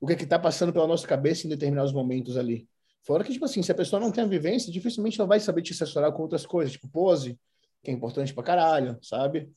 o 0.00 0.06
que 0.06 0.14
que 0.14 0.26
tá 0.26 0.38
passando 0.38 0.72
pela 0.72 0.86
nossa 0.86 1.06
cabeça 1.08 1.46
em 1.46 1.50
determinados 1.50 1.92
momentos 1.92 2.36
ali. 2.36 2.68
Fora 3.02 3.24
que, 3.24 3.32
tipo 3.32 3.46
assim, 3.46 3.62
se 3.62 3.72
a 3.72 3.74
pessoa 3.74 3.98
não 3.98 4.12
tem 4.12 4.22
a 4.22 4.26
vivência, 4.26 4.70
dificilmente 4.70 5.18
ela 5.20 5.26
vai 5.26 5.40
saber 5.40 5.62
te 5.62 5.72
assessorar 5.72 6.12
com 6.12 6.22
outras 6.22 6.46
coisas, 6.46 6.72
tipo 6.72 6.88
pose, 6.88 7.38
que 7.82 7.90
é 7.90 7.94
importante 7.94 8.34
pra 8.34 8.44
caralho, 8.44 8.98
sabe? 9.02 9.50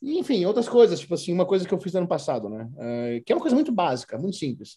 E, 0.00 0.18
enfim, 0.18 0.44
outras 0.44 0.68
coisas, 0.68 1.00
tipo 1.00 1.14
assim, 1.14 1.32
uma 1.32 1.44
coisa 1.44 1.66
que 1.66 1.74
eu 1.74 1.80
fiz 1.80 1.92
no 1.92 1.98
ano 1.98 2.08
passado, 2.08 2.48
né? 2.48 2.70
É, 2.78 3.22
que 3.26 3.32
é 3.32 3.36
uma 3.36 3.40
coisa 3.40 3.54
muito 3.54 3.72
básica, 3.72 4.16
muito 4.16 4.36
simples. 4.36 4.76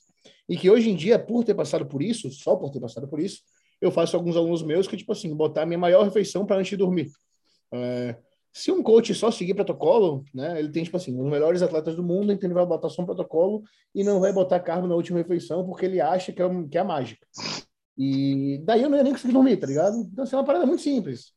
E 0.49 0.57
que 0.57 0.69
hoje 0.69 0.89
em 0.89 0.95
dia, 0.95 1.19
por 1.19 1.43
ter 1.43 1.53
passado 1.53 1.85
por 1.85 2.01
isso, 2.01 2.29
só 2.31 2.55
por 2.55 2.71
ter 2.71 2.79
passado 2.79 3.07
por 3.07 3.19
isso, 3.19 3.41
eu 3.81 3.91
faço 3.91 4.15
alguns 4.15 4.35
alunos 4.35 4.63
meus 4.63 4.87
que, 4.87 4.97
tipo 4.97 5.11
assim, 5.11 5.33
botar 5.35 5.65
minha 5.65 5.77
maior 5.77 6.03
refeição 6.03 6.45
para 6.45 6.57
antes 6.57 6.69
de 6.69 6.77
dormir. 6.77 7.09
É, 7.71 8.15
se 8.53 8.71
um 8.71 8.81
coach 8.81 9.13
só 9.13 9.29
seguir 9.29 9.53
protocolo, 9.53 10.23
né, 10.33 10.57
ele 10.57 10.69
tem, 10.69 10.83
tipo 10.83 10.95
assim, 10.95 11.19
os 11.19 11.29
melhores 11.29 11.61
atletas 11.61 11.95
do 11.95 12.01
mundo, 12.01 12.31
então 12.31 12.47
ele 12.47 12.53
vai 12.53 12.65
botar 12.65 12.89
só 12.89 13.01
um 13.01 13.05
protocolo 13.05 13.63
e 13.93 14.03
não 14.03 14.21
vai 14.21 14.31
botar 14.31 14.61
carbo 14.61 14.87
na 14.87 14.95
última 14.95 15.17
refeição 15.17 15.65
porque 15.65 15.85
ele 15.85 15.99
acha 15.99 16.31
que 16.31 16.41
é, 16.41 16.45
que 16.71 16.77
é 16.77 16.81
a 16.81 16.85
mágica. 16.85 17.27
E 17.97 18.61
daí 18.63 18.81
eu 18.81 18.89
não 18.89 18.97
ia 18.97 19.03
nem 19.03 19.11
conseguir 19.11 19.33
dormir, 19.33 19.57
tá 19.57 19.67
ligado? 19.67 19.97
Então, 19.97 20.23
assim, 20.23 20.35
é 20.35 20.39
uma 20.39 20.45
parada 20.45 20.65
muito 20.65 20.81
simples. 20.81 21.33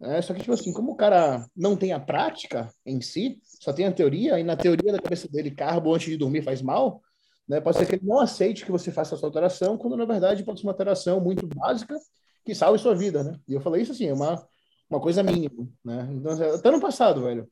É, 0.00 0.20
só 0.22 0.34
que, 0.34 0.40
tipo 0.40 0.52
assim, 0.52 0.72
como 0.72 0.92
o 0.92 0.96
cara 0.96 1.46
não 1.56 1.76
tem 1.76 1.92
a 1.92 2.00
prática 2.00 2.70
em 2.84 3.00
si, 3.00 3.38
só 3.42 3.72
tem 3.72 3.86
a 3.86 3.92
teoria, 3.92 4.40
e 4.40 4.42
na 4.42 4.56
teoria 4.56 4.92
da 4.92 4.98
cabeça 4.98 5.28
dele, 5.28 5.50
carbo 5.50 5.94
antes 5.94 6.08
de 6.08 6.16
dormir 6.16 6.42
faz 6.42 6.60
mal, 6.60 7.02
né? 7.48 7.60
Pode 7.60 7.78
ser 7.78 7.86
que 7.86 7.96
ele 7.96 8.06
não 8.06 8.20
aceite 8.20 8.64
que 8.64 8.72
você 8.72 8.90
faça 8.90 9.14
essa 9.14 9.26
alteração, 9.26 9.76
quando 9.76 9.96
na 9.96 10.04
verdade 10.04 10.44
pode 10.44 10.60
ser 10.60 10.66
uma 10.66 10.72
alteração 10.72 11.20
muito 11.20 11.46
básica 11.46 11.96
que 12.44 12.54
salve 12.54 12.78
sua 12.78 12.94
vida, 12.94 13.22
né? 13.22 13.38
E 13.48 13.54
eu 13.54 13.60
falei 13.60 13.82
isso 13.82 13.92
assim, 13.92 14.06
é 14.06 14.12
uma, 14.12 14.44
uma 14.88 15.00
coisa 15.00 15.22
mínima, 15.22 15.66
né? 15.84 16.08
Então, 16.12 16.32
assim, 16.32 16.44
até 16.44 16.70
no 16.70 16.80
passado, 16.80 17.22
velho, 17.22 17.48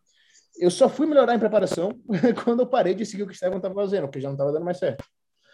eu 0.58 0.70
só 0.70 0.88
fui 0.88 1.06
melhorar 1.06 1.34
em 1.34 1.38
preparação 1.38 1.98
quando 2.44 2.60
eu 2.60 2.66
parei 2.66 2.94
de 2.94 3.06
seguir 3.06 3.22
o 3.22 3.26
que 3.26 3.32
o 3.32 3.34
Estevam 3.34 3.56
estava 3.56 3.74
fazendo, 3.74 4.02
porque 4.02 4.20
já 4.20 4.28
não 4.28 4.34
estava 4.34 4.52
dando 4.52 4.64
mais 4.64 4.78
certo. 4.78 5.04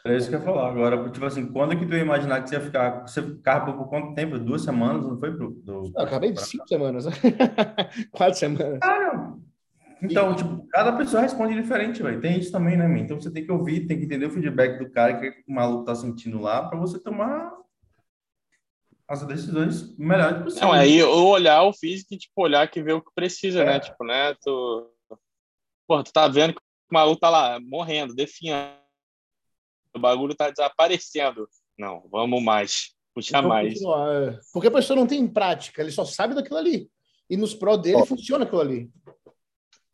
É 0.04 0.16
isso 0.16 0.28
que 0.28 0.34
eu 0.36 0.38
ia 0.38 0.44
falar 0.44 0.70
agora. 0.70 1.10
Tipo 1.10 1.26
assim, 1.26 1.46
quando 1.52 1.72
é 1.72 1.76
que 1.76 1.84
tu 1.84 1.94
ia 1.94 2.00
imaginar 2.02 2.42
que 2.42 2.48
você 2.48 2.54
ia 2.54 2.60
ficar. 2.60 3.02
Você 3.02 3.20
ficava 3.20 3.72
por 3.72 3.88
quanto 3.88 4.14
tempo? 4.14 4.38
Duas 4.38 4.62
semanas? 4.62 5.04
Não 5.04 5.18
foi 5.18 5.36
pro. 5.36 5.50
Do, 5.50 5.92
acabei 5.96 6.32
de 6.32 6.40
cinco 6.40 6.66
semanas, 6.68 7.04
quatro 8.12 8.38
semanas. 8.38 8.78
Cara, 8.78 9.17
então, 10.02 10.34
tipo, 10.34 10.66
cada 10.68 10.92
pessoa 10.96 11.22
responde 11.22 11.54
diferente, 11.54 12.02
velho. 12.02 12.20
Tem 12.20 12.38
isso 12.38 12.52
também, 12.52 12.76
né, 12.76 12.86
man? 12.86 12.98
Então 12.98 13.20
você 13.20 13.30
tem 13.30 13.44
que 13.44 13.52
ouvir, 13.52 13.86
tem 13.86 13.98
que 13.98 14.04
entender 14.04 14.26
o 14.26 14.30
feedback 14.30 14.78
do 14.78 14.90
cara, 14.90 15.16
o 15.16 15.20
que 15.20 15.44
o 15.48 15.52
maluco 15.54 15.84
tá 15.84 15.94
sentindo 15.94 16.40
lá, 16.40 16.68
pra 16.68 16.78
você 16.78 16.98
tomar 16.98 17.52
as 19.06 19.24
decisões 19.26 19.96
melhores 19.96 20.42
possíveis. 20.42 20.60
Não, 20.60 20.72
aí 20.72 21.02
o 21.02 21.26
olhar 21.28 21.62
o 21.62 21.72
físico 21.72 22.12
e, 22.14 22.18
tipo, 22.18 22.42
olhar 22.42 22.68
que 22.70 22.82
vê 22.82 22.92
o 22.92 23.00
que 23.00 23.10
precisa, 23.14 23.62
É. 23.62 23.64
né? 23.64 23.80
Tipo, 23.80 24.04
né? 24.04 24.34
Tu... 24.42 24.90
Porra, 25.86 26.04
tu 26.04 26.12
tá 26.12 26.28
vendo 26.28 26.52
que 26.54 26.60
o 26.60 26.94
maluco 26.94 27.20
tá 27.20 27.30
lá 27.30 27.58
morrendo, 27.60 28.14
definhando. 28.14 28.72
O 29.94 29.98
bagulho 29.98 30.34
tá 30.34 30.50
desaparecendo. 30.50 31.48
Não, 31.78 32.06
vamos 32.10 32.42
mais. 32.42 32.94
Puxa 33.14 33.32
Vamos 33.32 33.48
mais. 33.48 33.72
continuar, 33.74 34.14
é. 34.14 34.38
Porque 34.52 34.68
a 34.68 34.70
pessoa 34.70 34.96
não 34.96 35.06
tem 35.06 35.26
prática, 35.26 35.80
ele 35.82 35.90
só 35.90 36.04
sabe 36.04 36.34
daquilo 36.34 36.58
ali. 36.58 36.88
E 37.30 37.36
nos 37.36 37.54
pró 37.54 37.76
dele 37.76 37.96
Ó. 37.96 38.06
funciona 38.06 38.44
aquilo 38.44 38.60
ali. 38.60 38.90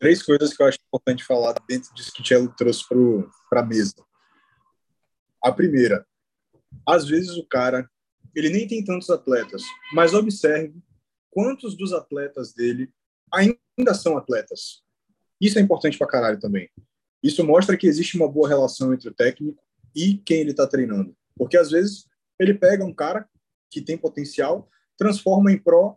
Três 0.04 0.22
coisas 0.22 0.54
que 0.54 0.62
eu 0.62 0.66
acho 0.66 0.78
importante 0.86 1.24
falar 1.24 1.54
dentro 1.66 1.94
disso 1.94 2.12
que 2.12 2.20
o 2.20 2.22
Tchelo 2.22 2.54
trouxe 2.58 2.84
para 3.48 3.62
a 3.62 3.64
mesa. 3.64 3.94
A 5.42 5.50
primeira, 5.50 6.06
às 6.86 7.06
vezes 7.06 7.38
o 7.38 7.46
cara, 7.46 7.88
ele 8.34 8.50
nem 8.50 8.68
tem 8.68 8.84
tantos 8.84 9.08
atletas, 9.08 9.62
mas 9.94 10.12
observe 10.12 10.74
quantos 11.30 11.74
dos 11.74 11.94
atletas 11.94 12.52
dele 12.52 12.92
ainda 13.32 13.94
são 13.94 14.18
atletas. 14.18 14.82
Isso 15.40 15.58
é 15.58 15.62
importante 15.62 15.96
pra 15.96 16.06
caralho 16.06 16.38
também. 16.38 16.68
Isso 17.22 17.42
mostra 17.42 17.74
que 17.74 17.86
existe 17.86 18.14
uma 18.18 18.30
boa 18.30 18.46
relação 18.46 18.92
entre 18.92 19.08
o 19.08 19.14
técnico 19.14 19.58
e 19.96 20.18
quem 20.18 20.40
ele 20.40 20.50
está 20.50 20.66
treinando. 20.66 21.16
Porque 21.34 21.56
às 21.56 21.70
vezes 21.70 22.06
ele 22.38 22.52
pega 22.52 22.84
um 22.84 22.92
cara 22.92 23.26
que 23.70 23.80
tem 23.80 23.96
potencial, 23.96 24.68
transforma 24.98 25.50
em 25.50 25.58
pró. 25.58 25.96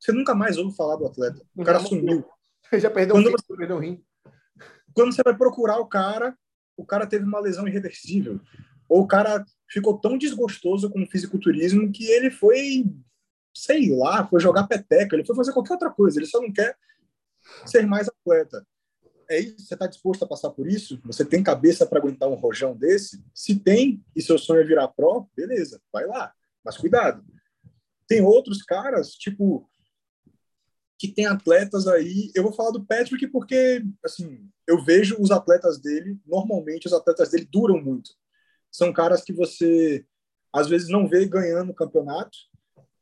Você 0.00 0.10
nunca 0.10 0.34
mais 0.34 0.56
ouve 0.56 0.74
falar 0.74 0.96
do 0.96 1.04
atleta. 1.04 1.38
O 1.54 1.62
cara 1.62 1.78
sumiu. 1.80 2.24
Já 2.80 2.90
perdeu 2.90 3.14
Quando 3.14 3.28
um 3.28 3.30
você- 3.32 3.44
rim, 3.50 3.56
perdeu 3.56 3.76
um 3.76 3.80
rim. 3.80 4.04
Quando 4.94 5.14
você 5.14 5.22
vai 5.22 5.36
procurar 5.36 5.78
o 5.78 5.86
cara, 5.86 6.36
o 6.76 6.84
cara 6.84 7.06
teve 7.06 7.24
uma 7.24 7.40
lesão 7.40 7.66
irreversível. 7.66 8.40
Ou 8.88 9.02
o 9.02 9.06
cara 9.06 9.44
ficou 9.70 9.98
tão 9.98 10.18
desgostoso 10.18 10.90
com 10.90 11.02
o 11.02 11.06
fisiculturismo 11.06 11.90
que 11.90 12.04
ele 12.06 12.30
foi, 12.30 12.84
sei 13.54 13.94
lá, 13.96 14.26
foi 14.26 14.40
jogar 14.40 14.66
peteca, 14.66 15.16
ele 15.16 15.24
foi 15.24 15.34
fazer 15.34 15.52
qualquer 15.52 15.72
outra 15.74 15.90
coisa. 15.90 16.18
Ele 16.18 16.26
só 16.26 16.40
não 16.40 16.52
quer 16.52 16.76
ser 17.66 17.86
mais 17.86 18.08
atleta. 18.08 18.66
É 19.30 19.40
isso? 19.40 19.66
Você 19.66 19.74
está 19.74 19.86
disposto 19.86 20.24
a 20.24 20.28
passar 20.28 20.50
por 20.50 20.66
isso? 20.66 21.00
Você 21.04 21.24
tem 21.24 21.42
cabeça 21.42 21.86
para 21.86 21.98
aguentar 21.98 22.28
um 22.28 22.34
rojão 22.34 22.76
desse? 22.76 23.24
Se 23.34 23.58
tem 23.58 24.04
e 24.14 24.20
seu 24.20 24.36
sonho 24.36 24.60
é 24.60 24.64
virar 24.64 24.88
pró, 24.88 25.26
beleza, 25.34 25.80
vai 25.90 26.04
lá. 26.06 26.34
Mas 26.62 26.76
cuidado. 26.76 27.24
Tem 28.06 28.20
outros 28.20 28.62
caras, 28.62 29.12
tipo, 29.12 29.66
que 31.02 31.08
tem 31.08 31.26
atletas 31.26 31.88
aí. 31.88 32.30
Eu 32.32 32.44
vou 32.44 32.52
falar 32.52 32.70
do 32.70 32.86
Patrick 32.86 33.26
porque, 33.26 33.84
assim, 34.04 34.48
eu 34.68 34.84
vejo 34.84 35.16
os 35.18 35.32
atletas 35.32 35.80
dele, 35.80 36.16
normalmente 36.24 36.86
os 36.86 36.92
atletas 36.92 37.30
dele 37.30 37.48
duram 37.50 37.82
muito. 37.82 38.12
São 38.70 38.92
caras 38.92 39.24
que 39.24 39.32
você, 39.32 40.06
às 40.52 40.68
vezes, 40.68 40.88
não 40.88 41.08
vê 41.08 41.26
ganhando 41.26 41.74
campeonato, 41.74 42.38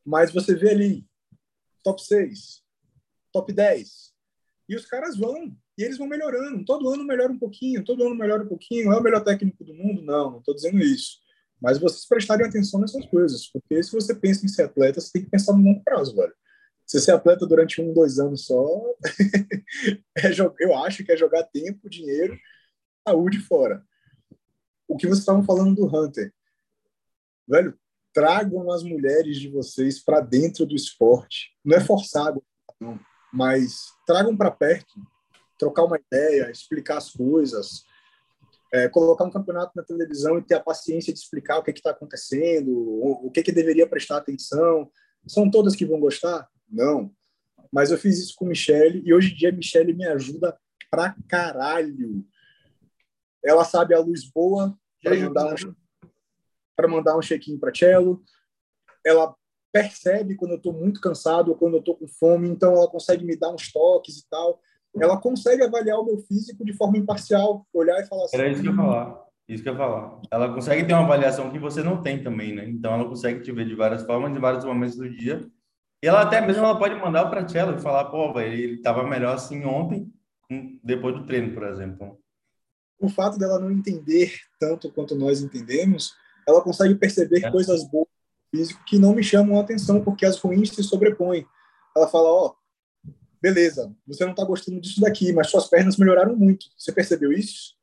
mas 0.03 0.33
você 0.33 0.55
vê 0.55 0.71
ali 0.71 1.07
top 1.85 2.03
6, 2.03 2.63
top 3.35 3.53
10. 3.53 4.15
E 4.67 4.75
os 4.75 4.87
caras 4.87 5.19
vão, 5.19 5.55
e 5.77 5.83
eles 5.83 5.99
vão 5.99 6.07
melhorando. 6.07 6.65
Todo 6.65 6.89
ano 6.89 7.05
melhora 7.05 7.31
um 7.31 7.39
pouquinho, 7.39 7.85
todo 7.85 8.03
ano 8.03 8.15
melhora 8.15 8.45
um 8.45 8.49
pouquinho. 8.49 8.93
É 8.93 8.97
o 8.99 9.03
melhor 9.03 9.23
técnico 9.23 9.63
do 9.63 9.75
mundo? 9.75 10.01
Não, 10.01 10.31
não 10.31 10.39
estou 10.39 10.55
dizendo 10.55 10.79
isso. 10.79 11.19
Mas 11.61 11.77
vocês 11.77 12.07
prestarem 12.07 12.47
atenção 12.47 12.81
nessas 12.81 13.05
coisas, 13.05 13.47
porque 13.47 13.83
se 13.83 13.93
você 13.93 14.15
pensa 14.15 14.47
em 14.47 14.49
ser 14.49 14.63
atleta, 14.63 15.03
você 15.03 15.13
tem 15.13 15.25
que 15.25 15.31
pensar 15.31 15.53
no 15.53 15.63
longo 15.63 15.85
prazo, 15.85 16.17
velho. 16.17 16.33
Se 16.91 17.01
ser 17.01 17.13
atleta 17.13 17.47
durante 17.47 17.81
um, 17.81 17.93
dois 17.95 18.19
anos 18.19 18.47
só, 18.47 18.67
é 20.19 20.29
eu 20.59 20.77
acho 20.79 21.05
que 21.05 21.13
é 21.13 21.17
jogar 21.17 21.45
tempo, 21.45 21.89
dinheiro, 21.89 22.37
saúde 23.07 23.39
fora. 23.39 23.85
O 24.89 24.97
que 24.97 25.07
vocês 25.07 25.21
estavam 25.21 25.45
falando 25.45 25.77
do 25.77 25.87
Hunter, 25.87 26.35
velho, 27.47 27.79
tragam 28.13 28.73
as 28.73 28.83
mulheres 28.83 29.39
de 29.39 29.49
vocês 29.49 30.03
para 30.03 30.21
dentro 30.21 30.67
do 30.67 30.75
esporte. 30.75 31.57
Não 31.65 31.77
é 31.77 31.81
forçado, 31.81 32.43
não, 32.81 32.99
mas 33.33 33.93
tragam 34.05 34.37
para 34.37 34.51
perto, 34.51 34.93
trocar 35.57 35.85
uma 35.85 35.97
ideia, 35.97 36.51
explicar 36.51 36.97
as 36.97 37.13
coisas, 37.13 37.85
é, 38.75 38.89
colocar 38.89 39.23
um 39.23 39.31
campeonato 39.31 39.71
na 39.77 39.85
televisão 39.85 40.39
e 40.39 40.43
ter 40.43 40.57
a 40.57 40.61
paciência 40.61 41.13
de 41.13 41.21
explicar 41.21 41.59
o 41.59 41.63
que 41.63 41.71
está 41.71 41.93
acontecendo, 41.93 42.73
o, 42.73 43.29
o 43.29 43.31
que, 43.31 43.45
que 43.45 43.53
deveria 43.53 43.89
prestar 43.89 44.17
atenção. 44.17 44.91
São 45.25 45.49
todas 45.49 45.77
que 45.77 45.87
vão 45.87 46.01
gostar? 46.01 46.51
Não. 46.71 47.13
Mas 47.73 47.91
eu 47.91 47.99
fiz 47.99 48.19
isso 48.19 48.35
com 48.37 48.47
Michelle 48.47 49.03
e 49.05 49.13
hoje 49.13 49.33
em 49.33 49.37
dia 49.37 49.49
a 49.51 49.53
Michelle 49.53 49.93
me 49.93 50.07
ajuda 50.07 50.59
pra 50.91 51.15
caralho. 51.29 52.25
Ela 53.45 53.65
sabe 53.65 53.95
a 53.95 54.01
luz 54.01 54.31
boa 54.31 54.77
para 55.03 55.17
mandar 55.17 55.55
um 55.55 55.75
para 56.77 56.89
mandar 56.89 57.17
um 57.17 57.21
check-in 57.21 57.59
para 57.59 57.75
cello. 57.75 58.23
Ela 59.05 59.35
percebe 59.73 60.35
quando 60.35 60.53
eu 60.53 60.57
estou 60.57 60.73
muito 60.73 61.01
cansado 61.01 61.51
ou 61.51 61.57
quando 61.57 61.75
eu 61.75 61.81
estou 61.81 61.95
com 61.95 62.09
fome, 62.09 62.49
então 62.49 62.73
ela 62.73 62.89
consegue 62.89 63.25
me 63.25 63.37
dar 63.37 63.53
uns 63.53 63.71
toques 63.71 64.19
e 64.19 64.29
tal. 64.29 64.61
Ela 64.99 65.21
consegue 65.21 65.63
avaliar 65.63 65.99
o 65.99 66.05
meu 66.05 66.19
físico 66.19 66.65
de 66.65 66.73
forma 66.73 66.97
imparcial, 66.97 67.67
olhar 67.73 68.01
e 68.01 68.07
falar 68.07 68.25
assim. 68.25 68.37
Era 68.37 68.49
isso 68.49 68.63
que 68.63 68.69
eu 68.69 68.73
ia 68.73 68.77
falar. 68.77 69.27
Isso 69.47 69.63
que 69.63 69.69
eu 69.69 69.73
ia 69.75 69.79
falar. 69.79 70.21
Ela 70.31 70.55
consegue 70.55 70.87
ter 70.87 70.95
uma 70.95 71.05
avaliação 71.05 71.51
que 71.51 71.59
você 71.59 71.83
não 71.83 72.03
tem 72.03 72.23
também, 72.23 72.55
né? 72.55 72.69
Então 72.69 72.95
ela 72.95 73.09
consegue 73.09 73.43
te 73.43 73.53
ver 73.53 73.67
de 73.67 73.75
várias 73.75 74.03
formas, 74.05 74.35
em 74.35 74.41
vários 74.41 74.65
momentos 74.65 74.97
do 74.97 75.09
dia. 75.09 75.41
E 76.03 76.07
ela 76.07 76.23
até 76.23 76.41
mesmo 76.41 76.65
ela 76.65 76.79
pode 76.79 76.95
mandar 76.95 77.27
para 77.27 77.45
Tchelo 77.45 77.77
e 77.77 77.81
falar, 77.81 78.07
pô, 78.07 78.33
velho, 78.33 78.53
ele 78.55 78.79
tava 78.83 79.07
melhor 79.07 79.35
assim 79.35 79.65
ontem, 79.65 80.13
depois 80.83 81.15
do 81.15 81.27
treino, 81.27 81.53
por 81.55 81.65
exemplo. 81.65 82.19
o 82.99 83.09
fato 83.09 83.39
dela 83.39 83.59
não 83.59 83.71
entender 83.71 84.35
tanto 84.59 84.93
quanto 84.93 85.15
nós 85.15 85.41
entendemos, 85.41 86.15
ela 86.47 86.61
consegue 86.63 86.95
perceber 86.95 87.45
É. 87.47 87.51
coisas 87.51 87.83
boas 87.91 88.07
no 88.53 88.59
físico 88.59 88.85
que 88.85 88.99
não 88.99 89.15
me 89.15 89.23
chamam 89.23 89.59
a 89.59 89.63
atenção, 89.63 90.03
porque 90.05 90.27
as 90.27 90.39
ruins 90.39 90.71
se 90.71 90.83
sobrepõem. 90.83 91.47
Ela 91.97 92.09
fala, 92.09 92.29
ó, 92.29 92.55
beleza, 93.41 93.95
você 94.07 94.27
não 94.27 94.35
tá 94.35 94.45
gostando 94.45 94.81
disso 94.81 95.01
daqui, 95.01 95.33
mas 95.33 95.49
suas 95.49 95.67
pernas 95.69 95.97
melhoraram 95.97 96.37
muito. 96.37 96.67
Você 96.77 96.93
percebeu 96.93 97.33
isso? 97.33 97.75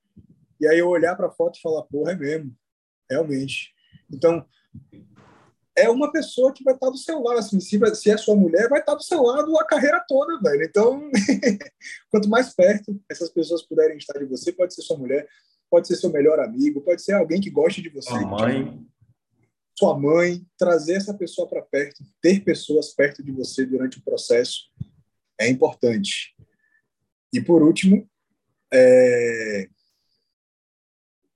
E 0.61 0.67
aí 0.67 0.77
eu 0.79 0.87
olhar 0.87 1.15
para 1.15 1.27
a 1.27 1.31
foto 1.31 1.57
e 1.57 1.61
falar, 1.61 1.81
porra, 1.83 2.11
é 2.11 2.15
mesmo, 2.15 2.55
realmente. 3.09 3.73
Então, 4.11 4.45
é 5.77 5.87
uma 5.89 6.11
pessoa 6.11 6.51
que 6.51 6.63
vai 6.63 6.73
estar 6.73 6.89
do 6.89 6.97
seu 6.97 7.21
lado, 7.21 7.37
assim, 7.37 7.59
se, 7.59 7.77
vai- 7.77 7.93
se 7.93 8.09
é 8.09 8.17
sua 8.17 8.35
mulher, 8.35 8.67
vai 8.67 8.79
estar 8.79 8.95
do 8.95 9.03
seu 9.03 9.21
lado 9.21 9.55
a 9.59 9.65
carreira 9.65 10.03
toda, 10.07 10.39
velho. 10.41 10.63
Então, 10.63 11.09
quanto 12.09 12.27
mais 12.27 12.53
perto 12.53 12.99
essas 13.07 13.29
pessoas 13.29 13.61
puderem 13.61 13.95
estar 13.97 14.17
de 14.17 14.25
você, 14.25 14.51
pode 14.51 14.73
ser 14.73 14.81
sua 14.81 14.97
mulher, 14.97 15.27
pode 15.69 15.87
ser 15.87 15.95
seu 15.95 16.11
melhor 16.11 16.39
amigo, 16.39 16.81
pode 16.81 17.03
ser 17.03 17.13
alguém 17.13 17.39
que 17.39 17.51
goste 17.51 17.83
de 17.83 17.89
você, 17.89 18.09
Sua 18.09 18.25
mãe, 18.25 18.87
sua 19.77 19.99
mãe, 19.99 20.43
trazer 20.57 20.95
essa 20.95 21.13
pessoa 21.13 21.47
para 21.47 21.61
perto, 21.61 22.03
ter 22.19 22.43
pessoas 22.43 22.95
perto 22.95 23.23
de 23.23 23.31
você 23.31 23.63
durante 23.63 23.99
o 23.99 24.03
processo 24.03 24.71
é 25.39 25.47
importante. 25.47 26.35
E 27.31 27.39
por 27.39 27.61
último, 27.61 28.09
é... 28.73 29.69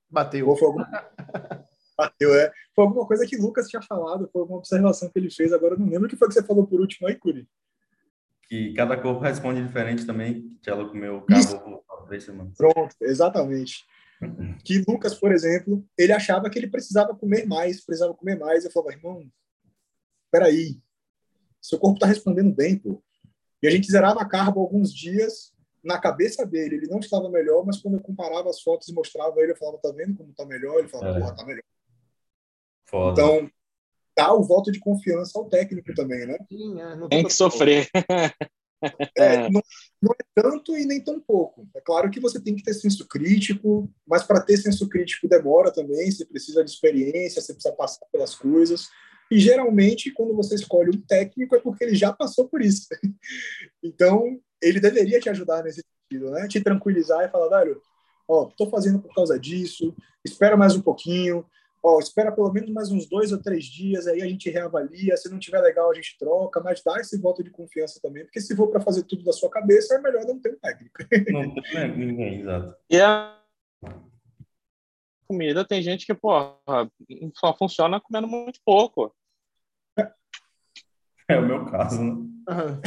Bateu. 0.10 0.56
foi 0.56 0.68
alguma... 0.68 0.90
Bateu, 2.02 2.34
é. 2.34 2.52
Foi 2.76 2.86
alguma 2.86 3.06
coisa 3.06 3.28
que 3.28 3.38
Lucas 3.38 3.68
tinha 3.68 3.82
falado, 3.82 4.28
foi 4.32 4.42
alguma 4.42 4.58
observação 4.58 5.08
que 5.10 5.20
ele 5.20 5.30
fez, 5.30 5.54
agora 5.54 5.76
eu 5.76 5.80
não 5.80 5.88
lembro 5.88 6.08
o 6.08 6.10
que 6.10 6.16
foi 6.16 6.28
que 6.28 6.34
você 6.34 6.42
falou 6.44 6.66
por 6.66 6.82
último 6.82 7.08
aí, 7.08 7.16
Curi. 7.16 7.48
que 8.48 8.74
cada 8.74 8.98
corpo 9.00 9.22
responde 9.22 9.62
diferente 9.64 10.06
também. 10.06 10.58
Que 10.64 10.70
ela 10.70 10.88
comeu 10.90 11.22
cabo 11.22 11.84
por 11.88 12.08
três 12.08 12.24
semanas. 12.24 12.58
Pronto, 12.58 12.96
exatamente. 13.02 13.86
Que 14.64 14.84
Lucas, 14.88 15.16
por 15.16 15.32
exemplo, 15.32 15.84
ele 15.98 16.14
achava 16.14 16.48
que 16.48 16.60
ele 16.60 16.70
precisava 16.70 17.16
comer 17.16 17.48
mais, 17.48 17.84
precisava 17.84 18.14
comer 18.14 18.38
mais. 18.38 18.64
Eu 18.64 18.72
falava, 18.72 18.94
irmão, 18.94 19.28
peraí, 20.32 20.80
seu 21.60 21.80
corpo 21.80 21.96
está 21.96 22.06
respondendo 22.06 22.54
bem, 22.54 22.78
pô. 22.78 23.02
E 23.64 23.68
a 23.68 23.72
gente 23.72 23.92
zerava 23.92 24.24
carbo 24.28 24.60
alguns 24.60 24.94
dias, 24.94 25.52
na 25.84 26.00
cabeça 26.00 26.46
dele, 26.46 26.76
ele 26.76 26.88
não 26.88 27.00
estava 27.00 27.28
melhor, 27.30 27.66
mas 27.66 27.80
quando 27.82 27.96
eu 27.96 28.02
comparava 28.04 28.48
as 28.50 28.62
fotos 28.62 28.88
e 28.90 28.94
mostrava 28.94 29.40
ele, 29.40 29.54
eu 29.54 29.58
falava, 29.58 29.80
tá 29.80 29.92
vendo 29.92 30.16
como 30.16 30.32
tá 30.34 30.46
melhor? 30.46 30.78
Ele 30.78 30.88
falava, 30.88 31.18
É. 31.18 31.20
porra, 31.20 31.36
tá 31.36 31.46
melhor. 31.46 31.64
Foda. 32.92 33.22
Então, 33.22 33.50
dá 34.16 34.34
o 34.34 34.44
voto 34.44 34.72
de 34.72 34.80
confiança 34.80 35.40
ao 35.40 35.48
técnico 35.48 35.94
também, 35.96 36.28
né? 36.28 36.38
Sim, 36.50 36.80
é, 36.80 37.08
Tem 37.08 37.24
que 37.24 37.34
sofrer. 37.34 37.88
É, 39.16 39.48
não, 39.48 39.62
não 40.02 40.12
é 40.12 40.42
tanto 40.42 40.76
e 40.76 40.86
nem 40.86 41.00
tão 41.00 41.20
pouco. 41.20 41.68
É 41.76 41.82
claro 41.82 42.10
que 42.10 42.20
você 42.20 42.42
tem 42.42 42.56
que 42.56 42.64
ter 42.64 42.74
senso 42.74 43.08
crítico, 43.08 43.88
mas 44.08 44.24
para 44.24 44.42
ter 44.42 44.58
senso 44.58 44.90
crítico 44.90 45.28
demora 45.28 45.72
também. 45.72 46.10
Você 46.10 46.26
precisa 46.26 46.64
de 46.64 46.72
experiência, 46.72 47.40
você 47.40 47.54
precisa 47.54 47.76
passar 47.76 48.04
pelas 48.12 48.34
coisas. 48.34 48.90
E 49.30 49.40
geralmente, 49.40 50.12
quando 50.12 50.36
você 50.36 50.56
escolhe 50.56 50.90
um 50.90 51.02
técnico, 51.02 51.56
é 51.56 51.60
porque 51.60 51.84
ele 51.84 51.96
já 51.96 52.12
passou 52.12 52.48
por 52.48 52.62
isso. 52.62 52.88
Então, 53.84 54.40
ele 54.62 54.80
deveria 54.80 55.20
te 55.20 55.30
ajudar 55.30 55.64
nesse 55.64 55.84
sentido, 56.10 56.32
né? 56.32 56.48
Te 56.48 56.60
tranquilizar 56.62 57.24
e 57.24 57.30
falar, 57.30 57.60
velho, 57.60 57.80
ó, 58.28 58.46
tô 58.46 58.70
fazendo 58.70 59.00
por 59.00 59.14
causa 59.14 59.40
disso, 59.40 59.96
espera 60.24 60.56
mais 60.56 60.76
um 60.76 60.82
pouquinho, 60.82 61.46
ó, 61.84 62.00
espera 62.00 62.32
pelo 62.32 62.52
menos 62.52 62.70
mais 62.70 62.92
uns 62.92 63.08
dois 63.08 63.32
ou 63.32 63.42
três 63.42 63.66
dias, 63.66 64.08
aí 64.08 64.22
a 64.22 64.28
gente 64.28 64.50
reavalia, 64.50 65.18
se 65.18 65.30
não 65.30 65.40
tiver 65.40 65.60
legal 65.62 65.90
a 65.90 65.94
gente 65.94 66.18
troca, 66.20 66.62
mas 66.62 66.82
dá 66.84 67.00
esse 67.00 67.18
voto 67.20 67.44
de 67.44 67.50
confiança 67.50 68.00
também, 68.02 68.24
porque 68.24 68.40
se 68.42 68.56
for 68.56 68.68
para 68.68 68.82
fazer 68.82 69.04
tudo 69.04 69.24
da 69.24 69.34
sua 69.34 69.50
cabeça, 69.50 69.96
é 69.96 70.02
melhor 70.02 70.26
não 70.26 70.40
ter 70.40 70.54
um 70.54 70.60
técnico. 70.60 71.00
Não 71.32 71.56
tem 71.56 71.98
ninguém, 71.98 72.42
exato. 72.42 72.76
E 72.90 73.00
a 73.00 73.38
comida 75.28 75.66
tem 75.66 75.82
gente 75.82 76.06
que, 76.06 76.14
porra, 76.14 76.58
só 77.36 77.56
funciona 77.58 78.00
comendo 78.02 78.28
muito 78.28 78.60
pouco. 78.66 79.14
É 81.28 81.38
o 81.40 81.46
meu 81.48 81.66
caso, 81.66 82.04
né? 82.04 82.28
Aham. 82.50 82.82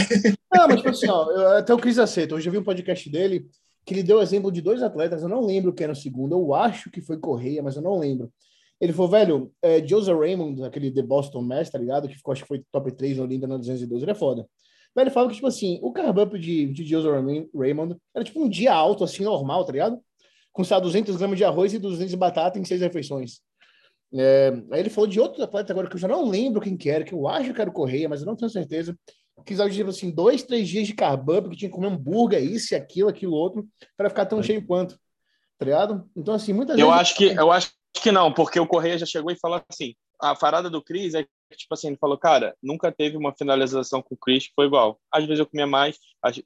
Não, 0.52 0.68
mas 0.68 0.84
assim, 0.84 1.08
ó, 1.08 1.30
eu- 1.30 1.56
até 1.56 1.72
o 1.72 1.78
Cris 1.78 1.98
aceita. 1.98 2.34
Hoje 2.34 2.46
eu 2.48 2.52
vi 2.52 2.58
um 2.58 2.64
podcast 2.64 3.08
dele 3.08 3.48
que 3.84 3.94
ele 3.94 4.02
deu 4.02 4.20
exemplo 4.20 4.52
de 4.52 4.60
dois 4.60 4.82
atletas, 4.82 5.22
eu 5.22 5.28
não 5.28 5.44
lembro 5.44 5.72
quem 5.72 5.84
era 5.84 5.92
o 5.92 5.96
segundo, 5.96 6.34
eu 6.34 6.54
acho 6.54 6.90
que 6.90 7.00
foi 7.00 7.18
Correia, 7.18 7.62
mas 7.62 7.76
eu 7.76 7.82
não 7.82 7.98
lembro. 7.98 8.32
Ele 8.84 8.92
falou, 8.92 9.10
velho, 9.10 9.50
é, 9.62 9.82
Joseph 9.86 10.14
Raymond, 10.14 10.62
aquele 10.62 10.90
The 10.90 11.00
Boston 11.00 11.40
Mass, 11.40 11.70
tá 11.70 11.78
ligado? 11.78 12.06
Que 12.06 12.16
ficou, 12.16 12.32
acho 12.32 12.42
que 12.42 12.48
foi 12.48 12.62
top 12.70 12.92
3 12.92 13.16
na 13.16 13.22
Olinda 13.22 13.46
na 13.46 13.56
212, 13.56 14.04
ele 14.04 14.10
é 14.10 14.14
foda. 14.14 14.46
Velho, 14.94 15.04
ele 15.06 15.10
fala 15.10 15.26
que, 15.26 15.36
tipo 15.36 15.46
assim, 15.46 15.78
o 15.82 15.90
carb 15.90 16.34
de, 16.38 16.66
de 16.66 16.84
Joseph 16.84 17.10
Raymond- 17.54 17.96
era 18.14 18.22
tipo 18.22 18.44
um 18.44 18.46
dia 18.46 18.74
alto, 18.74 19.02
assim, 19.02 19.24
normal, 19.24 19.64
tá 19.64 19.72
ligado? 19.72 19.98
Com, 20.52 20.62
lá, 20.70 20.78
200 20.78 21.16
gramas 21.16 21.38
de 21.38 21.44
arroz 21.46 21.72
e 21.72 21.78
200 21.78 22.10
de 22.10 22.16
batata 22.18 22.58
em 22.58 22.64
seis 22.66 22.82
refeições. 22.82 23.40
É, 24.12 24.52
aí 24.70 24.80
ele 24.80 24.90
falou 24.90 25.08
de 25.08 25.18
outro 25.18 25.42
atleta 25.42 25.72
agora 25.72 25.88
que 25.88 25.96
eu 25.96 26.00
já 26.00 26.06
não 26.06 26.28
lembro 26.28 26.60
quem 26.60 26.76
que 26.76 26.90
era, 26.90 27.04
que 27.04 27.14
eu 27.14 27.26
acho 27.26 27.54
que 27.54 27.60
era 27.62 27.70
o 27.70 27.72
Correia, 27.72 28.06
mas 28.06 28.20
eu 28.20 28.26
não 28.26 28.36
tenho 28.36 28.50
certeza, 28.50 28.94
precisava 29.42 29.70
de, 29.70 29.76
tipo 29.76 29.88
assim, 29.88 30.10
dois, 30.10 30.42
três 30.42 30.68
dias 30.68 30.86
de 30.86 30.92
carb 30.92 31.24
porque 31.24 31.56
tinha 31.56 31.70
que 31.70 31.74
comer 31.74 31.88
hambúrguer, 31.88 32.44
isso, 32.44 32.76
aquilo, 32.76 33.08
aquilo, 33.08 33.32
outro, 33.32 33.66
para 33.96 34.10
ficar 34.10 34.26
tão 34.26 34.42
cheio 34.42 34.64
quanto. 34.66 34.98
Tá 35.58 35.64
ligado? 35.64 36.06
Então, 36.14 36.34
assim, 36.34 36.52
muitas 36.52 36.78
eu 36.78 36.88
vezes. 36.88 37.00
Acho 37.00 37.16
que, 37.16 37.26
eu 37.28 37.50
acho 37.50 37.72
que 38.00 38.12
não, 38.12 38.32
porque 38.32 38.58
o 38.58 38.66
Correia 38.66 38.98
já 38.98 39.06
chegou 39.06 39.30
e 39.30 39.38
falou 39.38 39.62
assim: 39.68 39.94
a 40.20 40.34
parada 40.34 40.68
do 40.68 40.82
Cris 40.82 41.14
é 41.14 41.26
tipo 41.56 41.74
assim, 41.74 41.88
ele 41.88 41.96
falou, 41.96 42.18
cara, 42.18 42.56
nunca 42.62 42.90
teve 42.90 43.16
uma 43.16 43.32
finalização 43.32 44.02
com 44.02 44.14
o 44.14 44.18
Chris 44.18 44.48
que 44.48 44.54
foi 44.54 44.66
igual. 44.66 45.00
Às 45.10 45.24
vezes 45.24 45.38
eu 45.38 45.46
comia 45.46 45.66
mais. 45.66 45.98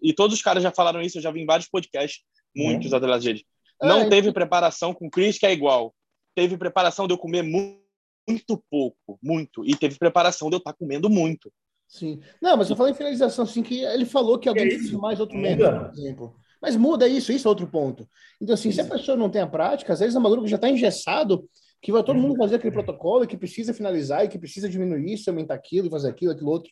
E 0.02 0.12
todos 0.12 0.36
os 0.36 0.42
caras 0.42 0.62
já 0.62 0.70
falaram 0.70 1.00
isso, 1.00 1.18
eu 1.18 1.22
já 1.22 1.30
vi 1.30 1.40
em 1.40 1.46
vários 1.46 1.68
podcasts, 1.68 2.22
muitos 2.54 2.90
uhum. 2.90 2.98
atletas 2.98 3.24
deles. 3.24 3.44
Não 3.80 4.00
é, 4.00 4.08
teve 4.08 4.32
preparação 4.32 4.92
com 4.92 5.06
o 5.06 5.10
Chris 5.10 5.38
que 5.38 5.46
é 5.46 5.52
igual. 5.52 5.94
Teve 6.34 6.56
preparação 6.56 7.06
de 7.06 7.14
eu 7.14 7.18
comer 7.18 7.42
muito, 7.42 7.80
muito 8.28 8.62
pouco, 8.70 9.18
muito. 9.22 9.64
E 9.64 9.74
teve 9.74 9.98
preparação 9.98 10.48
de 10.50 10.56
eu 10.56 10.58
estar 10.58 10.72
tá 10.72 10.78
comendo 10.78 11.08
muito. 11.08 11.50
Sim. 11.88 12.20
Não, 12.42 12.56
mas 12.56 12.68
eu 12.68 12.76
falei 12.76 12.92
em 12.92 12.96
finalização, 12.96 13.44
assim, 13.44 13.62
que 13.62 13.82
ele 13.82 14.04
falou 14.04 14.38
que 14.38 14.48
alguém 14.48 14.66
é 14.66 14.70
fez 14.70 14.92
mais, 14.92 15.18
outro 15.18 15.38
menos, 15.38 15.66
por 15.66 15.90
exemplo. 15.90 16.36
Mas 16.60 16.76
muda 16.76 17.06
isso, 17.06 17.32
isso 17.32 17.46
é 17.46 17.50
outro 17.50 17.66
ponto. 17.66 18.08
Então, 18.40 18.54
assim, 18.54 18.72
se 18.72 18.80
a 18.80 18.84
pessoa 18.84 19.16
não 19.16 19.30
tem 19.30 19.40
a 19.40 19.46
prática, 19.46 19.92
às 19.92 20.00
vezes 20.00 20.16
a 20.16 20.20
maluco 20.20 20.46
já 20.46 20.56
está 20.56 20.68
engessado, 20.68 21.48
que 21.80 21.92
vai 21.92 22.02
todo 22.02 22.18
mundo 22.18 22.36
fazer 22.36 22.56
aquele 22.56 22.72
protocolo, 22.72 23.26
que 23.26 23.36
precisa 23.36 23.72
finalizar, 23.72 24.24
e 24.24 24.28
que 24.28 24.38
precisa 24.38 24.68
diminuir 24.68 25.12
isso, 25.12 25.30
aumentar 25.30 25.54
aquilo, 25.54 25.86
e 25.86 25.90
fazer 25.90 26.08
aquilo, 26.08 26.32
aquilo 26.32 26.50
outro. 26.50 26.70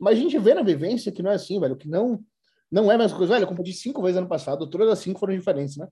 Mas 0.00 0.18
a 0.18 0.20
gente 0.20 0.38
vê 0.38 0.54
na 0.54 0.62
vivência 0.62 1.12
que 1.12 1.22
não 1.22 1.30
é 1.30 1.34
assim, 1.34 1.60
velho, 1.60 1.76
que 1.76 1.88
não, 1.88 2.24
não 2.70 2.90
é 2.90 2.96
a 2.96 2.98
mesma 2.98 3.16
coisa. 3.16 3.34
Velho, 3.34 3.44
eu 3.44 3.48
competi 3.48 3.72
cinco 3.72 4.02
vezes 4.02 4.16
ano 4.16 4.28
passado, 4.28 4.66
todas 4.68 4.88
as 4.88 4.98
cinco 4.98 5.20
foram 5.20 5.36
diferentes, 5.36 5.76
né? 5.76 5.86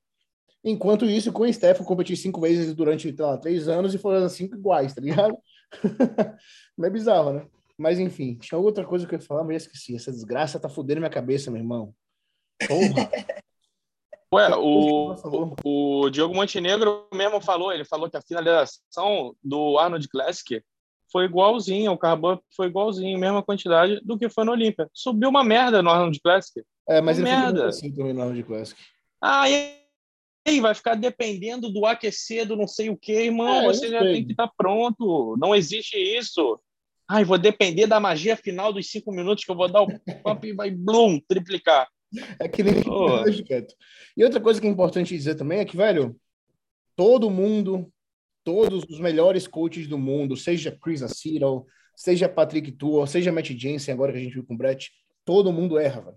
Enquanto 0.62 1.06
isso, 1.06 1.32
com 1.32 1.44
o 1.44 1.52
Steph, 1.52 1.80
eu 1.80 1.86
competi 1.86 2.16
cinco 2.16 2.40
vezes 2.40 2.74
durante 2.74 3.10
lá, 3.18 3.38
três 3.38 3.68
anos 3.68 3.94
e 3.94 3.98
foram 3.98 4.24
as 4.24 4.32
cinco 4.32 4.56
iguais, 4.56 4.94
tá 4.94 5.00
ligado? 5.00 5.38
não 6.76 6.86
é 6.86 6.90
bizarro, 6.90 7.32
né? 7.32 7.46
Mas 7.78 7.98
enfim, 7.98 8.34
tinha 8.34 8.58
outra 8.58 8.84
coisa 8.84 9.06
que 9.06 9.14
eu 9.14 9.18
ia 9.18 9.24
falar, 9.24 9.42
mas 9.42 9.50
eu 9.52 9.56
esqueci. 9.68 9.96
Essa 9.96 10.12
desgraça 10.12 10.60
tá 10.60 10.68
fudendo 10.68 11.00
minha 11.00 11.10
cabeça, 11.10 11.50
meu 11.50 11.60
irmão. 11.60 11.94
Porra. 12.66 13.10
Ué, 14.32 14.48
o, 14.56 15.12
o, 15.64 16.04
o, 16.04 16.10
Diogo 16.10 16.34
Montenegro 16.34 17.08
mesmo 17.12 17.40
falou, 17.40 17.72
ele 17.72 17.84
falou 17.84 18.08
que 18.08 18.16
a 18.16 18.22
finalização 18.22 19.34
do 19.42 19.76
Arnold 19.76 20.08
Classic 20.08 20.62
foi 21.10 21.24
igualzinho, 21.24 21.90
o 21.90 21.98
Carbon 21.98 22.38
foi 22.54 22.68
igualzinho, 22.68 23.18
mesma 23.18 23.42
quantidade 23.42 24.00
do 24.04 24.16
que 24.16 24.28
foi 24.28 24.44
no 24.44 24.52
Olímpia. 24.52 24.88
Subiu 24.94 25.28
uma 25.28 25.42
merda 25.42 25.82
no 25.82 25.90
Arnold 25.90 26.20
Classic. 26.20 26.64
É, 26.88 27.00
mas 27.00 27.18
uma 27.18 27.28
ele 27.28 27.36
merda. 27.36 27.68
assim 27.68 27.92
também 27.92 28.12
no 28.12 28.22
Arnold 28.22 28.44
Classic. 28.44 28.80
Ah, 29.20 29.50
e 29.50 29.74
aí 30.46 30.60
vai 30.60 30.74
ficar 30.76 30.94
dependendo 30.94 31.68
do 31.68 31.84
aquecer, 31.84 32.46
do 32.46 32.56
não 32.56 32.68
sei 32.68 32.88
o 32.88 32.96
que, 32.96 33.12
irmão, 33.12 33.62
é, 33.62 33.66
você 33.66 33.88
já 33.88 34.00
tem 34.00 34.24
que 34.24 34.32
estar 34.32 34.46
tá 34.46 34.54
pronto. 34.56 35.36
Não 35.38 35.54
existe 35.54 35.98
isso. 35.98 36.60
Ai, 37.08 37.24
vou 37.24 37.36
depender 37.36 37.88
da 37.88 37.98
magia 37.98 38.36
final 38.36 38.72
dos 38.72 38.88
cinco 38.88 39.10
minutos 39.10 39.44
que 39.44 39.50
eu 39.50 39.56
vou 39.56 39.68
dar 39.68 39.82
o 39.82 39.88
pump 40.22 40.44
e 40.46 40.52
vai, 40.52 40.70
blum, 40.70 41.18
triplicar. 41.26 41.88
É 42.38 42.48
que 42.48 42.62
nem 42.62 42.82
oh. 42.86 43.24
E 44.16 44.24
outra 44.24 44.40
coisa 44.40 44.60
que 44.60 44.66
é 44.66 44.70
importante 44.70 45.16
dizer 45.16 45.36
também 45.36 45.60
é 45.60 45.64
que, 45.64 45.76
velho, 45.76 46.16
todo 46.96 47.30
mundo, 47.30 47.90
todos 48.42 48.84
os 48.84 48.98
melhores 48.98 49.46
coaches 49.46 49.86
do 49.86 49.98
mundo, 49.98 50.36
seja 50.36 50.76
Chris 50.82 51.02
Acero, 51.02 51.66
seja 51.94 52.28
Patrick 52.28 52.72
Tua, 52.72 53.06
seja 53.06 53.32
Matt 53.32 53.50
Jensen, 53.50 53.94
agora 53.94 54.12
que 54.12 54.18
a 54.18 54.22
gente 54.22 54.34
viu 54.34 54.44
com 54.44 54.54
o 54.54 54.56
Brett, 54.56 54.90
todo 55.24 55.52
mundo 55.52 55.78
erra, 55.78 56.00
velho. 56.00 56.16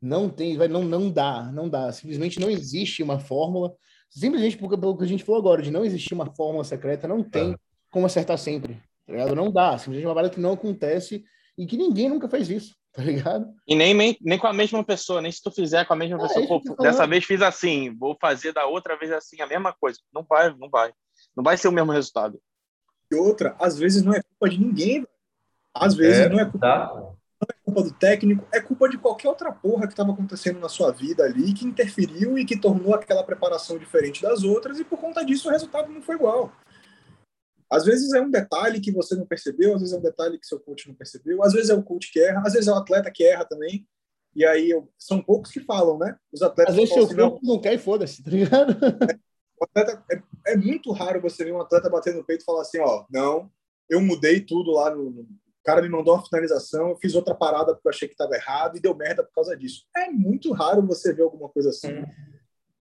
Não 0.00 0.28
tem, 0.28 0.56
velho, 0.56 0.72
não, 0.72 0.84
não 0.84 1.10
dá, 1.10 1.50
não 1.52 1.68
dá. 1.68 1.90
Simplesmente 1.90 2.38
não 2.38 2.50
existe 2.50 3.02
uma 3.02 3.18
fórmula. 3.18 3.74
Simplesmente 4.10 4.56
porque, 4.56 4.76
pelo 4.76 4.96
que 4.96 5.04
a 5.04 5.06
gente 5.06 5.24
falou 5.24 5.40
agora, 5.40 5.62
de 5.62 5.70
não 5.70 5.84
existir 5.84 6.14
uma 6.14 6.26
fórmula 6.34 6.62
secreta, 6.62 7.08
não 7.08 7.22
tem 7.22 7.52
é. 7.52 7.56
como 7.90 8.06
acertar 8.06 8.38
sempre. 8.38 8.74
Tá 9.06 9.12
ligado? 9.12 9.34
Não 9.34 9.50
dá, 9.50 9.78
simplesmente 9.78 10.04
é 10.04 10.08
uma 10.08 10.14
parada 10.14 10.34
que 10.34 10.40
não 10.40 10.52
acontece 10.52 11.24
e 11.56 11.66
que 11.66 11.76
ninguém 11.76 12.08
nunca 12.08 12.28
fez 12.28 12.50
isso, 12.50 12.76
tá 12.96 13.02
ligado? 13.02 13.54
E 13.68 13.74
nem, 13.74 13.92
nem, 13.92 14.16
nem 14.22 14.38
com 14.38 14.46
a 14.46 14.52
mesma 14.54 14.82
pessoa, 14.82 15.20
nem 15.20 15.30
se 15.30 15.42
tu 15.42 15.50
fizer 15.50 15.84
com 15.84 15.92
a 15.92 15.96
mesma 15.96 16.16
é, 16.16 16.20
pessoa, 16.20 16.46
pô, 16.46 16.76
dessa 16.82 17.06
vez 17.06 17.24
fiz 17.24 17.42
assim, 17.42 17.94
vou 17.94 18.16
fazer 18.18 18.52
da 18.52 18.64
outra 18.64 18.96
vez 18.96 19.12
assim, 19.12 19.40
a 19.42 19.46
mesma 19.46 19.72
coisa. 19.78 20.00
Não 20.12 20.24
vai, 20.26 20.54
não 20.56 20.70
vai. 20.70 20.92
Não 21.36 21.44
vai 21.44 21.58
ser 21.58 21.68
o 21.68 21.72
mesmo 21.72 21.92
resultado. 21.92 22.40
E 23.12 23.14
outra, 23.14 23.54
às 23.60 23.78
vezes 23.78 24.02
não 24.02 24.14
é 24.14 24.22
culpa 24.22 24.48
de 24.48 24.58
ninguém, 24.58 25.06
às 25.74 25.94
vezes 25.94 26.20
é, 26.20 26.28
não, 26.30 26.40
é 26.40 26.44
culpa, 26.44 26.58
tá. 26.58 26.94
não 26.94 27.16
é 27.50 27.54
culpa 27.62 27.82
do 27.82 27.92
técnico, 27.92 28.48
é 28.50 28.60
culpa 28.60 28.88
de 28.88 28.96
qualquer 28.96 29.28
outra 29.28 29.52
porra 29.52 29.86
que 29.86 29.92
estava 29.92 30.12
acontecendo 30.12 30.58
na 30.58 30.68
sua 30.68 30.90
vida 30.90 31.22
ali, 31.22 31.52
que 31.52 31.66
interferiu 31.66 32.38
e 32.38 32.46
que 32.46 32.58
tornou 32.58 32.94
aquela 32.94 33.22
preparação 33.22 33.78
diferente 33.78 34.22
das 34.22 34.42
outras, 34.42 34.80
e 34.80 34.84
por 34.84 34.98
conta 34.98 35.22
disso 35.22 35.48
o 35.48 35.52
resultado 35.52 35.92
não 35.92 36.00
foi 36.00 36.14
igual. 36.14 36.50
Às 37.70 37.84
vezes 37.84 38.12
é 38.12 38.20
um 38.20 38.30
detalhe 38.30 38.80
que 38.80 38.92
você 38.92 39.16
não 39.16 39.26
percebeu, 39.26 39.74
às 39.74 39.80
vezes 39.80 39.94
é 39.94 39.98
um 39.98 40.02
detalhe 40.02 40.38
que 40.38 40.46
seu 40.46 40.60
coach 40.60 40.86
não 40.88 40.94
percebeu, 40.94 41.42
às 41.42 41.52
vezes 41.52 41.70
é 41.70 41.74
o 41.74 41.82
coach 41.82 42.12
que 42.12 42.20
erra, 42.20 42.42
às 42.46 42.52
vezes 42.52 42.68
é 42.68 42.72
o 42.72 42.76
atleta 42.76 43.10
que 43.10 43.24
erra 43.24 43.44
também. 43.44 43.86
E 44.34 44.44
aí 44.44 44.70
são 44.98 45.20
poucos 45.22 45.50
que 45.50 45.60
falam, 45.60 45.98
né? 45.98 46.16
Os 46.32 46.42
atletas 46.42 46.74
às 46.74 46.80
vezes 46.80 46.94
seu 46.94 47.04
assim, 47.04 47.16
corpo 47.16 47.40
não 47.42 47.60
quer 47.60 47.74
e 47.74 47.78
foda-se, 47.78 48.22
tá 48.22 48.30
ligado? 48.30 48.76
É, 49.58 49.80
atleta, 49.80 50.04
é, 50.12 50.52
é, 50.52 50.56
muito 50.58 50.92
raro 50.92 51.18
você 51.18 51.42
ver 51.42 51.54
um 51.54 51.60
atleta 51.62 51.88
batendo 51.88 52.18
no 52.18 52.24
peito 52.26 52.42
e 52.42 52.44
falar 52.44 52.60
assim, 52.60 52.78
ó, 52.78 53.06
não, 53.10 53.50
eu 53.88 54.02
mudei 54.02 54.38
tudo 54.38 54.70
lá 54.72 54.94
no, 54.94 55.08
no... 55.08 55.22
O 55.22 55.64
cara 55.64 55.80
me 55.80 55.88
mandou 55.88 56.12
uma 56.12 56.22
finalização, 56.22 56.90
eu 56.90 56.96
fiz 56.98 57.14
outra 57.14 57.34
parada 57.34 57.72
porque 57.72 57.88
eu 57.88 57.90
achei 57.90 58.06
que 58.06 58.12
estava 58.12 58.34
errado 58.34 58.76
e 58.76 58.80
deu 58.80 58.94
merda 58.94 59.24
por 59.24 59.32
causa 59.32 59.56
disso. 59.56 59.86
É 59.96 60.10
muito 60.10 60.52
raro 60.52 60.86
você 60.86 61.10
ver 61.14 61.22
alguma 61.22 61.48
coisa 61.48 61.70
assim. 61.70 61.90
Hum. 61.90 62.04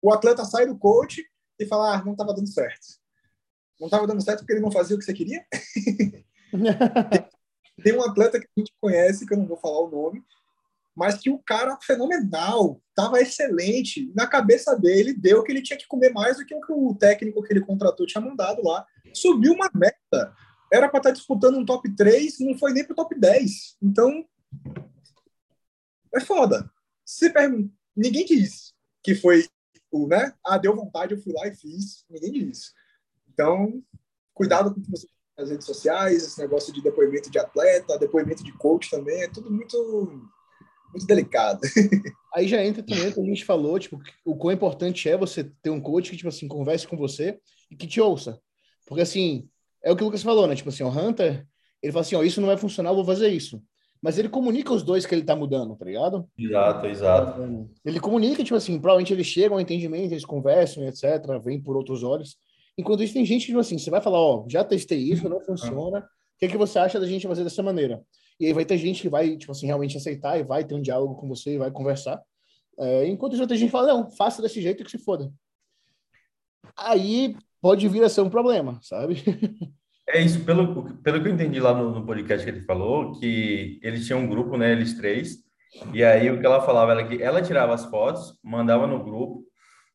O 0.01 0.11
atleta 0.11 0.47
sai 0.47 0.65
do 0.65 0.79
coach 0.79 1.23
e 1.61 1.67
fala, 1.67 1.95
ah, 1.95 2.03
não 2.03 2.13
estava 2.13 2.33
dando 2.33 2.49
certo 2.49 3.02
não 3.83 3.89
estava 3.89 4.07
dando 4.07 4.23
certo 4.23 4.39
porque 4.41 4.53
ele 4.53 4.61
não 4.61 4.71
fazia 4.71 4.95
o 4.95 4.99
que 4.99 5.05
você 5.05 5.13
queria. 5.13 5.45
Tem 7.83 7.93
um 7.93 8.03
atleta 8.03 8.39
que 8.39 8.47
a 8.47 8.61
gente 8.61 8.73
conhece, 8.81 9.27
que 9.27 9.35
eu 9.35 9.39
não 9.39 9.47
vou 9.47 9.57
falar 9.57 9.81
o 9.81 9.91
nome, 9.91 10.23
mas 10.95 11.19
que 11.19 11.29
o 11.29 11.39
cara 11.41 11.77
fenomenal, 11.83 12.81
estava 12.91 13.21
excelente. 13.21 14.13
Na 14.15 14.25
cabeça 14.29 14.79
dele, 14.79 15.13
deu 15.13 15.43
que 15.43 15.51
ele 15.51 15.63
tinha 15.63 15.77
que 15.77 15.89
comer 15.89 16.11
mais 16.11 16.37
do 16.37 16.47
que 16.47 16.55
o 16.55 16.61
que 16.61 16.73
o 16.73 16.95
técnico 16.95 17.43
que 17.43 17.53
ele 17.53 17.65
contratou 17.65 18.07
tinha 18.07 18.23
mandado 18.23 18.63
lá. 18.63 18.87
Subiu 19.13 19.53
uma 19.53 19.69
meta. 19.75 20.33
Era 20.73 20.89
para 20.89 20.99
estar 20.99 21.11
tá 21.11 21.15
disputando 21.15 21.59
um 21.59 21.65
top 21.65 21.93
3, 21.97 22.39
não 22.39 22.57
foi 22.57 22.73
nem 22.73 22.85
para 22.85 22.93
o 22.93 22.97
top 22.97 23.19
10. 23.19 23.79
Então, 23.83 24.25
é 26.15 26.21
foda. 26.21 26.71
Se 27.05 27.31
pergunta, 27.31 27.69
ninguém 27.97 28.25
diz 28.25 28.73
que 29.03 29.17
foi 29.17 29.49
o, 29.91 30.07
né? 30.07 30.33
Ah, 30.47 30.57
deu 30.57 30.77
vontade, 30.77 31.15
eu 31.15 31.21
fui 31.21 31.33
lá 31.33 31.49
e 31.49 31.57
fiz. 31.57 32.05
Ninguém 32.09 32.31
diz. 32.31 32.73
Então, 33.33 33.83
cuidado 34.35 34.73
com 34.73 34.81
o 34.81 34.83
que 34.83 34.91
você 34.91 35.07
nas 35.37 35.51
redes 35.51 35.67
sociais, 35.67 36.23
esse 36.23 36.41
negócio 36.41 36.73
de 36.73 36.83
depoimento 36.83 37.31
de 37.31 37.39
atleta, 37.39 37.99
depoimento 37.99 38.45
de 38.45 38.53
coach 38.53 38.91
também, 38.91 39.23
é 39.23 39.29
tudo 39.29 39.51
muito 39.51 40.29
muito 40.93 41.07
delicado. 41.07 41.61
Aí 42.35 42.47
já 42.47 42.63
entra 42.63 42.83
também 42.83 43.09
o 43.09 43.15
que 43.15 43.21
a 43.21 43.25
gente 43.25 43.45
falou, 43.47 43.79
tipo, 43.79 43.99
o 44.27 44.37
quão 44.37 44.53
importante 44.53 45.09
é 45.09 45.17
você 45.17 45.45
ter 45.63 45.71
um 45.71 45.81
coach 45.81 46.11
que, 46.11 46.17
tipo 46.19 46.29
assim, 46.29 46.47
converse 46.47 46.87
com 46.87 46.99
você 46.99 47.39
e 47.71 47.77
que 47.77 47.87
te 47.87 47.99
ouça. 47.99 48.39
Porque, 48.87 49.01
assim, 49.01 49.49
é 49.83 49.91
o 49.91 49.97
que 49.97 50.03
o 50.03 50.07
Lucas 50.07 50.23
falou, 50.23 50.47
né? 50.47 50.55
Tipo 50.55 50.69
assim, 50.69 50.83
o 50.83 50.89
Hunter, 50.89 51.47
ele 51.83 51.93
fala 51.93 52.03
assim, 52.03 52.15
ó, 52.15 52.21
oh, 52.21 52.25
isso 52.25 52.43
não 52.43 52.49
vai 52.49 52.59
funcionar, 52.59 52.91
eu 52.91 52.97
vou 52.97 53.07
fazer 53.07 53.29
isso. 53.29 53.63
Mas 54.03 54.19
ele 54.19 54.29
comunica 54.29 54.73
os 54.73 54.83
dois 54.83 55.07
que 55.07 55.15
ele 55.15 55.25
tá 55.25 55.35
mudando, 55.35 55.77
tá 55.77 55.85
ligado? 55.85 56.29
Exato, 56.37 56.87
exato. 56.87 57.71
Ele 57.85 58.01
comunica, 58.01 58.45
tipo 58.45 58.57
assim, 58.57 58.79
provavelmente 58.79 59.13
eles 59.13 59.27
chegam 59.27 59.55
ao 59.55 59.61
entendimento, 59.61 60.13
eles 60.13 60.25
conversam, 60.25 60.87
etc., 60.87 61.05
vêm 61.43 61.63
por 61.63 61.77
outros 61.77 62.03
olhos. 62.03 62.37
Enquanto 62.77 63.03
isso, 63.03 63.15
tem 63.15 63.25
gente 63.25 63.43
que, 63.43 63.47
tipo 63.49 63.59
assim, 63.59 63.79
você 63.79 63.91
vai 63.91 64.01
falar, 64.01 64.19
ó, 64.19 64.45
já 64.49 64.65
testei 64.65 64.99
isso, 64.99 65.29
não 65.29 65.41
funciona, 65.41 66.01
o 66.01 66.39
que, 66.39 66.47
é 66.47 66.49
que 66.49 66.57
você 66.57 66.79
acha 66.79 66.99
da 66.99 67.07
gente 67.07 67.27
fazer 67.27 67.45
dessa 67.45 67.63
maneira? 67.63 68.03
E 68.41 68.47
aí 68.47 68.53
vai 68.53 68.65
ter 68.65 68.79
gente 68.79 69.03
que 69.03 69.09
vai, 69.09 69.37
tipo 69.37 69.53
assim, 69.53 69.67
realmente 69.67 69.97
aceitar 69.97 70.39
e 70.39 70.43
vai 70.43 70.65
ter 70.65 70.75
um 70.75 70.83
diálogo 70.83 71.15
com 71.17 71.29
você 71.29 71.55
e 71.55 71.59
vai 71.59 71.71
conversar. 71.71 72.21
É, 72.79 73.07
enquanto 73.07 73.35
isso, 73.35 73.47
tem 73.47 73.57
gente 73.57 73.69
que 73.69 73.73
fala, 73.73 73.89
não, 73.89 74.11
faça 74.11 74.41
desse 74.41 74.61
jeito 74.61 74.83
que 74.83 74.91
se 74.91 74.99
foda. 74.99 75.33
Aí 76.77 77.37
pode 77.61 77.87
vir 77.89 78.03
a 78.03 78.09
ser 78.09 78.23
um 78.23 78.31
problema, 78.31 78.79
sabe? 78.83 79.23
É 80.09 80.21
isso, 80.21 80.45
pelo, 80.45 80.93
pelo 80.99 81.23
que 81.23 81.29
eu 81.29 81.33
entendi 81.33 81.61
lá 81.61 81.73
no, 81.73 81.93
no 81.93 82.05
podcast 82.05 82.45
que 82.45 82.51
ele 82.51 82.67
falou, 82.67 83.13
que 83.13 83.79
eles 83.83 84.05
tinham 84.05 84.21
um 84.21 84.29
grupo, 84.29 84.57
né, 84.57 84.73
eles 84.73 84.95
três, 84.95 85.39
e 85.95 86.05
aí 86.05 86.31
o 86.31 86.39
que 86.39 86.45
ela 86.45 86.61
falava 86.61 86.93
era 86.93 87.07
que 87.07 87.23
ela 87.23 87.41
tirava 87.41 87.73
as 87.73 87.85
fotos, 87.87 88.39
mandava 88.43 88.87
no 88.87 89.03
grupo, 89.03 89.45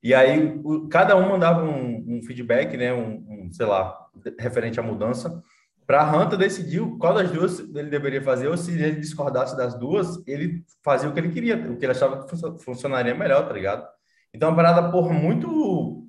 e 0.01 0.13
aí, 0.13 0.59
o, 0.63 0.87
cada 0.87 1.15
um 1.15 1.29
mandava 1.29 1.63
um, 1.63 2.17
um 2.17 2.23
feedback, 2.23 2.77
né, 2.77 2.93
um, 2.93 3.25
um, 3.27 3.51
sei 3.51 3.65
lá, 3.65 3.97
referente 4.39 4.79
à 4.79 4.83
mudança, 4.83 5.43
para 5.85 6.01
a 6.01 6.17
Hunter 6.17 6.37
decidir 6.37 6.81
qual 6.97 7.13
das 7.13 7.31
duas 7.31 7.59
ele 7.59 7.89
deveria 7.89 8.21
fazer, 8.21 8.47
ou 8.47 8.57
se 8.57 8.71
ele 8.71 8.99
discordasse 8.99 9.55
das 9.55 9.73
duas, 9.79 10.21
ele 10.27 10.63
fazia 10.83 11.09
o 11.09 11.13
que 11.13 11.19
ele 11.19 11.31
queria, 11.31 11.55
o 11.55 11.77
que 11.77 11.85
ele 11.85 11.93
achava 11.93 12.25
que 12.25 12.63
funcionaria 12.63 13.15
melhor, 13.15 13.47
tá 13.47 13.53
ligado? 13.53 13.87
Então, 14.33 14.49
é 14.49 14.51
uma 14.51 14.57
parada, 14.57 14.91
porra, 14.91 15.13
muito 15.13 16.05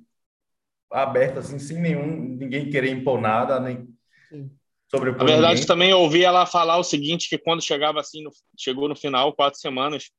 aberta, 0.91 1.39
assim, 1.39 1.57
sem 1.57 1.79
nenhum, 1.79 2.35
ninguém 2.37 2.69
querer 2.69 2.91
impor 2.91 3.21
nada, 3.21 3.59
nem 3.59 3.87
sobre 4.89 5.11
A 5.11 5.13
verdade, 5.13 5.53
ninguém. 5.53 5.65
também 5.65 5.93
ouvi 5.93 6.23
ela 6.23 6.45
falar 6.45 6.77
o 6.77 6.83
seguinte, 6.83 7.29
que 7.29 7.37
quando 7.37 7.63
chegava 7.63 7.99
assim, 7.99 8.23
no, 8.23 8.31
chegou 8.57 8.89
no 8.89 8.95
final, 8.95 9.33
quatro 9.33 9.59
semanas, 9.59 10.09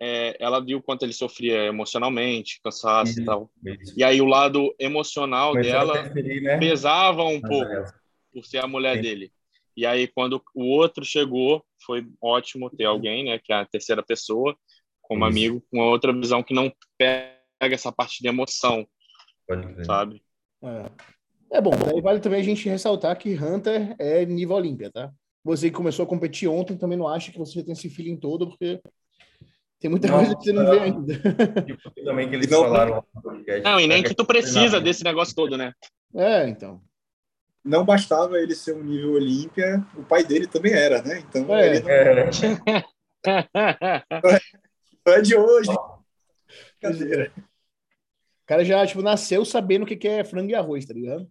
é, 0.00 0.34
ela 0.40 0.60
viu 0.60 0.82
quanto 0.82 1.04
ele 1.04 1.12
sofria 1.12 1.66
emocionalmente, 1.66 2.60
cansaço 2.64 3.12
isso, 3.12 3.20
e 3.20 3.24
tal. 3.24 3.50
Isso. 3.64 3.94
E 3.96 4.02
aí 4.02 4.20
o 4.20 4.26
lado 4.26 4.74
emocional 4.78 5.52
dela 5.54 6.02
né? 6.02 6.58
pesava 6.58 7.22
um 7.24 7.40
pouco 7.40 7.84
por 8.32 8.44
ser 8.46 8.58
a 8.58 8.66
mulher 8.66 8.96
Sim. 8.96 9.02
dele. 9.02 9.32
E 9.76 9.86
aí, 9.86 10.08
quando 10.08 10.42
o 10.54 10.64
outro 10.64 11.04
chegou, 11.04 11.64
foi 11.86 12.06
ótimo 12.20 12.70
ter 12.70 12.84
alguém, 12.84 13.24
né, 13.24 13.38
que 13.38 13.52
é 13.52 13.56
a 13.56 13.64
terceira 13.64 14.02
pessoa, 14.02 14.56
como 15.00 15.24
Isso. 15.24 15.30
amigo, 15.30 15.62
com 15.70 15.78
outra 15.80 16.12
visão 16.12 16.42
que 16.42 16.52
não 16.52 16.72
pega 16.98 17.38
essa 17.60 17.92
parte 17.92 18.22
de 18.22 18.28
emoção, 18.28 18.86
Pode 19.46 19.72
crer. 19.74 19.86
sabe? 19.86 20.22
É. 20.62 20.90
É 21.52 21.60
bom, 21.60 21.70
daí 21.70 22.00
vale 22.00 22.20
também 22.20 22.40
a 22.40 22.44
gente 22.44 22.68
ressaltar 22.68 23.18
que 23.18 23.34
Hunter 23.34 23.96
é 23.98 24.24
nível 24.24 24.54
Olímpia, 24.56 24.88
tá? 24.90 25.12
Você 25.42 25.68
que 25.68 25.76
começou 25.76 26.04
a 26.04 26.08
competir 26.08 26.48
ontem 26.48 26.76
também 26.76 26.96
não 26.96 27.08
acha 27.08 27.32
que 27.32 27.38
você 27.38 27.58
já 27.58 27.64
tem 27.64 27.72
esse 27.72 27.90
feeling 27.90 28.16
todo, 28.16 28.46
porque 28.46 28.80
tem 29.80 29.90
muita 29.90 30.08
Não, 30.08 30.16
coisa 30.18 30.36
que 30.36 30.44
você 30.44 30.52
não 30.52 30.70
vê 30.70 30.78
ainda. 30.80 31.14
Tipo, 31.66 31.90
também 32.04 32.28
que 32.28 32.34
eles 32.36 32.48
Não- 32.48 32.62
falaram 32.62 32.90
lá 32.96 33.02
no 33.14 33.22
podcast. 33.22 33.62
Não, 33.62 33.80
e 33.80 33.86
nem 33.86 34.02
que 34.02 34.14
tu 34.14 34.24
precisa 34.24 34.76
Não. 34.76 34.82
desse 34.82 35.02
negócio 35.02 35.34
todo, 35.34 35.56
né? 35.56 35.72
É, 36.14 36.46
então. 36.48 36.80
Não 37.64 37.84
bastava 37.84 38.38
ele 38.38 38.54
ser 38.54 38.74
um 38.74 38.82
nível 38.82 39.12
Olímpia, 39.12 39.84
o 39.96 40.02
pai 40.02 40.24
dele 40.24 40.46
também 40.46 40.72
era, 40.72 41.02
né? 41.02 41.18
Então 41.28 41.54
É. 41.54 41.76
ele 41.76 41.80
não 41.80 41.90
É, 41.90 42.84
não 45.06 45.12
é 45.14 45.20
de 45.20 45.36
hoje. 45.36 45.70
Brincadeira. 46.80 47.32
O 47.36 48.46
cara 48.46 48.64
já, 48.64 48.86
tipo, 48.86 49.02
nasceu 49.02 49.44
sabendo 49.44 49.82
o 49.82 49.86
que 49.86 50.08
é 50.08 50.24
frango 50.24 50.50
e 50.50 50.54
arroz, 50.54 50.86
tá 50.86 50.94
ligado? 50.94 51.28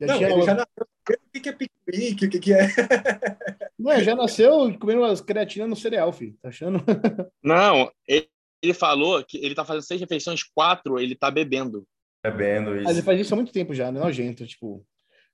Já 0.00 0.06
Não, 0.06 0.16
tinha- 0.18 0.30
ele 0.30 0.42
já 0.42 0.54
nasceu 0.54 0.86
o 1.14 1.40
que 1.40 1.48
é 1.48 1.52
piquenique, 1.52 2.26
o 2.26 2.30
que 2.30 2.38
que 2.38 2.52
é. 2.52 2.66
Não, 3.78 3.92
é, 3.92 4.02
já 4.02 4.16
nasceu 4.16 4.76
comendo 4.78 5.00
umas 5.00 5.20
creatinas 5.20 5.68
no 5.68 5.76
cereal, 5.76 6.12
filho. 6.12 6.36
Tá 6.42 6.48
achando? 6.48 6.82
Não, 7.42 7.90
ele, 8.08 8.28
ele 8.62 8.74
falou 8.74 9.22
que 9.24 9.38
ele 9.38 9.54
tá 9.54 9.64
fazendo 9.64 9.84
seis 9.84 10.00
refeições, 10.00 10.42
quatro 10.42 10.98
ele 10.98 11.14
tá 11.14 11.30
bebendo. 11.30 11.86
bebendo 12.22 12.70
Mas 12.70 12.84
ele 12.84 12.92
isso. 12.92 13.02
faz 13.02 13.20
isso 13.20 13.34
há 13.34 13.36
muito 13.36 13.52
tempo 13.52 13.74
já, 13.74 13.92
né? 13.92 14.00
Nojento, 14.00 14.46
tipo. 14.46 14.84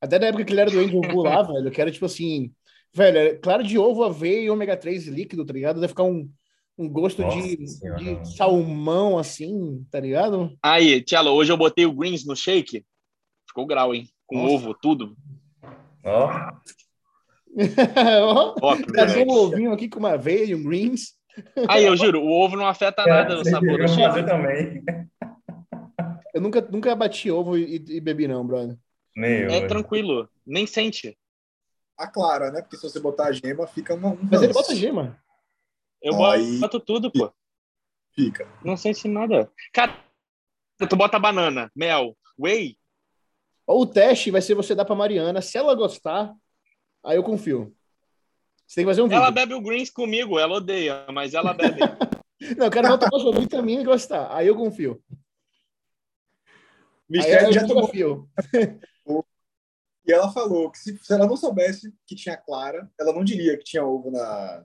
Até 0.01 0.19
da 0.19 0.27
época 0.27 0.45
que 0.45 0.53
ele 0.53 0.61
era 0.61 0.71
doente 0.71 0.95
ovo 0.95 1.23
lá, 1.23 1.43
velho, 1.43 1.71
que 1.71 1.81
era 1.81 1.91
tipo 1.91 2.07
assim. 2.07 2.53
Velho, 2.95 3.17
é 3.17 3.35
claro 3.37 3.63
de 3.63 3.79
ovo, 3.79 4.05
aveia 4.05 4.43
e 4.43 4.51
ômega 4.51 4.77
3 4.77 5.07
líquido, 5.07 5.47
tá 5.47 5.53
ligado? 5.55 5.81
Deve 5.81 5.89
ficar 5.89 6.03
um, 6.03 6.31
um 6.77 6.87
gosto 6.89 7.23
de, 7.29 7.59
Nossa 7.59 7.95
de 7.97 8.37
salmão, 8.37 9.17
assim, 9.19 9.87
tá 9.91 9.99
ligado? 9.99 10.55
Aí, 10.63 11.03
Tchelo, 11.03 11.31
hoje 11.31 11.51
eu 11.51 11.57
botei 11.57 11.87
o 11.87 11.93
greens 11.93 12.27
no 12.27 12.37
shake. 12.37 12.85
Ficou 13.49 13.65
grau, 13.65 13.95
hein? 13.95 14.07
Com 14.27 14.43
Nossa. 14.43 14.55
ovo, 14.55 14.75
tudo. 14.75 15.17
Ó, 18.25 18.55
Ó, 18.61 18.77
Cadê 18.95 19.25
um 19.25 19.31
ovinho 19.31 19.73
aqui 19.73 19.89
com 19.89 19.99
uma 19.99 20.13
aveia 20.13 20.45
e 20.45 20.55
um 20.55 20.63
greens? 20.63 21.15
Aí, 21.69 21.85
eu 21.85 21.97
juro, 21.97 22.21
o 22.21 22.31
ovo 22.31 22.57
não 22.57 22.67
afeta 22.67 23.05
nada 23.07 23.37
no 23.37 23.45
sabor 23.45 23.79
do 23.79 24.25
também. 24.27 24.83
Eu 26.35 26.41
nunca, 26.41 26.61
nunca 26.63 26.95
bati 26.95 27.31
ovo 27.31 27.57
e, 27.57 27.77
e 27.89 28.01
bebi, 28.01 28.27
não, 28.27 28.47
brother. 28.47 28.77
Nem 29.15 29.41
eu. 29.41 29.51
É 29.51 29.67
tranquilo, 29.67 30.29
nem 30.47 30.67
sente. 30.67 31.17
A 31.99 32.07
clara, 32.07 32.51
né? 32.51 32.63
Porque 32.63 32.77
se 32.77 32.83
você 32.83 32.99
botar 32.99 33.27
a 33.27 33.33
gema, 33.33 33.67
fica 33.67 33.95
uma, 33.95 34.09
um 34.09 34.19
Mas 34.31 34.43
ele 34.43 34.53
bota 34.53 34.75
gema. 34.75 35.19
Eu 36.03 36.23
Aí- 36.25 36.59
boto 36.59 36.81
tudo, 36.81 37.13
pô. 37.13 37.31
Fica. 38.15 38.47
Não 38.65 38.77
sente 38.77 39.07
nada. 39.09 39.51
Cara, 39.73 39.99
tu 40.89 40.97
bota 40.97 41.19
banana, 41.19 41.71
mel, 41.75 42.17
whey. 42.39 42.77
Ou 43.73 43.83
o 43.83 43.87
teste 43.87 44.31
vai 44.31 44.43
ser 44.43 44.55
você 44.55 44.75
dar 44.75 44.85
pra 44.85 44.95
Mariana. 44.95 45.41
Se 45.41 45.57
ela 45.57 45.75
gostar, 45.75 46.35
aí 47.03 47.17
eu 47.17 47.23
confio. 47.23 47.75
Você 48.67 48.77
tem 48.77 48.85
que 48.85 48.91
fazer 48.91 49.01
um 49.03 49.07
vídeo. 49.09 49.17
Ela 49.17 49.31
bebe 49.31 49.55
o 49.55 49.63
greens 49.63 49.89
comigo, 49.89 50.39
ela 50.39 50.57
odeia, 50.57 51.07
mas 51.11 51.33
ela 51.33 51.55
bebe. 51.55 51.81
Não, 52.59 52.67
eu 52.67 52.71
quero 52.71 52.89
voltar 52.89 53.09
pra 53.09 53.19
sua 53.19 53.33
vitamina 53.33 53.81
e 53.81 53.85
gostar. 53.85 54.35
Aí 54.35 54.47
eu 54.47 54.57
confio. 54.57 55.03
Michelle 57.09 57.53
já 57.53 57.67
tomou. 57.67 57.87
confio. 57.87 58.29
E 60.05 60.13
ela 60.13 60.33
falou 60.33 60.69
que 60.69 60.79
se, 60.81 60.99
se 60.99 61.13
ela 61.13 61.29
não 61.29 61.37
soubesse 61.37 61.95
que 62.09 62.17
tinha 62.17 62.37
clara, 62.37 62.91
ela 62.99 63.13
não 63.13 63.23
diria 63.23 63.57
que 63.57 63.63
tinha 63.63 63.87
ovo 63.87 64.11
na. 64.11 64.65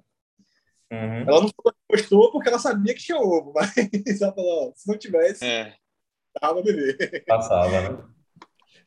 Uhum. 0.91 1.21
Ela 1.27 1.41
não 1.41 1.51
gostou 1.87 2.31
porque 2.31 2.49
ela 2.49 2.57
sabia 2.57 2.95
que 2.95 3.03
tinha 3.03 3.19
ovo, 3.19 3.53
mas 3.53 4.19
ela 4.19 4.33
falou: 4.33 4.69
ó, 4.69 4.73
se 4.75 4.87
não 4.87 4.97
tivesse, 4.97 5.45
É. 5.45 5.75
tava 6.41 6.63
beber. 6.63 7.23
Passava, 7.27 7.69
né? 7.69 8.16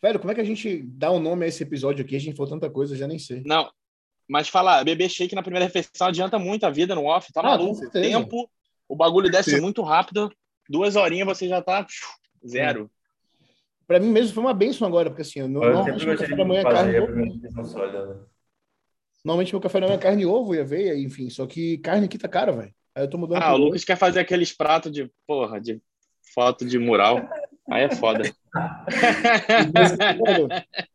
Velho, 0.03 0.19
como 0.19 0.33
é 0.33 0.35
que 0.35 0.41
a 0.41 0.45
gente 0.45 0.83
dá 0.83 1.11
um 1.13 1.21
nome 1.21 1.45
a 1.45 1.49
esse 1.49 1.63
episódio 1.63 2.05
aqui? 2.05 2.17
A 2.17 2.21
gente 2.21 2.37
falou 2.37 2.51
tanta 2.51 2.71
coisa, 2.71 2.95
eu 2.95 2.99
já 2.99 3.07
nem 3.07 3.19
sei. 3.19 3.43
Não, 3.45 3.71
mas 4.29 4.49
falar, 4.49 4.83
beber 4.85 5.09
shake 5.11 5.35
na 5.35 5.43
primeira 5.43 5.67
refeição 5.67 6.07
adianta 6.07 6.39
muito 6.39 6.65
a 6.65 6.71
vida 6.71 6.95
no 6.95 7.05
off, 7.05 7.33
tá 7.33 7.41
Ah, 7.41 7.45
maluco? 7.45 7.75
certeza. 7.81 8.09
Tempo, 8.09 8.51
o 8.89 8.97
bagulho 8.97 9.31
desce 9.31 9.61
muito 9.61 9.83
rápido, 9.83 10.33
duas 10.69 10.97
horinhas 10.97 11.27
você 11.27 11.47
já 11.49 11.61
tá 11.61 11.87
zero. 12.47 12.91
Pra 13.87 13.99
mim 14.01 14.09
mesmo 14.09 14.33
foi 14.35 14.43
uma 14.45 14.55
benção 14.55 14.87
agora, 14.87 15.11
porque 15.11 15.23
assim, 15.23 15.41
eu, 15.41 15.49
no- 15.49 15.63
Eu 15.63 15.73
normalmente 15.73 16.07
meu 16.07 16.17
café 16.17 16.37
da 16.37 16.45
manhã 16.45 16.61
é 16.61 16.65
carne 16.65 16.95
e 16.95 17.01
ovo. 17.01 17.67
sólida. 17.67 18.07
né? 18.07 18.21
Normalmente 19.25 19.53
meu 19.53 19.61
café 19.61 19.81
da 19.81 19.87
manhã 19.87 19.99
é 19.99 20.01
carne 20.01 20.23
e 20.23 20.27
ovo 20.27 20.55
e 20.55 20.61
aveia, 20.61 20.97
enfim. 20.97 21.29
Só 21.29 21.47
que 21.47 21.77
carne 21.79 22.07
aqui 22.07 22.17
tá 22.17 22.29
cara, 22.29 22.53
velho. 22.53 22.73
Aí 22.95 23.05
eu 23.05 23.11
tô 23.11 23.19
mudando. 23.19 23.43
Ah, 23.43 23.53
o 23.53 23.57
Lucas 23.59 23.85
quer 23.85 23.97
fazer 23.97 24.21
aqueles 24.21 24.53
pratos 24.53 24.91
de, 24.93 25.11
porra, 25.27 25.61
de 25.61 25.81
foto 26.33 26.65
de 26.65 26.79
mural. 26.79 27.17
Aí 27.71 27.85
é 27.85 27.95
foda. 27.95 28.23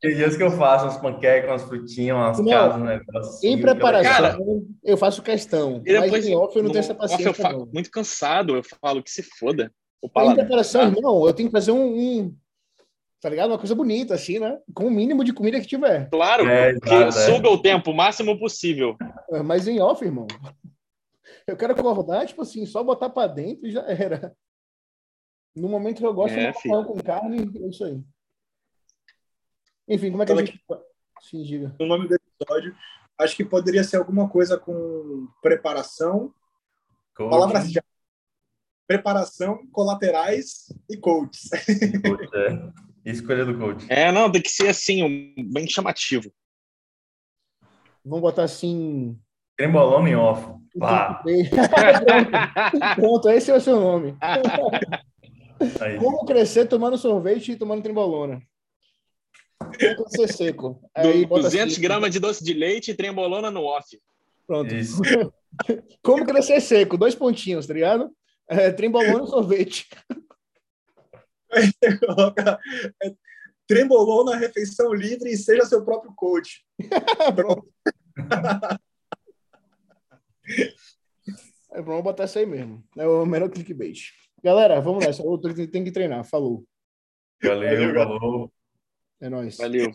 Tem 0.01 0.15
dias 0.15 0.35
que 0.35 0.43
eu 0.43 0.51
faço 0.51 0.85
umas 0.85 0.97
panquecas, 0.97 1.49
umas 1.49 1.63
frutinhas, 1.63 2.17
umas 2.17 2.39
Não, 2.39 2.45
casas, 2.51 2.81
um 2.81 2.85
negócio 2.85 3.19
assim. 3.19 3.47
Em 3.47 3.61
preparação, 3.61 4.11
Cara, 4.11 4.37
eu 4.83 4.97
faço 4.97 5.21
questão. 5.21 5.77
E 5.85 5.93
depois, 5.93 6.11
mas 6.11 6.27
em 6.27 6.35
off 6.35 6.55
eu 6.55 6.63
não 6.63 6.67
no 6.67 6.73
tenho 6.73 6.83
essa 6.83 6.93
off 6.93 7.01
paciência. 7.01 7.27
eu 7.29 7.33
fico 7.33 7.49
não. 7.51 7.65
muito 7.73 7.89
cansado, 7.89 8.55
eu 8.55 8.63
falo 8.81 9.01
que 9.01 9.09
se 9.11 9.23
foda. 9.23 9.71
O 10.01 10.07
Em 10.07 10.35
preparação, 10.35 10.81
tá? 10.91 10.97
irmão, 10.97 11.25
eu 11.25 11.33
tenho 11.33 11.49
que 11.49 11.53
fazer 11.53 11.71
um, 11.71 11.85
um- 11.97 12.35
Tá 13.21 13.29
ligado? 13.29 13.49
Uma 13.49 13.57
coisa 13.57 13.73
bonita, 13.73 14.13
assim, 14.13 14.37
né? 14.37 14.59
Com 14.73 14.85
o 14.85 14.91
mínimo 14.91 15.23
de 15.23 15.33
comida 15.33 15.59
que 15.59 15.65
tiver. 15.65 16.09
Claro, 16.11 16.47
É, 16.47 16.79
que 16.79 16.93
é. 16.93 17.09
suga 17.11 17.49
o 17.49 17.59
tempo 17.59 17.89
o 17.89 17.95
máximo 17.95 18.37
possível. 18.37 18.95
É, 19.31 19.41
Mas 19.41 19.67
em 19.67 19.79
off, 19.81 20.03
irmão. 20.05 20.27
Eu 21.47 21.57
quero 21.57 21.73
acordar, 21.73 22.27
tipo 22.27 22.43
assim, 22.43 22.65
só 22.67 22.83
botar 22.83 23.09
pra 23.09 23.25
dentro 23.25 23.65
e 23.65 23.71
já 23.71 23.81
era. 23.87 24.31
No 25.55 25.69
momento 25.69 25.99
que 25.99 26.05
eu 26.05 26.13
gosto 26.13 26.33
É, 26.35 26.51
de 26.51 26.55
macarrão 26.69 26.83
com 26.85 27.01
carne, 27.01 27.39
é 27.63 27.67
isso 27.69 27.83
aí. 27.85 28.03
Enfim, 29.87 30.11
como 30.11 30.23
é 30.23 30.25
que 30.25 30.31
a 30.31 30.35
Fala 30.35 30.45
gente. 30.47 30.63
Sim, 31.21 31.43
diga. 31.43 31.75
O 31.79 31.85
nome 31.85 32.07
do 32.07 32.15
episódio, 32.15 32.75
acho 33.17 33.35
que 33.35 33.45
poderia 33.45 33.83
ser 33.83 33.97
alguma 33.97 34.27
coisa 34.29 34.57
com 34.57 35.27
preparação, 35.41 36.33
Coach, 37.15 37.29
palavras 37.29 37.71
de 37.71 37.81
preparação, 38.87 39.65
colaterais 39.71 40.67
e 40.89 40.97
coaches. 40.97 41.49
coach, 42.03 42.29
é. 42.35 43.09
Escolha 43.11 43.45
do 43.45 43.57
coach. 43.57 43.85
É, 43.89 44.11
não, 44.11 44.31
tem 44.31 44.41
que 44.41 44.49
ser 44.49 44.67
assim, 44.67 45.03
um- 45.03 45.51
bem 45.53 45.67
chamativo. 45.69 46.31
Vamos 48.03 48.21
botar 48.21 48.43
assim. 48.43 49.17
Trembolão 49.55 50.07
em 50.07 50.15
off. 50.15 50.45
Pá. 50.77 51.23
Pronto. 51.23 51.49
Pronto, 52.95 53.29
esse 53.29 53.49
é 53.51 53.55
o 53.55 53.61
seu 53.61 53.79
nome. 53.79 54.17
Aí. 55.79 55.97
Como 55.97 56.25
crescer 56.25 56.67
tomando 56.67 56.97
sorvete 56.97 57.51
e 57.53 57.55
tomando 57.55 57.81
trembolona? 57.83 58.41
Como 59.59 60.09
crescer 60.09 60.33
seco. 60.33 60.81
Aí 60.93 61.25
bota 61.25 61.43
200 61.43 61.73
assim, 61.73 61.81
gramas 61.81 62.11
de 62.11 62.19
doce 62.19 62.43
de 62.43 62.53
leite 62.53 62.91
e 62.91 62.95
trembolona 62.95 63.49
no 63.49 63.63
off. 63.63 63.99
Pronto. 64.45 64.73
Isso. 64.73 65.01
Como 66.03 66.25
crescer 66.25 66.59
seco? 66.61 66.97
Dois 66.97 67.15
pontinhos, 67.15 67.65
tá 67.65 67.73
ligado? 67.73 68.11
É, 68.47 68.71
trembolona 68.71 69.23
e 69.23 69.27
sorvete. 69.27 69.87
Coloca 72.05 72.59
é, 73.01 73.13
trembolou 73.67 74.25
na 74.25 74.35
refeição 74.35 74.93
livre 74.93 75.31
e 75.31 75.37
seja 75.37 75.65
seu 75.65 75.83
próprio 75.83 76.13
coach. 76.13 76.65
Pronto. 77.35 77.67
É, 81.71 81.81
vamos 81.81 82.03
botar 82.03 82.25
isso 82.25 82.37
aí 82.37 82.45
mesmo. 82.45 82.83
É 82.97 83.07
o 83.07 83.25
menor 83.25 83.49
clickbait. 83.49 84.11
Galera, 84.45 84.79
vamos 84.79 85.03
nessa. 85.03 85.23
Eu 85.23 85.39
tenho 85.39 85.83
que 85.83 85.91
treinar. 85.91 86.23
Falou. 86.23 86.63
Valeu, 87.41 87.95
falou. 87.95 88.53
É 89.19 89.27
nóis. 89.27 89.57
Valeu. 89.57 89.91